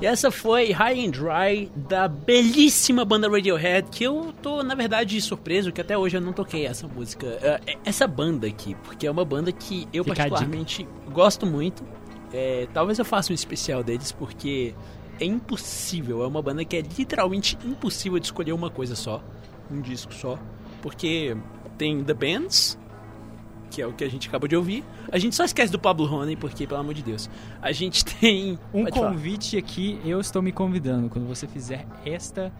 E 0.00 0.06
essa 0.06 0.30
foi 0.30 0.72
High 0.72 1.06
and 1.06 1.10
Dry 1.10 1.70
da 1.76 2.08
belíssima 2.08 3.04
banda 3.04 3.28
Radiohead, 3.28 3.90
que 3.90 4.02
eu 4.02 4.32
tô, 4.40 4.62
na 4.62 4.74
verdade, 4.74 5.20
surpreso 5.20 5.70
que 5.70 5.80
até 5.80 5.96
hoje 5.96 6.16
eu 6.16 6.22
não 6.22 6.32
toquei 6.32 6.66
essa 6.66 6.88
música. 6.88 7.26
É, 7.42 7.76
Essa 7.84 8.06
banda 8.06 8.46
aqui, 8.46 8.74
porque 8.82 9.06
é 9.06 9.10
uma 9.10 9.26
banda 9.26 9.52
que 9.52 9.86
eu 9.92 10.02
Fica 10.02 10.16
particularmente 10.16 10.88
gosto 11.12 11.44
muito. 11.44 11.84
É, 12.32 12.66
talvez 12.72 12.98
eu 12.98 13.04
faça 13.04 13.30
um 13.30 13.34
especial 13.34 13.84
deles, 13.84 14.10
porque 14.10 14.74
é 15.20 15.24
impossível. 15.26 16.22
É 16.22 16.26
uma 16.26 16.40
banda 16.40 16.64
que 16.64 16.76
é 16.76 16.80
literalmente 16.80 17.58
impossível 17.62 18.18
de 18.18 18.24
escolher 18.24 18.52
uma 18.52 18.70
coisa 18.70 18.96
só, 18.96 19.22
um 19.70 19.82
disco 19.82 20.14
só. 20.14 20.38
Porque 20.80 21.36
tem 21.76 22.02
The 22.02 22.14
Bands, 22.14 22.78
que 23.70 23.80
é 23.80 23.86
o 23.86 23.92
que 23.92 24.04
a 24.04 24.10
gente 24.10 24.28
acabou 24.28 24.48
de 24.48 24.56
ouvir. 24.56 24.84
A 25.10 25.18
gente 25.18 25.34
só 25.36 25.44
esquece 25.44 25.70
do 25.70 25.78
Pablo 25.78 26.12
Honey, 26.12 26.36
porque, 26.36 26.66
pelo 26.66 26.80
amor 26.80 26.92
de 26.92 27.02
Deus. 27.02 27.30
A 27.62 27.72
gente 27.72 28.04
tem. 28.20 28.58
Um 28.74 28.84
Pode 28.84 28.98
falar. 28.98 29.12
convite 29.12 29.56
aqui, 29.56 30.00
eu 30.04 30.20
estou 30.20 30.42
me 30.42 30.52
convidando. 30.52 31.08
Quando 31.08 31.26
você 31.26 31.46
fizer 31.46 31.86
esta 32.04 32.52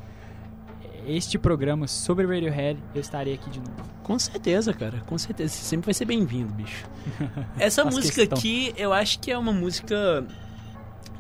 este 1.07 1.39
programa 1.39 1.87
sobre 1.87 2.27
Radiohead, 2.27 2.79
eu 2.95 3.01
estarei 3.01 3.35
aqui 3.35 3.51
de 3.51 3.59
novo. 3.59 3.73
Com 4.03 4.19
certeza, 4.19 4.73
cara. 4.73 5.03
Com 5.07 5.17
certeza. 5.17 5.55
Você 5.55 5.65
sempre 5.65 5.87
vai 5.87 5.95
ser 5.95 6.05
bem-vindo, 6.05 6.53
bicho. 6.53 6.87
Essa 7.59 7.85
música 7.85 8.21
questão. 8.21 8.39
aqui, 8.39 8.73
eu 8.77 8.93
acho 8.93 9.19
que 9.19 9.31
é 9.31 9.39
uma 9.39 9.53
música 9.53 10.27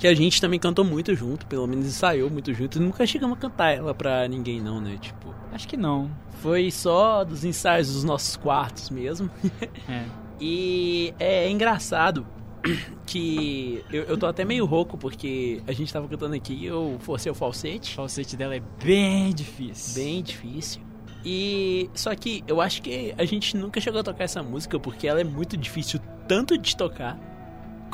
que 0.00 0.06
a 0.06 0.14
gente 0.14 0.40
também 0.40 0.58
cantou 0.58 0.82
muito 0.82 1.14
junto, 1.14 1.46
pelo 1.46 1.66
menos 1.66 1.86
ensaiou 1.86 2.30
muito 2.30 2.54
junto. 2.54 2.78
E 2.78 2.80
nunca 2.80 3.06
chegamos 3.06 3.36
a 3.36 3.40
cantar 3.40 3.70
ela 3.70 3.94
pra 3.94 4.26
ninguém, 4.26 4.58
não, 4.58 4.80
né? 4.80 4.96
Tipo, 4.98 5.34
Acho 5.52 5.68
que 5.68 5.76
não. 5.76 6.10
foi 6.40 6.70
só 6.70 7.22
dos 7.22 7.44
ensaios 7.44 7.92
dos 7.92 8.02
nossos 8.02 8.34
quartos 8.34 8.90
mesmo. 8.90 9.30
É. 9.88 10.04
E 10.42 11.12
é 11.18 11.50
engraçado 11.50 12.26
que 13.04 13.84
eu, 13.92 14.04
eu 14.04 14.16
tô 14.16 14.24
até 14.24 14.42
meio 14.42 14.64
rouco 14.64 14.96
porque 14.96 15.60
a 15.66 15.72
gente 15.72 15.92
tava 15.92 16.08
cantando 16.08 16.34
aqui 16.34 16.54
e 16.54 16.64
eu 16.64 16.96
forcei 17.00 17.30
o 17.30 17.34
falsete. 17.34 17.92
O 17.92 17.96
falsete 17.96 18.38
dela 18.38 18.56
é 18.56 18.62
bem 18.82 19.34
difícil. 19.34 20.02
Bem 20.02 20.22
difícil. 20.22 20.80
E 21.22 21.90
só 21.92 22.14
que 22.14 22.42
eu 22.48 22.58
acho 22.58 22.80
que 22.80 23.14
a 23.18 23.24
gente 23.26 23.54
nunca 23.54 23.82
chegou 23.82 24.00
a 24.00 24.02
tocar 24.02 24.24
essa 24.24 24.42
música 24.42 24.80
porque 24.80 25.06
ela 25.06 25.20
é 25.20 25.24
muito 25.24 25.58
difícil 25.58 26.00
tanto 26.26 26.56
de 26.56 26.74
tocar 26.74 27.20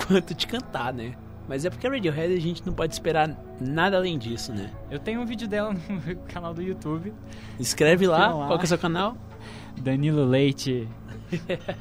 quanto 0.07 0.33
de 0.33 0.47
cantar, 0.47 0.95
né? 0.95 1.16
Mas 1.48 1.64
é 1.64 1.70
porque 1.70 1.86
a 1.86 1.90
Radiohead 1.90 2.35
a 2.35 2.40
gente 2.40 2.64
não 2.66 2.73
pode 2.73 2.93
esperar 2.93 3.31
nada 3.60 3.97
além 3.97 4.18
disso, 4.18 4.52
né? 4.52 4.70
Eu 4.90 4.98
tenho 4.98 5.20
um 5.20 5.24
vídeo 5.27 5.47
dela 5.47 5.73
no 5.73 6.16
canal 6.27 6.52
do 6.52 6.60
YouTube. 6.62 7.12
Escreve 7.59 8.06
lá, 8.06 8.35
lá. 8.35 8.47
qual 8.47 8.59
que 8.59 8.64
é 8.64 8.66
o 8.66 8.68
seu 8.68 8.78
canal? 8.78 9.16
Danilo 9.78 10.24
Leite. 10.24 10.89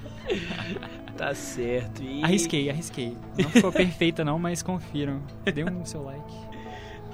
Tá 1.17 1.33
certo. 1.33 2.03
E... 2.03 2.21
Arrisquei, 2.23 2.69
arrisquei. 2.69 3.15
Não 3.37 3.49
ficou 3.49 3.71
perfeita 3.73 4.25
não, 4.25 4.37
mas 4.37 4.61
confiram. 4.61 5.21
Dê 5.45 5.63
um 5.63 5.85
seu 5.85 6.03
like. 6.03 6.33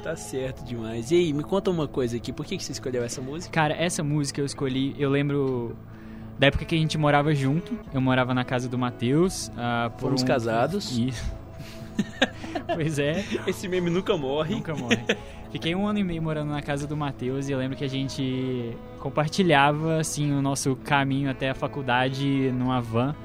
Tá 0.01 0.15
certo 0.15 0.63
demais. 0.65 1.11
E 1.11 1.15
aí, 1.15 1.33
me 1.33 1.43
conta 1.43 1.69
uma 1.69 1.87
coisa 1.87 2.17
aqui, 2.17 2.33
por 2.33 2.43
que, 2.45 2.57
que 2.57 2.63
você 2.63 2.71
escolheu 2.71 3.03
essa 3.03 3.21
música? 3.21 3.53
Cara, 3.53 3.75
essa 3.75 4.03
música 4.03 4.41
eu 4.41 4.45
escolhi, 4.45 4.95
eu 4.97 5.07
lembro 5.07 5.75
da 6.39 6.47
época 6.47 6.65
que 6.65 6.73
a 6.73 6.77
gente 6.79 6.97
morava 6.97 7.35
junto. 7.35 7.77
Eu 7.93 8.01
morava 8.01 8.33
na 8.33 8.43
casa 8.43 8.67
do 8.67 8.75
Matheus. 8.75 9.51
ah, 9.55 9.91
por 9.95 10.07
Fomos 10.07 10.23
um- 10.23 10.25
casados. 10.25 10.97
Isso. 10.97 11.31
pois 12.73 12.99
é. 12.99 13.23
Esse 13.47 13.68
meme 13.68 13.89
nunca 13.89 14.15
morre. 14.18 14.55
Nunca 14.55 14.76
morre. 14.76 14.99
Fiquei 15.51 15.76
um 15.76 15.85
ano 15.85 15.99
e 15.99 16.03
meio 16.03 16.22
morando 16.22 16.51
na 16.51 16.61
casa 16.61 16.88
do 16.88 16.95
Matheus 16.95 17.49
e 17.49 17.51
eu 17.51 17.57
lembro 17.57 17.77
que 17.77 17.84
a 17.84 17.89
gente 17.89 18.76
compartilhava 18.99 19.99
assim 19.99 20.31
o 20.31 20.41
nosso 20.41 20.76
caminho 20.77 21.30
até 21.30 21.49
a 21.49 21.53
faculdade 21.53 22.51
numa 22.53 22.80
van. 22.80 23.15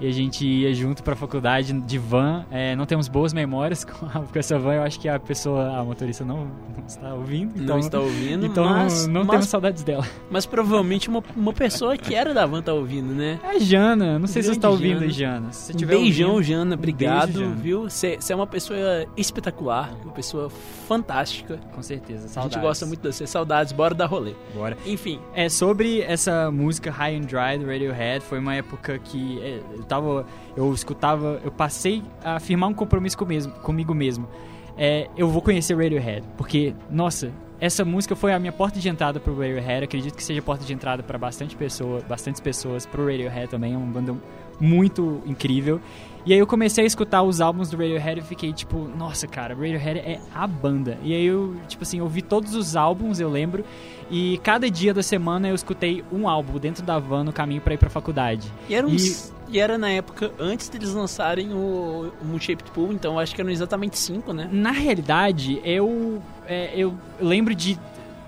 E 0.00 0.06
a 0.06 0.12
gente 0.12 0.46
ia 0.46 0.72
junto 0.72 1.02
pra 1.02 1.16
faculdade 1.16 1.72
de 1.72 1.98
van. 1.98 2.44
É, 2.50 2.76
não 2.76 2.86
temos 2.86 3.08
boas 3.08 3.32
memórias 3.32 3.82
com, 3.84 4.06
a- 4.06 4.22
com 4.22 4.38
essa 4.38 4.58
van. 4.58 4.74
Eu 4.74 4.82
acho 4.82 5.00
que 5.00 5.08
a 5.08 5.18
pessoa, 5.18 5.76
a 5.78 5.84
motorista, 5.84 6.24
não, 6.24 6.44
não 6.76 6.86
está 6.86 7.12
ouvindo. 7.14 7.52
Então, 7.56 7.66
não 7.76 7.78
está 7.78 7.98
ouvindo, 8.00 8.46
então 8.46 8.64
mas, 8.64 9.06
não 9.08 9.22
mas, 9.22 9.30
temos 9.30 9.46
saudades 9.48 9.82
dela. 9.82 10.06
mas 10.30 10.46
provavelmente 10.46 11.08
uma, 11.08 11.22
uma 11.36 11.52
pessoa 11.52 11.96
que 11.96 12.14
era 12.14 12.32
da 12.32 12.46
van 12.46 12.62
tá 12.62 12.72
ouvindo, 12.72 13.12
né? 13.12 13.40
É 13.42 13.56
a 13.56 13.58
Jana. 13.58 14.18
Não 14.18 14.26
sei 14.28 14.42
se 14.42 14.48
você 14.50 14.54
está 14.56 14.68
ouvindo, 14.70 15.00
Jana. 15.08 15.12
Jana. 15.40 15.52
Se 15.52 15.66
você 15.66 15.74
tiver 15.74 15.96
beijão, 15.96 16.30
ouvindo, 16.30 16.42
Jana. 16.46 16.74
Obrigado, 16.74 17.26
beijo, 17.32 17.40
Jana. 17.40 17.54
viu? 17.56 17.82
Você 17.90 18.18
é 18.30 18.34
uma 18.34 18.46
pessoa 18.46 18.78
espetacular, 19.16 19.92
uma 20.04 20.12
pessoa 20.12 20.48
fantástica. 20.88 21.58
Com 21.74 21.82
certeza. 21.82 22.26
A 22.26 22.28
Saudades. 22.28 22.54
gente 22.54 22.62
gosta 22.62 22.86
muito 22.86 23.00
de 23.02 23.12
você. 23.12 23.26
Saudades, 23.26 23.72
bora 23.72 23.94
dar 23.94 24.06
rolê. 24.06 24.32
Bora. 24.54 24.76
Enfim, 24.86 25.18
É, 25.34 25.48
sobre 25.48 26.00
essa 26.02 26.50
música 26.50 26.90
High 26.90 27.16
and 27.16 27.20
Dry 27.22 27.58
do 27.58 27.66
Radiohead, 27.66 28.24
foi 28.24 28.38
uma 28.38 28.54
época 28.54 28.98
que 28.98 29.38
é, 29.42 29.60
tava. 29.88 30.26
Eu 30.56 30.72
escutava. 30.72 31.40
Eu 31.44 31.50
passei 31.50 32.02
a 32.22 32.38
firmar 32.38 32.68
um 32.68 32.74
compromisso 32.74 33.16
com 33.16 33.24
mesmo, 33.24 33.52
comigo 33.54 33.94
mesmo. 33.94 34.28
É, 34.76 35.08
eu 35.16 35.28
vou 35.28 35.42
conhecer 35.42 35.76
Radiohead, 35.76 36.24
porque, 36.36 36.72
nossa, 36.88 37.32
essa 37.60 37.84
música 37.84 38.14
foi 38.14 38.32
a 38.32 38.38
minha 38.38 38.52
porta 38.52 38.78
de 38.78 38.88
entrada 38.88 39.18
pro 39.18 39.36
Radiohead. 39.36 39.84
Acredito 39.84 40.14
que 40.14 40.22
seja 40.22 40.40
porta 40.40 40.64
de 40.64 40.72
entrada 40.72 41.02
para 41.02 41.18
bastante 41.18 41.56
pessoa, 41.56 42.00
bastantes 42.08 42.40
pessoas 42.40 42.86
pro 42.86 43.04
Radiohead 43.04 43.48
também. 43.48 43.74
É 43.74 43.76
uma 43.76 43.86
banda 43.92 44.14
muito 44.60 45.20
incrível. 45.26 45.80
E 46.26 46.32
aí 46.32 46.38
eu 46.38 46.46
comecei 46.46 46.84
a 46.84 46.86
escutar 46.86 47.22
os 47.22 47.40
álbuns 47.40 47.70
do 47.70 47.76
Radiohead 47.76 48.20
e 48.20 48.22
fiquei 48.22 48.52
tipo, 48.52 48.88
nossa, 48.96 49.26
cara, 49.26 49.54
Radiohead 49.54 49.98
é 50.00 50.20
a 50.34 50.46
banda. 50.46 50.98
E 51.02 51.14
aí 51.14 51.24
eu, 51.24 51.56
tipo 51.68 51.82
assim, 51.84 52.00
ouvi 52.00 52.20
todos 52.22 52.54
os 52.54 52.76
álbuns, 52.76 53.18
eu 53.20 53.30
lembro. 53.30 53.64
E 54.10 54.38
cada 54.42 54.70
dia 54.70 54.92
da 54.92 55.02
semana 55.02 55.48
eu 55.48 55.54
escutei 55.54 56.02
um 56.12 56.28
álbum 56.28 56.58
dentro 56.58 56.82
da 56.82 56.98
van 56.98 57.24
no 57.24 57.32
caminho 57.32 57.60
pra 57.60 57.74
ir 57.74 57.78
pra 57.78 57.88
faculdade. 57.90 58.50
e 58.68 58.74
era, 58.74 58.86
E- 58.88 58.94
uns, 58.94 59.32
e 59.48 59.58
era 59.58 59.78
na 59.78 59.90
época 59.90 60.30
antes 60.38 60.68
deles 60.68 60.90
lançarem 60.92 61.52
o, 61.52 62.12
o 62.20 62.24
Moonshaped 62.26 62.70
Pool, 62.72 62.92
então 62.92 63.14
eu 63.14 63.18
acho 63.18 63.34
que 63.34 63.40
eram 63.40 63.50
exatamente 63.50 63.98
cinco, 63.98 64.32
né? 64.32 64.48
Na 64.52 64.70
realidade, 64.70 65.60
eu, 65.64 66.22
é, 66.46 66.72
eu 66.74 66.94
lembro 67.20 67.54
de, 67.54 67.78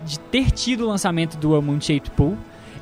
de 0.04 0.18
ter 0.18 0.50
tido 0.50 0.84
o 0.84 0.88
lançamento 0.88 1.36
do 1.36 1.60
Moonshaped 1.60 2.10
Pool. 2.12 2.36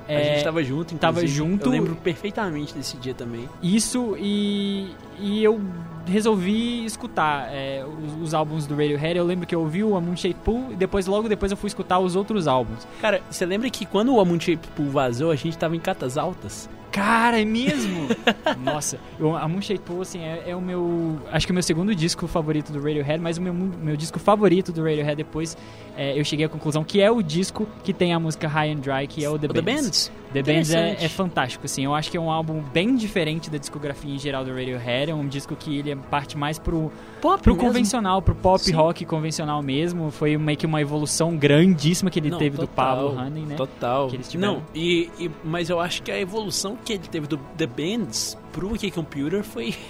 A 0.08 0.12
É, 0.12 0.34
gente 0.34 0.44
tava 0.44 0.62
junto, 0.64 0.94
tava 0.96 1.18
inclusive. 1.20 1.36
junto. 1.36 1.66
Eu 1.66 1.70
lembro 1.72 1.94
perfeitamente 1.96 2.74
desse 2.74 2.96
dia 2.96 3.14
também. 3.14 3.48
Isso 3.62 4.16
e, 4.18 4.88
e 5.20 5.42
eu 5.44 5.60
resolvi 6.06 6.84
escutar 6.84 7.48
é, 7.52 7.84
os, 7.84 8.22
os 8.28 8.34
álbuns 8.34 8.66
do 8.66 8.74
Radiohead. 8.74 9.18
Eu 9.18 9.24
lembro 9.26 9.46
que 9.46 9.54
eu 9.54 9.60
ouvi 9.60 9.84
o 9.84 9.90
Moonshaped 10.00 10.36
Pool 10.44 10.68
e 10.72 10.76
depois, 10.76 11.06
logo 11.06 11.28
depois, 11.28 11.50
eu 11.52 11.56
fui 11.56 11.68
escutar 11.68 11.98
os 11.98 12.16
outros 12.16 12.48
álbuns. 12.48 12.86
Cara, 13.00 13.20
você 13.30 13.44
lembra 13.44 13.68
que 13.70 13.84
quando 13.84 14.14
o 14.16 14.24
Moonshaped 14.24 14.68
Pool 14.74 14.88
vazou, 14.90 15.30
a 15.30 15.36
gente 15.36 15.56
tava 15.58 15.76
em 15.76 15.80
catas 15.80 16.16
altas? 16.16 16.68
Cara, 16.90 17.40
é 17.40 17.44
mesmo? 17.44 18.08
Nossa, 18.64 18.98
eu, 19.18 19.36
a 19.36 19.46
Moonshaped 19.46 19.84
Pool, 19.84 20.02
assim, 20.02 20.20
é, 20.20 20.44
é 20.48 20.56
o 20.56 20.60
meu... 20.60 21.18
Acho 21.30 21.46
que 21.46 21.52
é 21.52 21.54
o 21.54 21.54
meu 21.54 21.62
segundo 21.62 21.94
disco 21.94 22.26
favorito 22.26 22.72
do 22.72 22.80
Radiohead, 22.80 23.20
mas 23.20 23.38
o 23.38 23.42
meu, 23.42 23.52
meu 23.52 23.96
disco 23.96 24.18
favorito 24.18 24.72
do 24.72 24.82
Radiohead 24.82 25.16
depois, 25.16 25.56
é, 25.96 26.18
eu 26.18 26.24
cheguei 26.24 26.46
à 26.46 26.48
conclusão 26.48 26.82
que 26.84 27.00
é 27.00 27.10
o 27.10 27.22
disco 27.22 27.68
que 27.84 27.92
tem 27.92 28.12
a 28.12 28.18
música 28.20 28.48
High 28.48 28.72
and 28.72 28.76
Dry, 28.76 29.06
que 29.06 29.24
é 29.24 29.28
o 29.28 29.38
The 29.38 29.46
O 29.46 29.52
The 29.52 29.62
Bands. 29.62 30.10
The 30.32 30.42
Bands 30.42 30.70
é, 30.72 30.96
é 31.04 31.08
fantástico, 31.08 31.64
assim. 31.64 31.84
Eu 31.84 31.94
acho 31.94 32.10
que 32.10 32.16
é 32.16 32.20
um 32.20 32.30
álbum 32.30 32.60
bem 32.60 32.94
diferente 32.96 33.48
da 33.48 33.56
discografia 33.58 34.14
em 34.14 34.18
geral 34.18 34.44
do 34.44 34.50
Radiohead. 34.50 35.10
É 35.10 35.14
um 35.14 35.26
disco 35.26 35.56
que 35.56 35.78
ele 35.78 35.96
parte 35.96 36.36
mais 36.36 36.58
pro, 36.58 36.92
Pop 37.20 37.42
pro 37.42 37.54
mesmo. 37.54 37.66
convencional, 37.68 38.20
pro 38.20 38.34
pop 38.34 38.62
Sim. 38.62 38.72
rock 38.72 39.04
convencional 39.06 39.62
mesmo. 39.62 40.10
Foi 40.10 40.36
meio 40.36 40.58
que 40.58 40.66
uma 40.66 40.80
evolução 40.80 41.36
grandíssima 41.36 42.10
que 42.10 42.18
ele 42.18 42.30
Não, 42.30 42.38
teve 42.38 42.56
do 42.58 42.66
total, 42.66 42.96
Pablo 43.14 43.20
Honey, 43.20 43.42
né? 43.46 43.54
Total. 43.56 44.08
Que 44.08 44.16
eles 44.16 44.28
tiveram. 44.28 44.54
Não, 44.56 44.62
e, 44.74 45.10
e- 45.18 45.30
mas 45.44 45.70
eu 45.70 45.80
acho 45.80 46.02
que 46.02 46.10
a 46.10 46.18
evolução 46.20 46.76
que 46.84 46.92
ele 46.92 47.08
teve 47.08 47.26
do 47.26 47.38
The 47.56 47.66
Bands 47.66 48.36
pro 48.52 48.74
OK 48.74 48.90
Computer 48.90 49.42
foi. 49.42 49.74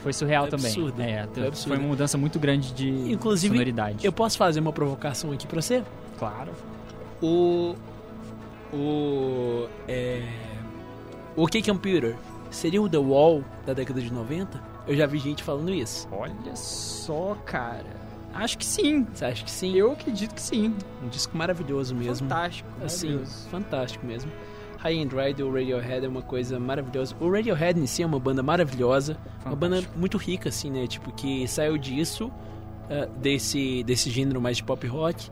Foi 0.00 0.14
surreal 0.14 0.44
Foi 0.44 0.50
também. 0.52 0.70
absurdo. 0.72 1.02
É, 1.02 1.28
Foi 1.30 1.46
absurdo. 1.48 1.68
foi 1.74 1.76
uma 1.78 1.88
mudança 1.88 2.16
muito 2.16 2.38
grande 2.38 2.72
de 2.72 2.88
Inclusive, 3.12 3.52
sonoridade. 3.52 4.02
Eu 4.06 4.10
posso 4.10 4.38
fazer 4.38 4.58
uma 4.58 4.72
provocação 4.72 5.30
aqui 5.30 5.46
pra 5.46 5.60
você? 5.60 5.82
Claro. 6.18 6.52
O. 7.20 7.74
O. 8.72 9.66
É. 9.88 10.22
O 11.36 11.44
OK 11.44 11.62
Computer 11.62 12.16
seria 12.50 12.82
o 12.82 12.88
The 12.88 12.98
Wall 12.98 13.44
da 13.64 13.72
década 13.72 14.00
de 14.00 14.12
90? 14.12 14.60
Eu 14.86 14.96
já 14.96 15.06
vi 15.06 15.18
gente 15.18 15.42
falando 15.42 15.72
isso. 15.72 16.08
Olha 16.10 16.54
só, 16.56 17.36
cara. 17.44 18.00
Acho 18.34 18.58
que 18.58 18.64
sim. 18.64 19.06
Você 19.12 19.24
acha 19.24 19.44
que 19.44 19.50
sim? 19.50 19.74
Eu 19.74 19.92
acredito 19.92 20.34
que 20.34 20.40
sim. 20.42 20.74
Um 21.02 21.08
disco 21.08 21.36
maravilhoso 21.36 21.94
mesmo. 21.94 22.28
Fantástico. 22.28 22.68
Assim, 22.84 23.24
fantástico 23.50 24.06
mesmo. 24.06 24.30
High 24.78 25.02
and 25.02 25.06
Dry 25.08 25.34
do 25.34 25.50
Radiohead 25.52 26.06
é 26.06 26.08
uma 26.08 26.22
coisa 26.22 26.58
maravilhosa. 26.58 27.14
O 27.20 27.30
Radiohead 27.30 27.78
em 27.78 27.86
si 27.86 28.02
é 28.02 28.06
uma 28.06 28.18
banda 28.18 28.42
maravilhosa, 28.42 29.16
uma 29.44 29.54
banda 29.54 29.76
Fantástico. 29.76 29.98
muito 29.98 30.16
rica 30.16 30.48
assim, 30.48 30.70
né? 30.70 30.86
Tipo 30.86 31.12
que 31.12 31.46
saiu 31.46 31.76
disso, 31.76 32.32
eh, 32.88 33.06
desse 33.20 33.82
desse 33.84 34.08
gênero 34.10 34.40
mais 34.40 34.56
de 34.56 34.64
pop 34.64 34.86
rock, 34.86 35.30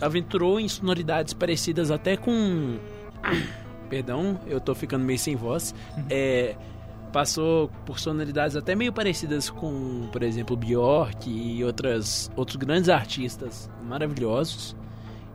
aventurou 0.00 0.58
em 0.60 0.68
sonoridades 0.68 1.32
parecidas 1.34 1.90
até 1.90 2.16
com 2.16 2.76
Perdão, 3.88 4.40
eu 4.46 4.60
tô 4.60 4.74
ficando 4.74 5.04
meio 5.04 5.18
sem 5.18 5.36
voz. 5.36 5.72
É, 6.10 6.56
passou 7.12 7.68
por 7.84 7.98
sonoridades 8.00 8.56
até 8.56 8.74
meio 8.74 8.92
parecidas 8.92 9.48
com, 9.48 10.08
por 10.10 10.22
exemplo, 10.24 10.56
Bjork 10.56 11.30
e 11.30 11.62
outras, 11.62 12.28
outros 12.34 12.56
grandes 12.56 12.88
artistas 12.88 13.70
maravilhosos. 13.84 14.74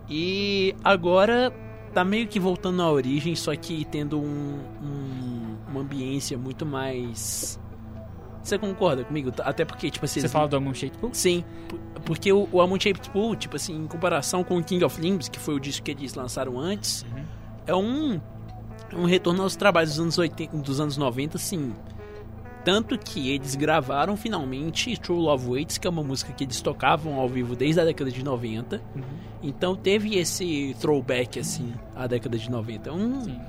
E 0.10 0.76
agora 0.84 1.54
tá 1.94 2.04
meio 2.04 2.28
que 2.28 2.40
voltando 2.42 2.82
à 2.82 2.92
origem, 2.92 3.36
só 3.36 3.56
que 3.56 3.86
tendo 3.86 4.20
um, 4.20 4.60
um- 4.84 5.56
uma 5.70 5.80
ambiência 5.80 6.38
muito 6.38 6.66
mais. 6.66 7.58
Você 8.44 8.58
concorda 8.58 9.04
comigo? 9.04 9.32
Até 9.40 9.64
porque, 9.66 9.90
tipo 9.92 10.06
assim. 10.06 10.20
Você 10.22 10.28
fala 10.28 10.48
do 10.48 10.60
Moonshaped 10.60 10.98
Pool? 10.98 11.10
Sim, 11.14 11.44
porque 12.06 12.32
o, 12.34 12.48
o 12.52 12.60
Almond 12.60 12.84
Shaped 12.84 13.10
Pool, 13.12 13.36
tipo 13.36 13.56
assim, 13.56 13.76
em 13.76 13.88
comparação 13.88 14.44
com 14.44 14.58
o 14.58 14.64
King 14.64 14.84
of 14.84 15.00
Limbs, 15.00 15.30
que 15.30 15.40
foi 15.40 15.54
o 15.54 15.60
disco 15.60 15.86
que 15.86 15.92
eles 15.92 16.14
lançaram 16.16 16.60
antes, 16.60 17.04
Uhum. 17.04 17.24
é 17.68 17.76
um, 17.76 18.22
um 18.94 19.06
retorno 19.06 19.44
aos 19.44 19.56
trabalhos 19.56 19.92
dos 19.92 20.00
anos, 20.00 20.18
80, 20.18 20.58
dos 20.58 20.80
anos 20.80 20.98
90, 20.98 21.38
assim. 21.38 21.74
Tanto 22.64 22.96
que 22.98 23.32
eles 23.32 23.56
gravaram 23.56 24.16
finalmente 24.16 24.96
True 24.98 25.18
Love 25.18 25.50
Waits, 25.50 25.78
que 25.80 25.88
é 25.88 25.90
uma 25.90 26.04
música 26.04 26.32
que 26.32 26.44
eles 26.44 26.62
tocavam 26.62 27.16
ao 27.20 27.28
vivo 27.28 27.56
desde 27.56 27.82
a 27.82 27.86
década 27.86 28.12
de 28.12 28.24
90. 28.24 28.80
Uhum. 28.96 29.02
Então 29.42 29.76
teve 29.76 30.16
esse 30.16 30.76
throwback, 30.80 31.40
assim, 31.40 31.74
à 31.96 32.06
década 32.06 32.38
de 32.38 32.52
90. 32.52 32.92
Um, 32.94 33.22
Sim. 33.24 33.40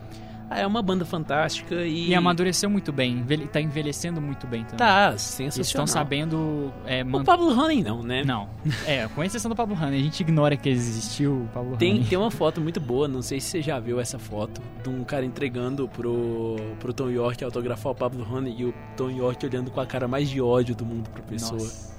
Ah, 0.52 0.58
é 0.60 0.66
uma 0.66 0.82
banda 0.82 1.04
fantástica 1.04 1.74
e. 1.84 2.08
E 2.10 2.14
amadureceu 2.14 2.68
muito 2.70 2.92
bem. 2.92 3.18
envelhe- 3.18 3.46
Tá 3.46 3.60
envelhecendo 3.60 4.20
muito 4.20 4.46
bem 4.46 4.62
também. 4.64 4.78
Tá, 4.78 5.10
Eles 5.10 5.22
sensacional. 5.22 5.62
estão 5.64 5.86
sabendo 5.86 6.72
é, 6.86 7.02
O 7.02 7.06
manter. 7.06 7.26
Pablo 7.26 7.48
Honey 7.58 7.82
não, 7.82 8.02
né? 8.02 8.22
Não. 8.24 8.48
É, 8.86 9.06
com 9.08 9.22
exceção 9.24 9.48
do 9.48 9.56
Pablo 9.56 9.76
Honey. 9.76 10.00
A 10.00 10.02
gente 10.02 10.20
ignora 10.20 10.56
que 10.56 10.68
existiu 10.68 11.42
o 11.42 11.48
Pablo 11.52 11.76
Tem, 11.76 11.94
Honey. 11.94 12.04
tem 12.06 12.18
uma 12.18 12.30
foto 12.32 12.60
muito 12.60 12.80
boa, 12.80 13.06
não 13.08 13.22
sei 13.22 13.40
se 13.40 13.48
você 13.48 13.62
já 13.62 13.78
viu 13.78 14.00
essa 14.00 14.18
foto, 14.18 14.60
de 14.82 14.88
um 14.88 15.04
cara 15.04 15.24
entregando 15.24 15.88
pro, 15.88 16.56
pro 16.80 16.92
Tom 16.92 17.10
York 17.10 17.42
autografar 17.44 17.92
o 17.92 17.94
Pablo 17.94 18.26
Honey 18.30 18.54
e 18.58 18.64
o 18.66 18.74
Tom 18.96 19.10
York 19.10 19.44
olhando 19.46 19.70
com 19.70 19.80
a 19.80 19.86
cara 19.86 20.06
mais 20.08 20.28
de 20.30 20.40
ódio 20.40 20.74
do 20.74 20.84
mundo 20.84 21.08
pra 21.10 21.22
pessoa. 21.22 21.60
Nossa. 21.60 21.92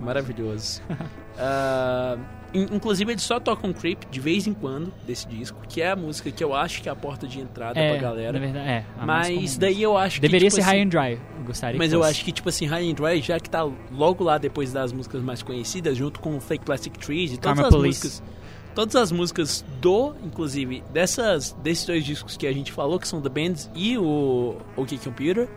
Maravilhoso. 0.00 0.82
Ah, 1.42 2.18
in- 2.18 2.39
inclusive, 2.54 3.12
eles 3.12 3.22
só 3.22 3.38
tocam 3.40 3.72
Creep 3.72 4.04
de 4.10 4.20
vez 4.20 4.46
em 4.46 4.52
quando 4.54 4.92
desse 5.06 5.26
disco, 5.28 5.58
que 5.68 5.80
é 5.82 5.90
a 5.90 5.96
música 5.96 6.30
que 6.30 6.42
eu 6.42 6.54
acho 6.54 6.82
que 6.82 6.88
é 6.88 6.92
a 6.92 6.96
porta 6.96 7.26
de 7.26 7.40
entrada 7.40 7.78
É, 7.78 7.92
pra 7.92 8.00
galera. 8.00 8.32
na 8.32 8.38
verdade, 8.38 8.68
é. 8.68 8.84
Mas 9.04 9.56
daí 9.56 9.82
eu 9.82 9.96
acho 9.96 10.20
Deveria 10.20 10.48
que. 10.48 10.54
ser 10.54 10.60
tipo, 10.62 10.70
High 10.70 10.80
assim, 10.80 10.86
and 10.86 10.88
Dry. 10.88 11.20
Eu 11.38 11.44
gostaria 11.44 11.78
Mas 11.78 11.92
eu 11.92 12.02
acho 12.02 12.24
que, 12.24 12.32
tipo 12.32 12.48
assim, 12.48 12.66
High 12.66 12.90
and 12.90 12.94
Dry, 12.94 13.20
já 13.20 13.38
que 13.38 13.48
tá 13.48 13.68
logo 13.92 14.24
lá 14.24 14.38
depois 14.38 14.72
das 14.72 14.92
músicas 14.92 15.22
mais 15.22 15.42
conhecidas, 15.42 15.96
junto 15.96 16.20
com 16.20 16.40
Fake 16.40 16.64
Plastic 16.64 16.96
Trees 16.98 17.32
e 17.32 17.36
todas 17.36 17.54
Karma 17.56 17.68
as 17.68 17.74
Police. 17.74 18.04
músicas. 18.06 18.40
Todas 18.72 18.94
as 18.94 19.10
músicas 19.10 19.64
do, 19.80 20.14
inclusive, 20.24 20.82
dessas, 20.92 21.52
desses 21.62 21.84
dois 21.84 22.04
discos 22.04 22.36
que 22.36 22.46
a 22.46 22.52
gente 22.52 22.70
falou, 22.70 23.00
que 23.00 23.08
são 23.08 23.20
The 23.20 23.28
Bands 23.28 23.68
e 23.74 23.98
o 23.98 24.56
OK 24.76 24.96
Computer, 24.98 25.48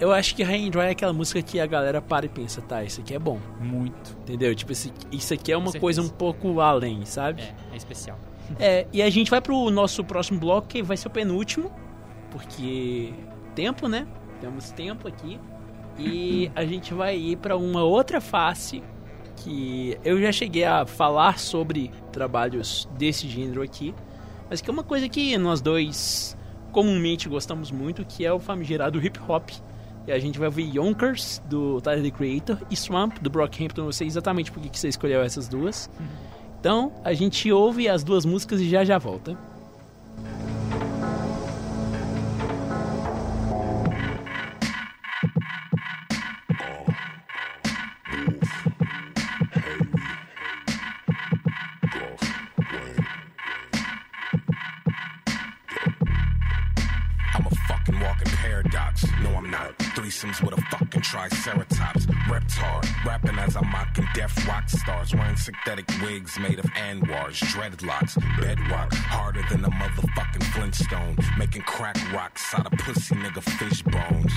eu 0.00 0.12
acho 0.12 0.34
que 0.34 0.42
High 0.42 0.66
and 0.66 0.70
Dry 0.70 0.80
é 0.82 0.90
aquela 0.90 1.12
música 1.12 1.40
que 1.42 1.58
a 1.60 1.66
galera 1.66 2.00
para 2.02 2.26
e 2.26 2.28
pensa, 2.28 2.60
tá, 2.62 2.82
isso 2.84 3.00
aqui 3.00 3.14
é 3.14 3.18
bom, 3.18 3.38
Muito. 3.60 4.16
entendeu? 4.22 4.54
Tipo, 4.54 4.72
esse- 4.72 4.92
isso 5.10 5.32
aqui 5.34 5.52
é 5.52 5.56
uma 5.56 5.72
coisa 5.72 6.02
um 6.02 6.08
pouco 6.08 6.60
além, 6.60 7.04
sabe? 7.04 7.42
É, 7.42 7.54
é 7.72 7.76
especial. 7.76 8.18
É, 8.60 8.86
e 8.92 9.02
a 9.02 9.10
gente 9.10 9.30
vai 9.30 9.40
pro 9.40 9.70
nosso 9.70 10.04
próximo 10.04 10.38
bloco, 10.38 10.68
que 10.68 10.82
vai 10.82 10.96
ser 10.96 11.08
o 11.08 11.10
penúltimo, 11.10 11.70
porque 12.30 13.12
tempo, 13.54 13.88
né? 13.88 14.06
Temos 14.40 14.70
tempo 14.70 15.08
aqui. 15.08 15.40
E 15.98 16.50
a 16.54 16.64
gente 16.64 16.92
vai 16.92 17.16
ir 17.16 17.36
pra 17.36 17.56
uma 17.56 17.82
outra 17.82 18.20
face 18.20 18.82
que 19.36 19.98
eu 20.04 20.20
já 20.20 20.30
cheguei 20.30 20.64
a 20.64 20.84
falar 20.86 21.38
sobre 21.38 21.90
trabalhos 22.12 22.88
desse 22.98 23.26
gênero 23.28 23.62
aqui, 23.62 23.94
mas 24.48 24.60
que 24.60 24.68
é 24.68 24.72
uma 24.72 24.82
coisa 24.84 25.08
que 25.08 25.36
nós 25.38 25.60
dois 25.60 26.36
comumente 26.72 27.28
gostamos 27.28 27.70
muito, 27.70 28.04
que 28.04 28.24
é 28.26 28.32
o 28.32 28.38
famigerado 28.38 29.04
hip 29.04 29.18
hop. 29.26 29.48
E 30.06 30.12
a 30.12 30.18
gente 30.18 30.38
vai 30.38 30.46
ouvir 30.46 30.74
Yonkers, 30.74 31.42
do 31.48 31.80
Tyler, 31.80 32.02
the 32.02 32.10
Creator, 32.10 32.58
e 32.70 32.76
Swamp, 32.76 33.18
do 33.18 33.28
Brockhampton. 33.28 33.80
Eu 33.80 33.84
não 33.86 33.92
sei 33.92 34.06
exatamente 34.06 34.52
por 34.52 34.62
que 34.62 34.68
que 34.68 34.78
você 34.78 34.88
escolheu 34.88 35.20
essas 35.22 35.48
duas. 35.48 35.90
Então, 36.60 36.92
a 37.04 37.12
gente 37.12 37.50
ouve 37.50 37.88
as 37.88 38.04
duas 38.04 38.24
músicas 38.24 38.60
e 38.60 38.68
já 38.68 38.84
já 38.84 38.98
volta. 38.98 39.36
Synthetic 65.46 65.86
wigs 66.02 66.40
made 66.40 66.58
of 66.58 66.64
anwars, 66.74 67.38
dreadlocks, 67.54 68.18
bedrock. 68.40 68.92
Harder 68.94 69.44
than 69.48 69.64
a 69.64 69.70
motherfucking 69.70 70.42
Flintstone. 70.52 71.16
Making 71.38 71.62
crack 71.62 71.96
rocks 72.12 72.52
out 72.54 72.66
of 72.66 72.72
pussy 72.80 73.14
nigga 73.14 73.40
fish 73.58 73.80
bones. 73.82 74.32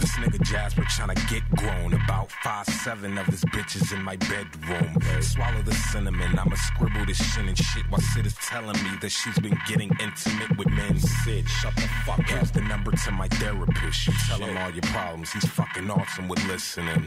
This 0.00 0.10
nigga 0.16 0.40
Jasper 0.42 0.82
tryna 0.82 1.14
get 1.30 1.48
grown. 1.54 1.94
About 1.94 2.28
five 2.42 2.66
seven 2.66 3.18
of 3.18 3.26
his 3.26 3.44
bitches 3.54 3.92
in 3.92 4.02
my 4.02 4.16
bedroom. 4.16 4.96
Swallow 5.22 5.62
the 5.62 5.74
cinnamon. 5.74 6.36
I'ma 6.36 6.56
scribble 6.56 7.06
this 7.06 7.18
shit 7.32 7.46
and 7.46 7.56
shit 7.56 7.84
while 7.88 8.00
Sid 8.00 8.26
is 8.26 8.34
telling 8.34 8.82
me 8.82 8.90
that 9.00 9.10
she's 9.10 9.38
been 9.38 9.56
getting 9.68 9.90
intimate 10.00 10.58
with 10.58 10.70
men. 10.70 10.98
Sid, 10.98 11.48
shut 11.48 11.76
the 11.76 11.88
fuck 12.04 12.18
up. 12.18 12.28
Here's 12.28 12.50
the 12.50 12.62
number 12.62 12.90
to 12.90 13.12
my 13.12 13.28
therapist. 13.28 14.08
You 14.08 14.14
tell 14.26 14.42
him 14.42 14.56
all 14.58 14.70
your 14.70 14.82
problems. 14.82 15.30
He's 15.30 15.46
fucking 15.46 15.88
awesome 15.88 16.26
with 16.26 16.44
listening. 16.48 17.06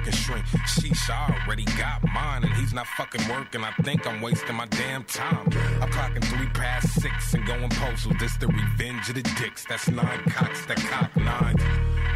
fucking 0.00 0.18
shrink. 0.18 0.44
Sheesh, 0.66 1.10
I 1.10 1.42
already 1.44 1.64
got 1.64 2.02
mine, 2.14 2.44
and 2.44 2.52
he's 2.54 2.72
not 2.72 2.86
fucking 2.86 3.28
working. 3.28 3.62
I 3.64 3.72
think 3.82 4.06
I'm 4.06 4.20
wasting 4.20 4.56
my 4.56 4.66
damn 4.66 5.04
time. 5.04 5.48
I'm 5.80 5.90
clocking 5.90 6.24
three 6.24 6.46
past 6.48 7.00
six 7.00 7.34
and 7.34 7.46
going 7.46 7.68
postal. 7.70 8.12
This 8.18 8.36
the 8.36 8.46
revenge 8.48 9.08
of 9.08 9.16
the 9.16 9.22
dicks. 9.38 9.64
That's 9.64 9.88
nine 9.88 10.22
cocks 10.28 10.64
that 10.66 10.78
cock 10.78 11.14
nines. 11.16 11.62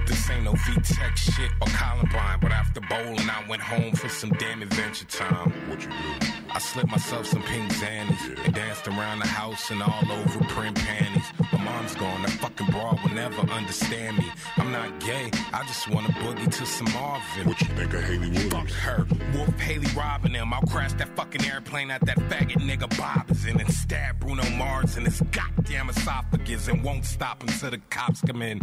This 0.07 0.31
ain't 0.31 0.45
no 0.45 0.53
V-Tech 0.53 1.17
shit 1.17 1.51
or 1.61 1.69
Columbine, 1.69 2.39
but 2.41 2.53
after 2.53 2.81
bowling, 2.81 3.29
I 3.31 3.45
went 3.49 3.63
home 3.63 3.93
for 3.95 4.09
some 4.09 4.31
damn 4.31 4.63
adventure 4.63 5.07
time. 5.07 5.53
What 5.69 5.83
you 5.83 5.89
do? 5.89 6.27
I 6.51 6.59
slipped 6.59 6.91
myself 6.91 7.27
some 7.27 7.43
pink 7.43 7.73
zannies 7.73 8.45
and 8.45 8.55
danced 8.55 8.87
around 8.87 9.21
the 9.21 9.27
house 9.27 9.71
and 9.71 9.83
all 9.83 10.13
over 10.13 10.39
print 10.45 10.77
panties. 10.77 11.33
Mom's 11.65 11.95
gone, 11.95 12.23
that 12.23 12.31
fucking 12.33 12.67
broad 12.69 13.01
will 13.03 13.15
never 13.15 13.41
understand 13.51 14.19
me. 14.19 14.31
I'm 14.57 14.71
not 14.71 15.01
gay, 15.01 15.31
I 15.53 15.65
just 15.67 15.89
wanna 15.89 16.09
boogie 16.09 16.51
to 16.59 16.67
some 16.67 16.93
Marvin. 16.93 17.49
What 17.49 17.61
you 17.61 17.69
think 17.69 17.95
of 17.95 18.05
Haley 18.05 18.31
Williams? 18.31 18.53
Fuck 18.53 18.71
her. 18.71 19.07
Wolf 19.35 19.59
Haley 19.59 19.89
robbing 19.97 20.33
them. 20.33 20.53
I'll 20.53 20.63
crash 20.63 20.93
that 20.95 21.09
fucking 21.17 21.45
airplane 21.45 21.91
at 21.91 22.05
that 22.07 22.19
faggot 22.29 22.61
nigga 22.61 22.97
Bob 22.99 23.31
is 23.31 23.45
in 23.47 23.59
and 23.61 23.73
stab 23.73 24.21
Bruno 24.21 24.49
Mars 24.51 24.97
in 24.97 25.05
his 25.05 25.21
goddamn 25.33 25.89
esophagus 25.91 26.69
and 26.69 26.83
won't 26.85 27.05
stop 27.05 27.43
until 27.43 27.71
the 27.71 27.79
cops 27.91 28.21
come 28.21 28.43
in. 28.43 28.61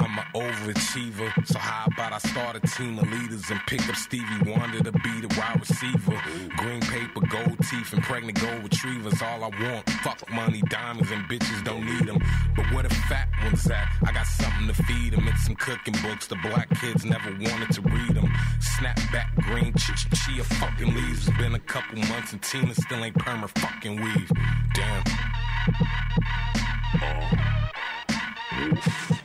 I'm 0.00 0.16
an 0.16 0.24
overachiever, 0.34 1.46
so 1.46 1.58
how 1.58 1.86
about 1.86 2.12
I 2.12 2.18
start 2.18 2.56
a 2.56 2.60
team 2.60 2.98
of 2.98 3.10
leaders 3.10 3.50
and 3.50 3.60
pick 3.66 3.86
up 3.88 3.96
Stevie 3.96 4.50
Wonder 4.50 4.82
to 4.84 4.92
be 4.92 5.20
the 5.20 5.34
wide 5.36 5.58
receiver? 5.58 6.20
Green 6.56 6.80
paper, 6.80 7.20
gold 7.28 7.58
teeth, 7.68 7.92
and 7.92 8.02
pregnant 8.02 8.40
gold 8.40 8.62
retrievers, 8.62 9.20
all 9.20 9.44
I 9.44 9.48
want. 9.48 9.90
Fuck 10.02 10.30
money, 10.30 10.62
diamonds, 10.68 11.10
and 11.10 11.24
bitches 11.24 11.64
don't 11.64 11.84
need 11.84 12.06
them. 12.06 12.18
But 12.54 12.72
where 12.72 12.84
the 12.84 12.94
fat 13.08 13.28
ones 13.42 13.68
at? 13.70 13.88
I 14.06 14.12
got 14.12 14.26
something 14.26 14.68
to 14.68 14.74
feed 14.84 15.14
them. 15.14 15.26
It's 15.26 15.44
some 15.44 15.56
cooking 15.56 15.94
books 16.02 16.28
the 16.28 16.36
black 16.36 16.70
kids 16.80 17.04
never 17.04 17.30
wanted 17.32 17.72
to 17.72 17.80
read 17.80 18.14
them. 18.14 18.32
Snapback 18.60 19.34
green 19.42 19.72
ch 19.74 19.96
ch 19.96 20.06
chia 20.24 20.44
fucking 20.44 20.94
leaves. 20.94 21.26
It's 21.26 21.36
been 21.38 21.54
a 21.54 21.60
couple 21.60 21.98
months 21.98 22.32
and 22.32 22.42
Tina 22.42 22.74
still 22.74 23.04
ain't 23.04 23.16
perma 23.18 23.48
fucking 23.58 24.00
weave. 24.00 24.30
Damn. 24.74 25.04
Oh. 27.02 27.48
Goddamn 28.58 29.17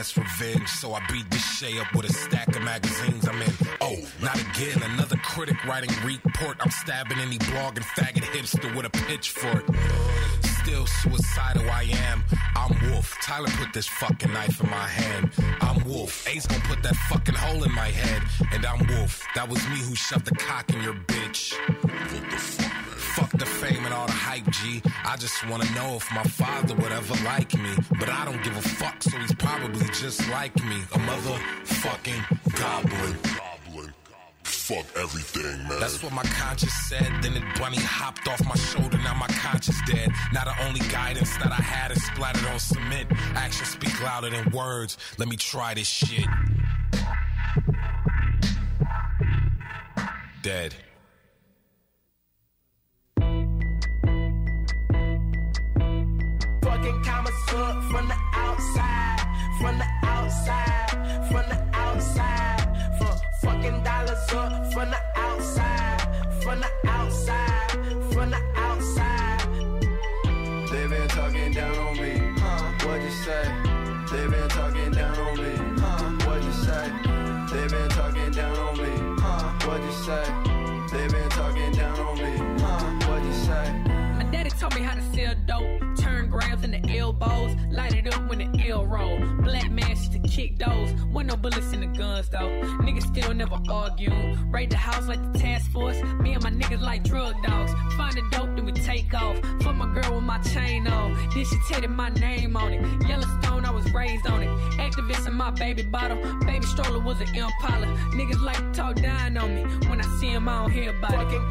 best 0.00 0.16
revenge, 0.16 0.66
so 0.66 0.94
I 0.94 1.00
beat 1.12 1.30
this 1.30 1.44
Shay 1.58 1.78
up 1.78 1.94
with 1.94 2.08
a 2.08 2.12
stack 2.14 2.48
of 2.56 2.62
magazines 2.62 3.28
I'm 3.28 3.42
in. 3.42 3.52
Oh, 3.82 3.96
not 4.22 4.40
again, 4.40 4.82
another 4.94 5.16
critic 5.16 5.62
writing 5.66 5.90
report. 6.02 6.56
I'm 6.60 6.70
stabbing 6.70 7.18
any 7.18 7.36
blog 7.36 7.76
and 7.76 7.84
faggot 7.84 8.24
hipster 8.32 8.74
with 8.74 8.86
a 8.86 8.90
pitchfork. 9.08 9.66
Still 10.62 10.86
suicidal 10.86 11.68
I 11.70 11.82
am. 12.08 12.24
I'm 12.56 12.90
Wolf. 12.90 13.14
Tyler 13.20 13.50
put 13.58 13.74
this 13.74 13.88
fucking 13.88 14.32
knife 14.32 14.58
in 14.62 14.70
my 14.70 14.88
hand. 14.88 15.32
I'm 15.60 15.84
Wolf. 15.84 16.26
Ace 16.26 16.46
gonna 16.46 16.62
put 16.62 16.82
that 16.82 16.96
fucking 17.10 17.34
hole 17.34 17.62
in 17.64 17.72
my 17.72 17.88
head. 17.88 18.22
And 18.54 18.64
I'm 18.64 18.86
Wolf. 18.86 19.22
That 19.34 19.50
was 19.50 19.62
me 19.68 19.80
who 19.80 19.94
shoved 19.94 20.24
the 20.24 20.34
cock 20.34 20.72
in 20.72 20.82
your 20.82 20.94
bitch. 20.94 21.52
What 21.82 22.30
the 22.30 22.38
fuck? 22.38 22.89
Fuck 23.20 23.32
the 23.32 23.44
fame 23.44 23.84
and 23.84 23.92
all 23.92 24.06
the 24.06 24.12
hype, 24.12 24.48
G. 24.48 24.80
I 25.04 25.14
just 25.18 25.46
wanna 25.46 25.70
know 25.74 25.96
if 25.96 26.10
my 26.10 26.22
father 26.22 26.74
would 26.74 26.90
ever 26.90 27.22
like 27.22 27.52
me. 27.52 27.70
But 27.98 28.08
I 28.08 28.24
don't 28.24 28.42
give 28.42 28.56
a 28.56 28.62
fuck, 28.62 29.02
so 29.02 29.18
he's 29.18 29.34
probably 29.34 29.84
just 29.92 30.26
like 30.30 30.56
me. 30.64 30.76
A 30.94 30.98
motherfucking 30.98 32.22
goblin. 32.58 33.18
Goblin. 33.36 33.92
Fuck 34.42 34.86
everything, 34.96 35.68
man. 35.68 35.80
That's 35.80 36.02
what 36.02 36.14
my 36.14 36.22
conscience 36.22 36.72
said. 36.88 37.06
Then 37.20 37.34
it 37.36 37.44
bunny 37.58 37.76
hopped 37.76 38.26
off 38.26 38.42
my 38.48 38.56
shoulder. 38.56 38.96
Now 38.96 39.12
my 39.12 39.28
conscience 39.28 39.78
dead. 39.86 40.10
Now 40.32 40.44
the 40.44 40.54
only 40.64 40.80
guidance 40.88 41.36
that 41.36 41.52
I 41.52 41.62
had 41.62 41.92
is 41.92 42.02
splattered 42.02 42.46
on 42.46 42.58
cement. 42.58 43.12
Actions 43.34 43.68
speak 43.68 44.02
louder 44.02 44.30
than 44.30 44.50
words. 44.50 44.96
Let 45.18 45.28
me 45.28 45.36
try 45.36 45.74
this 45.74 45.88
shit. 45.88 46.24
Dead. 50.42 50.74
Fucking 56.80 57.02
commas 57.02 57.34
up 57.52 57.84
from 57.90 58.08
the 58.08 58.16
outside, 58.32 59.20
from 59.60 59.76
the 59.76 59.84
outside, 60.02 61.28
from 61.28 61.46
the 61.50 61.58
outside. 61.74 62.96
From 62.96 63.18
fucking 63.42 63.82
dollars 63.82 64.32
up 64.32 64.72
from 64.72 64.88
the 64.88 64.96
outside, 65.14 66.42
from 66.42 66.60
the 66.60 66.70
outside, 66.88 67.70
from 68.14 68.30
the 68.30 68.40
outside. 68.56 69.42
They 70.70 70.86
been 70.86 71.08
talking 71.08 71.52
down 71.52 71.76
on 71.76 71.96
me. 71.98 72.12
What'd 72.16 72.22
you 72.22 72.30
say? 72.30 72.48
They 72.48 72.48
been 72.48 72.68
talking 72.68 72.72
down 72.72 72.78
on 72.78 72.80
me. 72.80 72.86
What'd 72.86 73.02
you 73.02 73.10
say? 73.10 73.59
Light 87.70 87.94
it 87.94 88.12
up 88.14 88.28
when 88.28 88.38
the 88.38 88.68
L 88.68 88.86
roll. 88.86 89.18
Black 89.42 89.70
man 89.70 89.90
used 89.90 90.12
to 90.12 90.18
kick 90.20 90.58
those, 90.58 90.90
when 91.12 91.26
no 91.26 91.36
bullets 91.36 91.72
in 91.72 91.80
the 91.80 91.86
guns 91.86 92.28
though. 92.28 92.50
Niggas 92.80 93.06
still 93.06 93.34
never 93.34 93.58
argue. 93.70 94.12
Raid 94.50 94.70
the 94.70 94.76
house 94.76 95.06
like 95.06 95.20
the 95.32 95.38
task 95.38 95.70
force. 95.70 96.00
Me 96.20 96.34
and 96.34 96.42
my 96.42 96.50
niggas 96.50 96.80
like 96.80 97.02
drug 97.04 97.34
dogs. 97.42 97.72
Find 97.96 98.14
the 98.14 98.22
dope, 98.30 98.54
then 98.56 98.64
we 98.64 98.72
take 98.72 99.12
off. 99.14 99.36
Fuck 99.62 99.76
my 99.76 99.92
girl 99.94 100.16
with 100.16 100.24
my 100.24 100.38
chain 100.38 100.86
on. 100.86 101.14
Then 101.34 101.44
she 101.44 101.56
tatted 101.68 101.90
my 101.90 102.10
name 102.10 102.56
on 102.56 102.72
it. 102.72 103.08
Yellowstone, 103.08 103.64
I 103.64 103.70
was 103.70 103.90
raised 103.92 104.26
on 104.26 104.42
it. 104.42 104.48
Activist 104.78 105.26
in 105.26 105.34
my 105.34 105.50
baby 105.50 105.82
bottle. 105.82 106.18
Baby 106.40 106.66
stroller 106.66 107.00
was 107.00 107.20
an 107.20 107.28
Impala. 107.34 107.86
Niggas 108.14 108.42
like 108.42 108.56
to 108.56 108.72
talk 108.72 108.96
down 108.96 109.36
on 109.36 109.54
me. 109.54 109.62
When 109.88 110.00
I 110.00 110.18
see 110.18 110.28
him, 110.28 110.48
I 110.48 110.62
don't 110.62 110.70
hear 110.70 110.90
about 110.90 111.12
it. 111.12 111.16
Fucking 111.16 111.50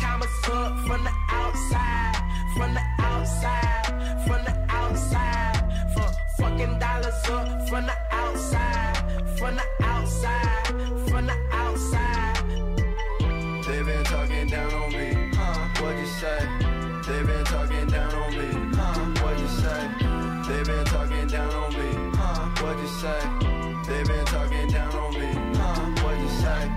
up 0.52 0.88
from 0.88 1.04
the 1.04 1.12
outside, 1.30 2.16
from 2.56 2.74
the 2.74 2.82
outside, 3.00 4.26
from 4.26 4.44
the 4.46 4.66
outside. 4.70 5.59
Fucking 6.40 6.80
dollars 6.80 7.30
up 7.30 7.68
from 7.68 7.86
the 7.86 7.98
outside, 8.12 8.96
from 9.38 9.56
the 9.58 9.64
outside, 9.82 10.68
from 11.10 11.26
the 11.28 11.36
outside. 11.52 12.44
They 13.66 13.84
been 13.84 14.04
talking 14.06 14.48
down 14.48 14.74
on 14.74 14.90
me. 14.94 15.32
Huh? 15.36 15.84
What'd 15.84 16.00
you 16.00 16.06
say? 16.08 16.40
They 17.08 17.24
been 17.24 17.44
talking 17.44 17.88
down 17.88 18.14
on 18.14 18.32
me. 18.32 18.76
Huh? 18.78 19.22
What'd 19.22 19.40
you 19.42 19.48
say? 19.50 19.82
They 20.48 20.64
been 20.64 20.86
talking 20.86 21.28
down 21.28 21.54
on 21.54 21.74
me. 21.74 22.18
Huh? 22.18 22.64
What'd 22.64 22.80
you 22.80 22.88
say? 22.88 23.20
They 23.88 24.04
been 24.04 24.26
talking 24.26 24.68
down 24.70 24.96
on 24.96 25.14
me. 25.14 25.58
Huh? 25.58 26.04
What'd 26.04 26.22
you 26.22 26.30
say? 26.30 26.70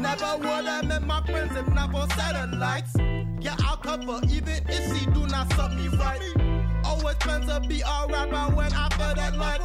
Never 0.00 0.36
would 0.38 0.66
have 0.66 0.84
met 0.86 1.02
my 1.06 1.20
friends 1.22 1.54
if 1.54 1.68
not 1.68 1.92
for 1.92 2.08
satellites. 2.16 2.96
Yeah, 3.40 3.56
I'll 3.60 3.76
cover 3.76 4.20
even 4.30 4.60
if 4.68 4.98
she 4.98 5.04
do 5.06 5.26
not 5.26 5.52
suck 5.52 5.74
me 5.74 5.88
right. 5.88 6.51
Always 6.92 7.16
plans 7.16 7.46
to 7.46 7.58
be 7.66 7.80
a 7.80 8.06
rapper 8.06 8.54
when 8.54 8.70
I 8.74 8.88
feel 8.90 9.14
that 9.14 9.34
light. 9.38 9.62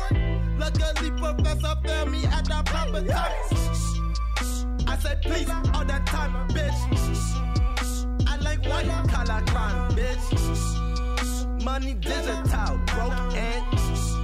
Luckily, 0.57 1.11
professor 1.11 1.75
found 1.83 2.09
me 2.09 2.23
at 2.25 2.45
the 2.45 2.63
proper 2.65 3.05
time. 3.05 3.33
I 4.87 4.97
said 4.97 5.21
please 5.21 5.49
all 5.49 5.83
the 5.83 6.01
time, 6.05 6.47
bitch. 6.55 6.71
I 8.27 8.37
like 8.37 8.63
white 8.65 8.87
collar 9.09 9.43
crime, 9.45 9.91
bitch. 9.91 11.63
Money 11.65 11.95
digital, 11.95 12.79
broke 12.87 13.35
and 13.35 14.16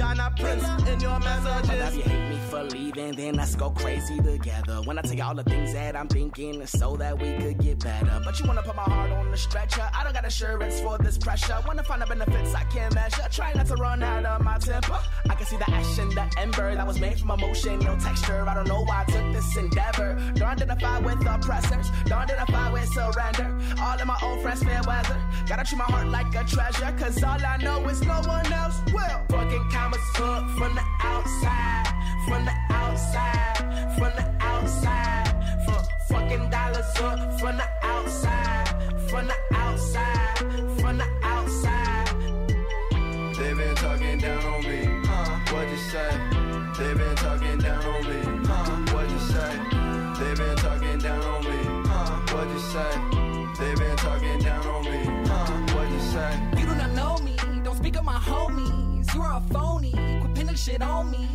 Ghana 0.00 0.32
Prince 0.34 0.64
in 0.88 0.98
your 1.00 1.20
Love 1.20 1.94
you 1.94 2.02
hate 2.02 2.30
me 2.30 2.38
for 2.48 2.62
leaving, 2.64 3.12
then 3.12 3.34
let's 3.34 3.54
go 3.54 3.68
crazy 3.68 4.16
together. 4.16 4.80
When 4.84 4.98
I 4.98 5.02
tell 5.02 5.12
you 5.12 5.22
all 5.22 5.34
the 5.34 5.44
things 5.44 5.74
that 5.74 5.94
I'm 5.94 6.08
thinking, 6.08 6.64
so 6.64 6.96
that 6.96 7.20
we 7.20 7.36
could 7.36 7.58
get 7.58 7.80
better. 7.80 8.18
But 8.24 8.40
you 8.40 8.46
wanna 8.46 8.62
put 8.62 8.76
my 8.76 8.82
heart 8.82 9.10
on 9.10 9.30
the 9.30 9.36
stretcher. 9.36 9.86
I 9.92 10.02
don't 10.02 10.14
got 10.14 10.24
assurance 10.24 10.80
for 10.80 10.96
this 10.96 11.18
pressure. 11.18 11.58
Wanna 11.66 11.82
find 11.82 12.00
the 12.00 12.06
benefits 12.06 12.54
I 12.54 12.64
can't 12.64 12.94
measure. 12.94 13.28
Try 13.30 13.52
not 13.52 13.66
to 13.66 13.74
run 13.74 14.02
out 14.02 14.24
of 14.24 14.42
my 14.42 14.56
temper. 14.56 14.98
I 15.28 15.34
can 15.34 15.46
see 15.46 15.58
the 15.58 15.70
ash 15.70 15.90
action, 15.90 16.08
the 16.14 16.40
ember 16.40 16.74
that 16.74 16.86
was 16.86 16.98
made 16.98 17.18
from 17.18 17.30
emotion, 17.30 17.78
no 17.80 17.96
texture. 17.96 18.44
I 18.48 18.54
don't 18.54 18.68
know 18.68 18.82
why 18.82 19.04
I 19.06 19.10
took 19.10 19.32
this 19.32 19.56
endeavor. 19.56 20.14
Don't 20.34 20.48
identify 20.48 20.98
with 21.00 21.26
oppressors, 21.26 21.90
don't 22.06 22.18
identify 22.18 22.72
with 22.72 22.88
surrender. 22.92 23.58
All 23.80 24.00
of 24.00 24.06
my 24.06 24.18
old 24.22 24.40
friends 24.42 24.62
fair 24.62 24.80
weather. 24.86 25.16
Gotta 25.46 25.64
treat 25.64 25.78
my 25.78 25.84
heart 25.84 26.08
like 26.08 26.34
a 26.34 26.44
treasure, 26.44 26.94
cause 26.98 27.22
all 27.22 27.44
I 27.44 27.56
know 27.58 27.86
is 27.88 28.00
no 28.02 28.20
one 28.26 28.52
else 28.52 28.80
will. 28.92 29.20
Fucking 29.28 29.70
commas 29.90 30.20
up 30.20 30.50
from 30.50 30.74
the 30.74 30.84
outside, 31.02 31.86
from 32.26 32.44
the 32.44 32.52
outside, 32.70 33.56
from 33.96 34.12
the 34.16 34.34
outside. 34.40 35.26
From 35.64 35.84
fucking 36.08 36.50
dollars 36.50 36.96
up 37.00 37.40
from 37.40 37.56
the 37.56 37.68
outside, 37.82 38.68
from 39.08 39.26
the 39.26 39.36
outside, 39.52 40.38
from 40.80 40.98
the 40.98 41.06
outside. 41.22 42.08
They 43.36 43.54
been 43.54 43.74
talking 43.74 44.18
down 44.18 44.44
on 44.44 44.62
me. 44.62 45.06
Huh? 45.06 45.54
What'd 45.54 45.70
you 45.70 45.78
say? 45.78 46.10
They 46.78 46.94
been 46.94 47.16
talking 47.16 47.58
down 47.58 47.84
on 47.84 48.02
me. 48.04 48.46
Huh? 48.46 48.94
What'd 48.94 49.10
you 49.10 49.18
say? 49.18 49.52
They 50.20 50.34
been 50.34 50.56
talking 50.56 50.98
down 50.98 51.22
on 51.22 51.44
me. 51.44 51.88
Huh? 51.88 52.34
What'd 52.34 52.52
you 52.52 52.60
say? 52.60 52.92
They 53.58 53.74
been 53.74 53.96
talking 53.96 54.38
down 54.40 54.66
on 54.66 54.84
me. 54.84 55.28
Huh? 55.28 55.74
What'd 55.74 55.92
you 55.92 56.00
say? 56.00 56.40
You 56.58 56.66
do 56.66 56.74
not 56.74 56.90
know 56.92 57.18
me, 57.18 57.36
don't 57.64 57.76
speak 57.76 57.96
of 57.96 58.04
my 58.04 58.18
homies. 58.18 59.14
You 59.14 59.22
are 59.22 59.38
a 59.38 59.52
phony, 59.52 59.79
shit 60.60 60.82
on 60.82 61.10
me. 61.10 61.26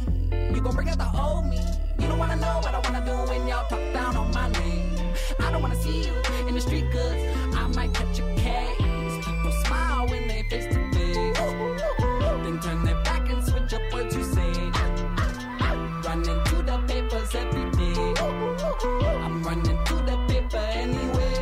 You 0.53 0.61
gon' 0.61 0.75
bring 0.75 0.87
out 0.87 0.99
the 0.99 1.09
old 1.19 1.47
me. 1.47 1.59
You 1.97 2.07
don't 2.07 2.19
wanna 2.19 2.35
know 2.35 2.59
what 2.61 2.75
I 2.75 2.79
wanna 2.79 3.03
do 3.03 3.15
when 3.31 3.47
y'all 3.47 3.67
talk 3.67 3.81
down 3.91 4.15
on 4.15 4.31
my 4.31 4.49
name. 4.59 5.13
I 5.39 5.51
don't 5.51 5.63
wanna 5.63 5.81
see 5.81 6.03
you 6.03 6.13
in 6.47 6.53
the 6.53 6.61
street 6.61 6.85
cause 6.91 7.21
I 7.57 7.67
might 7.75 7.91
catch 7.91 8.19
a 8.19 8.35
case. 8.35 9.25
People 9.25 9.51
smile 9.65 10.05
when 10.09 10.27
they 10.27 10.43
face 10.49 10.67
to 10.73 10.79
face. 10.93 11.37
Then 12.43 12.59
turn 12.59 12.83
their 12.85 13.01
back 13.03 13.27
and 13.31 13.43
switch 13.43 13.73
up 13.73 13.81
what 13.91 14.13
you 14.13 14.23
say. 14.23 14.53
Running 16.05 16.43
to 16.49 16.55
the 16.69 16.77
papers 16.87 17.33
every 17.33 17.71
day. 17.71 18.13
I'm 19.25 19.41
running 19.41 19.79
to 19.85 19.95
the 20.09 20.17
paper 20.27 20.65
anyway. 20.83 21.35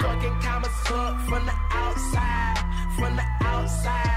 Fucking 0.00 0.36
commas 0.42 0.90
up 0.90 1.18
from 1.28 1.46
the 1.46 1.56
outside, 1.70 2.58
from 2.98 3.16
the 3.16 3.24
outside, 3.40 3.40
from 3.40 3.40
the 3.40 3.46
outside. 3.46 4.13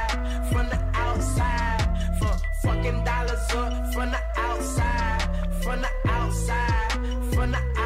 Dollars 2.87 3.53
up 3.53 3.93
from 3.93 4.11
the 4.11 4.19
outside, 4.37 5.21
from 5.61 5.81
the 5.81 5.89
outside, 6.05 6.91
from 7.33 7.51
the 7.51 7.57
outside. 7.57 7.76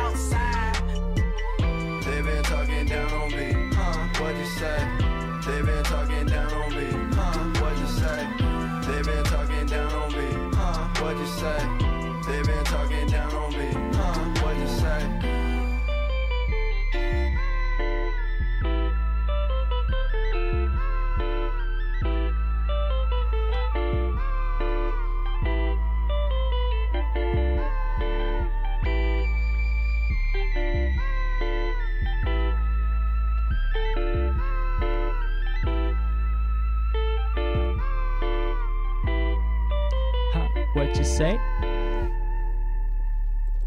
You 41.02 41.06
say? 41.06 41.40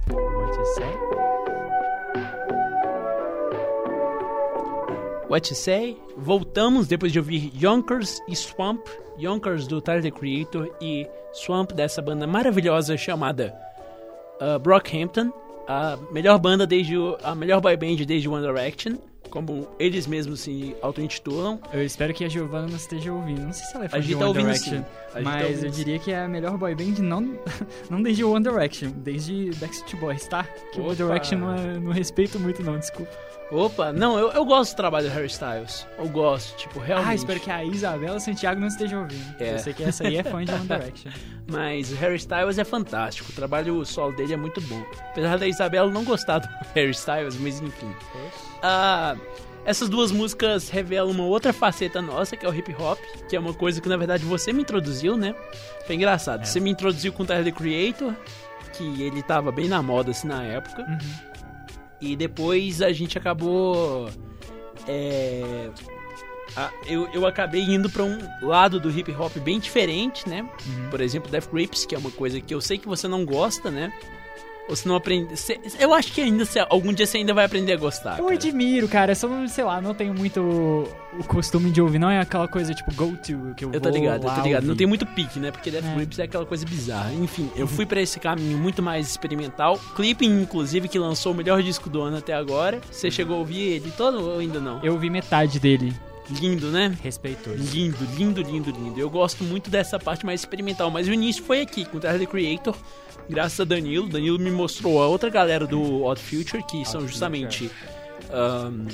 What 0.06 0.56
you 0.56 0.64
say? 0.76 0.92
What 5.26 5.50
You 5.50 5.56
Say? 5.56 5.96
Voltamos 6.16 6.86
depois 6.86 7.10
de 7.10 7.18
ouvir 7.18 7.50
Yonkers 7.52 8.20
e 8.28 8.36
Swamp. 8.36 8.86
Yonkers 9.18 9.66
do 9.66 9.80
Tyler 9.80 10.02
the 10.02 10.12
Creator 10.12 10.70
e 10.80 11.08
Swamp 11.32 11.72
dessa 11.72 12.00
banda 12.00 12.24
maravilhosa 12.24 12.96
chamada 12.96 13.52
uh, 14.40 14.58
Brockhampton. 14.60 15.32
A 15.66 15.96
melhor 16.12 16.38
banda 16.38 16.66
desde 16.68 16.96
o, 16.96 17.18
a 17.24 17.34
melhor 17.34 17.60
boy 17.60 17.76
band 17.76 17.96
desde 18.06 18.28
One 18.28 18.46
Direction, 18.46 18.98
como 19.34 19.66
eles 19.80 20.06
mesmos 20.06 20.40
se 20.40 20.76
auto-intitulam. 20.80 21.58
Eu 21.72 21.84
espero 21.84 22.14
que 22.14 22.24
a 22.24 22.28
Giovanna 22.28 22.68
não 22.68 22.76
esteja 22.76 23.12
ouvindo. 23.12 23.40
Não 23.42 23.52
sei 23.52 23.66
se 23.66 23.74
ela 23.74 23.84
é 23.86 23.88
fã 23.88 23.96
A 23.96 24.00
de 24.00 24.06
gente 24.06 24.14
One 24.14 24.22
tá 24.22 24.28
ouvindo 24.28 24.44
Direction, 24.46 24.82
tá 25.12 25.20
mas 25.20 25.44
ouvindo 25.44 25.64
eu 25.64 25.70
diria 25.72 25.98
que 25.98 26.12
é 26.12 26.20
a 26.20 26.28
melhor 26.28 26.56
boy 26.56 26.72
band 26.76 27.02
não, 27.02 27.36
não 27.90 28.00
desde 28.00 28.22
One 28.22 28.44
Direction, 28.44 28.90
desde 28.94 29.50
Backstreet 29.56 29.96
Boys, 30.00 30.28
tá? 30.28 30.44
Que 30.72 30.80
o 30.80 30.84
One. 30.84 30.94
Direction 30.94 31.38
não, 31.38 31.54
é- 31.54 31.78
não 31.80 31.90
respeito 31.90 32.38
muito 32.38 32.62
não, 32.62 32.78
desculpa. 32.78 33.10
Opa, 33.50 33.92
não, 33.92 34.18
eu, 34.18 34.32
eu 34.32 34.44
gosto 34.44 34.72
do 34.72 34.76
trabalho 34.76 35.08
do 35.08 35.14
Harry 35.14 35.26
Styles. 35.26 35.86
Eu 35.98 36.08
gosto, 36.08 36.56
tipo, 36.56 36.78
realmente. 36.80 37.10
Ah, 37.10 37.14
espero 37.14 37.40
que 37.40 37.50
a 37.50 37.64
Isabela 37.64 38.18
Santiago 38.18 38.60
não 38.60 38.68
esteja 38.68 38.98
ouvindo. 38.98 39.34
É. 39.38 39.54
Eu 39.54 39.58
sei 39.58 39.74
que 39.74 39.84
essa 39.84 40.06
aí 40.06 40.16
é 40.16 40.22
fã 40.22 40.44
de 40.44 40.50
One 40.50 40.66
Direction. 40.66 41.12
Mas 41.46 41.92
o 41.92 41.96
Harry 41.96 42.16
Styles 42.16 42.58
é 42.58 42.64
fantástico, 42.64 43.30
o 43.30 43.34
trabalho 43.34 43.84
solo 43.84 44.12
dele 44.12 44.32
é 44.32 44.36
muito 44.36 44.60
bom. 44.62 44.82
Apesar 45.10 45.38
da 45.38 45.46
Isabela 45.46 45.90
não 45.90 46.04
gostar 46.04 46.38
do 46.38 46.48
Harry 46.74 46.90
Styles, 46.90 47.36
mas 47.36 47.60
enfim. 47.60 47.94
Ah, 48.62 49.14
essas 49.64 49.88
duas 49.88 50.10
músicas 50.10 50.68
revelam 50.68 51.10
uma 51.10 51.24
outra 51.24 51.52
faceta 51.52 52.00
nossa, 52.00 52.36
que 52.36 52.44
é 52.44 52.48
o 52.48 52.54
hip 52.54 52.74
hop, 52.78 52.98
que 53.28 53.36
é 53.36 53.40
uma 53.40 53.54
coisa 53.54 53.80
que 53.80 53.88
na 53.88 53.96
verdade 53.96 54.24
você 54.24 54.52
me 54.52 54.62
introduziu, 54.62 55.16
né? 55.16 55.34
Foi 55.86 55.94
engraçado. 55.96 56.44
Você 56.44 56.60
me 56.60 56.70
introduziu 56.70 57.12
com 57.12 57.22
o 57.22 57.26
Tyler 57.26 57.44
the 57.44 57.52
Creator, 57.52 58.14
que 58.72 59.02
ele 59.02 59.22
tava 59.22 59.52
bem 59.52 59.68
na 59.68 59.82
moda 59.82 60.10
assim 60.10 60.28
na 60.28 60.42
época. 60.42 60.84
E 62.00 62.14
depois 62.16 62.82
a 62.82 62.92
gente 62.92 63.16
acabou. 63.16 64.08
É, 64.86 65.70
a- 66.56 66.70
eu, 66.86 67.08
eu 67.12 67.26
acabei 67.26 67.62
indo 67.62 67.88
pra 67.88 68.02
um 68.02 68.18
lado 68.42 68.78
do 68.78 68.90
hip 68.90 69.10
hop 69.12 69.36
bem 69.38 69.58
diferente, 69.58 70.28
né? 70.28 70.48
Por 70.90 71.00
exemplo, 71.00 71.30
Death 71.30 71.48
Grips, 71.52 71.84
que 71.86 71.94
é 71.94 71.98
uma 71.98 72.10
coisa 72.10 72.40
que 72.40 72.54
eu 72.54 72.60
sei 72.60 72.78
que 72.78 72.86
você 72.88 73.08
não 73.08 73.24
gosta, 73.24 73.70
né? 73.70 73.92
Ou 74.68 74.74
se 74.74 74.88
não 74.88 74.94
aprende. 74.96 75.36
cê- 75.36 75.60
eu 75.78 75.92
acho 75.92 76.10
que 76.12 76.22
ainda 76.22 76.44
algum 76.70 76.92
dia 76.92 77.06
você 77.06 77.18
ainda 77.18 77.34
vai 77.34 77.44
aprender 77.44 77.72
a 77.72 77.76
gostar. 77.76 78.18
Eu 78.18 78.24
cara. 78.24 78.36
admiro, 78.36 78.88
cara. 78.88 79.12
Eu 79.12 79.16
só 79.16 79.28
não, 79.28 79.46
sei 79.46 79.62
lá, 79.62 79.78
não 79.80 79.92
tenho 79.94 80.14
muito 80.14 80.40
o 80.40 81.24
costume 81.24 81.70
de 81.70 81.82
ouvir. 81.82 81.98
Não 81.98 82.10
é 82.10 82.18
aquela 82.20 82.48
coisa 82.48 82.72
tipo 82.74 82.92
go 82.94 83.14
to 83.16 83.54
que 83.54 83.64
eu, 83.64 83.72
Eu 83.72 83.80
tô 83.80 83.90
vou 83.90 83.98
ligado, 83.98 84.26
eu 84.26 84.34
tô 84.34 84.40
ligado. 84.40 84.62
Não 84.62 84.70
ouvir. 84.70 84.78
tem 84.78 84.86
muito 84.86 85.04
pique, 85.04 85.38
né? 85.38 85.50
Porque 85.50 85.70
Death 85.70 85.84
É. 85.84 85.94
Grips 85.94 86.18
é 86.18 86.22
aquela 86.22 86.46
coisa 86.46 86.64
bizarra. 86.64 87.12
Enfim, 87.12 87.50
eu 87.54 87.66
fui 87.66 87.84
pra 87.84 88.00
esse 88.00 88.18
caminho 88.18 88.56
muito 88.56 88.82
mais 88.82 89.06
experimental. 89.08 89.78
Clipe, 89.94 90.24
inclusive, 90.24 90.88
que 90.88 90.98
lançou 90.98 91.32
o 91.32 91.34
melhor 91.34 91.62
disco 91.62 91.90
do 91.90 92.00
ano 92.00 92.16
até 92.16 92.32
agora. 92.32 92.80
Você 92.90 93.10
chegou 93.10 93.36
a 93.36 93.38
ouvir 93.40 93.60
ele 93.60 93.92
todo 93.96 94.18
ou 94.30 94.38
ainda 94.38 94.60
não? 94.60 94.80
Eu 94.82 94.94
ouvi 94.94 95.10
metade 95.10 95.60
dele. 95.60 95.92
Lindo, 96.30 96.70
né? 96.70 96.96
Respeitoso. 97.02 97.56
Lindo, 97.56 97.98
lindo, 98.16 98.40
lindo, 98.42 98.70
lindo. 98.70 98.98
Eu 98.98 99.10
gosto 99.10 99.44
muito 99.44 99.68
dessa 99.70 99.98
parte 99.98 100.24
mais 100.24 100.40
experimental, 100.40 100.90
mas 100.90 101.06
o 101.06 101.12
início 101.12 101.42
foi 101.44 101.60
aqui, 101.60 101.84
com 101.84 101.98
o 101.98 102.00
Tyler 102.00 102.18
the 102.20 102.26
Creator, 102.26 102.74
graças 103.28 103.60
a 103.60 103.64
Danilo. 103.64 104.08
Danilo 104.08 104.38
me 104.38 104.50
mostrou 104.50 105.02
a 105.02 105.06
outra 105.06 105.28
galera 105.28 105.66
do 105.66 106.02
Odd 106.04 106.20
Future, 106.20 106.62
que 106.62 106.84
são 106.86 107.06
justamente 107.06 107.70
um, 108.30 108.86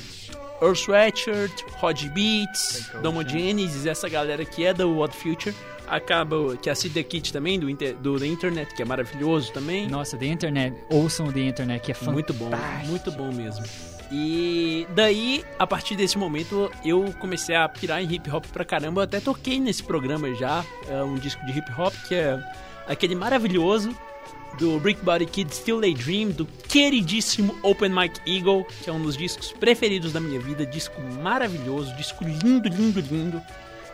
Earl 0.60 0.74
Sweatshirt, 0.74 1.62
Rod 1.78 2.02
Beats, 2.08 2.90
Domo 3.02 3.26
Genesis, 3.26 3.86
essa 3.86 4.08
galera 4.08 4.44
que 4.44 4.64
é 4.64 4.74
do 4.74 4.98
Odd 4.98 5.14
Future. 5.16 5.54
Acaba 5.86 6.56
que 6.56 6.70
a 6.70 6.74
Sid 6.74 6.94
the 6.94 7.02
Kid 7.02 7.32
também, 7.32 7.58
do, 7.58 7.68
inter- 7.68 7.96
do 7.96 8.16
The 8.18 8.26
Internet, 8.26 8.74
que 8.76 8.82
é 8.82 8.84
maravilhoso 8.84 9.52
também. 9.52 9.88
Nossa, 9.88 10.16
The 10.16 10.26
Internet. 10.26 10.76
Ouçam 10.88 11.26
o 11.26 11.32
The 11.32 11.40
Internet, 11.40 11.82
que 11.84 11.90
é 11.90 11.94
fantástico. 11.94 12.12
Muito 12.12 12.32
bom, 12.34 12.50
muito 12.86 13.10
bom 13.10 13.32
mesmo. 13.32 13.64
E 14.10 14.86
daí, 14.90 15.44
a 15.58 15.66
partir 15.66 15.94
desse 15.94 16.18
momento, 16.18 16.70
eu 16.84 17.14
comecei 17.18 17.54
a 17.54 17.68
pirar 17.68 18.02
em 18.02 18.12
hip 18.12 18.28
hop 18.30 18.44
pra 18.46 18.64
caramba. 18.64 19.00
Eu 19.00 19.04
até 19.04 19.20
toquei 19.20 19.60
nesse 19.60 19.82
programa 19.82 20.34
já, 20.34 20.64
é 20.88 21.02
um 21.02 21.14
disco 21.14 21.44
de 21.46 21.56
hip 21.56 21.70
hop 21.78 21.94
que 22.08 22.14
é 22.14 22.42
aquele 22.88 23.14
maravilhoso 23.14 23.94
do 24.58 24.80
Brick 24.80 25.04
Body 25.04 25.26
Kid 25.26 25.54
Still 25.54 25.80
Daydream, 25.80 26.30
do 26.30 26.44
queridíssimo 26.44 27.56
Open 27.62 27.90
Mike 27.90 28.20
Eagle, 28.26 28.66
que 28.82 28.90
é 28.90 28.92
um 28.92 29.00
dos 29.00 29.16
discos 29.16 29.52
preferidos 29.52 30.12
da 30.12 30.20
minha 30.20 30.40
vida. 30.40 30.66
Disco 30.66 31.00
maravilhoso, 31.22 31.94
disco 31.94 32.24
lindo, 32.24 32.68
lindo, 32.68 33.00
lindo. 33.00 33.40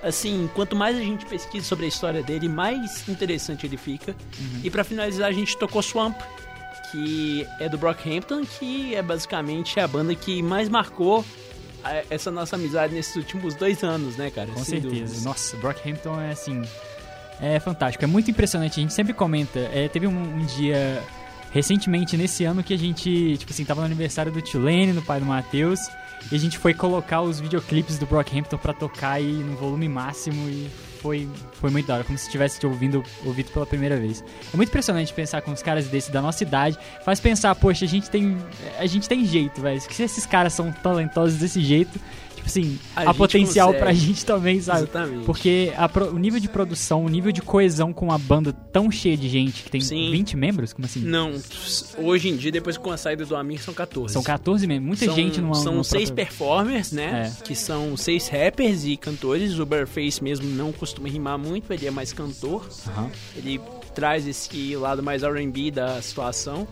Assim, 0.02 0.48
quanto 0.54 0.76
mais 0.76 0.96
a 0.96 1.00
gente 1.00 1.26
pesquisa 1.26 1.66
sobre 1.66 1.84
a 1.84 1.88
história 1.88 2.22
dele, 2.22 2.48
mais 2.48 3.06
interessante 3.08 3.66
ele 3.66 3.76
fica. 3.76 4.14
E 4.62 4.70
pra 4.70 4.84
finalizar, 4.84 5.28
a 5.28 5.32
gente 5.32 5.56
tocou 5.58 5.82
Swamp, 5.82 6.16
que 6.96 7.46
é 7.60 7.68
do 7.68 7.76
Brockhampton, 7.76 8.42
que 8.44 8.94
é 8.94 9.02
basicamente 9.02 9.78
a 9.78 9.86
banda 9.86 10.14
que 10.14 10.42
mais 10.42 10.68
marcou 10.68 11.22
a- 11.84 12.02
essa 12.08 12.30
nossa 12.30 12.56
amizade 12.56 12.94
nesses 12.94 13.14
últimos 13.16 13.54
dois 13.54 13.84
anos, 13.84 14.16
né, 14.16 14.30
cara? 14.30 14.48
Com 14.48 14.56
Sem 14.64 14.80
certeza. 14.80 14.88
dúvidas. 14.94 15.24
Nossa, 15.24 15.56
Brockhampton 15.58 16.20
é 16.20 16.30
assim. 16.30 16.62
É 17.40 17.60
fantástico, 17.60 18.02
é 18.02 18.06
muito 18.06 18.30
impressionante. 18.30 18.80
A 18.80 18.82
gente 18.82 18.94
sempre 18.94 19.12
comenta. 19.12 19.58
é, 19.58 19.88
teve 19.88 20.06
um, 20.06 20.10
um 20.40 20.44
dia 20.46 21.02
recentemente 21.52 22.16
nesse 22.16 22.44
ano 22.44 22.62
que 22.62 22.72
a 22.72 22.78
gente, 22.78 23.36
tipo 23.36 23.52
assim, 23.52 23.64
tava 23.64 23.80
no 23.80 23.86
aniversário 23.86 24.32
do 24.32 24.40
Tulane, 24.40 24.92
do 24.92 25.02
pai 25.02 25.20
do 25.20 25.26
Matheus, 25.26 25.80
e 26.32 26.34
a 26.34 26.38
gente 26.38 26.56
foi 26.58 26.72
colocar 26.74 27.20
os 27.20 27.38
videoclipes 27.38 27.98
do 27.98 28.06
Brockhampton 28.06 28.56
pra 28.58 28.72
tocar 28.72 29.12
aí 29.12 29.32
no 29.32 29.54
volume 29.56 29.88
máximo 29.88 30.48
e 30.48 30.68
foi, 31.06 31.28
foi 31.52 31.70
muito 31.70 31.86
da 31.86 31.94
hora, 31.94 32.04
como 32.04 32.18
se 32.18 32.24
estivesse 32.24 32.58
te 32.58 32.66
ouvindo 32.66 33.04
ouvido 33.24 33.52
pela 33.52 33.64
primeira 33.64 33.96
vez. 33.96 34.24
É 34.52 34.56
muito 34.56 34.70
impressionante 34.70 35.14
pensar 35.14 35.40
com 35.40 35.52
os 35.52 35.62
caras 35.62 35.86
desse 35.86 36.10
da 36.10 36.20
nossa 36.20 36.42
idade, 36.42 36.76
faz 37.04 37.20
pensar, 37.20 37.54
poxa, 37.54 37.84
a 37.84 37.88
gente 37.88 38.10
tem 38.10 38.36
a 38.76 38.86
gente 38.86 39.08
tem 39.08 39.24
jeito, 39.24 39.60
velho. 39.60 39.80
Se 39.80 40.02
esses 40.02 40.26
caras 40.26 40.52
são 40.52 40.72
talentosos 40.72 41.38
desse 41.38 41.60
jeito, 41.62 42.00
assim, 42.46 42.78
A 42.94 43.04
gente 43.06 43.16
potencial 43.16 43.68
consegue. 43.68 43.84
pra 43.84 43.92
gente 43.92 44.24
também, 44.24 44.60
sabe? 44.60 44.80
Exatamente. 44.80 45.24
Porque 45.24 45.72
a 45.76 45.88
pro- 45.88 46.10
o 46.10 46.18
nível 46.18 46.40
de 46.40 46.48
produção, 46.48 47.04
o 47.04 47.08
nível 47.08 47.32
de 47.32 47.42
coesão 47.42 47.92
com 47.92 48.06
uma 48.06 48.18
banda 48.18 48.52
tão 48.52 48.90
cheia 48.90 49.16
de 49.16 49.28
gente, 49.28 49.62
que 49.64 49.70
tem 49.70 49.80
Sim. 49.80 50.10
20 50.10 50.36
membros, 50.36 50.72
como 50.72 50.86
assim? 50.86 51.00
Não, 51.00 51.32
hoje 51.98 52.28
em 52.28 52.36
dia, 52.36 52.50
depois 52.52 52.76
com 52.76 52.90
a 52.90 52.96
saída 52.96 53.24
do 53.26 53.34
Amir, 53.36 53.60
são 53.62 53.74
14. 53.74 54.12
São 54.12 54.22
14 54.22 54.66
membros, 54.66 54.86
muita 54.86 55.04
São- 55.06 55.14
gente 55.14 55.40
numa 55.40 55.54
São 55.54 55.72
numa 55.72 55.84
seis 55.84 56.10
própria- 56.10 56.26
performers, 56.26 56.92
né? 56.92 57.32
É. 57.36 57.42
Que 57.44 57.54
são 57.54 57.96
seis 57.96 58.28
rappers 58.28 58.84
e 58.84 58.96
cantores. 58.96 59.58
O 59.58 59.66
Burface 59.66 60.22
mesmo 60.22 60.46
não 60.48 60.72
costuma 60.72 61.08
rimar 61.08 61.38
muito, 61.38 61.72
ele 61.72 61.86
é 61.86 61.90
mais 61.90 62.12
cantor. 62.12 62.68
Aham. 62.88 63.10
Ele 63.36 63.60
traz 63.94 64.26
esse 64.26 64.76
lado 64.76 65.02
mais 65.02 65.22
R&B 65.22 65.70
da 65.70 66.00
situação. 66.02 66.66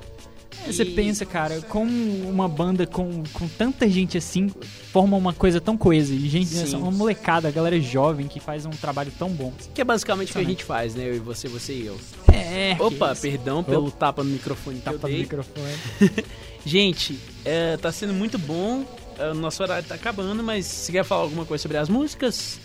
É, 0.67 0.73
Você 0.73 0.85
pensa, 0.85 1.27
cara, 1.27 1.61
como 1.63 1.93
uma 2.29 2.49
banda 2.49 2.87
com, 2.87 3.23
com 3.33 3.49
tanta 3.49 3.89
gente 3.89 4.17
assim 4.17 4.51
forma 4.93 5.17
uma 5.17 5.33
coisa 5.33 5.61
tão 5.61 5.77
coesa. 5.77 6.15
E 6.15 6.29
gente, 6.29 6.47
Sim. 6.47 6.77
uma 6.77 6.91
molecada, 6.91 7.49
a 7.49 7.51
galera 7.51 7.81
jovem 7.81 8.27
que 8.29 8.41
faz 8.41 8.65
um 8.65 8.71
trabalho 8.71 9.13
tão 9.19 9.31
bom. 9.31 9.53
Que 9.75 9.81
é 9.81 9.85
basicamente 9.85 10.31
o 10.31 10.33
que 10.35 10.39
a 10.39 10.45
gente 10.45 10.65
faz, 10.65 10.95
né? 10.95 11.09
Eu 11.09 11.17
e 11.17 11.19
você, 11.19 11.49
você 11.49 11.73
e 11.73 11.87
eu. 11.87 11.99
É. 12.33 12.77
Opa, 12.79 13.13
isso. 13.13 13.23
perdão 13.23 13.63
pelo 13.63 13.89
Opa. 13.89 13.97
tapa 13.99 14.25
no 14.25 14.31
microfone 14.31 14.79
Tapa 14.81 15.09
no 15.09 15.15
microfone. 15.17 15.73
Gente, 16.65 17.19
é, 17.45 17.77
tá 17.77 17.93
sendo 17.93 18.15
muito 18.15 18.39
bom. 18.39 18.85
É, 19.19 19.31
O 19.31 19.35
nosso 19.35 19.63
horário 19.63 19.87
tá 19.87 19.95
acabando, 19.95 20.43
mas 20.43 20.65
você 20.67 20.93
quer 20.93 21.05
falar 21.05 21.23
alguma 21.23 21.45
coisa 21.45 21.61
sobre 21.63 21.77
as 21.77 21.89
músicas? 21.89 22.59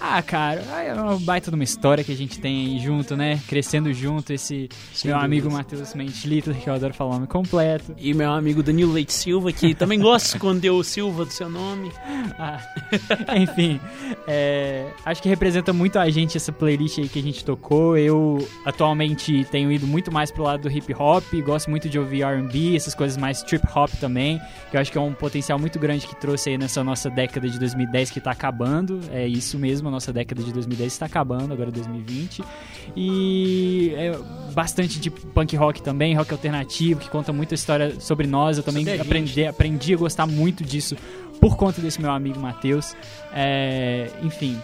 Ah, 0.00 0.22
cara, 0.22 0.60
é 0.60 0.94
uma 0.94 1.18
baita 1.18 1.50
de 1.50 1.54
uma 1.54 1.64
história 1.64 2.04
que 2.04 2.12
a 2.12 2.16
gente 2.16 2.38
tem 2.38 2.66
aí 2.66 2.78
junto, 2.78 3.16
né? 3.16 3.40
Crescendo 3.48 3.92
junto, 3.92 4.32
esse 4.32 4.68
Sem 4.92 5.10
meu 5.10 5.18
amigo. 5.18 5.50
Matheus 5.50 5.94
Mendes 5.94 6.24
Littler, 6.24 6.56
que 6.56 6.68
eu 6.68 6.74
adoro 6.74 6.94
falar 6.94 7.10
o 7.10 7.14
nome 7.14 7.26
completo. 7.26 7.94
E 7.98 8.14
meu 8.14 8.30
amigo 8.32 8.62
Danilo 8.62 8.92
Leite 8.92 9.12
Silva, 9.12 9.52
que 9.52 9.74
também 9.74 9.98
gosta 9.98 10.28
de 10.28 10.34
esconder 10.36 10.70
o 10.70 10.82
Silva 10.84 11.24
do 11.24 11.32
seu 11.32 11.48
nome. 11.48 11.90
Ah, 12.40 12.60
enfim, 13.36 13.80
é, 14.26 14.86
acho 15.04 15.20
que 15.20 15.28
representa 15.28 15.72
muito 15.72 15.98
a 15.98 16.08
gente 16.08 16.36
essa 16.36 16.52
playlist 16.52 16.98
aí 16.98 17.08
que 17.08 17.18
a 17.18 17.22
gente 17.22 17.44
tocou. 17.44 17.96
Eu 17.96 18.46
atualmente 18.64 19.44
tenho 19.50 19.72
ido 19.72 19.86
muito 19.86 20.12
mais 20.12 20.30
pro 20.30 20.44
lado 20.44 20.62
do 20.62 20.70
hip 20.70 20.94
hop, 20.94 21.24
gosto 21.44 21.68
muito 21.68 21.88
de 21.88 21.98
ouvir 21.98 22.22
R&B, 22.22 22.76
essas 22.76 22.94
coisas 22.94 23.16
mais 23.16 23.42
trip 23.42 23.66
hop 23.74 23.90
também, 24.00 24.40
que 24.70 24.76
eu 24.76 24.80
acho 24.80 24.92
que 24.92 24.98
é 24.98 25.00
um 25.00 25.12
potencial 25.12 25.58
muito 25.58 25.78
grande 25.78 26.06
que 26.06 26.14
trouxe 26.14 26.50
aí 26.50 26.58
nessa 26.58 26.84
nossa 26.84 27.10
década 27.10 27.48
de 27.48 27.58
2010 27.58 28.10
que 28.10 28.20
tá 28.20 28.30
acabando. 28.30 29.00
É 29.10 29.26
isso 29.26 29.58
mesmo, 29.58 29.87
a 29.88 29.92
nossa 29.92 30.12
década 30.12 30.42
de 30.42 30.52
2010 30.52 30.92
está 30.92 31.06
acabando, 31.06 31.52
agora 31.52 31.68
é 31.70 31.72
2020. 31.72 32.42
E 32.96 33.92
é 33.96 34.18
bastante 34.52 34.98
de 35.00 35.10
punk 35.10 35.56
rock 35.56 35.82
também, 35.82 36.14
rock 36.14 36.32
alternativo, 36.32 37.00
que 37.00 37.08
conta 37.08 37.32
muita 37.32 37.54
história 37.54 38.00
sobre 38.00 38.26
nós. 38.26 38.58
Eu 38.58 38.62
também 38.64 39.00
aprendi, 39.00 39.44
aprendi 39.46 39.94
a 39.94 39.96
gostar 39.96 40.26
muito 40.26 40.64
disso 40.64 40.96
por 41.40 41.56
conta 41.56 41.80
desse 41.80 42.00
meu 42.00 42.10
amigo 42.10 42.38
Matheus. 42.38 42.96
É, 43.32 44.10
enfim. 44.22 44.58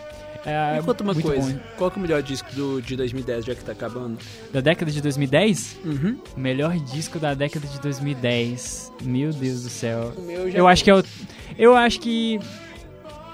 É, 0.46 0.76
Me 0.76 0.82
conta 0.82 1.02
uma 1.02 1.14
coisa, 1.14 1.52
bom. 1.54 1.58
qual 1.78 1.90
que 1.90 1.96
é 1.96 2.00
o 2.00 2.02
melhor 2.02 2.22
disco 2.22 2.54
do, 2.54 2.82
de 2.82 2.96
2010, 2.96 3.46
já 3.46 3.54
que 3.54 3.64
tá 3.64 3.72
acabando? 3.72 4.18
Da 4.52 4.60
década 4.60 4.90
de 4.90 5.00
2010? 5.00 5.78
Uhum. 5.82 6.18
Melhor 6.36 6.76
disco 6.78 7.18
da 7.18 7.32
década 7.32 7.66
de 7.66 7.80
2010. 7.80 8.92
Meu 9.02 9.32
Deus 9.32 9.62
do 9.62 9.70
céu. 9.70 10.12
Eu 10.52 10.68
acho 10.68 10.84
que 10.84 10.90
é 10.90 10.94
o. 10.96 11.02
Eu 11.56 11.74
acho 11.74 11.98
que. 11.98 12.38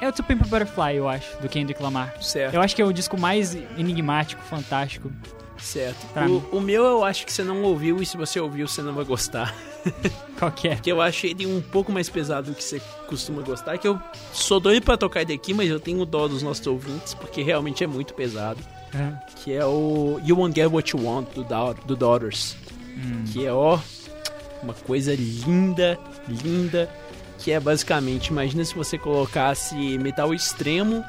É 0.00 0.08
o 0.08 0.12
To 0.12 0.22
Pimp 0.22 0.40
Butterfly, 0.46 0.96
eu 0.96 1.08
acho, 1.08 1.36
do 1.42 1.48
Kendrick 1.48 1.82
Lamar. 1.82 2.14
Certo. 2.22 2.54
Eu 2.54 2.60
acho 2.62 2.74
que 2.74 2.80
é 2.82 2.84
o 2.84 2.92
disco 2.92 3.18
mais 3.18 3.54
enigmático, 3.76 4.42
fantástico. 4.42 5.10
Certo. 5.58 6.06
O, 6.52 6.56
o 6.56 6.60
meu 6.60 6.84
eu 6.84 7.04
acho 7.04 7.26
que 7.26 7.32
você 7.32 7.42
não 7.44 7.62
ouviu 7.62 8.00
e 8.02 8.06
se 8.06 8.16
você 8.16 8.40
ouviu 8.40 8.66
você 8.66 8.80
não 8.80 8.94
vai 8.94 9.04
gostar. 9.04 9.54
Qual 10.38 10.50
que 10.50 10.68
é? 10.68 10.74
Porque 10.74 10.90
eu 10.90 11.02
acho 11.02 11.26
ele 11.26 11.46
um 11.46 11.60
pouco 11.60 11.92
mais 11.92 12.08
pesado 12.08 12.50
do 12.50 12.54
que 12.56 12.64
você 12.64 12.80
costuma 13.06 13.42
gostar. 13.42 13.76
Que 13.76 13.86
eu 13.86 14.00
sou 14.32 14.58
doido 14.58 14.82
pra 14.84 14.96
tocar 14.96 15.20
ele 15.20 15.34
aqui, 15.34 15.52
mas 15.52 15.68
eu 15.68 15.78
tenho 15.78 16.04
dó 16.06 16.26
dos 16.26 16.42
nossos 16.42 16.66
ouvintes, 16.66 17.12
porque 17.12 17.42
realmente 17.42 17.84
é 17.84 17.86
muito 17.86 18.14
pesado. 18.14 18.58
É. 18.94 19.12
Que 19.36 19.52
é 19.52 19.64
o 19.64 20.18
You 20.24 20.36
Won't 20.38 20.58
Get 20.58 20.70
What 20.72 20.96
You 20.96 21.04
Want 21.04 21.28
do, 21.34 21.44
Dau- 21.44 21.74
do 21.74 21.94
Daughters. 21.94 22.56
Hum. 22.96 23.24
Que 23.30 23.44
é, 23.44 23.52
ó, 23.52 23.78
uma 24.62 24.72
coisa 24.74 25.14
linda, 25.14 25.98
linda. 26.26 26.88
Que 27.40 27.52
é 27.52 27.60
basicamente, 27.60 28.28
imagina 28.28 28.64
se 28.64 28.74
você 28.74 28.98
colocasse 28.98 29.74
metal 29.98 30.32
extremo 30.34 31.04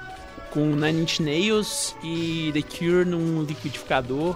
com 0.51 0.65
Nine 0.65 1.01
Inch 1.03 1.19
Nails 1.19 1.95
e 2.03 2.51
The 2.53 2.61
Cure 2.61 3.05
num 3.05 3.43
liquidificador 3.43 4.35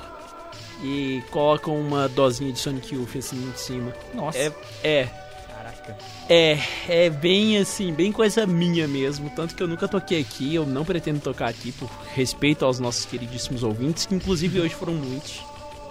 e 0.84 1.24
coloca 1.32 1.72
uma 1.72 2.08
dosinha 2.10 2.52
de 2.52 2.60
Sonic 2.60 2.94
Youth 2.94 3.16
assim 3.18 3.38
em 3.38 3.58
cima. 3.58 3.94
Nossa. 4.14 4.38
É, 4.38 4.54
é, 4.84 5.10
Caraca. 5.48 5.98
é, 6.30 6.60
é 6.88 7.10
bem 7.10 7.58
assim, 7.58 7.94
bem 7.94 8.12
coisa 8.12 8.46
minha 8.46 8.88
mesmo. 8.88 9.30
Tanto 9.30 9.56
que 9.56 9.64
eu 9.64 9.68
nunca 9.68 9.88
toquei 9.88 10.22
aqui, 10.22 10.54
eu 10.54 10.66
não 10.66 10.84
pretendo 10.84 11.20
tocar 11.20 11.50
aqui 11.50 11.72
por 11.72 11.90
respeito 12.14 12.66
aos 12.66 12.80
nossos 12.80 13.06
queridíssimos 13.06 13.64
ouvintes, 13.64 14.06
que 14.06 14.16
inclusive 14.16 14.60
hoje 14.60 14.74
foram 14.74 14.94
muitos. 14.94 15.42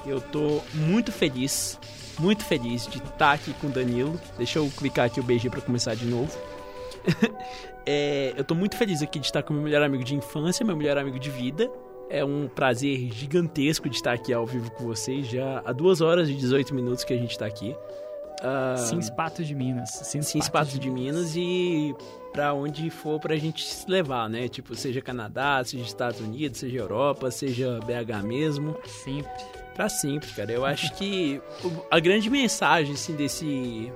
Eu 0.07 0.20
tô 0.20 0.60
muito 0.74 1.10
feliz, 1.10 1.78
muito 2.18 2.44
feliz 2.44 2.86
de 2.86 2.99
estar 2.99 3.33
aqui 3.33 3.52
com 3.55 3.67
o 3.68 3.70
Danilo. 3.70 4.18
Deixa 4.36 4.59
eu 4.59 4.70
clicar 4.76 5.07
aqui 5.07 5.20
o 5.20 5.23
BG 5.23 5.51
pra 5.51 5.60
começar 5.60 5.94
de 5.94 6.07
novo. 6.07 6.36
É, 7.86 8.33
eu 8.34 8.43
tô 8.43 8.55
muito 8.55 8.78
feliz 8.78 9.02
aqui 9.02 9.18
de 9.18 9.26
estar 9.26 9.43
com 9.43 9.52
meu 9.52 9.62
melhor 9.62 9.83
amigo 9.83 10.02
de 10.02 10.15
infância, 10.15 10.65
meu 10.65 10.75
melhor 10.75 10.97
amigo 10.97 11.18
de 11.18 11.28
vida. 11.28 11.70
É 12.09 12.25
um 12.25 12.49
prazer 12.49 13.12
gigantesco 13.12 13.91
de 13.91 13.97
estar 13.97 14.15
aqui 14.15 14.33
ao 14.33 14.47
vivo 14.47 14.70
com 14.70 14.84
vocês. 14.84 15.26
Já 15.26 15.60
há 15.62 15.70
2 15.70 16.01
horas 16.01 16.31
e 16.31 16.33
18 16.33 16.75
minutos 16.75 17.05
que 17.05 17.12
a 17.12 17.17
gente 17.18 17.39
tá 17.39 17.44
aqui. 17.44 17.76
ah, 18.43 18.75
Sims 18.78 19.10
Patos 19.10 19.47
de 19.47 19.55
Minas. 19.55 19.91
Sims, 19.91 20.28
Sims 20.28 20.49
Patos 20.49 20.78
de 20.78 20.91
Minas 20.91 21.36
e 21.36 21.94
pra 22.33 22.55
onde 22.55 22.89
for 22.89 23.20
pra 23.20 23.36
gente 23.36 23.62
se 23.62 23.86
levar, 23.91 24.31
né? 24.31 24.49
Tipo, 24.49 24.75
seja 24.75 25.02
Canadá, 25.02 25.62
seja 25.62 25.84
Estados 25.84 26.20
Unidos, 26.20 26.60
seja 26.60 26.78
Europa, 26.78 27.31
seja 27.31 27.81
BH 27.81 28.25
mesmo. 28.26 28.75
Sempre. 28.86 29.31
Pra 29.74 29.88
sempre, 29.88 30.30
cara. 30.30 30.52
Eu 30.52 30.64
acho 30.64 30.94
que 30.94 31.40
a 31.90 31.98
grande 31.98 32.30
mensagem, 32.30 32.94
assim, 32.94 33.14
desse, 33.14 33.92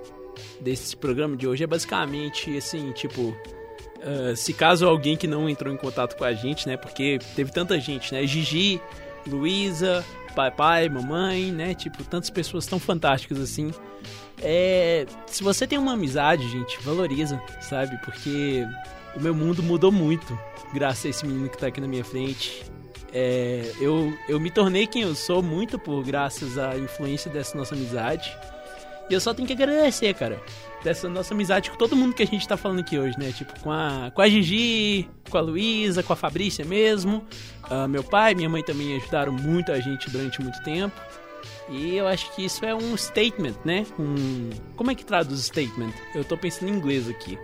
desse 0.60 0.97
programa 0.97 1.36
de 1.36 1.47
hoje 1.47 1.65
é 1.65 1.66
basicamente, 1.66 2.57
assim, 2.57 2.90
tipo... 2.92 3.36
ah, 4.02 4.34
se 4.34 4.52
caso 4.52 4.86
alguém 4.86 5.16
que 5.16 5.26
não 5.26 5.48
entrou 5.48 5.73
em 5.73 5.76
contato 5.76 6.16
com 6.16 6.24
a 6.24 6.32
gente, 6.32 6.66
né? 6.66 6.76
Porque 6.76 7.18
teve 7.36 7.52
tanta 7.52 7.78
gente, 7.78 8.12
né? 8.12 8.26
Gigi, 8.26 8.81
Luísa, 9.26 10.05
pai, 10.34 10.50
pai, 10.50 10.89
mamãe, 10.89 11.52
né? 11.52 11.74
Tipo, 11.74 12.02
tantas 12.05 12.31
pessoas 12.31 12.66
tão 12.66 12.78
fantásticas 12.78 13.40
assim. 13.40 13.73
É, 14.40 15.07
se 15.26 15.42
você 15.42 15.66
tem 15.66 15.78
uma 15.78 15.92
amizade, 15.94 16.48
gente, 16.48 16.81
valoriza, 16.82 17.40
sabe? 17.60 17.98
Porque 18.05 18.66
o 19.16 19.20
meu 19.20 19.34
mundo 19.34 19.62
mudou 19.62 19.90
muito 19.90 20.39
graças 20.73 21.07
a 21.07 21.08
esse 21.08 21.26
menino 21.26 21.48
que 21.48 21.58
tá 21.58 21.68
aqui 21.68 21.81
na 21.81 21.89
minha 21.89 22.05
frente. 22.05 22.65
É, 23.12 23.73
eu, 23.81 24.12
eu 24.28 24.39
me 24.39 24.51
tornei 24.51 24.87
quem 24.87 25.03
eu 25.03 25.15
sou 25.15 25.43
muito 25.43 25.78
por 25.78 26.05
graças 26.05 26.59
à 26.59 26.77
influência 26.77 27.31
dessa 27.31 27.57
nossa 27.57 27.75
amizade. 27.75 28.37
E 29.09 29.15
eu 29.15 29.20
só 29.20 29.33
tenho 29.33 29.47
que 29.47 29.55
agradecer, 29.55 30.12
cara. 30.15 30.41
Dessa 30.85 31.09
nossa 31.09 31.35
amizade 31.35 31.70
com 31.70 31.77
todo 31.77 31.97
mundo 31.97 32.15
que 32.15 32.23
a 32.23 32.27
gente 32.27 32.47
tá 32.47 32.57
falando 32.57 32.81
aqui 32.81 32.99
hoje, 32.99 33.19
né? 33.19 33.33
Tipo, 33.33 33.59
com 33.61 33.73
a, 33.73 34.12
com 34.15 34.20
a 34.20 34.28
Gigi, 34.28 35.09
com 35.28 35.39
a 35.39 35.41
Luísa, 35.41 36.03
com 36.03 36.12
a 36.12 36.17
Fabrícia 36.17 36.65
mesmo. 36.65 37.25
Ah, 37.65 37.89
meu 37.89 38.05
pai 38.05 38.33
e 38.33 38.35
minha 38.35 38.49
mãe 38.49 38.62
também 38.62 38.97
ajudaram 38.97 39.33
muito 39.33 39.73
a 39.73 39.81
gente 39.81 40.11
durante 40.11 40.41
muito 40.43 40.62
tempo. 40.62 41.01
E 41.70 41.97
eu 41.97 42.07
acho 42.07 42.35
que 42.35 42.45
isso 42.45 42.65
é 42.65 42.75
um 42.75 42.97
statement, 42.97 43.57
né? 43.65 43.87
Um... 43.99 44.51
Como 44.77 44.91
é 44.91 44.95
que 44.95 45.05
traduz 45.05 45.41
statement? 45.41 45.93
Eu 46.15 46.25
tô 46.25 46.37
pensando 46.37 46.69
em 46.69 46.75
inglês 46.75 47.09
aqui. 47.09 47.39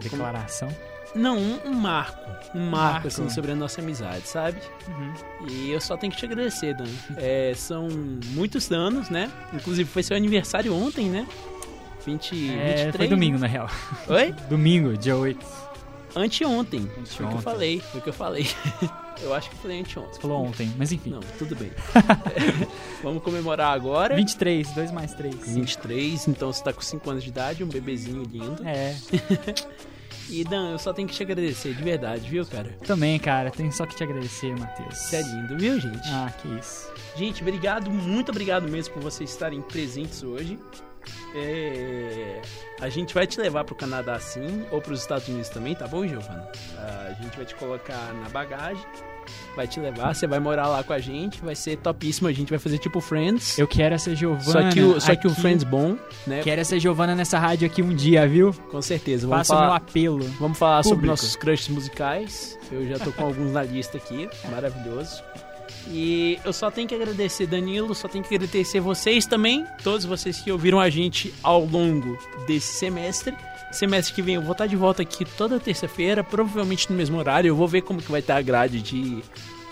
Declaração. 0.00 0.68
Não, 1.14 1.36
um, 1.38 1.58
um 1.66 1.72
marco. 1.74 2.20
Um 2.54 2.60
marco, 2.70 2.92
Marco. 2.92 3.08
assim, 3.08 3.28
sobre 3.30 3.52
a 3.52 3.54
nossa 3.54 3.80
amizade, 3.80 4.26
sabe? 4.26 4.58
Uhum. 4.88 5.14
E 5.48 5.70
eu 5.70 5.80
só 5.80 5.96
tenho 5.96 6.12
que 6.12 6.18
te 6.18 6.24
agradecer, 6.26 6.74
Dan. 6.74 6.84
É, 7.16 7.52
são 7.56 7.88
muitos 8.34 8.70
anos, 8.70 9.08
né? 9.10 9.30
Inclusive 9.52 9.88
foi 9.88 10.02
seu 10.02 10.16
aniversário 10.16 10.74
ontem, 10.74 11.08
né? 11.08 11.26
20, 12.04 12.50
É, 12.50 12.74
23, 12.84 12.96
foi 12.96 13.08
domingo, 13.08 13.34
né? 13.34 13.40
na 13.40 13.46
real. 13.46 13.70
Oi? 14.08 14.32
domingo, 14.50 14.96
dia 14.96 15.16
8. 15.16 15.46
Anteontem. 16.14 16.80
Foi 16.80 16.90
o 16.90 16.92
que 17.00 17.00
eu 17.00 17.26
Anteontem. 17.26 17.40
falei. 17.40 17.80
Foi 17.80 18.00
o 18.00 18.02
que 18.02 18.08
eu 18.10 18.12
falei. 18.12 18.46
eu 19.22 19.32
acho 19.34 19.48
que 19.48 19.56
falei 19.56 19.80
anteontem. 19.80 20.12
Você 20.14 20.20
falou 20.20 20.44
ontem, 20.44 20.70
mas 20.76 20.92
enfim. 20.92 21.10
Não, 21.10 21.20
tudo 21.38 21.56
bem. 21.56 21.70
Vamos 23.02 23.22
comemorar 23.22 23.72
agora. 23.72 24.14
23, 24.16 24.72
2 24.72 24.90
mais 24.90 25.14
3. 25.14 25.54
23, 25.54 26.28
então 26.28 26.52
você 26.52 26.62
tá 26.62 26.72
com 26.72 26.82
5 26.82 27.08
anos 27.10 27.22
de 27.22 27.30
idade, 27.30 27.64
um 27.64 27.68
bebezinho 27.68 28.24
lindo. 28.24 28.62
É. 28.66 28.94
e 30.32 30.44
Dan, 30.44 30.70
eu 30.70 30.78
só 30.78 30.92
tenho 30.92 31.06
que 31.08 31.14
te 31.14 31.22
agradecer, 31.22 31.74
de 31.74 31.82
verdade, 31.82 32.28
viu, 32.28 32.44
cara? 32.46 32.70
Também, 32.86 33.18
cara, 33.18 33.50
tenho 33.50 33.70
só 33.72 33.84
que 33.86 33.94
te 33.94 34.02
agradecer, 34.02 34.56
Matheus. 34.58 34.96
Você 34.96 35.16
é 35.16 35.22
lindo, 35.22 35.56
viu, 35.58 35.78
gente? 35.78 36.08
Ah, 36.08 36.32
que 36.40 36.48
isso. 36.58 36.92
Gente, 37.16 37.42
obrigado, 37.42 37.90
muito 37.90 38.30
obrigado 38.30 38.68
mesmo 38.68 38.94
por 38.94 39.02
vocês 39.02 39.30
estarem 39.30 39.60
presentes 39.60 40.22
hoje. 40.22 40.58
É, 41.34 42.40
A 42.80 42.88
gente 42.88 43.14
vai 43.14 43.26
te 43.26 43.40
levar 43.40 43.64
pro 43.64 43.74
Canadá 43.74 44.18
sim, 44.20 44.64
ou 44.70 44.80
pros 44.80 45.00
Estados 45.00 45.28
Unidos 45.28 45.48
também, 45.48 45.74
tá 45.74 45.86
bom, 45.88 46.06
Giovana? 46.06 46.48
A 46.78 47.12
gente 47.22 47.36
vai 47.36 47.44
te 47.46 47.54
colocar 47.54 48.12
na 48.14 48.28
bagagem, 48.28 48.84
vai 49.56 49.66
te 49.66 49.80
levar, 49.80 50.14
você 50.14 50.26
vai 50.26 50.38
morar 50.38 50.68
lá 50.68 50.82
com 50.82 50.92
a 50.92 50.98
gente, 50.98 51.40
vai 51.42 51.54
ser 51.54 51.76
topíssimo, 51.76 52.28
a 52.28 52.32
gente 52.32 52.50
vai 52.50 52.58
fazer 52.58 52.78
tipo 52.78 53.00
Friends. 53.00 53.58
Eu 53.58 53.66
quero 53.66 53.94
essa 53.94 54.14
Giovana. 54.14 54.42
Só 54.42 54.70
que 54.70 54.80
o, 54.82 55.00
só 55.00 55.14
que 55.16 55.26
o 55.26 55.30
aqui. 55.30 55.40
Friends 55.40 55.64
bom, 55.64 55.96
né? 56.26 56.40
Quero 56.42 56.60
essa 56.60 56.78
Giovana 56.78 57.14
nessa 57.14 57.38
rádio 57.38 57.66
aqui 57.66 57.82
um 57.82 57.94
dia, 57.94 58.26
viu? 58.26 58.52
Com 58.70 58.82
certeza. 58.82 59.26
Vamos 59.26 59.48
Faça 59.48 59.54
o 59.54 59.56
falar, 59.56 59.66
meu 59.68 59.76
apelo. 59.76 60.24
Vamos 60.38 60.58
falar 60.58 60.82
sobre 60.82 60.96
Público. 60.96 61.12
nossos 61.12 61.36
crushes 61.36 61.68
musicais. 61.68 62.58
Eu 62.70 62.86
já 62.88 62.98
tô 62.98 63.12
com 63.12 63.24
alguns 63.24 63.52
na 63.52 63.62
lista 63.62 63.98
aqui. 63.98 64.28
Maravilhoso. 64.50 65.22
E 65.88 66.38
eu 66.44 66.52
só 66.52 66.70
tenho 66.70 66.86
que 66.86 66.94
agradecer 66.94 67.46
Danilo, 67.46 67.94
só 67.94 68.08
tenho 68.08 68.22
que 68.24 68.34
agradecer 68.34 68.80
vocês 68.80 69.26
também, 69.26 69.66
todos 69.82 70.04
vocês 70.04 70.40
que 70.40 70.52
ouviram 70.52 70.78
a 70.78 70.88
gente 70.88 71.34
ao 71.42 71.64
longo 71.64 72.16
desse 72.46 72.74
semestre. 72.74 73.34
Semestre 73.72 74.14
que 74.14 74.22
vem 74.22 74.34
eu 74.34 74.42
vou 74.42 74.52
estar 74.52 74.66
de 74.66 74.76
volta 74.76 75.02
aqui 75.02 75.24
toda 75.24 75.58
terça-feira, 75.58 76.22
provavelmente 76.22 76.90
no 76.90 76.96
mesmo 76.96 77.18
horário. 77.18 77.48
Eu 77.48 77.56
vou 77.56 77.66
ver 77.66 77.82
como 77.82 78.00
que 78.00 78.10
vai 78.10 78.20
estar 78.20 78.36
a 78.36 78.42
grade 78.42 78.80
de 78.82 79.22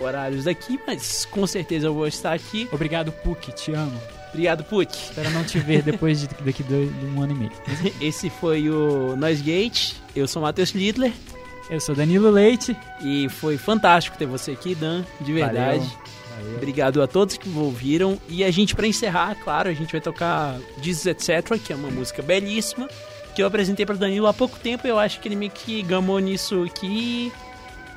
horários 0.00 0.46
aqui, 0.46 0.80
mas 0.86 1.26
com 1.26 1.46
certeza 1.46 1.86
eu 1.86 1.94
vou 1.94 2.06
estar 2.06 2.32
aqui. 2.32 2.68
Obrigado, 2.72 3.12
Puck, 3.12 3.52
te 3.52 3.72
amo. 3.72 4.00
Obrigado, 4.30 4.64
Puck. 4.64 4.92
Espero 4.92 5.30
não 5.30 5.44
te 5.44 5.58
ver 5.58 5.82
depois 5.82 6.20
de, 6.20 6.28
daqui 6.44 6.62
de 6.62 6.74
um 7.06 7.20
ano 7.20 7.32
e 7.32 7.36
meio. 7.36 7.52
Esse 8.00 8.30
foi 8.30 8.70
o 8.70 9.14
Noise 9.16 9.42
Gate. 9.42 9.94
Eu 10.16 10.26
sou 10.26 10.40
o 10.40 10.44
Matheus 10.44 10.70
Littler. 10.70 11.12
Eu 11.68 11.78
sou 11.78 11.94
Danilo 11.94 12.30
Leite. 12.30 12.76
E 13.02 13.28
foi 13.28 13.56
fantástico 13.56 14.16
ter 14.16 14.26
você 14.26 14.52
aqui, 14.52 14.74
Dan, 14.74 15.04
de 15.20 15.32
verdade. 15.32 15.84
Valeu. 15.84 16.10
Valeu. 16.36 16.56
Obrigado 16.56 17.02
a 17.02 17.06
todos 17.06 17.36
que 17.36 17.48
ouviram. 17.50 18.18
E 18.28 18.42
a 18.42 18.50
gente, 18.50 18.74
pra 18.74 18.86
encerrar, 18.86 19.36
claro, 19.36 19.68
a 19.68 19.72
gente 19.72 19.92
vai 19.92 20.00
tocar 20.00 20.56
Jesus 20.80 21.06
Etc., 21.06 21.58
que 21.58 21.72
é 21.72 21.76
uma 21.76 21.90
música 21.90 22.22
belíssima, 22.22 22.88
que 23.40 23.42
eu 23.42 23.46
apresentei 23.46 23.86
pra 23.86 23.94
Danilo 23.96 24.26
há 24.26 24.34
pouco 24.34 24.58
tempo 24.58 24.86
eu 24.86 24.98
acho 24.98 25.18
que 25.18 25.26
ele 25.26 25.34
meio 25.34 25.50
que 25.50 25.80
gamou 25.80 26.18
nisso 26.18 26.62
aqui. 26.64 27.32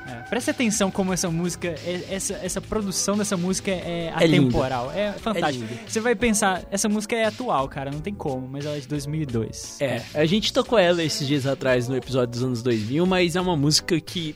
É, 0.07 0.15
preste 0.29 0.49
atenção 0.51 0.89
como 0.89 1.11
essa 1.13 1.29
música, 1.29 1.67
é- 1.67 2.05
essa, 2.09 2.33
essa 2.35 2.61
produção 2.61 3.17
dessa 3.17 3.35
música 3.35 3.69
é 3.71 4.05
É 4.05 4.25
atemporal. 4.25 4.89
É, 4.93 5.11
fantástico. 5.13 5.65
É. 5.65 5.89
Você 5.89 5.99
vai 5.99 6.15
pensar, 6.15 6.61
essa 6.71 6.87
música 6.87 7.13
é 7.15 7.25
atual, 7.25 7.67
cara, 7.67 7.91
não 7.91 7.99
tem 7.99 8.13
como, 8.13 8.47
mas 8.47 8.65
ela 8.65 8.77
é 8.77 8.79
de 8.79 8.87
2002. 8.87 9.81
É, 9.81 10.01
a 10.13 10.25
gente 10.25 10.51
tocou 10.53 10.79
ela 10.79 11.03
esses 11.03 11.27
dias 11.27 11.45
atrás 11.45 11.89
no 11.89 11.95
episódio 11.97 12.31
dos 12.31 12.43
anos 12.43 12.61
2000, 12.63 13.05
mas 13.05 13.35
é 13.35 13.41
uma 13.41 13.57
música 13.57 13.99
que 13.99 14.33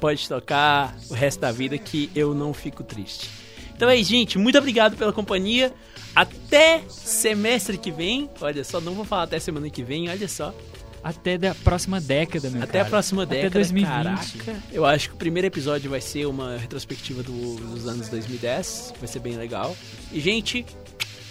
pode 0.00 0.26
tocar 0.28 0.96
o 1.10 1.14
resto 1.14 1.40
da 1.40 1.52
vida 1.52 1.76
que 1.76 2.10
eu 2.14 2.32
não 2.34 2.54
fico 2.54 2.82
triste. 2.82 3.28
Então 3.76 3.88
é 3.88 3.96
isso, 3.96 4.10
gente. 4.10 4.38
Muito 4.38 4.56
obrigado 4.58 4.96
pela 4.96 5.12
companhia. 5.12 5.72
Até 6.20 6.82
semestre 6.88 7.78
que 7.78 7.90
vem. 7.90 8.28
Olha 8.40 8.64
só, 8.64 8.80
não 8.80 8.94
vou 8.94 9.04
falar 9.04 9.24
até 9.24 9.38
semana 9.38 9.68
que 9.70 9.82
vem, 9.82 10.08
olha 10.08 10.26
só. 10.28 10.54
Até 11.04 11.38
da 11.38 11.54
próxima 11.54 12.00
década, 12.00 12.50
meu 12.50 12.60
Até 12.62 12.72
cara. 12.72 12.84
a 12.86 12.90
próxima 12.90 13.22
Até 13.22 13.36
década. 13.36 13.54
2020. 13.54 14.38
Caraca. 14.38 14.62
Eu 14.72 14.84
acho 14.84 15.08
que 15.10 15.14
o 15.14 15.18
primeiro 15.18 15.46
episódio 15.46 15.88
vai 15.90 16.00
ser 16.00 16.26
uma 16.26 16.56
retrospectiva 16.56 17.22
do- 17.22 17.54
dos 17.56 17.86
anos 17.86 18.08
2010. 18.08 18.92
Vai 18.98 19.06
ser 19.08 19.20
bem 19.20 19.36
legal. 19.36 19.76
E, 20.12 20.18
gente, 20.20 20.66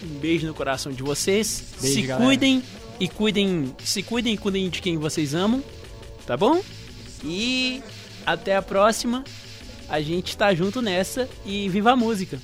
um 0.01 0.19
beijo 0.19 0.47
no 0.47 0.53
coração 0.53 0.89
de 0.91 1.03
vocês. 1.03 1.63
Beijo, 1.81 1.95
se 1.95 2.01
galera. 2.07 2.25
cuidem 2.25 2.63
e 2.99 3.07
cuidem. 3.09 3.75
Se 3.83 4.01
cuidem 4.01 4.33
e 4.35 4.37
cuidem 4.37 4.69
de 4.69 4.81
quem 4.81 4.97
vocês 4.97 5.35
amam. 5.35 5.61
Tá 6.25 6.37
bom? 6.37 6.61
E 7.23 7.83
até 8.25 8.55
a 8.55 8.61
próxima. 8.61 9.23
A 9.89 9.99
gente 10.01 10.35
tá 10.37 10.53
junto 10.55 10.81
nessa 10.81 11.27
e 11.45 11.67
viva 11.67 11.91
a 11.91 11.95
música. 11.95 12.39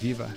Viva. 0.00 0.28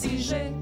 Produção 0.00 0.38
é 0.38 0.57